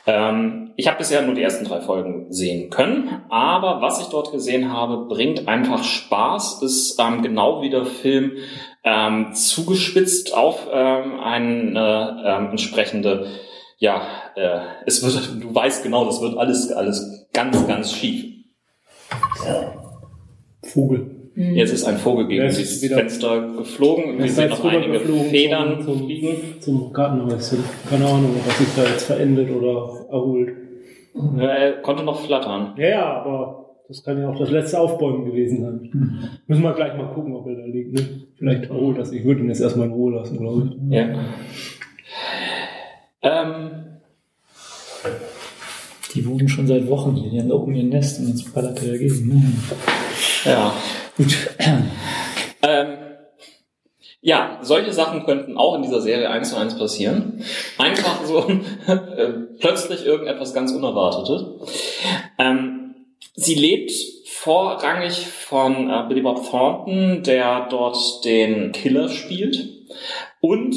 Ähm, 0.07 0.73
ich 0.77 0.87
habe 0.87 0.97
bisher 0.97 1.21
nur 1.21 1.35
die 1.35 1.43
ersten 1.43 1.65
drei 1.65 1.81
Folgen 1.81 2.31
sehen 2.31 2.69
können, 2.69 3.23
aber 3.29 3.81
was 3.81 4.01
ich 4.01 4.07
dort 4.07 4.31
gesehen 4.31 4.71
habe, 4.71 5.05
bringt 5.07 5.47
einfach 5.47 5.83
Spaß, 5.83 6.61
ist 6.63 6.99
ähm, 6.99 7.21
genau 7.21 7.61
wie 7.61 7.69
der 7.69 7.85
Film 7.85 8.37
ähm, 8.83 9.33
zugespitzt 9.33 10.33
auf 10.33 10.67
ähm, 10.71 11.19
eine 11.19 12.23
ähm, 12.25 12.49
entsprechende, 12.51 13.27
ja, 13.77 14.01
äh, 14.35 14.59
es 14.85 15.03
wird, 15.03 15.43
du 15.43 15.53
weißt 15.53 15.83
genau, 15.83 16.05
das 16.05 16.21
wird 16.21 16.37
alles, 16.37 16.71
alles 16.71 17.27
ganz, 17.33 17.67
ganz 17.67 17.93
schief. 17.93 18.25
Vogel. 20.63 21.17
Jetzt 21.35 21.71
ist 21.73 21.85
ein 21.85 21.97
Vogel 21.97 22.27
gegen 22.27 22.43
ist 22.45 22.59
dieses 22.59 22.81
wieder- 22.83 22.97
Fenster 22.97 23.55
geflogen, 23.57 24.17
wir 24.17 24.25
ist 24.25 24.35
sehen 24.35 24.49
jetzt 24.49 24.63
noch 24.63 24.69
einige 24.71 24.99
Federn 24.99 25.81
zum, 25.81 25.99
fliegen. 26.05 26.37
zum 26.59 26.91
Gartenhäuschen. 26.93 27.63
Keine 27.89 28.05
Ahnung, 28.05 28.35
was 28.45 28.57
sich 28.57 28.67
da 28.75 28.83
jetzt 28.83 29.05
verändert 29.05 29.49
oder 29.49 30.07
erholt. 30.11 30.53
Ja, 31.37 31.47
er 31.47 31.71
konnte 31.81 32.03
noch 32.03 32.19
flattern. 32.25 32.73
Ja, 32.77 32.87
ja, 32.89 33.13
aber 33.21 33.75
das 33.87 34.03
kann 34.03 34.21
ja 34.21 34.29
auch 34.29 34.37
das 34.37 34.51
letzte 34.51 34.79
Aufbäumen 34.79 35.25
gewesen 35.25 35.61
sein. 35.61 36.39
Müssen 36.47 36.63
wir 36.63 36.73
gleich 36.73 36.95
mal 36.97 37.07
gucken, 37.13 37.33
ob 37.35 37.47
er 37.47 37.55
da 37.55 37.65
liegt. 37.65 37.93
Ne? 37.93 38.21
Vielleicht 38.37 38.69
erholt 38.69 38.97
das. 38.97 39.11
Ich 39.13 39.23
würde 39.23 39.41
ihn 39.41 39.47
jetzt 39.49 39.61
erstmal 39.61 39.87
in 39.87 39.93
Ruhe 39.93 40.13
lassen, 40.15 40.37
glaube 40.37 40.69
ich. 40.69 40.93
Ja. 40.93 41.15
Ähm, 43.23 43.71
Die 46.13 46.25
wohnen 46.25 46.49
schon 46.49 46.67
seit 46.67 46.87
Wochen 46.89 47.15
hier. 47.15 47.29
Die 47.29 47.39
haben 47.39 47.49
da 47.49 47.55
oben 47.55 47.75
ihr 47.75 47.83
Nest 47.83 48.19
und 48.19 48.27
jetzt 48.27 48.53
ballert 48.53 48.81
er 48.83 48.91
dagegen. 48.91 49.63
ja. 50.45 50.73
Gut. 51.17 51.35
Ähm, 52.63 52.97
ja, 54.21 54.59
solche 54.61 54.93
Sachen 54.93 55.25
könnten 55.25 55.57
auch 55.57 55.75
in 55.75 55.81
dieser 55.81 56.01
Serie 56.01 56.29
eins 56.29 56.51
zu 56.51 56.57
eins 56.57 56.77
passieren. 56.77 57.43
Einfach 57.77 58.23
so 58.23 58.47
äh, 58.87 59.33
plötzlich 59.59 60.05
irgendetwas 60.05 60.53
ganz 60.53 60.71
Unerwartetes. 60.71 61.45
Ähm, 62.37 62.95
sie 63.33 63.55
lebt 63.55 63.91
vorrangig 64.27 65.25
von 65.25 65.89
äh, 65.89 66.05
Billy 66.07 66.21
Bob 66.21 66.47
Thornton, 66.47 67.23
der 67.23 67.67
dort 67.69 67.97
den 68.23 68.71
Killer 68.73 69.09
spielt. 69.09 69.67
Und 70.39 70.75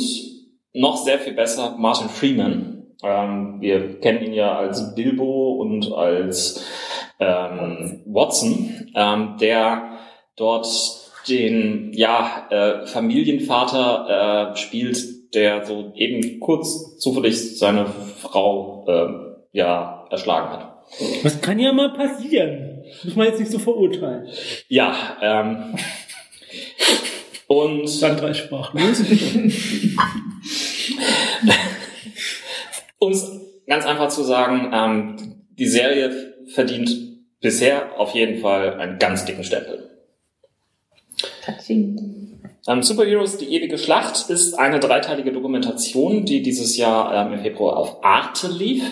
noch 0.73 0.97
sehr 0.97 1.19
viel 1.19 1.35
besser 1.35 1.77
Martin 1.79 2.09
Freeman. 2.09 2.74
Ähm, 3.05 3.61
wir 3.61 4.01
kennen 4.01 4.25
ihn 4.25 4.33
ja 4.33 4.57
als 4.57 4.95
Bilbo 4.95 5.55
und 5.55 5.93
als 5.93 6.65
ähm, 7.21 8.03
Watson, 8.07 8.91
ähm, 8.95 9.37
der 9.41 9.99
dort 10.37 10.67
den 11.29 11.93
ja 11.95 12.47
äh, 12.51 12.87
Familienvater 12.87 14.53
äh, 14.53 14.57
spielt, 14.57 15.35
der 15.35 15.65
so 15.65 15.93
eben 15.95 16.41
kurz 16.41 16.99
zufällig 16.99 17.59
seine 17.59 17.87
Frau 17.87 18.85
äh, 18.87 19.59
ja 19.59 20.07
erschlagen 20.11 20.51
hat. 20.51 20.75
Das 21.23 21.41
kann 21.41 21.59
ja 21.59 21.73
mal 21.73 21.93
passieren. 21.93 22.85
Muss 23.05 23.17
man 23.17 23.27
jetzt 23.27 23.41
nicht 23.41 23.51
so 23.51 23.59
verurteilen. 23.59 24.29
Ja, 24.69 25.17
ähm, 25.23 25.77
und 27.47 28.03
Dann 28.03 28.17
drei 28.17 28.35
Sprachen. 28.35 28.81
um 33.05 33.13
es 33.13 33.31
ganz 33.67 33.87
einfach 33.87 34.09
zu 34.09 34.23
sagen, 34.23 34.71
ähm, 34.73 35.17
die 35.59 35.67
Serie 35.67 36.35
verdient 36.47 36.91
bisher 37.41 37.99
auf 37.99 38.15
jeden 38.15 38.41
Fall 38.41 38.75
einen 38.75 38.99
ganz 38.99 39.25
dicken 39.25 39.45
Stempel. 39.45 39.91
Ähm, 42.67 42.83
Superheroes, 42.83 43.37
die 43.37 43.55
ewige 43.55 43.77
Schlacht 43.77 44.31
ist 44.31 44.59
eine 44.59 44.81
dreiteilige 44.81 45.33
Dokumentation, 45.33 46.25
die 46.25 46.41
dieses 46.41 46.79
Jahr 46.79 47.27
ähm, 47.27 47.35
im 47.35 47.41
Februar 47.41 47.77
auf 47.77 48.03
Arte 48.03 48.49
lief. 48.49 48.83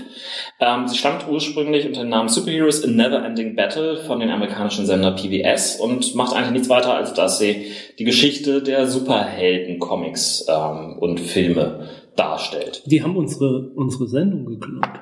Ähm, 0.60 0.86
sie 0.86 0.98
stammt 0.98 1.26
ursprünglich 1.26 1.86
unter 1.86 2.02
dem 2.02 2.10
Namen 2.10 2.28
Superheroes 2.28 2.84
A 2.84 2.88
Never 2.88 3.24
Ending 3.24 3.56
Battle 3.56 3.96
von 3.96 4.20
den 4.20 4.28
amerikanischen 4.28 4.84
Sender 4.84 5.12
PBS 5.12 5.80
und 5.80 6.14
macht 6.14 6.36
eigentlich 6.36 6.52
nichts 6.52 6.68
weiter, 6.68 6.94
als 6.94 7.14
dass 7.14 7.38
sie 7.38 7.72
die 7.98 8.04
Geschichte 8.04 8.62
der 8.62 8.86
Superhelden-Comics 8.86 10.46
ähm, 10.50 10.98
und 10.98 11.18
Filme 11.20 11.88
darstellt. 12.16 12.82
Die 12.86 13.02
haben 13.02 13.16
unsere, 13.16 13.70
unsere 13.74 14.08
Sendung 14.08 14.46
geklaut. 14.46 15.00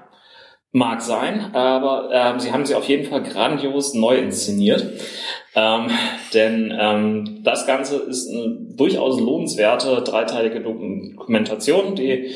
Mag 0.72 1.02
sein, 1.02 1.52
aber 1.52 2.10
ähm, 2.12 2.38
sie 2.38 2.52
haben 2.52 2.64
sie 2.64 2.76
auf 2.76 2.88
jeden 2.88 3.04
Fall 3.04 3.24
grandios 3.24 3.94
neu 3.94 4.16
inszeniert. 4.16 4.86
Ähm, 5.56 5.90
denn 6.32 6.72
ähm, 6.78 7.40
das 7.42 7.66
Ganze 7.66 7.96
ist 7.96 8.30
eine 8.30 8.56
durchaus 8.76 9.18
lohnenswerte 9.18 10.02
dreiteilige 10.02 10.60
Dokumentation, 10.60 11.96
die 11.96 12.30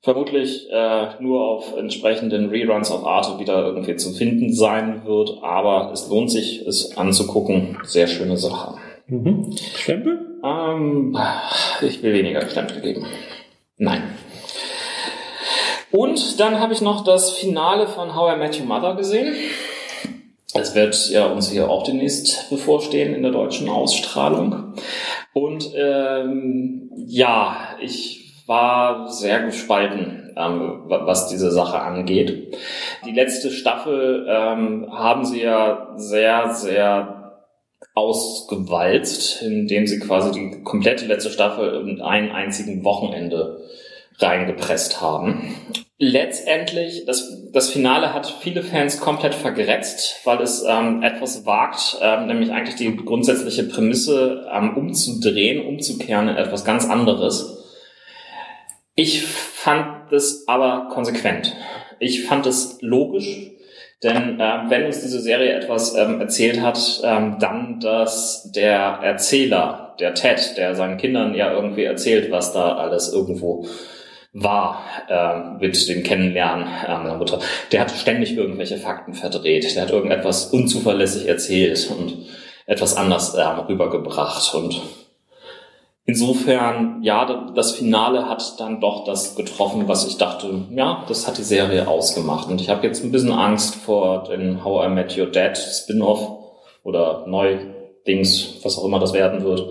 vermutlich 0.00 0.68
äh, 0.70 1.20
nur 1.20 1.44
auf 1.48 1.76
entsprechenden 1.76 2.50
Reruns 2.50 2.92
auf 2.92 3.04
Arte 3.04 3.40
wieder 3.40 3.66
irgendwie 3.66 3.96
zu 3.96 4.12
finden 4.12 4.52
sein 4.52 5.02
wird. 5.04 5.38
Aber 5.42 5.90
es 5.92 6.08
lohnt 6.08 6.30
sich, 6.30 6.64
es 6.66 6.96
anzugucken. 6.96 7.78
Sehr 7.82 8.06
schöne 8.06 8.36
Sache. 8.36 8.76
Mhm. 9.06 9.56
Stempel? 9.74 10.20
Ähm, 10.44 11.16
ich 11.80 12.02
will 12.02 12.12
weniger 12.12 12.48
Stempel 12.48 12.80
geben. 12.80 13.06
Nein. 13.76 14.02
Und 15.90 16.40
dann 16.40 16.58
habe 16.58 16.72
ich 16.72 16.80
noch 16.80 17.04
das 17.04 17.32
Finale 17.32 17.86
von 17.86 18.14
How 18.14 18.34
I 18.34 18.38
Met 18.38 18.58
Your 18.58 18.66
Mother 18.66 18.94
gesehen. 18.94 19.34
Es 20.54 20.74
wird 20.74 21.10
ja 21.10 21.26
uns 21.26 21.50
hier 21.50 21.70
auch 21.70 21.82
demnächst 21.82 22.50
bevorstehen 22.50 23.14
in 23.14 23.22
der 23.22 23.32
deutschen 23.32 23.68
Ausstrahlung. 23.68 24.74
Und 25.32 25.70
ähm, 25.74 26.90
ja, 27.06 27.76
ich 27.80 28.44
war 28.46 29.08
sehr 29.08 29.42
gespalten, 29.44 30.34
ähm, 30.36 30.82
was 30.86 31.28
diese 31.28 31.50
Sache 31.50 31.80
angeht. 31.80 32.56
Die 33.06 33.12
letzte 33.12 33.50
Staffel 33.50 34.26
ähm, 34.28 34.88
haben 34.92 35.24
sie 35.24 35.42
ja 35.42 35.92
sehr, 35.96 36.52
sehr 36.54 37.21
ausgewalzt, 37.94 39.42
indem 39.42 39.86
sie 39.86 39.98
quasi 39.98 40.32
die 40.32 40.62
komplette 40.62 41.06
letzte 41.06 41.30
Staffel 41.30 41.88
in 41.88 42.00
einem 42.00 42.32
einzigen 42.32 42.84
Wochenende 42.84 43.62
reingepresst 44.18 45.00
haben. 45.00 45.54
Letztendlich, 45.98 47.04
das, 47.06 47.48
das 47.52 47.70
Finale 47.70 48.12
hat 48.12 48.26
viele 48.26 48.62
Fans 48.62 49.00
komplett 49.00 49.34
vergrätzt, 49.34 50.20
weil 50.24 50.40
es 50.40 50.64
ähm, 50.66 51.02
etwas 51.02 51.46
wagt, 51.46 51.98
ähm, 52.00 52.26
nämlich 52.26 52.50
eigentlich 52.50 52.74
die 52.74 52.96
grundsätzliche 52.96 53.64
Prämisse 53.64 54.46
ähm, 54.52 54.76
umzudrehen, 54.76 55.64
umzukehren 55.64 56.28
in 56.28 56.36
etwas 56.36 56.64
ganz 56.64 56.88
anderes. 56.88 57.58
Ich 58.94 59.22
fand 59.22 60.12
es 60.12 60.48
aber 60.48 60.88
konsequent. 60.92 61.54
Ich 62.00 62.24
fand 62.24 62.46
es 62.46 62.78
logisch, 62.80 63.51
denn 64.02 64.40
äh, 64.40 64.58
wenn 64.68 64.86
uns 64.86 65.00
diese 65.00 65.20
Serie 65.20 65.52
etwas 65.52 65.94
ähm, 65.94 66.20
erzählt 66.20 66.60
hat, 66.60 67.00
ähm, 67.04 67.36
dann, 67.38 67.78
dass 67.80 68.50
der 68.50 68.98
Erzähler, 69.02 69.94
der 70.00 70.14
Ted, 70.14 70.56
der 70.56 70.74
seinen 70.74 70.96
Kindern 70.96 71.34
ja 71.34 71.52
irgendwie 71.52 71.84
erzählt, 71.84 72.30
was 72.30 72.52
da 72.52 72.76
alles 72.76 73.12
irgendwo 73.12 73.66
war 74.32 74.82
äh, 75.08 75.62
mit 75.62 75.88
dem 75.88 76.02
Kennenlernen 76.02 76.66
äh, 76.66 76.98
meiner 76.98 77.16
Mutter. 77.16 77.38
Der 77.70 77.82
hat 77.82 77.90
ständig 77.90 78.36
irgendwelche 78.36 78.78
Fakten 78.78 79.14
verdreht. 79.14 79.76
Der 79.76 79.82
hat 79.82 79.90
irgendetwas 79.90 80.46
unzuverlässig 80.46 81.28
erzählt 81.28 81.90
und 81.96 82.26
etwas 82.66 82.96
anders 82.96 83.34
äh, 83.34 83.42
rübergebracht. 83.42 84.54
Und 84.54 84.80
insofern, 86.04 87.02
ja, 87.02 87.52
das 87.54 87.72
Finale 87.72 88.28
hat 88.28 88.58
dann 88.58 88.80
doch 88.80 89.04
das 89.04 89.36
getroffen, 89.36 89.88
was 89.88 90.06
ich 90.06 90.18
dachte, 90.18 90.66
ja, 90.70 91.04
das 91.08 91.26
hat 91.26 91.38
die 91.38 91.42
Serie 91.42 91.88
ausgemacht. 91.88 92.48
Und 92.48 92.60
ich 92.60 92.68
habe 92.68 92.86
jetzt 92.86 93.04
ein 93.04 93.12
bisschen 93.12 93.32
Angst 93.32 93.76
vor 93.76 94.24
den 94.24 94.64
How 94.64 94.86
I 94.86 94.88
Met 94.90 95.16
Your 95.16 95.26
Dad 95.26 95.56
Spin-off 95.56 96.38
oder 96.82 97.24
Neu-Dings, 97.26 98.60
was 98.62 98.78
auch 98.78 98.84
immer 98.84 98.98
das 98.98 99.12
werden 99.12 99.44
wird. 99.44 99.64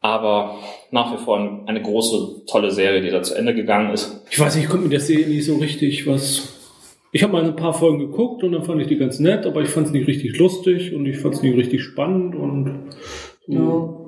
Aber 0.00 0.56
nach 0.90 1.12
wie 1.12 1.22
vor 1.22 1.62
eine 1.66 1.82
große, 1.82 2.46
tolle 2.46 2.70
Serie, 2.70 3.02
die 3.02 3.10
da 3.10 3.22
zu 3.22 3.34
Ende 3.34 3.54
gegangen 3.54 3.92
ist. 3.92 4.22
Ich 4.30 4.40
weiß 4.40 4.54
nicht, 4.54 4.64
ich 4.64 4.70
konnte 4.70 4.84
mit 4.84 4.92
der 4.92 5.00
Serie 5.00 5.26
nicht 5.26 5.44
so 5.44 5.56
richtig 5.56 6.06
was. 6.06 6.54
Ich 7.12 7.22
habe 7.22 7.32
mal 7.32 7.44
ein 7.44 7.56
paar 7.56 7.74
Folgen 7.74 7.98
geguckt 7.98 8.42
und 8.44 8.52
dann 8.52 8.62
fand 8.62 8.80
ich 8.80 8.86
die 8.86 8.96
ganz 8.96 9.18
nett, 9.18 9.44
aber 9.44 9.60
ich 9.62 9.68
fand 9.68 9.88
es 9.88 9.92
nicht 9.92 10.06
richtig 10.06 10.38
lustig 10.38 10.94
und 10.94 11.04
ich 11.06 11.18
fand 11.18 11.34
es 11.34 11.42
nicht 11.42 11.56
richtig 11.56 11.82
spannend 11.82 12.34
und 12.34 12.92
so. 13.46 13.52
Ja. 13.52 13.99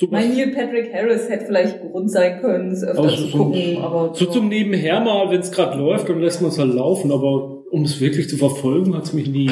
So 0.00 0.06
Mein 0.10 0.34
Neil 0.34 0.48
Patrick 0.52 0.94
Harris 0.94 1.28
hätte 1.28 1.44
vielleicht 1.44 1.78
Grund 1.82 2.10
sein 2.10 2.40
können, 2.40 2.70
es 2.72 2.82
öfter 2.82 3.00
Aber 3.00 3.08
zu 3.10 3.26
so- 3.26 3.36
gucken, 3.36 3.76
aber 3.82 4.14
So 4.14 4.24
zum 4.24 4.48
Nebenher 4.48 4.98
mal, 5.00 5.30
wenn 5.30 5.40
es 5.40 5.52
gerade 5.52 5.78
läuft, 5.78 6.08
dann 6.08 6.22
lässt 6.22 6.40
man 6.40 6.50
es 6.50 6.58
halt 6.58 6.72
laufen, 6.72 7.12
aber 7.12 7.64
um 7.70 7.82
es 7.84 8.00
wirklich 8.00 8.26
zu 8.26 8.38
verfolgen, 8.38 8.96
hat 8.96 9.04
es 9.04 9.12
mich 9.12 9.28
nie, 9.28 9.50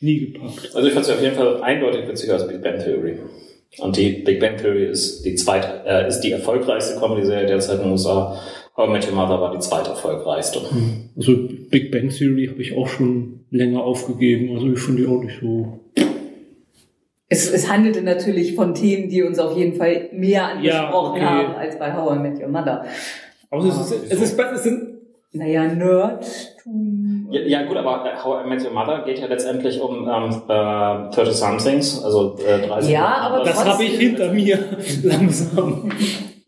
nie 0.00 0.32
gepackt. 0.32 0.70
Also 0.74 0.88
ich 0.88 0.94
fand 0.94 1.04
sie 1.04 1.12
auf 1.12 1.22
jeden 1.22 1.36
Fall 1.36 1.62
eindeutig 1.62 2.08
witziger 2.08 2.32
als 2.34 2.48
Big 2.48 2.62
Bang 2.62 2.78
Theory. 2.78 3.18
Und 3.78 3.98
die 3.98 4.22
Big 4.24 4.40
Bang 4.40 4.56
Theory 4.56 4.86
ist 4.86 5.26
die 5.26 5.34
zweite, 5.34 5.82
äh, 5.86 6.08
ist 6.08 6.20
die 6.20 6.32
erfolgreichste 6.32 6.98
Comedy-Serie 6.98 7.46
derzeit 7.46 7.76
in 7.76 7.82
den 7.82 7.92
USA. 7.92 8.40
How 8.78 8.88
I 8.88 8.92
Met 8.92 9.06
Your 9.06 9.14
Mother 9.14 9.38
war 9.42 9.52
die 9.52 9.58
zweite 9.58 9.90
erfolgreichste. 9.90 10.60
Also 11.18 11.32
Big 11.70 11.90
Bang 11.92 12.08
Theory 12.08 12.46
habe 12.46 12.62
ich 12.62 12.74
auch 12.74 12.88
schon 12.88 13.40
länger 13.50 13.82
aufgegeben, 13.84 14.54
also 14.54 14.72
ich 14.72 14.78
finde 14.78 15.02
die 15.02 15.08
auch 15.08 15.22
nicht 15.22 15.38
so. 15.38 15.80
Es, 17.28 17.50
es 17.52 17.70
handelte 17.70 18.02
natürlich 18.02 18.54
von 18.54 18.74
Themen, 18.74 19.08
die 19.08 19.22
uns 19.22 19.38
auf 19.38 19.56
jeden 19.56 19.76
Fall 19.76 20.08
mehr 20.12 20.50
Ja, 20.62 20.80
angesprochen 20.84 21.12
okay. 21.12 21.20
haben 21.24 21.54
als 21.56 21.78
bei 21.78 21.92
How 21.94 22.16
I 22.16 22.18
Met 22.20 22.40
Your 22.40 22.48
Mother. 22.48 22.84
Aber 23.50 23.64
es 23.64 23.78
ist, 23.78 23.92
es 24.10 24.20
ist, 24.20 24.38
es 24.38 24.62
sind, 24.62 24.96
Naja, 25.32 25.64
Nerdtum. 25.64 27.28
Ja, 27.30 27.40
ja 27.42 27.62
gut, 27.64 27.76
aber 27.76 28.04
How 28.24 28.44
I 28.44 28.48
Met 28.48 28.64
Your 28.64 28.72
Mother 28.72 29.02
geht 29.04 29.18
ja 29.18 29.26
letztendlich 29.26 29.80
um 29.80 30.08
ähm, 30.08 30.42
äh, 30.48 31.14
30 31.14 31.28
Somethings, 31.34 32.04
also 32.04 32.36
äh, 32.46 32.66
30. 32.66 32.90
Ja, 32.92 33.06
aber 33.20 33.44
das 33.44 33.64
habe 33.64 33.84
ich 33.84 33.98
hinter 33.98 34.32
mir 34.32 34.58
langsam. 35.02 35.90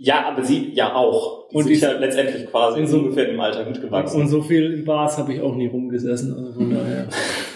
Ja, 0.01 0.29
aber 0.29 0.45
sie 0.45 0.73
ja 0.75 0.95
auch. 0.95 1.49
Und 1.51 1.65
Und 1.65 1.71
ist 1.71 1.83
die- 1.83 1.87
ja 1.87 1.93
letztendlich 1.93 2.47
quasi 2.51 2.81
in 2.81 2.87
so- 2.87 2.99
ungefähr 2.99 3.29
im 3.31 3.41
Alter 3.41 3.65
mitgewachsen. 3.65 4.21
Und 4.21 4.29
so 4.29 4.43
viel 4.43 4.73
in 4.75 4.85
Bars 4.85 5.19
habe 5.19 5.33
ich 5.35 5.41
auch 5.41 5.55
nie 5.57 5.67
rumgesessen, 5.67 6.35
also 6.37 6.53
von 6.53 6.71
daher. 6.71 7.09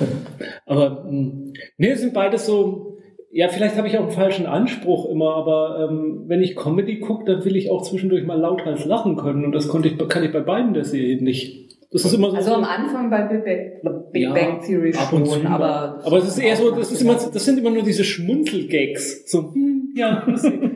aber 0.66 1.04
mh, 1.08 1.52
nee, 1.78 1.90
es 1.90 2.00
sind 2.00 2.12
beides 2.14 2.46
so. 2.46 2.91
Ja, 3.34 3.48
vielleicht 3.48 3.76
habe 3.76 3.88
ich 3.88 3.96
auch 3.96 4.02
einen 4.02 4.10
falschen 4.10 4.44
Anspruch 4.44 5.08
immer, 5.08 5.34
aber 5.36 5.88
ähm, 5.90 6.24
wenn 6.26 6.42
ich 6.42 6.54
Comedy 6.54 7.00
gucke, 7.00 7.24
dann 7.24 7.42
will 7.46 7.56
ich 7.56 7.70
auch 7.70 7.82
zwischendurch 7.82 8.26
mal 8.26 8.38
lauthals 8.38 8.84
lachen 8.84 9.16
können 9.16 9.46
und 9.46 9.52
das 9.52 9.68
konnte 9.68 9.88
ich, 9.88 9.96
kann 10.08 10.22
ich 10.22 10.32
bei 10.32 10.40
beiden 10.40 10.74
der 10.74 10.84
Serien 10.84 11.24
nicht. 11.24 11.62
Das 11.90 12.04
ist 12.04 12.12
immer 12.12 12.30
so. 12.30 12.36
Also 12.36 12.54
am 12.54 12.64
Anfang 12.64 13.08
bei 13.08 13.22
Big 13.22 13.82
Bang, 13.82 14.04
Big 14.12 14.22
Ja, 14.22 14.32
Bang 14.34 14.60
Theory 14.60 14.92
schon, 14.92 15.24
zu. 15.24 15.46
aber. 15.46 16.00
Aber 16.04 16.18
es 16.18 16.28
ist 16.28 16.38
eher 16.38 16.56
so, 16.56 16.70
das 16.72 16.92
ist 16.92 17.00
immer, 17.00 17.14
das 17.14 17.44
sind 17.44 17.58
immer 17.58 17.70
nur 17.70 17.82
diese 17.82 18.04
Schmunzelgags. 18.04 19.30
So, 19.30 19.52
hm, 19.54 19.94
ja, 19.94 20.26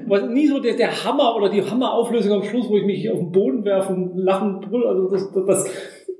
aber 0.06 0.26
nie 0.28 0.46
so 0.46 0.58
der, 0.58 0.76
der 0.76 1.04
Hammer 1.04 1.36
oder 1.36 1.50
die 1.50 1.62
Hammerauflösung 1.62 2.32
am 2.32 2.42
Schluss, 2.42 2.70
wo 2.70 2.78
ich 2.78 2.86
mich 2.86 3.10
auf 3.10 3.18
den 3.18 3.32
Boden 3.32 3.64
werfe 3.66 3.92
und 3.92 4.16
lachen 4.16 4.60
brüll. 4.60 4.86
Also 4.86 5.10
das, 5.10 5.30
das, 5.32 5.46
das, 5.46 5.70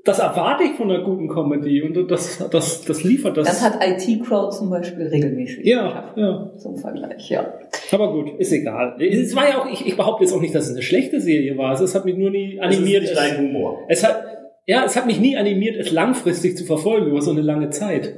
das 0.07 0.19
erwarte 0.19 0.63
ich 0.63 0.71
von 0.73 0.89
einer 0.89 1.03
guten 1.03 1.27
Comedy 1.27 1.81
und 1.81 2.09
das, 2.09 2.41
das, 2.49 2.85
das 2.85 3.03
liefert 3.03 3.35
das. 3.35 3.47
Das 3.47 3.61
hat 3.61 3.79
IT-Crowd 3.85 4.55
zum 4.55 4.69
Beispiel 4.69 5.07
regelmäßig. 5.07 5.65
ja, 5.65 6.13
ja. 6.15 6.51
Zum 6.57 6.77
Vergleich, 6.77 7.29
ja. 7.29 7.53
Aber 7.91 8.13
gut, 8.13 8.39
ist 8.39 8.51
egal. 8.53 8.95
Es 9.01 9.35
war 9.35 9.49
ja 9.49 9.61
auch, 9.61 9.69
ich, 9.69 9.85
ich 9.85 9.97
behaupte 9.97 10.23
jetzt 10.23 10.33
auch 10.33 10.39
nicht, 10.39 10.55
dass 10.55 10.65
es 10.65 10.71
eine 10.71 10.81
schlechte 10.81 11.19
Serie 11.19 11.57
war. 11.57 11.79
Es 11.79 11.93
hat 11.93 12.05
mich 12.05 12.15
nur 12.15 12.29
nie 12.29 12.59
animiert. 12.59 13.03
Das 13.03 13.11
ist 13.11 13.21
nicht 13.21 13.37
dein 13.37 13.37
Humor. 13.39 13.79
Es 13.89 14.03
hat, 14.05 14.23
ja, 14.65 14.85
es 14.85 14.95
hat 14.95 15.07
mich 15.07 15.19
nie 15.19 15.35
animiert, 15.35 15.75
es 15.75 15.91
langfristig 15.91 16.57
zu 16.57 16.63
verfolgen 16.63 17.07
über 17.07 17.21
so 17.21 17.31
eine 17.31 17.41
lange 17.41 17.69
Zeit. 17.69 18.15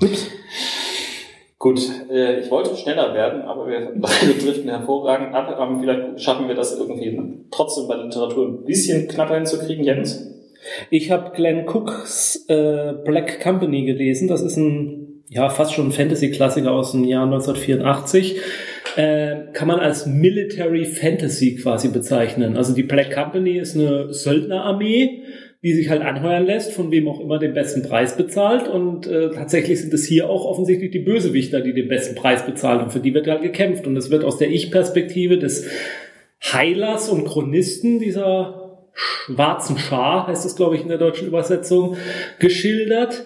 Ups. 0.00 0.30
Gut, 1.58 1.80
äh, 2.10 2.40
ich 2.40 2.50
wollte 2.50 2.74
schneller 2.74 3.12
werden, 3.12 3.42
aber 3.42 3.66
wir 3.66 3.92
beide 3.96 4.34
driften 4.38 4.70
hervorragend 4.70 5.34
ab. 5.34 5.78
Vielleicht 5.80 6.20
schaffen 6.20 6.48
wir 6.48 6.54
das 6.54 6.78
irgendwie 6.78 7.18
trotzdem 7.50 7.88
bei 7.88 7.96
der 7.96 8.04
Literatur 8.04 8.48
ein 8.48 8.64
bisschen 8.64 9.08
knapper 9.08 9.34
hinzukriegen, 9.34 9.84
Jens. 9.84 10.30
Ich 10.90 11.10
habe 11.10 11.32
Glenn 11.34 11.66
Cooks 11.66 12.46
äh, 12.48 12.92
Black 13.04 13.40
Company 13.40 13.84
gelesen. 13.84 14.28
Das 14.28 14.42
ist 14.42 14.56
ein 14.56 15.10
ja 15.30 15.48
fast 15.48 15.72
schon 15.72 15.92
Fantasy-Klassiker 15.92 16.72
aus 16.72 16.92
dem 16.92 17.04
Jahr 17.04 17.24
1984. 17.24 18.40
Äh, 18.96 19.52
kann 19.52 19.68
man 19.68 19.78
als 19.78 20.06
Military 20.06 20.84
Fantasy 20.84 21.54
quasi 21.54 21.88
bezeichnen. 21.88 22.56
Also 22.56 22.74
die 22.74 22.82
Black 22.82 23.14
Company 23.14 23.58
ist 23.58 23.76
eine 23.76 24.12
Söldnerarmee, 24.12 25.22
die 25.62 25.74
sich 25.74 25.88
halt 25.88 26.02
anheuern 26.02 26.44
lässt, 26.44 26.72
von 26.72 26.90
wem 26.90 27.06
auch 27.06 27.20
immer 27.20 27.38
den 27.38 27.54
besten 27.54 27.82
Preis 27.82 28.16
bezahlt. 28.16 28.66
Und 28.66 29.06
äh, 29.06 29.30
tatsächlich 29.30 29.80
sind 29.80 29.94
es 29.94 30.04
hier 30.04 30.28
auch 30.28 30.44
offensichtlich 30.44 30.90
die 30.90 30.98
Bösewichter, 30.98 31.60
die 31.60 31.72
den 31.72 31.88
besten 31.88 32.16
Preis 32.16 32.44
bezahlen. 32.44 32.80
Und 32.80 32.92
für 32.92 33.00
die 33.00 33.14
wird 33.14 33.28
halt 33.28 33.42
gekämpft. 33.42 33.86
Und 33.86 33.96
es 33.96 34.10
wird 34.10 34.24
aus 34.24 34.38
der 34.38 34.50
Ich-Perspektive 34.50 35.38
des 35.38 35.70
Heilers 36.42 37.08
und 37.08 37.26
Chronisten 37.26 38.00
dieser 38.00 38.59
schwarzen 39.00 39.78
Schar, 39.78 40.26
heißt 40.26 40.44
es, 40.44 40.56
glaube 40.56 40.76
ich, 40.76 40.82
in 40.82 40.88
der 40.88 40.98
deutschen 40.98 41.26
Übersetzung, 41.26 41.96
geschildert 42.38 43.24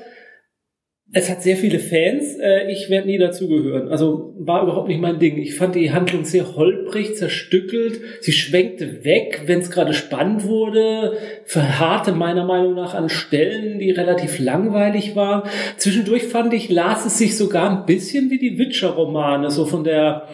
es 1.17 1.31
hat 1.31 1.43
sehr 1.43 1.57
viele 1.57 1.79
Fans. 1.79 2.37
Äh, 2.41 2.71
ich 2.73 2.91
werde 2.91 3.07
nie 3.07 3.19
dazugehören. 3.19 3.89
Also 3.89 4.35
war 4.39 4.65
überhaupt 4.65 4.89
nicht 4.89 5.01
mein 5.01 5.21
Ding. 5.21 5.39
Ich 5.39 5.55
fand 5.55 5.77
die 5.77 5.93
Handlung 5.93 6.25
sehr 6.25 6.57
holprig, 6.57 7.15
zerstückelt. 7.15 8.01
Sie 8.21 8.33
schwenkte 8.33 9.05
weg, 9.05 9.43
wenn 9.47 9.61
es 9.61 9.71
gerade 9.71 9.95
spannend 9.95 10.45
wurde. 10.45 11.17
Verharrte 11.45 12.13
meiner 12.13 12.45
Meinung 12.45 12.75
nach 12.75 12.95
an 12.95 13.09
Stellen, 13.09 13.79
die 13.79 13.93
relativ 13.93 14.41
langweilig 14.41 15.15
waren. 15.15 15.49
Zwischendurch 15.77 16.25
fand 16.25 16.53
ich, 16.53 16.69
las 16.69 17.07
es 17.07 17.17
sich 17.17 17.37
sogar 17.37 17.71
ein 17.71 17.87
bisschen 17.87 18.31
wie 18.31 18.39
die 18.39 18.59
Witcher-Romane, 18.59 19.51
so 19.51 19.67
von 19.67 19.85
der 19.85 20.29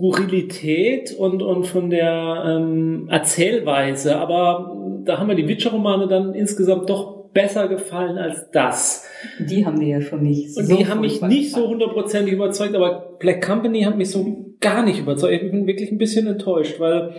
Skurrilität 0.00 1.12
und, 1.12 1.42
und 1.42 1.66
von 1.66 1.90
der 1.90 2.42
ähm, 2.46 3.08
Erzählweise. 3.10 4.16
Aber 4.16 4.74
da 5.04 5.18
haben 5.18 5.28
wir 5.28 5.34
die 5.34 5.46
Witcher-Romane 5.46 6.08
dann 6.08 6.34
insgesamt 6.34 6.88
doch 6.88 7.20
besser 7.32 7.68
gefallen 7.68 8.18
als 8.18 8.50
das. 8.50 9.06
Die 9.38 9.64
haben 9.64 9.78
mir 9.78 9.88
ja 9.88 10.00
schon 10.00 10.22
nicht 10.22 10.56
Und 10.56 10.66
so 10.66 10.76
die 10.76 10.88
haben 10.88 11.02
mich 11.02 11.20
nicht 11.22 11.52
so 11.52 11.68
hundertprozentig 11.68 12.32
überzeugt, 12.32 12.74
aber 12.74 13.16
Black 13.20 13.44
Company 13.46 13.82
hat 13.82 13.96
mich 13.96 14.10
so 14.10 14.56
gar 14.60 14.84
nicht 14.84 14.98
überzeugt. 14.98 15.34
Ich 15.34 15.50
bin 15.50 15.66
wirklich 15.66 15.92
ein 15.92 15.98
bisschen 15.98 16.26
enttäuscht, 16.26 16.80
weil 16.80 17.12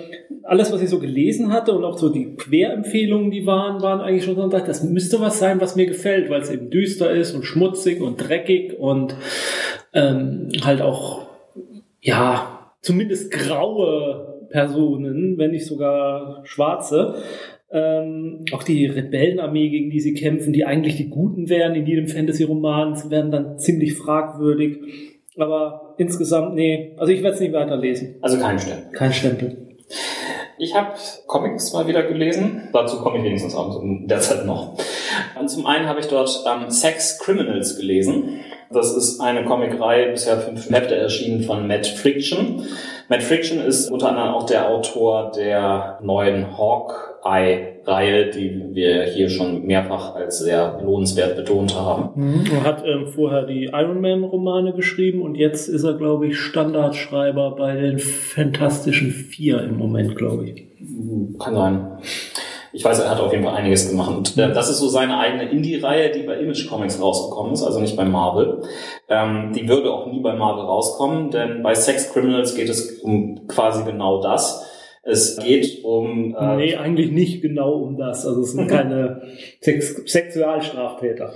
alles, 0.44 0.74
was 0.74 0.82
ich 0.82 0.90
so 0.90 1.00
gelesen 1.00 1.54
hatte 1.54 1.72
und 1.74 1.86
auch 1.86 1.98
so 1.98 2.10
die 2.10 2.36
Querempfehlungen, 2.36 3.32
die 3.32 3.46
waren, 3.46 3.82
waren 3.82 4.02
eigentlich 4.02 4.26
schon 4.26 4.36
so, 4.36 4.48
das 4.48 4.84
müsste 4.84 5.22
was 5.22 5.40
sein, 5.40 5.62
was 5.62 5.76
mir 5.76 5.86
gefällt, 5.86 6.30
weil 6.30 6.42
es 6.42 6.52
eben 6.52 6.70
düster 6.70 7.12
ist 7.12 7.34
und 7.34 7.44
schmutzig 7.44 8.02
und 8.02 8.18
dreckig 8.18 8.78
und 8.78 9.16
ähm, 9.94 10.50
halt 10.64 10.82
auch, 10.82 11.28
ja, 12.02 12.51
zumindest 12.82 13.32
graue 13.32 14.48
Personen, 14.50 15.38
wenn 15.38 15.52
nicht 15.52 15.66
sogar 15.66 16.42
schwarze. 16.44 17.16
Ähm, 17.72 18.44
auch 18.52 18.64
die 18.64 18.86
Rebellenarmee, 18.86 19.70
gegen 19.70 19.90
die 19.90 20.02
sie 20.02 20.14
kämpfen, 20.14 20.52
die 20.52 20.66
eigentlich 20.66 20.98
die 20.98 21.10
Guten 21.10 21.48
wären 21.50 21.74
in 21.74 21.86
jedem 21.86 22.08
Fantasy-Roman, 22.08 23.10
werden 23.10 23.32
dann 23.32 23.58
ziemlich 23.60 23.94
fragwürdig. 23.94 24.80
Aber 25.38 25.96
insgesamt, 25.98 26.56
nee, 26.56 26.94
also 26.98 27.14
ich 27.14 27.24
werde 27.24 27.36
es 27.36 27.42
nicht 27.42 27.54
weiterlesen. 27.54 28.18
Also 28.22 28.38
kein 28.38 28.60
Stempel. 28.60 28.92
Kein 28.92 29.14
Stempel. 29.14 29.58
Ich 30.58 30.76
habe 30.76 30.92
Comics 31.28 31.74
mal 31.74 31.88
wieder 31.88 32.04
gelesen. 32.04 32.70
Dazu 32.74 33.02
komme 33.02 33.18
ich 33.18 33.24
wenigstens 33.24 33.56
auch 33.56 33.82
derzeit 33.84 34.46
noch. 34.46 34.78
Und 35.40 35.50
zum 35.50 35.66
einen 35.66 35.88
habe 35.88 36.02
ich 36.02 36.08
dort 36.08 36.44
ähm, 36.46 36.70
Sex 36.70 37.20
Criminals 37.20 37.78
gelesen. 37.78 38.42
Das 38.74 38.96
ist 38.96 39.20
eine 39.20 39.44
Comicreihe, 39.44 40.12
bisher 40.12 40.38
fünf 40.38 40.70
Hefte 40.70 40.96
erschienen 40.96 41.44
von 41.44 41.68
Matt 41.68 41.88
Friction. 41.88 42.64
Matt 43.10 43.24
Friction 43.24 43.60
ist 43.60 43.92
unter 43.92 44.10
anderem 44.10 44.30
auch 44.34 44.46
der 44.46 44.70
Autor 44.70 45.32
der 45.36 46.00
neuen 46.02 46.58
Hawkeye-Reihe, 46.58 48.30
die 48.30 48.74
wir 48.74 49.04
hier 49.04 49.30
schon 49.30 49.66
mehrfach 49.66 50.16
als 50.16 50.40
sehr 50.40 50.80
lohnenswert 50.84 51.36
betont 51.36 51.76
haben. 51.76 52.12
Mhm. 52.16 52.46
Er 52.54 52.64
hat 52.64 52.84
ähm, 52.86 53.08
vorher 53.08 53.44
die 53.44 53.66
Iron 53.66 54.00
Man-Romane 54.00 54.74
geschrieben 54.74 55.22
und 55.22 55.36
jetzt 55.36 55.68
ist 55.68 55.84
er, 55.84 55.96
glaube 55.96 56.28
ich, 56.28 56.40
Standardschreiber 56.40 57.56
bei 57.58 57.76
den 57.76 58.00
Fantastischen 58.00 59.12
Vier 59.12 59.62
im 59.62 59.78
Moment, 59.78 60.16
glaube 60.16 60.46
ich. 60.46 60.68
Kann 61.38 61.56
sein 61.56 61.88
ich 62.74 62.86
weiß, 62.86 63.00
er 63.00 63.10
hat 63.10 63.20
auf 63.20 63.32
jeden 63.32 63.44
Fall 63.44 63.56
einiges 63.56 63.90
gemacht. 63.90 64.10
Und 64.10 64.38
äh, 64.38 64.54
das 64.54 64.70
ist 64.70 64.80
so 64.80 64.88
seine 64.88 65.18
eigene 65.18 65.50
Indie-Reihe, 65.50 66.12
die 66.12 66.24
bei 66.24 66.36
Image 66.38 66.70
Comics 66.70 67.02
rausgekommen 67.02 67.54
ist, 67.54 67.64
also 67.64 67.80
nicht 67.80 67.98
bei 67.98 68.06
Marvel. 68.06 68.64
Ähm, 69.10 69.52
die 69.54 69.68
würde 69.68 69.92
auch 69.92 70.08
nie 70.08 70.22
bei 70.22 70.34
Marvel 70.34 70.64
rauskommen, 70.64 71.32
denn 71.32 71.64
bei 71.64 71.76
Sex 71.76 72.14
Criminals 72.14 72.56
geht 72.56 72.70
es 72.70 73.00
um 73.02 73.48
quasi 73.48 73.84
genau 73.84 74.22
das. 74.22 74.71
Es 75.04 75.38
geht 75.38 75.84
um. 75.84 76.36
Äh, 76.36 76.56
nee, 76.58 76.76
eigentlich 76.76 77.10
nicht 77.10 77.42
genau 77.42 77.74
um 77.74 77.98
das. 77.98 78.24
Also 78.24 78.42
es 78.42 78.52
sind 78.52 78.68
keine 78.70 79.24
Sex 79.60 79.96
Sexualstraftäter, 80.06 81.34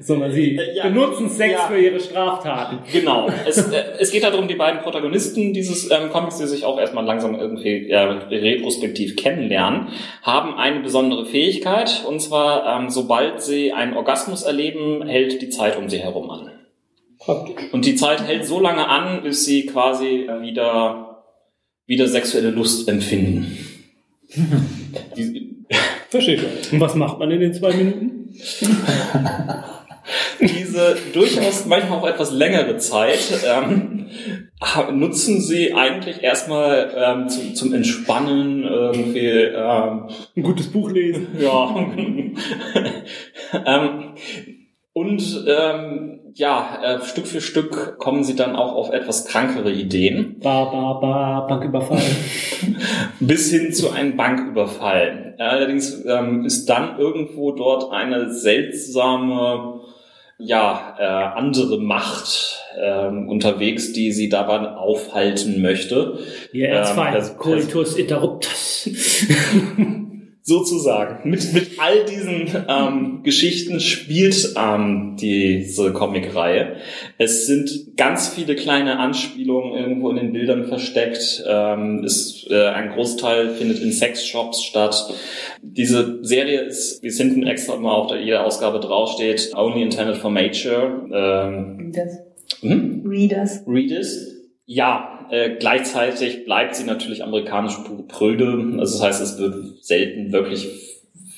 sondern 0.00 0.32
sie 0.32 0.56
äh, 0.56 0.76
ja, 0.76 0.88
benutzen 0.88 1.28
Sex 1.28 1.52
ja. 1.52 1.66
für 1.66 1.78
ihre 1.78 2.00
Straftaten. 2.00 2.78
Genau. 2.90 3.28
Es, 3.46 3.58
äh, 3.72 3.82
es 3.98 4.10
geht 4.10 4.24
darum, 4.24 4.48
die 4.48 4.54
beiden 4.54 4.80
Protagonisten 4.80 5.52
dieses 5.52 5.90
ähm, 5.90 6.08
Comics, 6.10 6.38
die 6.38 6.46
sich 6.46 6.64
auch 6.64 6.80
erstmal 6.80 7.04
langsam 7.04 7.34
irgendwie 7.38 7.90
äh, 7.90 7.98
retrospektiv 7.98 9.16
kennenlernen, 9.16 9.88
haben 10.22 10.54
eine 10.54 10.80
besondere 10.80 11.26
Fähigkeit. 11.26 12.06
Und 12.08 12.20
zwar, 12.20 12.80
ähm, 12.80 12.88
sobald 12.88 13.42
sie 13.42 13.72
einen 13.74 13.98
Orgasmus 13.98 14.44
erleben, 14.44 15.06
hält 15.06 15.42
die 15.42 15.50
Zeit 15.50 15.76
um 15.76 15.90
sie 15.90 15.98
herum 15.98 16.30
an. 16.30 16.52
Und 17.72 17.84
die 17.84 17.96
Zeit 17.96 18.26
hält 18.26 18.46
so 18.46 18.60
lange 18.60 18.88
an, 18.88 19.22
bis 19.22 19.44
sie 19.44 19.66
quasi 19.66 20.26
wieder 20.40 21.07
wieder 21.88 22.06
sexuelle 22.06 22.50
Lust 22.50 22.88
empfinden. 22.88 23.58
Verstehe 26.10 26.36
ich. 26.36 26.72
Und 26.72 26.80
was 26.80 26.94
macht 26.94 27.18
man 27.18 27.30
in 27.32 27.40
den 27.40 27.54
zwei 27.54 27.72
Minuten? 27.72 28.34
Diese 30.40 30.96
durchaus 31.12 31.66
manchmal 31.66 31.98
auch 31.98 32.06
etwas 32.06 32.30
längere 32.30 32.76
Zeit 32.78 33.18
ähm, 33.46 34.06
nutzen 34.92 35.40
sie 35.40 35.74
eigentlich 35.74 36.22
erstmal 36.22 36.92
ähm, 36.96 37.28
zum, 37.28 37.54
zum 37.54 37.74
Entspannen, 37.74 38.64
irgendwie 38.64 39.28
ähm, 39.28 40.08
ein 40.36 40.42
gutes 40.42 40.68
Buch 40.68 40.90
lesen. 40.90 41.26
Ja. 41.40 41.74
ähm, 43.66 44.14
und 44.98 45.44
ähm, 45.46 46.18
ja, 46.34 46.80
äh, 46.82 47.04
Stück 47.04 47.28
für 47.28 47.40
Stück 47.40 47.98
kommen 47.98 48.24
sie 48.24 48.34
dann 48.34 48.56
auch 48.56 48.72
auf 48.72 48.90
etwas 48.90 49.26
krankere 49.26 49.70
Ideen. 49.70 50.40
Ba, 50.40 50.64
ba, 50.64 50.94
ba, 50.94 51.40
Banküberfall. 51.48 52.02
Bis 53.20 53.48
hin 53.52 53.72
zu 53.72 53.90
einem 53.90 54.16
Banküberfall. 54.16 55.36
Allerdings 55.38 56.04
ähm, 56.04 56.44
ist 56.44 56.68
dann 56.68 56.98
irgendwo 56.98 57.52
dort 57.52 57.92
eine 57.92 58.32
seltsame, 58.32 59.82
ja, 60.38 60.96
äh, 60.98 61.38
andere 61.38 61.78
Macht 61.78 62.60
ähm, 62.76 63.28
unterwegs, 63.28 63.92
die 63.92 64.10
sie 64.10 64.28
dabei 64.28 64.74
aufhalten 64.74 65.62
möchte. 65.62 66.18
Ja, 66.52 66.66
Erzfeind, 66.70 67.16
ähm, 67.16 67.36
Coitus 67.38 67.94
interruptus. 67.94 68.90
sozusagen. 70.48 71.28
Mit, 71.28 71.52
mit 71.52 71.78
all 71.78 72.04
diesen 72.06 72.48
ähm, 72.68 73.20
Geschichten 73.22 73.80
spielt 73.80 74.54
ähm, 74.56 75.16
diese 75.20 75.92
Comicreihe. 75.92 76.76
Es 77.18 77.46
sind 77.46 77.96
ganz 77.96 78.28
viele 78.28 78.56
kleine 78.56 78.98
Anspielungen 78.98 79.78
irgendwo 79.78 80.08
in 80.08 80.16
den 80.16 80.32
Bildern 80.32 80.64
versteckt. 80.64 81.44
Ähm, 81.46 82.02
ist, 82.02 82.50
äh, 82.50 82.68
ein 82.68 82.92
Großteil 82.92 83.50
findet 83.50 83.80
in 83.80 83.92
Sexshops 83.92 84.62
statt. 84.62 85.12
Diese 85.60 86.24
Serie 86.24 86.62
ist, 86.62 87.02
wie 87.02 87.08
es 87.08 87.18
hinten 87.18 87.46
extra 87.46 87.76
mal 87.76 87.92
auf 87.92 88.06
der, 88.06 88.22
jeder 88.22 88.46
Ausgabe 88.46 88.80
draufsteht, 88.80 89.52
only 89.54 89.82
intended 89.82 90.16
for 90.16 90.30
mature. 90.30 91.08
Ähm, 91.12 91.76
Readers. 91.78 92.18
Hm? 92.62 93.02
Readers. 93.06 93.62
Readers. 93.66 94.37
Ja, 94.70 95.26
äh, 95.30 95.56
gleichzeitig 95.58 96.44
bleibt 96.44 96.74
sie 96.74 96.84
natürlich 96.84 97.24
amerikanisch 97.24 97.72
pröde. 98.06 98.76
Also 98.78 98.98
das 98.98 99.02
heißt, 99.02 99.22
es 99.22 99.38
wird 99.38 99.82
selten 99.82 100.30
wirklich 100.30 100.68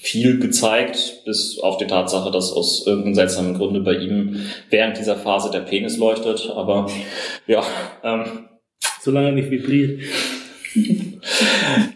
viel 0.00 0.40
gezeigt, 0.40 1.22
bis 1.26 1.60
auf 1.60 1.76
die 1.76 1.86
Tatsache, 1.86 2.32
dass 2.32 2.52
aus 2.52 2.84
irgendeinem 2.88 3.14
seltsamen 3.14 3.54
Grunde 3.54 3.82
bei 3.82 3.94
ihm 3.94 4.46
während 4.68 4.98
dieser 4.98 5.14
Phase 5.14 5.52
der 5.52 5.60
Penis 5.60 5.96
leuchtet. 5.96 6.50
Aber 6.50 6.90
ja. 7.46 7.62
Ähm, 8.02 8.48
Solange 9.00 9.28
er 9.28 9.32
nicht 9.32 9.50
vibriert. 9.52 10.00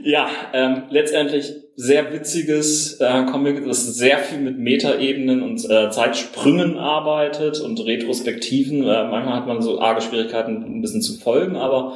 ja, 0.05 0.31
ähm, 0.53 0.85
letztendlich 0.91 1.53
sehr 1.77 2.13
witziges 2.13 3.01
äh, 3.01 3.25
Comic, 3.25 3.65
das 3.67 3.97
sehr 3.97 4.19
viel 4.19 4.39
mit 4.39 4.59
Metaebenen 4.59 5.43
und 5.43 5.69
äh, 5.69 5.91
Zeitsprüngen 5.91 6.79
arbeitet 6.79 7.61
und 7.61 7.85
Retrospektiven. 7.85 8.83
Äh, 8.83 9.09
manchmal 9.09 9.35
hat 9.35 9.47
man 9.47 9.63
so 9.63 9.81
arge 9.81 10.03
Schwierigkeiten, 10.03 10.63
ein 10.63 10.83
bisschen 10.83 11.03
zu 11.03 11.19
folgen, 11.19 11.57
aber 11.57 11.95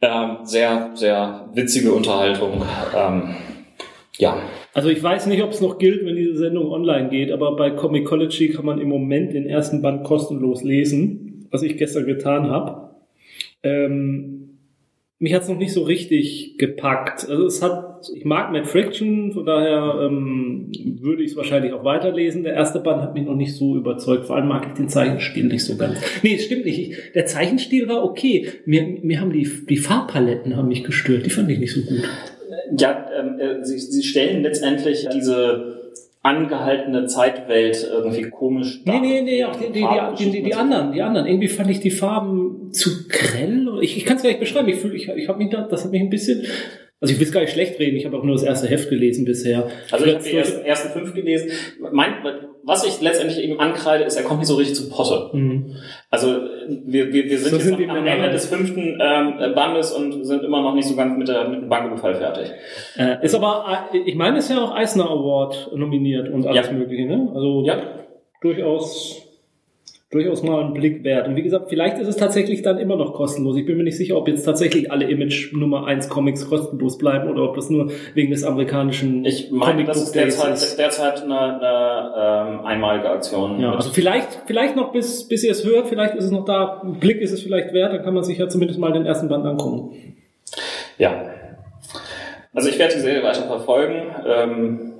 ähm, 0.00 0.38
sehr, 0.44 0.92
sehr 0.94 1.50
witzige 1.54 1.92
Unterhaltung. 1.92 2.62
Ähm, 2.96 3.34
ja. 4.18 4.40
Also 4.74 4.88
ich 4.88 5.02
weiß 5.02 5.26
nicht, 5.26 5.42
ob 5.42 5.50
es 5.50 5.60
noch 5.60 5.78
gilt, 5.78 6.04
wenn 6.04 6.16
diese 6.16 6.36
Sendung 6.36 6.70
online 6.70 7.08
geht, 7.08 7.32
aber 7.32 7.56
bei 7.56 7.70
Comicology 7.70 8.50
kann 8.50 8.64
man 8.64 8.80
im 8.80 8.88
Moment 8.88 9.32
den 9.32 9.46
ersten 9.46 9.82
Band 9.82 10.04
kostenlos 10.04 10.62
lesen 10.62 11.28
was 11.50 11.62
ich 11.62 11.76
gestern 11.76 12.06
getan 12.06 12.50
habe. 12.50 12.90
Ähm, 13.62 14.47
mich 15.20 15.34
hat 15.34 15.42
es 15.42 15.48
noch 15.48 15.58
nicht 15.58 15.72
so 15.72 15.82
richtig 15.82 16.58
gepackt. 16.58 17.28
Also 17.28 17.46
es 17.46 17.60
hat, 17.60 18.08
ich 18.14 18.24
mag 18.24 18.52
Mad 18.52 18.66
Friction, 18.66 19.32
von 19.32 19.44
daher 19.44 20.06
ähm, 20.06 20.70
würde 21.00 21.24
ich 21.24 21.32
es 21.32 21.36
wahrscheinlich 21.36 21.72
auch 21.72 21.82
weiterlesen. 21.82 22.44
Der 22.44 22.54
erste 22.54 22.78
Band 22.78 23.02
hat 23.02 23.14
mich 23.14 23.24
noch 23.24 23.34
nicht 23.34 23.56
so 23.56 23.76
überzeugt. 23.76 24.26
Vor 24.26 24.36
allem 24.36 24.46
mag 24.46 24.66
ich 24.68 24.74
den 24.74 24.88
Zeichenstil 24.88 25.44
nicht 25.44 25.64
so 25.64 25.76
ganz. 25.76 25.98
Nee, 26.22 26.38
stimmt 26.38 26.66
nicht. 26.66 26.78
Ich, 26.78 27.12
der 27.14 27.26
Zeichenstil 27.26 27.88
war 27.88 28.04
okay. 28.04 28.48
Mir, 28.64 28.98
mir 29.02 29.20
haben 29.20 29.32
die, 29.32 29.48
die 29.68 29.76
Farbpaletten 29.76 30.56
haben 30.56 30.68
mich 30.68 30.84
gestört. 30.84 31.26
Die 31.26 31.30
fand 31.30 31.50
ich 31.50 31.58
nicht 31.58 31.74
so 31.74 31.80
gut. 31.80 32.08
Ja, 32.78 33.08
ähm, 33.18 33.40
äh, 33.40 33.64
sie, 33.64 33.78
sie 33.78 34.02
stellen 34.02 34.42
letztendlich 34.42 35.08
diese 35.12 35.77
angehaltene 36.28 37.06
Zeitwelt 37.06 37.88
irgendwie 37.90 38.28
komisch. 38.28 38.82
Nee, 38.84 39.00
nee, 39.00 39.22
nee, 39.22 39.44
auch 39.44 39.56
die, 39.56 39.72
die, 39.72 39.86
die, 40.18 40.30
die, 40.30 40.42
die 40.42 40.54
anderen, 40.54 40.92
die 40.92 41.00
anderen. 41.00 41.26
Irgendwie 41.26 41.48
fand 41.48 41.70
ich 41.70 41.80
die 41.80 41.90
Farben 41.90 42.72
zu 42.72 43.08
grell. 43.08 43.66
Ich, 43.80 43.96
ich 43.96 44.04
kann 44.04 44.16
es 44.16 44.22
gar 44.22 44.28
nicht 44.28 44.40
beschreiben. 44.40 44.68
Ich 44.68 44.76
fühle, 44.76 44.94
ich, 44.94 45.08
ich 45.08 45.28
habe 45.28 45.38
mich 45.38 45.50
da, 45.50 45.62
das 45.62 45.84
hat 45.84 45.90
mich 45.90 46.02
ein 46.02 46.10
bisschen 46.10 46.46
also 47.00 47.14
ich 47.14 47.20
will 47.20 47.28
es 47.28 47.32
gar 47.32 47.42
nicht 47.42 47.52
schlecht 47.52 47.78
reden, 47.78 47.96
ich 47.96 48.04
habe 48.06 48.16
auch 48.18 48.24
nur 48.24 48.34
das 48.34 48.42
erste 48.42 48.66
Heft 48.66 48.90
gelesen 48.90 49.24
bisher. 49.24 49.68
Also 49.92 50.04
ich 50.04 50.14
habe 50.14 50.24
die 50.24 50.32
ersten, 50.32 50.64
ersten 50.64 50.88
fünf 50.90 51.14
gelesen. 51.14 51.50
Mein, 51.92 52.14
was 52.64 52.84
ich 52.84 53.00
letztendlich 53.00 53.38
eben 53.42 53.60
ankreide, 53.60 54.02
ist, 54.02 54.16
er 54.16 54.24
kommt 54.24 54.40
nicht 54.40 54.48
so 54.48 54.56
richtig 54.56 54.74
zu 54.74 54.88
Potte. 54.88 55.30
Mhm. 55.32 55.76
Also 56.10 56.28
wir, 56.68 57.12
wir, 57.12 57.24
wir 57.24 57.38
sind, 57.38 57.50
so 57.50 57.58
sind 57.58 57.90
am, 57.90 57.96
am 57.98 58.06
Ende 58.06 58.30
des 58.30 58.46
fünften 58.46 58.98
ähm, 59.00 59.54
Bandes 59.54 59.92
und 59.92 60.24
sind 60.24 60.42
immer 60.42 60.62
noch 60.62 60.74
nicht 60.74 60.88
so 60.88 60.96
ganz 60.96 61.18
mit, 61.18 61.28
der, 61.28 61.48
mit 61.48 61.60
dem 61.60 61.68
Banküberfall 61.68 62.14
fertig. 62.14 62.50
Äh, 62.96 63.22
ist 63.22 63.34
aber, 63.34 63.88
äh, 63.92 63.98
ich 63.98 64.14
meine, 64.14 64.38
ist 64.38 64.50
ja 64.50 64.58
auch 64.58 64.74
Eisner 64.74 65.10
Award 65.10 65.70
nominiert 65.74 66.30
und 66.30 66.46
alles 66.46 66.66
ja. 66.66 66.72
mögliche, 66.72 67.06
ne? 67.06 67.30
Also 67.34 67.62
ja. 67.66 67.76
durchaus 68.40 69.27
durchaus 70.10 70.42
mal 70.42 70.64
einen 70.64 70.72
Blick 70.72 71.04
wert. 71.04 71.28
Und 71.28 71.36
wie 71.36 71.42
gesagt, 71.42 71.68
vielleicht 71.68 71.98
ist 71.98 72.08
es 72.08 72.16
tatsächlich 72.16 72.62
dann 72.62 72.78
immer 72.78 72.96
noch 72.96 73.12
kostenlos. 73.12 73.56
Ich 73.58 73.66
bin 73.66 73.76
mir 73.76 73.84
nicht 73.84 73.98
sicher, 73.98 74.16
ob 74.16 74.26
jetzt 74.26 74.42
tatsächlich 74.42 74.90
alle 74.90 75.04
Image 75.04 75.52
Nummer 75.52 75.86
1 75.86 76.08
Comics 76.08 76.48
kostenlos 76.48 76.96
bleiben 76.96 77.28
oder 77.28 77.42
ob 77.42 77.54
das 77.54 77.68
nur 77.68 77.90
wegen 78.14 78.30
des 78.30 78.42
amerikanischen 78.42 79.26
Ich 79.26 79.50
meine, 79.50 79.84
das 79.84 80.02
ist 80.02 80.14
derzeit, 80.14 80.54
ist. 80.54 80.78
derzeit 80.78 81.22
eine, 81.24 81.38
eine 81.38 82.58
ähm, 82.58 82.66
einmalige 82.66 83.10
Aktion. 83.10 83.60
Ja, 83.60 83.74
also 83.74 83.90
vielleicht, 83.90 84.44
vielleicht 84.46 84.76
noch 84.76 84.92
bis, 84.92 85.28
bis 85.28 85.44
ihr 85.44 85.52
es 85.52 85.64
hört, 85.66 85.88
vielleicht 85.88 86.14
ist 86.14 86.24
es 86.24 86.30
noch 86.30 86.46
da, 86.46 86.80
ein 86.82 86.98
Blick 86.98 87.20
ist 87.20 87.32
es 87.32 87.42
vielleicht 87.42 87.74
wert, 87.74 87.92
dann 87.92 88.02
kann 88.02 88.14
man 88.14 88.24
sich 88.24 88.38
ja 88.38 88.48
zumindest 88.48 88.80
mal 88.80 88.92
den 88.92 89.04
ersten 89.04 89.28
Band 89.28 89.44
angucken. 89.44 90.14
Ja. 90.96 91.22
Also 92.54 92.70
ich 92.70 92.78
werde 92.78 92.94
die 92.94 93.00
Serie 93.00 93.22
weiter 93.22 93.42
verfolgen. 93.42 94.06
Ähm, 94.26 94.92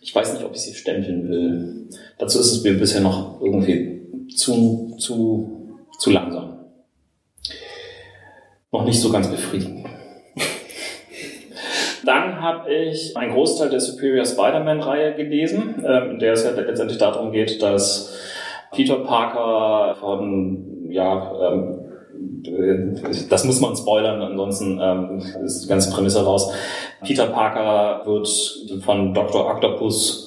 ich 0.00 0.14
weiß 0.14 0.34
nicht, 0.34 0.44
ob 0.44 0.54
ich 0.54 0.60
sie 0.60 0.74
stempeln 0.74 1.28
will. 1.28 1.88
Dazu 2.18 2.38
ist 2.38 2.52
es 2.52 2.62
mir 2.62 2.74
bisher 2.74 3.00
noch 3.00 3.40
irgendwie 3.40 3.95
zu, 4.36 4.96
zu, 4.98 5.78
zu 5.98 6.10
langsam. 6.10 6.58
Noch 8.72 8.84
nicht 8.84 9.00
so 9.00 9.10
ganz 9.10 9.28
befriedigend. 9.30 9.86
Dann 12.04 12.40
habe 12.40 12.72
ich 12.72 13.16
einen 13.16 13.32
Großteil 13.32 13.70
der 13.70 13.80
Superior 13.80 14.24
Spider-Man-Reihe 14.24 15.14
gelesen, 15.14 15.82
ähm, 15.86 16.10
in 16.12 16.18
der 16.18 16.34
es 16.34 16.44
ja 16.44 16.50
letztendlich 16.50 16.98
darum 16.98 17.32
geht, 17.32 17.62
dass 17.62 18.14
Peter 18.72 18.96
Parker 18.96 19.96
von, 19.98 20.90
ja, 20.90 21.32
ähm, 21.50 21.82
das 23.28 23.44
muss 23.44 23.60
man 23.60 23.76
spoilern, 23.76 24.22
ansonsten 24.22 24.78
ähm, 24.80 25.22
ist 25.44 25.64
die 25.64 25.68
ganze 25.68 25.90
Prämisse 25.90 26.24
raus. 26.24 26.52
Peter 27.04 27.26
Parker 27.26 28.06
wird 28.06 28.28
von 28.84 29.12
Dr. 29.14 29.46
Octopus 29.46 30.25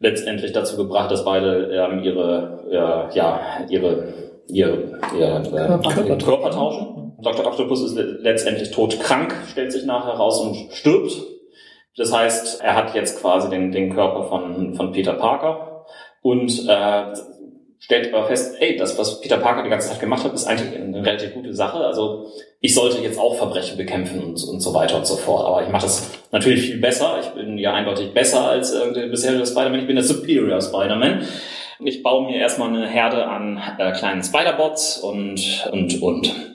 letztendlich 0.00 0.52
dazu 0.52 0.76
gebracht, 0.76 1.10
dass 1.10 1.24
beide 1.24 1.70
ähm, 1.72 2.02
ihre, 2.02 2.64
äh, 2.70 3.16
ja, 3.16 3.40
ihre, 3.68 4.14
ihre, 4.48 4.98
ihre 5.16 5.42
äh, 5.42 5.48
Körper. 5.48 6.16
Körper 6.16 6.50
tauschen. 6.50 7.12
Dr. 7.22 7.46
Octopus 7.46 7.82
ist 7.84 7.96
letztendlich 8.22 8.70
todkrank, 8.70 9.34
stellt 9.50 9.72
sich 9.72 9.84
nachher 9.84 10.14
raus 10.14 10.40
und 10.40 10.72
stirbt. 10.72 11.12
Das 11.96 12.14
heißt, 12.14 12.62
er 12.62 12.76
hat 12.76 12.94
jetzt 12.94 13.20
quasi 13.20 13.50
den, 13.50 13.72
den 13.72 13.94
Körper 13.94 14.24
von, 14.24 14.74
von 14.74 14.92
Peter 14.92 15.12
Parker 15.12 15.84
und 16.22 16.66
äh, 16.66 17.04
stellt 17.80 18.12
aber 18.12 18.26
fest, 18.26 18.56
ey, 18.60 18.76
das, 18.76 18.96
was 18.98 19.20
Peter 19.20 19.38
Parker 19.38 19.64
die 19.64 19.70
ganze 19.70 19.88
Zeit 19.88 20.00
gemacht 20.00 20.22
hat, 20.22 20.34
ist 20.34 20.46
eigentlich 20.46 20.78
eine 20.78 21.04
relativ 21.04 21.34
gute 21.34 21.54
Sache. 21.54 21.78
Also 21.78 22.26
ich 22.60 22.74
sollte 22.74 22.98
jetzt 22.98 23.18
auch 23.18 23.36
Verbrechen 23.36 23.78
bekämpfen 23.78 24.22
und, 24.22 24.44
und 24.44 24.60
so 24.60 24.74
weiter 24.74 24.98
und 24.98 25.06
so 25.06 25.16
fort. 25.16 25.46
Aber 25.46 25.62
ich 25.62 25.70
mache 25.70 25.84
das 25.84 26.10
natürlich 26.30 26.62
viel 26.62 26.78
besser. 26.78 27.18
Ich 27.22 27.28
bin 27.30 27.56
ja 27.56 27.72
eindeutig 27.72 28.12
besser 28.12 28.48
als 28.48 28.72
äh, 28.72 28.92
der 28.92 29.06
bisherige 29.06 29.46
Spider-Man. 29.46 29.80
Ich 29.80 29.86
bin 29.86 29.96
der 29.96 30.04
Superior 30.04 30.60
Spider-Man. 30.60 31.26
Ich 31.82 32.02
baue 32.02 32.30
mir 32.30 32.38
erstmal 32.38 32.68
eine 32.68 32.86
Herde 32.86 33.26
an 33.26 33.58
äh, 33.78 33.92
kleinen 33.92 34.22
Spider-Bots 34.22 34.98
und, 34.98 35.68
und, 35.72 36.02
und. 36.02 36.49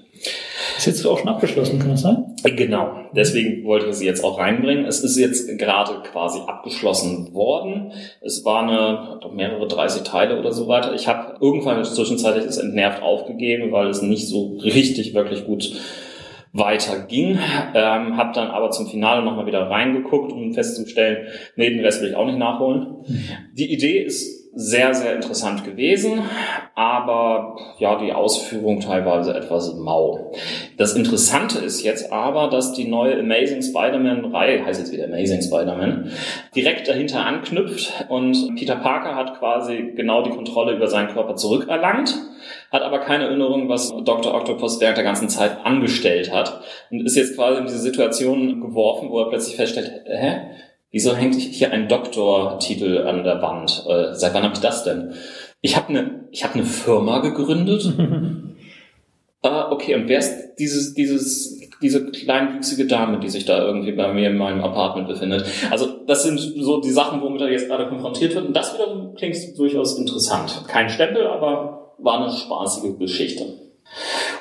Ist 0.77 0.87
jetzt 0.87 1.05
auch 1.05 1.19
schon 1.19 1.29
abgeschlossen, 1.29 1.79
kann 1.79 1.91
das 1.91 2.01
sein? 2.01 2.35
Genau, 2.43 2.95
deswegen 3.15 3.63
wollte 3.63 3.87
ich 3.87 3.95
sie 3.95 4.05
jetzt 4.05 4.23
auch 4.23 4.37
reinbringen. 4.37 4.85
Es 4.85 4.99
ist 4.99 5.17
jetzt 5.17 5.57
gerade 5.57 6.01
quasi 6.11 6.39
abgeschlossen 6.45 7.33
worden. 7.33 7.91
Es 8.21 8.43
war 8.45 8.63
eine, 8.63 9.19
mehrere 9.33 9.67
30 9.67 10.03
Teile 10.03 10.39
oder 10.39 10.51
so 10.51 10.67
weiter. 10.67 10.93
Ich 10.93 11.07
habe 11.07 11.37
irgendwann 11.39 11.83
zwischenzeitlich 11.83 12.45
es 12.45 12.57
entnervt 12.57 13.01
aufgegeben, 13.01 13.71
weil 13.71 13.87
es 13.87 14.01
nicht 14.01 14.27
so 14.27 14.57
richtig 14.63 15.13
wirklich 15.13 15.45
gut 15.45 15.71
weiter 16.51 17.05
ging. 17.07 17.37
Ähm, 17.73 18.17
habe 18.17 18.31
dann 18.33 18.49
aber 18.49 18.71
zum 18.71 18.87
Finale 18.87 19.23
nochmal 19.23 19.45
wieder 19.45 19.69
reingeguckt, 19.69 20.31
um 20.31 20.53
festzustellen, 20.53 21.27
nee, 21.55 21.69
den 21.69 21.81
Rest 21.81 22.01
will 22.01 22.09
ich 22.09 22.15
auch 22.15 22.25
nicht 22.25 22.37
nachholen. 22.37 23.03
Mhm. 23.07 23.23
Die 23.53 23.73
Idee 23.73 23.99
ist 23.99 24.44
sehr, 24.55 24.93
sehr 24.93 25.13
interessant 25.13 25.65
gewesen, 25.65 26.21
aber 26.75 27.57
ja, 27.77 27.99
die 27.99 28.13
Ausführung 28.13 28.79
teilweise 28.79 29.35
etwas 29.35 29.75
mau. 29.75 30.31
Das 30.77 30.93
Interessante 30.93 31.59
ist 31.59 31.83
jetzt 31.83 32.13
aber, 32.13 32.47
dass 32.49 32.71
die 32.71 32.87
neue 32.87 33.19
Amazing 33.19 33.61
Spider-Man-Reihe, 33.61 34.65
heißt 34.65 34.79
jetzt 34.79 34.93
wieder 34.93 35.05
Amazing 35.05 35.41
Spider-Man, 35.41 36.09
direkt 36.55 36.87
dahinter 36.87 37.25
anknüpft 37.25 38.05
und 38.07 38.55
Peter 38.55 38.77
Parker 38.77 39.15
hat 39.15 39.37
quasi 39.39 39.91
genau 39.93 40.23
die 40.23 40.31
Kontrolle 40.31 40.73
über 40.77 40.87
seinen 40.87 41.09
Körper 41.09 41.35
zurückerlangt, 41.35 42.15
hat 42.71 42.81
aber 42.81 42.99
keine 42.99 43.25
Erinnerung, 43.25 43.67
was 43.67 43.93
Dr. 44.05 44.33
Octopus 44.33 44.79
während 44.79 44.95
der 44.95 45.03
ganzen 45.03 45.27
Zeit 45.27 45.65
angestellt 45.65 46.33
hat 46.33 46.61
und 46.91 47.05
ist 47.05 47.17
jetzt 47.17 47.35
quasi 47.35 47.59
in 47.59 47.65
diese 47.65 47.79
Situation 47.79 48.61
geworfen, 48.61 49.09
wo 49.09 49.19
er 49.19 49.29
plötzlich 49.29 49.57
feststellt, 49.57 49.91
hä? 50.05 50.41
Wieso 50.95 51.13
hängt 51.13 51.35
hier 51.35 51.73
ein 51.73 51.89
Doktortitel 51.89 53.05
an 53.05 53.25
der 53.25 53.41
Wand? 53.41 53.83
Äh, 53.85 54.13
seit 54.13 54.33
wann 54.33 54.43
habe 54.43 54.53
ich 54.53 54.61
das 54.61 54.85
denn? 54.85 55.13
Ich 55.59 55.75
habe 55.75 55.89
eine, 55.89 56.29
ich 56.31 56.45
habe 56.45 56.53
eine 56.53 56.63
Firma 56.63 57.19
gegründet. 57.19 57.93
ah, 59.41 59.71
okay. 59.73 59.95
Und 59.95 60.07
wer 60.07 60.19
ist 60.19 60.55
dieses, 60.57 60.93
dieses, 60.93 61.59
diese 61.81 62.11
kleinwüchsige 62.11 62.87
Dame, 62.87 63.19
die 63.19 63.27
sich 63.27 63.43
da 63.43 63.65
irgendwie 63.65 63.91
bei 63.91 64.13
mir 64.13 64.29
in 64.29 64.37
meinem 64.37 64.63
Apartment 64.63 65.09
befindet? 65.09 65.45
Also 65.69 66.05
das 66.07 66.23
sind 66.23 66.37
so 66.39 66.79
die 66.79 66.91
Sachen, 66.91 67.21
womit 67.21 67.41
er 67.41 67.51
jetzt 67.51 67.67
gerade 67.67 67.89
konfrontiert 67.89 68.33
wird. 68.33 68.45
Und 68.45 68.55
das 68.55 68.73
wiederum 68.73 69.15
klingt 69.15 69.35
durchaus 69.57 69.99
interessant. 69.99 70.63
Kein 70.69 70.87
Stempel, 70.87 71.27
aber 71.27 71.93
war 71.97 72.21
eine 72.21 72.31
spaßige 72.31 72.97
Geschichte. 72.97 73.43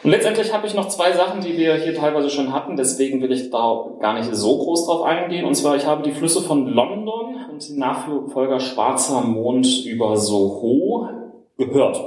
Und 0.05 0.11
letztendlich 0.11 0.53
habe 0.53 0.67
ich 0.67 0.75
noch 0.75 0.89
zwei 0.89 1.13
Sachen, 1.13 1.41
die 1.41 1.57
wir 1.57 1.77
hier 1.77 1.95
teilweise 1.95 2.29
schon 2.29 2.53
hatten, 2.53 2.77
deswegen 2.77 3.23
will 3.23 3.33
ich 3.33 3.51
da 3.51 3.87
gar 4.01 4.13
nicht 4.13 4.35
so 4.35 4.59
groß 4.59 4.87
drauf 4.87 5.03
eingehen. 5.03 5.47
Und 5.47 5.55
zwar, 5.55 5.77
ich 5.77 5.87
habe 5.87 6.03
die 6.03 6.13
Flüsse 6.13 6.43
von 6.43 6.67
London 6.69 7.37
und 7.51 7.67
die 7.67 7.79
Nachfolger 7.79 8.61
Schwarzer 8.61 9.23
Mond 9.23 9.87
über 9.87 10.19
Soho 10.19 11.09
gehört. 11.57 11.99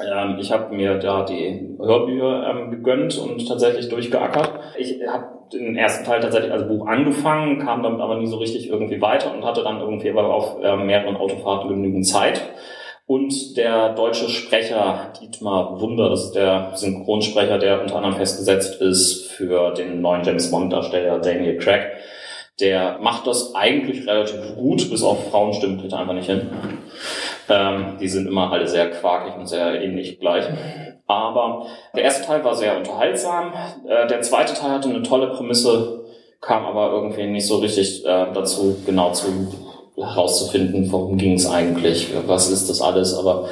Ähm, 0.00 0.38
ich 0.40 0.50
habe 0.50 0.74
mir 0.74 0.98
da 0.98 1.24
die 1.24 1.76
Hörbücher 1.78 2.48
ähm, 2.48 2.70
gegönnt 2.72 3.16
und 3.18 3.46
tatsächlich 3.46 3.88
durchgeackert. 3.88 4.50
Ich 4.76 4.98
habe 5.06 5.26
den 5.52 5.76
ersten 5.76 6.04
Teil 6.04 6.20
tatsächlich 6.20 6.50
als 6.50 6.66
Buch 6.66 6.88
angefangen, 6.88 7.60
kam 7.60 7.84
damit 7.84 8.00
aber 8.00 8.16
nie 8.16 8.26
so 8.26 8.38
richtig 8.38 8.68
irgendwie 8.68 9.00
weiter 9.00 9.32
und 9.32 9.44
hatte 9.44 9.62
dann 9.62 9.80
irgendwie 9.80 10.10
aber 10.10 10.34
auf 10.34 10.56
äh, 10.60 10.76
mehreren 10.76 11.16
Autofahrten 11.16 11.68
genügend 11.68 12.04
Zeit 12.04 12.42
und 13.06 13.56
der 13.56 13.94
deutsche 13.94 14.28
Sprecher 14.28 15.12
Dietmar 15.20 15.80
Wunder, 15.80 16.08
das 16.08 16.24
ist 16.24 16.34
der 16.34 16.72
Synchronsprecher, 16.74 17.58
der 17.58 17.82
unter 17.82 17.96
anderem 17.96 18.16
festgesetzt 18.16 18.80
ist 18.80 19.32
für 19.32 19.72
den 19.72 20.00
neuen 20.00 20.22
James 20.24 20.50
Bond-Darsteller 20.50 21.18
Daniel 21.18 21.58
Craig. 21.58 21.92
Der 22.60 22.98
macht 23.00 23.26
das 23.26 23.54
eigentlich 23.54 24.06
relativ 24.06 24.54
gut, 24.54 24.88
bis 24.90 25.02
auf 25.02 25.30
Frauenstimmen 25.30 25.80
kriegt 25.80 25.92
er 25.92 25.98
einfach 25.98 26.14
nicht 26.14 26.30
hin. 26.30 26.50
Ähm, 27.48 27.96
die 28.00 28.08
sind 28.08 28.28
immer 28.28 28.52
alle 28.52 28.68
sehr 28.68 28.90
quakig 28.90 29.34
und 29.36 29.48
sehr 29.48 29.82
ähnlich 29.82 30.20
gleich. 30.20 30.44
Aber 31.06 31.66
der 31.94 32.04
erste 32.04 32.24
Teil 32.24 32.44
war 32.44 32.54
sehr 32.54 32.76
unterhaltsam. 32.76 33.52
Äh, 33.86 34.06
der 34.06 34.22
zweite 34.22 34.54
Teil 34.54 34.70
hatte 34.70 34.88
eine 34.88 35.02
tolle 35.02 35.28
Prämisse, 35.28 36.04
kam 36.40 36.64
aber 36.64 36.92
irgendwie 36.92 37.26
nicht 37.26 37.46
so 37.46 37.56
richtig 37.56 38.04
äh, 38.04 38.32
dazu, 38.32 38.76
genau 38.86 39.12
zu 39.12 39.26
herauszufinden, 39.96 40.90
worum 40.90 41.18
ging 41.18 41.34
es 41.34 41.46
eigentlich, 41.46 42.12
was 42.26 42.50
ist 42.50 42.68
das 42.68 42.80
alles. 42.80 43.14
Aber 43.14 43.48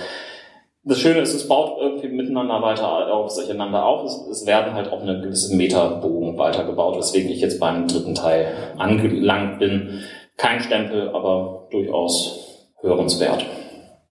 das 0.82 0.98
Schöne 0.98 1.20
ist, 1.20 1.34
es 1.34 1.46
baut 1.46 1.78
irgendwie 1.80 2.08
miteinander 2.08 2.62
weiter 2.62 3.12
auf 3.12 3.30
sich 3.30 3.50
einander 3.50 3.84
auf. 3.84 4.04
Es, 4.04 4.26
es 4.30 4.46
werden 4.46 4.74
halt 4.74 4.90
auch 4.90 5.02
eine 5.02 5.20
gewisse 5.20 5.54
Metabogen 5.54 6.38
weitergebaut, 6.38 6.96
weswegen 6.96 7.30
ich 7.30 7.40
jetzt 7.40 7.60
beim 7.60 7.86
dritten 7.86 8.14
Teil 8.14 8.54
angelangt 8.78 9.58
bin. 9.58 10.00
Kein 10.36 10.60
Stempel, 10.60 11.10
aber 11.10 11.68
durchaus 11.70 12.72
hörenswert. 12.80 13.44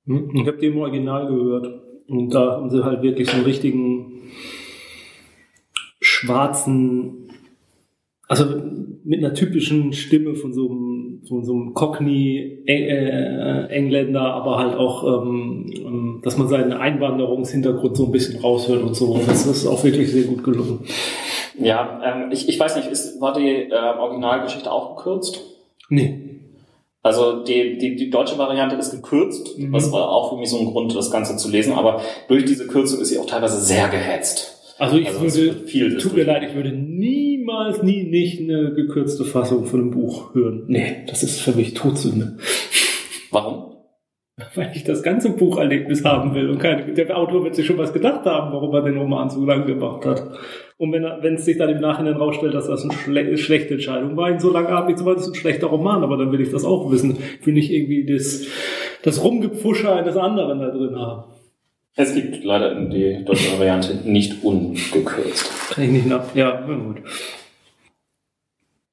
Hm, 0.06 0.32
ich 0.36 0.48
habe 0.48 0.58
den 0.58 0.74
im 0.74 0.82
Original 0.82 1.28
gehört. 1.28 1.68
Und 2.08 2.34
da 2.34 2.52
haben 2.54 2.70
sie 2.70 2.84
halt 2.84 3.02
wirklich 3.02 3.30
so 3.30 3.36
einen 3.36 3.46
richtigen 3.46 4.32
schwarzen, 6.00 7.32
also 8.28 8.46
mit 9.04 9.24
einer 9.24 9.34
typischen 9.34 9.94
Stimme 9.94 10.36
von 10.36 10.54
so 10.54 10.70
einem, 10.70 11.22
von 11.28 11.44
so 11.44 11.54
einem 11.54 11.74
Cockney-Engländer, 11.74 14.20
äh, 14.20 14.24
aber 14.24 14.58
halt 14.58 14.76
auch, 14.76 15.24
ähm, 15.24 15.66
ähm, 15.74 16.22
dass 16.24 16.38
man 16.38 16.48
seinen 16.48 16.74
Einwanderungshintergrund 16.74 17.98
so 17.98 18.06
ein 18.06 18.12
bisschen 18.12 18.40
raushört 18.40 18.84
und 18.84 18.96
so. 18.96 19.20
Das 19.26 19.46
ist 19.46 19.68
auch 19.68 19.84
wirklich 19.84 20.12
sehr 20.12 20.24
gut 20.24 20.44
gelungen. 20.44 20.80
Ja, 21.60 22.02
ähm, 22.06 22.32
ich, 22.32 22.48
ich 22.48 22.60
weiß 22.60 22.76
nicht, 22.78 22.90
ist, 22.90 23.20
war 23.22 23.34
die 23.34 23.70
äh, 23.70 24.00
Originalgeschichte 24.00 24.72
auch 24.72 24.96
gekürzt? 24.96 25.42
Nee. 25.90 26.30
Also 27.02 27.44
die, 27.44 27.78
die, 27.78 27.96
die 27.96 28.10
deutsche 28.10 28.38
Variante 28.38 28.76
ist 28.76 28.92
gekürzt, 28.92 29.58
mhm. 29.58 29.72
das 29.72 29.92
war 29.92 30.10
auch 30.10 30.32
für 30.32 30.38
mich 30.38 30.50
so 30.50 30.60
ein 30.60 30.66
Grund, 30.66 30.96
das 30.96 31.12
Ganze 31.12 31.38
zu 31.38 31.50
lesen, 31.50 31.74
aber 31.74 32.02
durch 32.28 32.46
diese 32.46 32.68
Kürzung 32.68 33.00
ist 33.00 33.10
sie 33.10 33.18
auch 33.18 33.26
teilweise 33.26 33.60
sehr 33.62 33.88
gehetzt. 33.88 34.76
Also 34.78 34.98
ich 34.98 35.08
also 35.08 35.22
würde, 35.22 35.68
viel 35.68 35.98
tut 35.98 36.16
mir 36.16 36.24
leid, 36.24 36.44
ich 36.44 36.56
würde 36.56 36.72
niemals, 37.40 37.84
nie 37.84 38.04
nicht 38.04 38.42
eine 38.42 38.74
gekürzte 38.74 39.26
Fassung 39.26 39.66
von 39.66 39.82
einem 39.82 39.92
Buch 39.92 40.34
hören. 40.34 40.64
Nee, 40.68 41.04
das 41.08 41.24
ist 41.24 41.42
für 41.42 41.54
mich 41.54 41.74
Todsünde. 41.74 42.38
Warum? 43.32 43.76
Weil 44.56 44.72
ich 44.74 44.84
das 44.84 45.04
ganze 45.04 45.32
Bucherlebnis 45.32 46.04
haben 46.06 46.34
will 46.34 46.50
und 46.50 46.60
keine, 46.60 46.94
der 46.94 47.18
Autor 47.18 47.44
wird 47.44 47.56
sich 47.56 47.66
schon 47.66 47.78
was 47.78 47.94
gedacht 47.94 48.26
haben, 48.26 48.54
warum 48.54 48.74
er 48.74 48.84
den 48.84 48.98
Roman 48.98 49.30
so 49.30 49.46
lang 49.46 49.66
gemacht 49.66 50.06
hat. 50.06 50.24
Und 50.78 50.94
wenn, 50.94 51.04
wenn 51.04 51.36
es 51.36 51.46
sich 51.46 51.58
dann 51.58 51.70
im 51.70 51.82
Nachhinein 51.82 52.16
rausstellt, 52.16 52.54
dass 52.54 52.68
das 52.68 52.84
eine 52.84 52.94
schle 52.94 53.38
schlechte 53.38 53.74
Entscheidung 53.74 54.16
war, 54.16 54.32
ihn 54.32 54.40
so 54.40 54.52
lange 54.52 54.70
haben, 54.70 54.96
so 54.96 55.14
das 55.14 55.24
ist 55.24 55.30
ein 55.30 55.36
schlechter 55.36 55.68
Roman, 55.68 56.04
aber 56.04 56.18
dann 56.18 56.32
will 56.32 56.40
ich 56.40 56.52
das 56.52 56.64
auch 56.64 56.90
wissen. 56.90 57.18
Ich 57.40 57.46
will 57.46 57.54
nicht 57.54 57.72
irgendwie 57.72 58.06
das, 58.06 58.48
das 59.04 59.24
Rumgepfusche 59.24 59.92
eines 59.92 60.16
anderen 60.16 60.60
da 60.60 60.70
drin 60.70 60.96
haben. 60.96 61.24
Es 62.02 62.16
gibt 62.16 62.46
leider 62.46 62.74
die 62.86 63.26
deutsche 63.26 63.60
Variante 63.60 63.94
nicht 64.10 64.42
ungekürzt. 64.42 65.72
Kann 65.72 65.84
ich 65.84 65.92
nicht 65.92 66.06
nach. 66.06 66.34
Ja, 66.34 66.62
gut. 66.62 67.00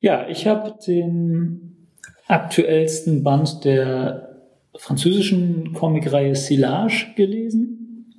Ja, 0.01 0.28
ich 0.28 0.49
habe 0.49 0.74
den 0.85 1.87
aktuellsten 2.27 3.23
Band 3.23 3.65
der 3.65 4.43
französischen 4.77 5.73
Comicreihe 5.73 6.35
Silage 6.35 7.12
gelesen. 7.15 8.12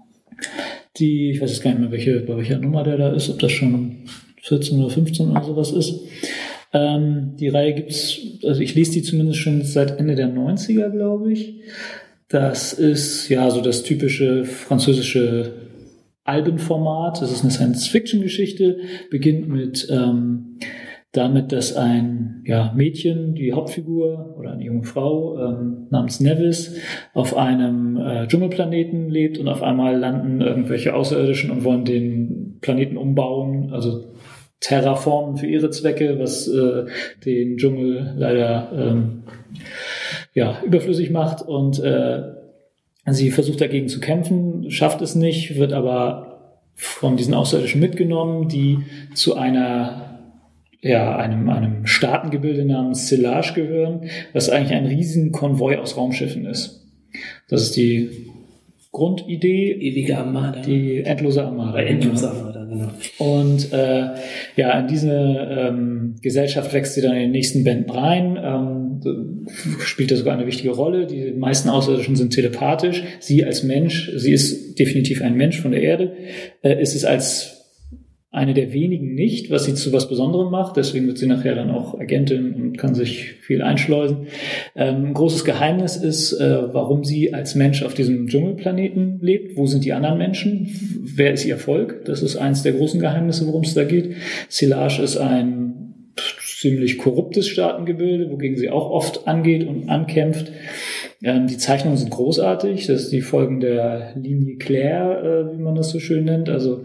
Die, 0.96 1.32
ich 1.32 1.42
weiß 1.42 1.52
jetzt 1.52 1.64
gar 1.64 1.72
nicht 1.72 1.82
mehr, 1.82 1.92
welche, 1.92 2.22
bei 2.22 2.38
welcher 2.38 2.60
Nummer 2.60 2.84
der 2.84 2.96
da 2.96 3.12
ist, 3.12 3.30
ob 3.30 3.40
das 3.40 3.52
schon 3.52 4.06
14 4.44 4.80
oder 4.80 4.90
15 4.90 5.32
oder 5.32 5.44
sowas 5.44 5.74
ist. 5.74 6.00
Ähm, 6.72 7.36
die 7.38 7.50
Reihe 7.50 7.74
gibt's, 7.74 8.20
also 8.46 8.62
ich 8.62 8.74
lese 8.74 8.94
die 8.94 9.02
zumindest 9.02 9.40
schon 9.40 9.64
seit 9.64 10.00
Ende 10.00 10.16
der 10.16 10.30
90er, 10.30 10.90
glaube 10.92 11.34
ich. 11.34 11.56
Das 12.30 12.74
ist 12.74 13.30
ja 13.30 13.50
so 13.50 13.62
das 13.62 13.84
typische 13.84 14.44
französische 14.44 15.54
Albenformat. 16.26 17.22
Das 17.22 17.32
ist 17.32 17.42
eine 17.42 17.52
Science-Fiction-Geschichte, 17.52 18.80
beginnt 19.10 19.48
mit 19.48 19.88
ähm, 19.90 20.60
damit, 21.14 21.54
dass 21.54 21.76
ein 21.76 22.44
ja, 22.46 22.74
Mädchen, 22.76 23.34
die 23.34 23.54
Hauptfigur 23.54 24.36
oder 24.38 24.52
eine 24.52 24.64
junge 24.64 24.84
Frau 24.84 25.40
ähm, 25.40 25.88
namens 25.90 26.20
Nevis 26.20 26.76
auf 27.14 27.36
einem 27.36 27.98
äh, 27.98 28.28
Dschungelplaneten 28.28 29.10
lebt 29.10 29.38
und 29.38 29.48
auf 29.48 29.64
einmal 29.64 29.98
landen 29.98 30.42
irgendwelche 30.42 30.94
Außerirdischen 30.94 31.50
und 31.50 31.64
wollen 31.64 31.86
den 31.86 32.58
Planeten 32.60 32.98
umbauen, 32.98 33.72
also 33.72 34.14
terraformen 34.60 35.38
für 35.38 35.48
ihre 35.48 35.70
Zwecke, 35.70 36.20
was 36.20 36.48
äh, 36.48 36.86
den 37.26 37.58
Dschungel 37.58 38.14
leider 38.18 38.72
ähm, 38.76 39.24
ja, 40.38 40.62
überflüssig 40.64 41.10
macht 41.10 41.42
und 41.42 41.80
äh, 41.80 42.22
sie 43.08 43.32
versucht 43.32 43.60
dagegen 43.60 43.88
zu 43.88 44.00
kämpfen, 44.00 44.70
schafft 44.70 45.02
es 45.02 45.16
nicht, 45.16 45.58
wird 45.58 45.74
aber 45.74 46.60
von 46.76 47.18
diesen 47.18 47.34
Außerirdischen 47.34 47.82
mitgenommen, 47.82 48.48
die 48.48 48.78
zu 49.16 49.36
einer 49.36 50.20
ja, 50.80 51.18
einem, 51.18 51.50
einem 51.50 51.88
Staatengebilde 51.88 52.66
namens 52.66 53.08
Silage 53.08 53.54
gehören, 53.56 54.12
was 54.32 54.52
eigentlich 54.52 54.78
ein 54.78 54.86
riesen 54.86 55.32
Konvoi 55.32 55.78
aus 55.78 55.98
Raumschiffen 55.98 56.46
ist. 56.46 56.86
Das 57.50 57.64
ist 57.64 57.76
die 57.76 58.28
Grundidee. 58.92 59.72
Ewige 59.72 60.18
Armada. 60.18 60.62
Die 60.62 61.04
endlose 61.04 61.44
Armada. 61.44 61.80
Endlose 61.80 62.30
Armada, 62.30 62.66
genau. 62.66 62.90
Und 63.18 63.74
äh, 63.74 64.10
ja, 64.56 64.80
in 64.80 64.88
diese 64.88 65.12
ähm, 65.12 66.16
Gesellschaft 66.22 66.74
wächst 66.74 66.94
sie 66.94 67.02
dann 67.02 67.14
in 67.14 67.24
den 67.24 67.32
nächsten 67.32 67.64
Bänden 67.64 67.92
rein, 67.92 68.40
ähm, 68.42 68.87
spielt 69.80 70.12
da 70.12 70.16
sogar 70.16 70.36
eine 70.36 70.48
wichtige 70.48 70.72
Rolle. 70.72 71.08
Die 71.08 71.32
meisten 71.32 71.70
Außerirdischen 71.70 72.16
sind 72.16 72.32
telepathisch. 72.34 73.04
Sie 73.20 73.44
als 73.44 73.64
Mensch, 73.64 74.12
sie 74.16 74.34
ist 74.34 74.80
definitiv 74.80 75.22
ein 75.22 75.36
Mensch 75.36 75.60
von 75.60 75.72
der 75.72 75.82
Erde, 75.82 76.14
äh, 76.62 76.82
ist 76.82 76.96
es 76.96 77.06
als 77.06 77.58
eine 78.38 78.54
der 78.54 78.72
wenigen 78.72 79.16
nicht, 79.16 79.50
was 79.50 79.66
sie 79.66 79.74
zu 79.74 79.92
was 79.94 80.10
Besonderem 80.10 80.52
macht. 80.52 80.78
Deswegen 80.78 81.08
wird 81.08 81.18
sie 81.18 81.28
nachher 81.28 81.56
dann 81.56 81.72
auch 81.72 82.00
Agentin 82.00 82.54
und 82.54 82.78
kann 82.78 82.94
sich 82.94 83.34
viel 83.42 83.62
einschleusen. 83.62 84.28
Ähm, 84.76 85.14
großes 85.14 85.44
Geheimnis 85.44 85.96
ist, 85.96 86.34
äh, 86.34 86.74
warum 86.74 87.04
sie 87.04 87.34
als 87.34 87.56
Mensch 87.56 87.84
auf 87.84 87.94
diesem 87.94 88.28
Dschungelplaneten 88.28 89.20
lebt. 89.22 89.58
Wo 89.58 89.66
sind 89.66 89.86
die 89.86 89.94
anderen 89.94 90.18
Menschen? 90.18 90.70
Wer 91.16 91.34
ist 91.34 91.46
ihr 91.46 91.58
Volk? 91.58 92.06
Das 92.06 92.22
ist 92.22 92.36
eins 92.36 92.64
der 92.64 92.74
großen 92.74 93.00
Geheimnisse, 93.00 93.48
worum 93.48 93.64
es 93.64 93.74
da 93.74 93.86
geht. 93.86 94.16
Silage 94.50 95.02
ist 95.02 95.18
ein 95.18 95.67
ziemlich 96.60 96.98
korruptes 96.98 97.48
Staatengebilde, 97.48 98.32
wogegen 98.32 98.58
sie 98.58 98.72
auch 98.72 98.90
oft 98.90 99.28
angeht 99.28 99.68
und 99.68 99.90
ankämpft. 99.90 100.52
Ähm, 101.24 101.46
die 101.46 101.58
Zeichnungen 101.58 101.98
sind 101.98 102.10
großartig. 102.10 102.88
Das 102.88 103.04
ist 103.04 103.12
die 103.12 103.22
Folgen 103.22 103.60
der 103.60 104.14
Linie 104.16 104.58
Claire, 104.58 105.52
äh, 105.52 105.54
wie 105.54 105.62
man 105.62 105.76
das 105.76 105.90
so 105.90 106.00
schön 106.00 106.26
nennt. 106.26 106.50
Also 106.50 106.84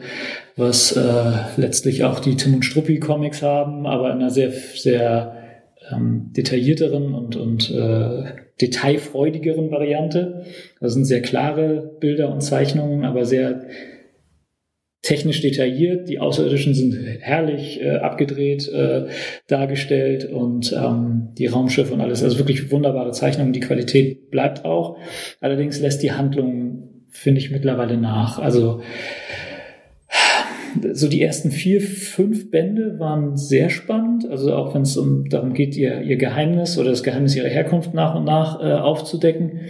was 0.57 0.93
äh, 0.93 1.33
letztlich 1.57 2.05
auch 2.05 2.21
die 2.21 2.37
Tim 2.37 2.55
und 2.55 2.65
Struppi 2.65 2.99
Comics 2.99 3.41
haben, 3.41 3.87
aber 3.87 4.11
in 4.11 4.19
einer 4.19 4.31
sehr, 4.31 4.51
sehr 4.51 5.37
ähm, 5.91 6.33
detaillierteren 6.37 7.15
und, 7.15 7.37
und 7.37 7.71
äh, 7.71 8.25
detailfreudigeren 8.61 9.71
Variante. 9.71 10.45
Das 10.81 10.93
sind 10.93 11.07
sehr 11.07 11.23
klare 11.23 11.97
Bilder 11.99 12.31
und 12.31 12.43
Zeichnungen, 12.43 13.07
aber 13.07 13.25
sehr 13.25 13.65
technisch 15.03 15.41
detailliert. 15.41 16.09
Die 16.09 16.21
Außerirdischen 16.21 16.75
sind 16.75 16.95
herrlich 17.21 17.81
äh, 17.83 17.97
abgedreht 17.97 18.69
äh, 18.69 19.07
dargestellt 19.49 20.25
und 20.25 20.73
ähm, 20.73 21.31
die 21.37 21.47
Raumschiffe 21.47 21.93
und 21.93 22.01
alles. 22.01 22.23
Also 22.23 22.39
wirklich 22.39 22.71
wunderbare 22.71 23.11
Zeichnungen. 23.11 23.53
Die 23.53 23.61
Qualität 23.61 24.31
bleibt 24.31 24.65
auch. 24.65 24.97
Allerdings 25.41 25.81
lässt 25.81 26.03
die 26.03 26.13
Handlung, 26.13 27.05
finde 27.11 27.41
ich, 27.41 27.51
mittlerweile 27.51 27.97
nach. 27.97 28.39
Also 28.39 28.81
so 30.93 31.09
die 31.09 31.21
ersten 31.21 31.51
vier, 31.51 31.81
fünf 31.81 32.51
Bände 32.51 32.99
waren 32.99 33.37
sehr 33.37 33.71
spannend. 33.71 34.29
Also 34.31 34.55
auch 34.55 34.75
wenn 34.75 34.83
es 34.83 34.97
um, 34.97 35.29
darum 35.29 35.53
geht, 35.53 35.77
ihr, 35.77 36.03
ihr 36.03 36.17
Geheimnis 36.17 36.79
oder 36.79 36.91
das 36.91 37.03
Geheimnis 37.03 37.37
ihrer 37.37 37.49
Herkunft 37.49 37.93
nach 37.93 38.15
und 38.15 38.25
nach 38.25 38.61
äh, 38.61 38.73
aufzudecken. 38.73 39.61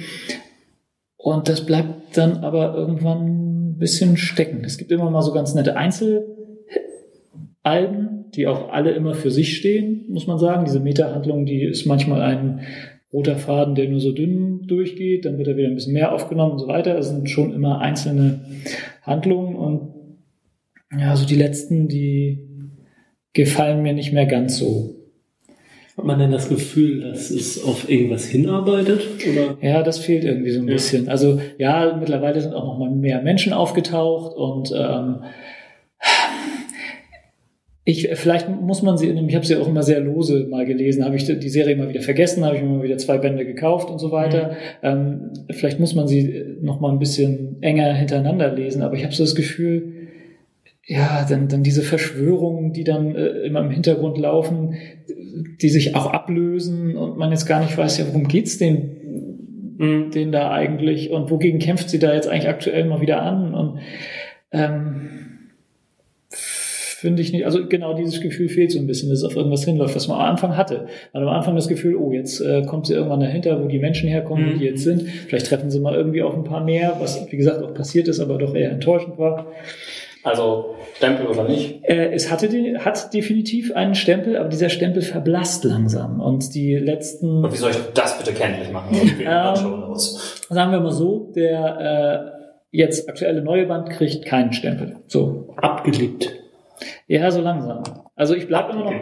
Und 1.16 1.48
das 1.48 1.64
bleibt 1.64 2.16
dann 2.16 2.38
aber 2.38 2.74
irgendwann 2.74 3.41
bisschen 3.82 4.16
stecken. 4.16 4.62
Es 4.64 4.78
gibt 4.78 4.90
immer 4.92 5.10
mal 5.10 5.22
so 5.22 5.32
ganz 5.32 5.54
nette 5.54 5.76
Einzelalben, 5.76 6.30
die 8.34 8.46
auch 8.46 8.70
alle 8.70 8.92
immer 8.92 9.14
für 9.14 9.30
sich 9.30 9.56
stehen, 9.56 10.06
muss 10.08 10.26
man 10.26 10.38
sagen. 10.38 10.64
Diese 10.64 10.80
Meta-Handlung, 10.80 11.44
die 11.44 11.64
ist 11.64 11.84
manchmal 11.84 12.22
ein 12.22 12.60
roter 13.12 13.36
Faden, 13.36 13.74
der 13.74 13.88
nur 13.88 14.00
so 14.00 14.12
dünn 14.12 14.66
durchgeht, 14.66 15.26
dann 15.26 15.36
wird 15.36 15.48
er 15.48 15.56
wieder 15.56 15.68
ein 15.68 15.74
bisschen 15.74 15.92
mehr 15.92 16.12
aufgenommen 16.12 16.52
und 16.52 16.60
so 16.60 16.68
weiter. 16.68 16.96
Es 16.96 17.08
sind 17.08 17.28
schon 17.28 17.52
immer 17.52 17.80
einzelne 17.80 18.40
Handlungen 19.02 19.56
und 19.56 19.92
ja, 20.98 21.16
so 21.16 21.26
die 21.26 21.34
letzten, 21.34 21.88
die 21.88 22.48
gefallen 23.32 23.82
mir 23.82 23.92
nicht 23.94 24.12
mehr 24.12 24.26
ganz 24.26 24.58
so. 24.58 25.01
Hat 25.96 26.04
man 26.06 26.18
denn 26.18 26.30
das 26.30 26.48
Gefühl, 26.48 27.02
dass 27.02 27.30
es 27.30 27.62
auf 27.62 27.90
irgendwas 27.90 28.24
hinarbeitet? 28.24 29.06
Oder? 29.30 29.58
Ja, 29.60 29.82
das 29.82 29.98
fehlt 29.98 30.24
irgendwie 30.24 30.50
so 30.50 30.60
ein 30.60 30.68
ja. 30.68 30.74
bisschen. 30.74 31.08
Also 31.08 31.38
ja, 31.58 31.96
mittlerweile 31.98 32.40
sind 32.40 32.54
auch 32.54 32.64
noch 32.64 32.78
mal 32.78 32.90
mehr 32.90 33.20
Menschen 33.20 33.52
aufgetaucht 33.52 34.34
und 34.34 34.72
ähm, 34.74 35.24
ich, 37.84 38.08
vielleicht 38.14 38.48
muss 38.48 38.82
man 38.82 38.96
sie, 38.96 39.10
ich 39.10 39.34
habe 39.34 39.44
sie 39.44 39.56
auch 39.56 39.66
immer 39.66 39.82
sehr 39.82 39.98
lose 40.00 40.46
mal 40.48 40.64
gelesen, 40.64 41.04
habe 41.04 41.16
ich 41.16 41.26
die 41.26 41.48
Serie 41.48 41.74
immer 41.74 41.88
wieder 41.88 42.00
vergessen, 42.00 42.44
habe 42.44 42.56
ich 42.56 42.62
immer 42.62 42.82
wieder 42.82 42.96
zwei 42.96 43.18
Bände 43.18 43.44
gekauft 43.44 43.90
und 43.90 43.98
so 43.98 44.12
weiter. 44.12 44.52
Mhm. 44.52 44.56
Ähm, 44.82 45.30
vielleicht 45.50 45.80
muss 45.80 45.94
man 45.94 46.06
sie 46.06 46.44
noch 46.60 46.80
mal 46.80 46.92
ein 46.92 47.00
bisschen 47.00 47.60
enger 47.60 47.92
hintereinander 47.92 48.54
lesen, 48.54 48.82
aber 48.82 48.94
ich 48.94 49.02
habe 49.04 49.12
so 49.12 49.24
das 49.24 49.34
Gefühl, 49.34 49.91
ja, 50.86 51.24
dann, 51.28 51.48
dann 51.48 51.62
diese 51.62 51.82
Verschwörungen, 51.82 52.72
die 52.72 52.84
dann 52.84 53.14
äh, 53.14 53.28
immer 53.46 53.60
im 53.60 53.70
Hintergrund 53.70 54.18
laufen, 54.18 54.74
die 55.60 55.68
sich 55.68 55.94
auch 55.94 56.06
ablösen 56.06 56.96
und 56.96 57.16
man 57.16 57.30
jetzt 57.30 57.46
gar 57.46 57.60
nicht 57.60 57.76
weiß, 57.76 57.98
ja, 57.98 58.06
worum 58.08 58.26
geht's 58.26 58.58
denn, 58.58 59.76
mhm. 59.78 60.10
denen 60.10 60.32
da 60.32 60.50
eigentlich 60.50 61.10
und 61.10 61.30
wogegen 61.30 61.60
kämpft 61.60 61.88
sie 61.88 61.98
da 61.98 62.14
jetzt 62.14 62.28
eigentlich 62.28 62.48
aktuell 62.48 62.84
mal 62.84 63.00
wieder 63.00 63.22
an 63.22 63.54
und 63.54 63.78
ähm, 64.50 65.08
finde 67.02 67.22
ich 67.22 67.32
nicht, 67.32 67.44
also 67.46 67.66
genau 67.66 67.94
dieses 67.94 68.20
Gefühl 68.20 68.48
fehlt 68.48 68.70
so 68.70 68.78
ein 68.78 68.86
bisschen, 68.86 69.08
dass 69.08 69.18
es 69.18 69.24
auf 69.24 69.34
irgendwas 69.34 69.64
hinläuft, 69.64 69.96
was 69.96 70.06
man 70.06 70.20
am 70.20 70.30
Anfang 70.30 70.56
hatte. 70.56 70.86
Man 71.12 71.22
hat 71.22 71.28
am 71.28 71.36
Anfang 71.36 71.56
das 71.56 71.66
Gefühl, 71.66 71.96
oh, 71.96 72.12
jetzt 72.12 72.40
äh, 72.40 72.62
kommt 72.62 72.86
sie 72.86 72.94
irgendwann 72.94 73.18
dahinter, 73.20 73.62
wo 73.62 73.66
die 73.66 73.80
Menschen 73.80 74.08
herkommen, 74.08 74.54
Mhm. 74.54 74.58
die 74.58 74.64
jetzt 74.66 74.84
sind. 74.84 75.02
Vielleicht 75.02 75.46
treffen 75.46 75.70
sie 75.70 75.80
mal 75.80 75.94
irgendwie 75.94 76.22
auf 76.22 76.34
ein 76.34 76.44
paar 76.44 76.64
mehr, 76.64 76.96
was 77.00 77.26
wie 77.30 77.36
gesagt 77.36 77.62
auch 77.62 77.74
passiert 77.74 78.06
ist, 78.06 78.20
aber 78.20 78.38
doch 78.38 78.54
eher 78.54 78.70
enttäuschend 78.70 79.18
war. 79.18 79.46
Also 80.22 80.76
Stempel 80.94 81.26
oder 81.26 81.44
nicht? 81.44 81.84
Äh, 81.84 82.12
es 82.12 82.30
hatte 82.30 82.48
die, 82.48 82.78
hat 82.78 83.12
definitiv 83.12 83.74
einen 83.74 83.94
Stempel, 83.94 84.36
aber 84.36 84.48
dieser 84.48 84.68
Stempel 84.68 85.02
verblasst 85.02 85.64
langsam. 85.64 86.20
Und 86.20 86.54
die 86.54 86.76
letzten, 86.76 87.44
Und 87.44 87.52
wie 87.52 87.56
soll 87.56 87.72
ich 87.72 87.78
das 87.94 88.18
bitte 88.18 88.32
kenntlich 88.32 88.70
machen? 88.70 88.92
Ähm, 89.24 89.94
sagen 89.94 90.72
wir 90.72 90.80
mal 90.80 90.90
so, 90.90 91.32
der 91.34 92.34
äh, 92.72 92.76
jetzt 92.76 93.08
aktuelle 93.08 93.42
neue 93.42 93.66
Band 93.66 93.90
kriegt 93.90 94.24
keinen 94.24 94.52
Stempel. 94.52 94.96
So. 95.06 95.54
Abgeliebt. 95.56 96.32
Ja, 97.06 97.30
so 97.30 97.40
langsam. 97.40 97.82
Also 98.14 98.34
ich 98.34 98.46
bleibe 98.46 98.72
immer 98.72 98.84
noch. 98.84 98.92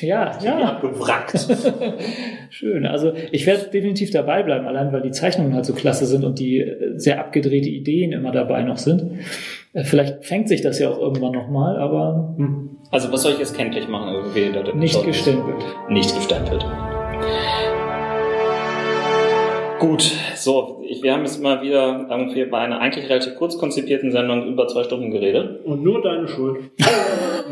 Ja. 0.00 0.38
ja. 0.42 0.58
Abgewrackt. 0.58 1.46
Schön. 2.50 2.86
Also 2.86 3.12
ich 3.32 3.46
werde 3.46 3.70
definitiv 3.70 4.10
dabei 4.10 4.42
bleiben, 4.42 4.66
allein 4.66 4.92
weil 4.92 5.02
die 5.02 5.10
Zeichnungen 5.10 5.54
halt 5.54 5.64
so 5.64 5.72
klasse 5.72 6.06
sind 6.06 6.24
und 6.24 6.38
die 6.38 6.58
äh, 6.58 6.98
sehr 6.98 7.20
abgedrehte 7.20 7.68
Ideen 7.68 8.12
immer 8.12 8.32
dabei 8.32 8.62
noch 8.62 8.78
sind. 8.78 9.20
Äh, 9.76 9.84
Vielleicht 9.84 10.24
fängt 10.24 10.48
sich 10.48 10.62
das 10.62 10.78
ja 10.78 10.90
auch 10.90 10.98
irgendwann 10.98 11.32
nochmal, 11.32 11.76
aber 11.78 12.34
Also 12.90 13.12
was 13.12 13.22
soll 13.22 13.32
ich 13.32 13.38
jetzt 13.38 13.56
kenntlich 13.56 13.86
machen? 13.88 14.08
Irgendwie 14.14 14.76
nicht 14.78 15.04
gestempelt. 15.04 15.62
Nicht 15.90 16.14
gestempelt. 16.16 16.64
Gut, 19.86 20.12
so, 20.34 20.82
ich, 20.84 21.00
wir 21.02 21.12
haben 21.12 21.22
jetzt 21.22 21.40
mal 21.40 21.62
wieder 21.62 22.06
irgendwie 22.10 22.44
bei 22.46 22.58
einer 22.58 22.80
eigentlich 22.80 23.08
relativ 23.08 23.36
kurz 23.36 23.56
konzipierten 23.56 24.10
Sendung 24.10 24.44
über 24.46 24.66
zwei 24.66 24.82
Stunden 24.82 25.12
geredet. 25.12 25.64
Und 25.64 25.84
nur 25.84 26.02
deine 26.02 26.26
Schuld. 26.28 26.70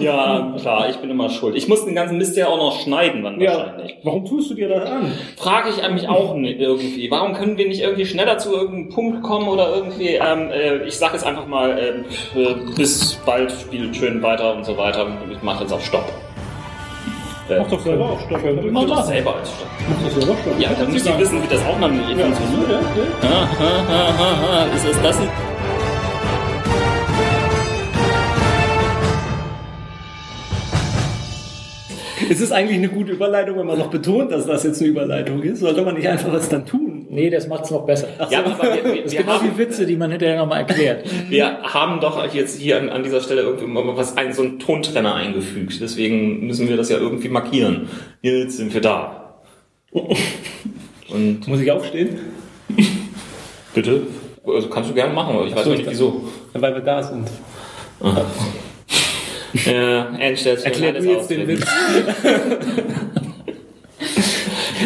Ja, 0.01 0.53
klar, 0.59 0.89
ich 0.91 0.97
bin 0.97 1.09
immer 1.09 1.31
schuld. 1.31 1.55
Ich 1.55 1.69
muss 1.69 1.85
den 1.85 1.95
ganzen 1.95 2.19
Mist 2.19 2.37
ja 2.37 2.49
auch 2.49 2.57
noch 2.57 2.81
schneiden, 2.81 3.23
wann 3.23 3.39
wahrscheinlich. 3.39 3.95
Warum 4.03 4.25
tust 4.25 4.51
du 4.51 4.55
dir 4.55 4.69
das 4.69 4.91
an? 4.91 5.13
Frage 5.37 5.69
ich 5.71 5.89
mich 5.93 6.09
auch 6.09 6.35
nicht 6.35 6.59
irgendwie. 6.59 7.09
Warum 7.13 7.33
können 7.35 7.57
wir 7.57 7.69
nicht 7.69 7.81
irgendwie 7.81 8.05
schneller 8.05 8.37
zu 8.39 8.53
irgendeinem 8.53 8.89
Punkt 8.89 9.23
kommen 9.23 9.47
oder 9.47 9.73
irgendwie, 9.73 10.19
ähm, 10.21 10.51
äh, 10.51 10.85
ich 10.85 10.97
sag 10.97 11.13
jetzt 11.13 11.25
einfach 11.25 11.47
mal, 11.47 11.79
äh, 11.79 12.41
äh, 12.41 12.57
bis 12.77 13.15
bald, 13.25 13.53
spielt 13.53 13.95
schön 13.95 14.21
weiter 14.21 14.57
und 14.57 14.65
so 14.65 14.77
weiter. 14.77 15.07
Ich 15.31 15.43
mache 15.45 15.63
jetzt 15.63 15.73
auf 15.73 15.85
Stopp. 15.85 16.07
Äh, 17.49 17.59
Mach 17.59 17.69
doch 17.69 17.81
selber 17.81 18.05
auch 18.07 18.21
wir 18.65 18.73
mach 18.73 18.87
machen. 18.97 19.07
selber 19.07 19.37
als 19.37 19.51
Stopp. 19.51 19.69
Mach 19.89 20.03
doch 20.09 20.11
selber 20.21 20.37
Stopp. 20.41 20.59
Ja, 20.61 20.71
dann 20.79 20.91
müsst 20.91 21.07
ihr 21.07 21.19
wissen, 21.19 21.43
wie 21.43 21.47
das 21.47 21.63
nicht 22.07 22.21
funktioniert. 22.21 22.71
Ja, 22.71 23.29
ja. 23.29 24.19
Ha. 24.19 24.65
Ist 24.75 24.87
das 25.03 25.19
ein 25.21 25.29
Es 32.31 32.41
ist 32.41 32.53
eigentlich 32.53 32.79
eine 32.79 32.89
gute 32.89 33.13
Überleitung, 33.13 33.59
wenn 33.59 33.67
man 33.67 33.79
noch 33.79 33.91
betont, 33.91 34.33
dass 34.33 34.47
das 34.47 34.65
jetzt 34.65 34.81
eine 34.81 34.91
Überleitung 34.91 35.43
ist. 35.43 35.61
Sollte 35.61 35.83
man 35.83 35.95
nicht 35.95 36.09
einfach 36.09 36.33
das 36.33 36.49
dann 36.49 36.65
tun? 36.67 37.07
Nee, 37.11 37.31
das 37.31 37.47
macht's 37.49 37.71
noch 37.71 37.85
besser. 37.87 38.09
Ja, 38.31 38.45
aber 38.45 38.75
wir, 38.75 38.85
wir, 38.95 39.03
Das 39.05 39.13
wir, 39.13 39.27
haben, 39.27 39.57
Witze, 39.59 39.87
die 39.87 39.97
man 39.97 40.11
hinterher 40.11 40.39
nochmal 40.39 40.61
erklärt. 40.61 41.05
wir 41.29 41.63
haben 41.63 42.01
doch 42.01 42.33
jetzt 42.35 42.59
hier 42.61 42.79
an, 42.79 42.89
an 42.89 43.03
dieser 43.03 43.21
Stelle 43.21 43.43
irgendwie 43.43 43.67
mal 43.67 43.85
was 43.97 44.17
ein, 44.17 44.33
so 44.33 44.43
einen 44.43 44.59
Tontrenner 44.59 45.15
eingefügt. 45.15 45.81
Deswegen 45.81 46.47
müssen 46.47 46.69
wir 46.69 46.77
das 46.77 46.89
ja 46.89 46.99
irgendwie 46.99 47.29
markieren. 47.29 47.89
Jetzt 48.23 48.57
sind 48.57 48.73
wir 48.75 48.81
da. 48.81 49.35
Und 49.93 51.47
Muss 51.47 51.61
ich 51.61 51.71
aufstehen? 51.71 52.19
bitte, 53.75 54.03
also 54.47 54.69
kannst 54.69 54.91
du 54.91 54.95
gerne 54.95 55.13
machen, 55.15 55.37
aber 55.37 55.47
ich 55.47 55.55
weiß 55.55 55.65
so, 55.65 55.71
nicht 55.71 55.83
ich- 55.83 55.91
wieso. 55.91 56.25
Weil 56.53 56.75
wir 56.75 56.81
da 56.83 57.03
sind. 57.03 57.29
Äh, 59.67 59.99
Endstellt 60.19 60.65
Erklär 60.65 60.95
du 60.95 61.05
jetzt 61.05 61.31
den 61.31 61.47
Witz. 61.47 61.65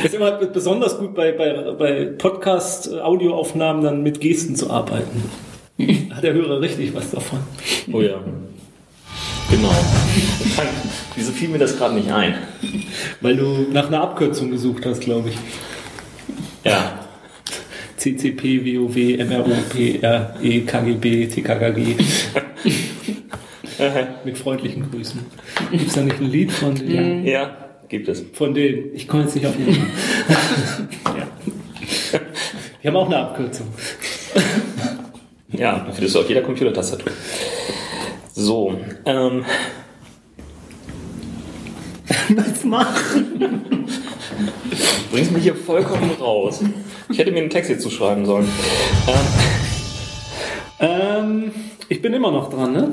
ist 0.05 0.15
immer 0.15 0.33
besonders 0.33 0.99
gut 0.99 1.15
bei, 1.15 1.33
bei, 1.33 1.73
bei 1.73 2.05
Podcast-Audioaufnahmen 2.05 3.83
dann 3.83 4.03
mit 4.03 4.21
Gesten 4.21 4.57
zu 4.57 4.69
arbeiten. 4.71 5.23
Hat 6.11 6.23
der 6.23 6.35
Hörer 6.35 6.61
richtig 6.61 6.95
was 6.95 7.11
davon. 7.11 7.39
Oh 7.93 8.03
ja. 8.03 8.21
Genau. 9.51 9.75
Wieso 11.17 11.33
fiel 11.33 11.49
mir 11.49 11.59
das 11.59 11.79
gerade 11.79 11.95
nicht 11.95 12.11
ein? 12.11 12.35
Weil 13.21 13.37
du 13.37 13.67
nach 13.73 13.87
einer 13.87 14.03
Abkürzung 14.03 14.51
gesucht 14.51 14.85
hast, 14.85 15.01
glaube 15.01 15.31
ich. 15.31 15.37
Ja. 16.65 17.07
CCP, 17.97 18.61
WoW, 18.65 18.95
MRO, 19.27 19.51
PR, 19.71 20.35
E, 20.43 20.61
KGB, 20.61 21.29
TKKG. 21.29 21.97
Mit 24.25 24.37
freundlichen 24.39 24.91
Grüßen. 24.91 25.21
Gibt 25.71 25.87
es 25.89 25.95
da 25.95 26.01
nicht 26.03 26.19
ein 26.21 26.31
Lied 26.31 26.51
von 26.53 26.75
denen? 26.75 27.25
Ja, 27.27 27.57
gibt 27.89 28.09
es. 28.09 28.25
Von 28.33 28.53
denen. 28.55 28.95
Ich 28.95 29.07
komme 29.07 29.23
jetzt 29.25 29.35
nicht 29.37 29.47
auf 29.47 29.57
den 29.57 29.67
Namen. 29.67 29.91
ja. 31.05 31.29
Die 32.83 32.89
haben 32.89 32.97
auch 32.97 33.07
eine 33.07 33.19
Abkürzung. 33.19 33.69
Ja, 35.51 35.87
findest 35.93 36.15
du 36.15 36.21
auf 36.21 36.29
jeder 36.29 36.43
Computertastatur. 36.43 37.11
So, 38.33 38.79
ähm, 39.05 39.45
Was 42.37 42.65
machen? 42.65 43.87
du 44.71 44.77
bringst 45.13 45.33
mich 45.33 45.43
hier 45.43 45.55
vollkommen 45.57 46.11
raus. 46.21 46.61
Ich 47.11 47.19
hätte 47.19 47.33
mir 47.33 47.41
einen 47.41 47.51
Text 47.51 47.71
hier 47.71 47.79
zuschreiben 47.79 48.27
sollen. 48.27 48.49
Ähm, 49.09 49.15
Ähm, 50.81 51.51
ich 51.89 52.01
bin 52.01 52.13
immer 52.15 52.31
noch 52.31 52.51
dran, 52.51 52.73
ne? 52.73 52.93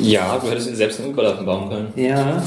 Ja, 0.00 0.38
du 0.38 0.50
hättest 0.50 0.70
dir 0.70 0.76
selbst 0.76 1.00
einen 1.00 1.10
Überleitung 1.10 1.44
bauen 1.46 1.68
können. 1.68 1.92
Ja. 1.96 2.42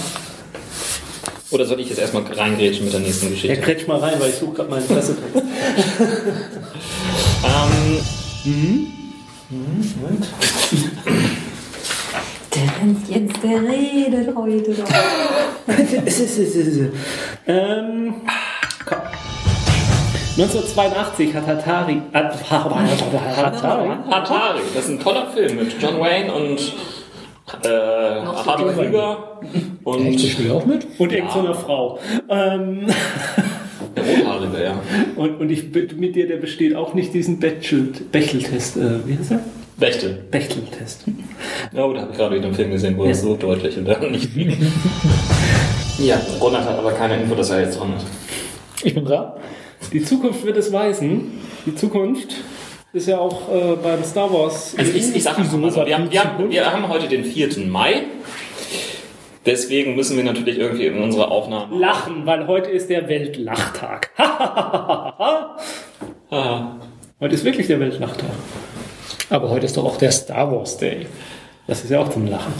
Oder 1.51 1.65
soll 1.65 1.79
ich 1.79 1.89
jetzt 1.89 1.99
erstmal 1.99 2.23
reingrätschen 2.23 2.85
mit 2.85 2.93
der 2.93 2.99
nächsten 3.01 3.25
Ja, 3.27 3.31
Geschichte? 3.31 3.57
kretsch 3.61 3.87
mal 3.87 3.99
rein, 3.99 4.13
weil 4.19 4.29
ich 4.29 4.35
suche 4.35 4.53
gerade 4.53 4.69
meinen 4.69 4.87
Pressetext. 4.87 5.35
Ähm, 7.41 7.99
Der 12.53 12.81
Hans 12.81 13.09
Jens, 13.09 13.33
der 13.41 13.61
redet 13.61 14.35
heute 14.35 14.73
doch. 14.73 14.87
ähm, 17.47 18.13
komm. 18.85 18.97
1982 20.37 21.33
hat 21.33 21.47
Atari, 21.49 22.01
Atari, 22.13 22.73
Atari, 24.09 24.59
das 24.73 24.85
ist 24.85 24.89
ein 24.91 24.99
toller 24.99 25.27
Film 25.31 25.57
mit 25.57 25.75
John 25.81 25.99
Wayne 25.99 26.33
und 26.33 26.73
äh, 27.63 28.23
Noch 28.23 28.45
Hardy 28.45 28.63
Krüger 28.73 29.39
und 29.83 30.05
Echt, 30.05 30.23
ich 30.23 30.31
spiele 30.33 30.53
auch 30.53 30.65
mit? 30.65 30.85
und 30.97 31.11
irgend 31.11 31.31
so 31.31 31.39
eine 31.39 31.53
Frau. 31.53 31.99
Ähm, 32.29 32.87
der 33.95 34.03
Rothaarige, 34.03 34.63
ja. 34.63 34.79
und, 35.15 35.39
und 35.41 35.49
ich 35.49 35.71
bitte 35.71 35.95
mit 35.95 36.15
dir, 36.15 36.27
der 36.27 36.37
besteht 36.37 36.75
auch 36.75 36.93
nicht 36.93 37.13
diesen 37.13 37.39
Bechtel- 37.39 37.93
Bechteltest. 38.11 38.77
Äh, 38.77 39.07
wie 39.07 39.17
heißt 39.17 39.31
er? 39.31 39.39
Bechtel. 39.77 40.17
Bechteltest. 40.29 41.05
Ja, 41.73 41.87
da 41.87 42.01
habe 42.01 42.09
ich 42.11 42.17
gerade 42.17 42.35
wieder 42.35 42.45
einen 42.47 42.55
Film 42.55 42.71
gesehen, 42.71 42.97
wo 42.97 43.05
das 43.05 43.21
so 43.21 43.35
deutlich 43.35 43.77
und 43.77 43.85
dann 43.85 44.11
nicht. 44.11 44.29
ja, 45.99 46.19
Ronald 46.41 46.65
hat 46.65 46.77
aber 46.77 46.91
keine 46.91 47.21
Info, 47.21 47.33
dass 47.35 47.49
er 47.49 47.61
jetzt 47.61 47.79
dran 47.79 47.93
ist. 47.95 48.05
Ich 48.83 48.93
bin 48.93 49.05
dran. 49.05 49.31
Die 49.93 50.03
Zukunft 50.03 50.45
wird 50.45 50.57
es 50.57 50.71
weisen. 50.73 51.31
Die 51.65 51.75
Zukunft 51.75 52.35
ist 52.93 53.07
ja 53.07 53.19
auch 53.19 53.53
äh, 53.53 53.75
beim 53.75 54.03
Star 54.03 54.31
Wars. 54.33 54.75
Also 54.77 54.91
ich, 54.91 55.15
ich 55.15 55.23
sag 55.23 55.37
mal 55.37 55.45
so, 55.45 55.61
wir 55.61 55.95
haben, 55.95 56.11
wir, 56.11 56.23
haben, 56.23 56.49
wir 56.49 56.71
haben 56.71 56.87
heute 56.87 57.07
den 57.07 57.23
4. 57.23 57.65
Mai. 57.67 58.03
Deswegen 59.45 59.95
müssen 59.95 60.17
wir 60.17 60.23
natürlich 60.23 60.59
irgendwie 60.59 60.85
in 60.87 61.01
unsere 61.01 61.29
Aufnahme. 61.29 61.77
Lachen, 61.77 62.25
weil 62.25 62.45
heute 62.47 62.69
ist 62.69 62.89
der 62.89 63.07
Weltlachtag. 63.07 64.11
Heute 67.21 67.35
ist 67.35 67.43
wirklich 67.43 67.67
der 67.67 67.81
Weltlachtag. 67.81 68.29
Aber 69.29 69.49
heute 69.49 69.65
ist 69.65 69.75
doch 69.75 69.83
auch 69.83 69.97
der 69.97 70.11
Star 70.11 70.49
Wars 70.51 70.77
Day. 70.77 71.05
Das 71.67 71.83
ist 71.83 71.89
ja 71.89 71.99
auch 71.99 72.09
zum 72.09 72.27
Lachen. 72.27 72.53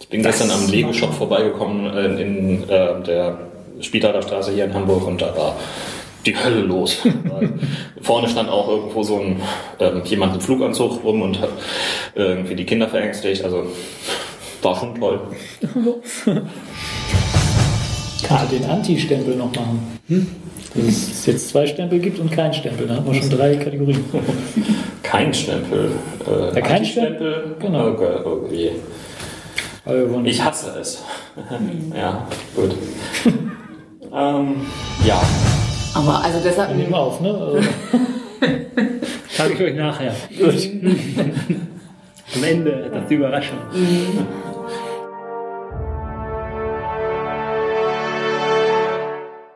Ich 0.00 0.08
bin 0.08 0.22
gestern 0.22 0.50
am 0.50 0.66
Lego-Shop 0.68 1.12
vorbeigekommen 1.12 1.86
äh, 1.94 2.22
in 2.22 2.62
äh, 2.62 3.02
der 3.02 3.38
Spitaler 3.80 4.22
Straße 4.22 4.52
hier 4.52 4.64
in 4.64 4.72
Hamburg 4.72 5.06
und 5.06 5.20
da 5.20 5.36
war 5.36 5.56
die 6.26 6.36
Hölle 6.36 6.60
los. 6.60 6.98
Vorne 8.02 8.28
stand 8.28 8.48
auch 8.50 8.68
irgendwo 8.68 9.02
so 9.02 9.20
ein 9.20 9.40
ähm, 9.80 10.02
jemand 10.04 10.34
im 10.34 10.40
Fluganzug 10.40 11.02
rum 11.04 11.22
und 11.22 11.40
hat 11.40 11.50
irgendwie 12.14 12.54
die 12.54 12.64
Kinder 12.64 12.88
verängstigt. 12.88 13.44
Also 13.44 13.66
war 14.62 14.76
schon 14.76 14.94
toll. 14.98 15.20
Kann 18.26 18.48
den 18.50 18.64
Anti-Stempel 18.64 19.36
noch 19.36 19.54
machen. 19.54 19.98
Hm? 20.08 20.26
Dass 20.74 20.84
es 20.84 21.26
jetzt 21.26 21.48
zwei 21.50 21.66
Stempel 21.66 22.00
gibt 22.00 22.18
und 22.18 22.30
keinen 22.32 22.52
Stempel. 22.52 22.86
Da 22.86 22.96
haben 22.96 23.06
wir 23.06 23.14
schon 23.20 23.30
drei 23.30 23.56
Kategorien. 23.56 24.04
Kein 25.02 25.32
Stempel. 25.32 25.92
Äh, 26.26 26.54
Ja, 26.54 26.60
kein 26.60 26.76
Anti-Stempel. 26.78 27.56
Genau. 27.60 27.88
Okay, 27.90 28.16
oh 28.24 28.50
wir 29.94 30.10
wollen 30.12 30.26
Ich 30.26 30.42
hasse 30.42 30.76
es. 30.80 31.04
ja, 31.96 32.26
gut. 32.56 32.74
ähm, 34.12 34.56
ja. 35.06 35.22
Aber 35.96 36.22
also 36.22 36.38
deshalb, 36.44 36.76
nehmen 36.76 36.90
wir 36.90 36.98
auf, 36.98 37.22
ne? 37.22 37.30
Also, 37.30 37.56
Sage 39.30 39.54
ich 39.54 39.60
euch 39.62 39.74
nachher. 39.74 40.14
Am 42.34 42.44
Ende, 42.44 42.90
das 42.92 43.02
ist 43.04 43.08
die 43.08 43.14
Überraschung. 43.14 43.56
Mhm. 43.72 44.26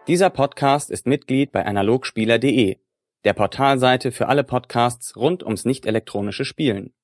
Dieser 0.09 0.31
Podcast 0.31 0.91
ist 0.91 1.07
Mitglied 1.07 1.53
bei 1.53 1.67
analogspieler.de, 1.67 2.79
der 3.25 3.33
Portalseite 3.35 4.11
für 4.11 4.29
alle 4.29 4.43
Podcasts 4.43 5.15
rund 5.17 5.43
ums 5.43 5.67
nicht 5.67 5.85
elektronische 5.85 6.47
Spielen. 6.47 6.95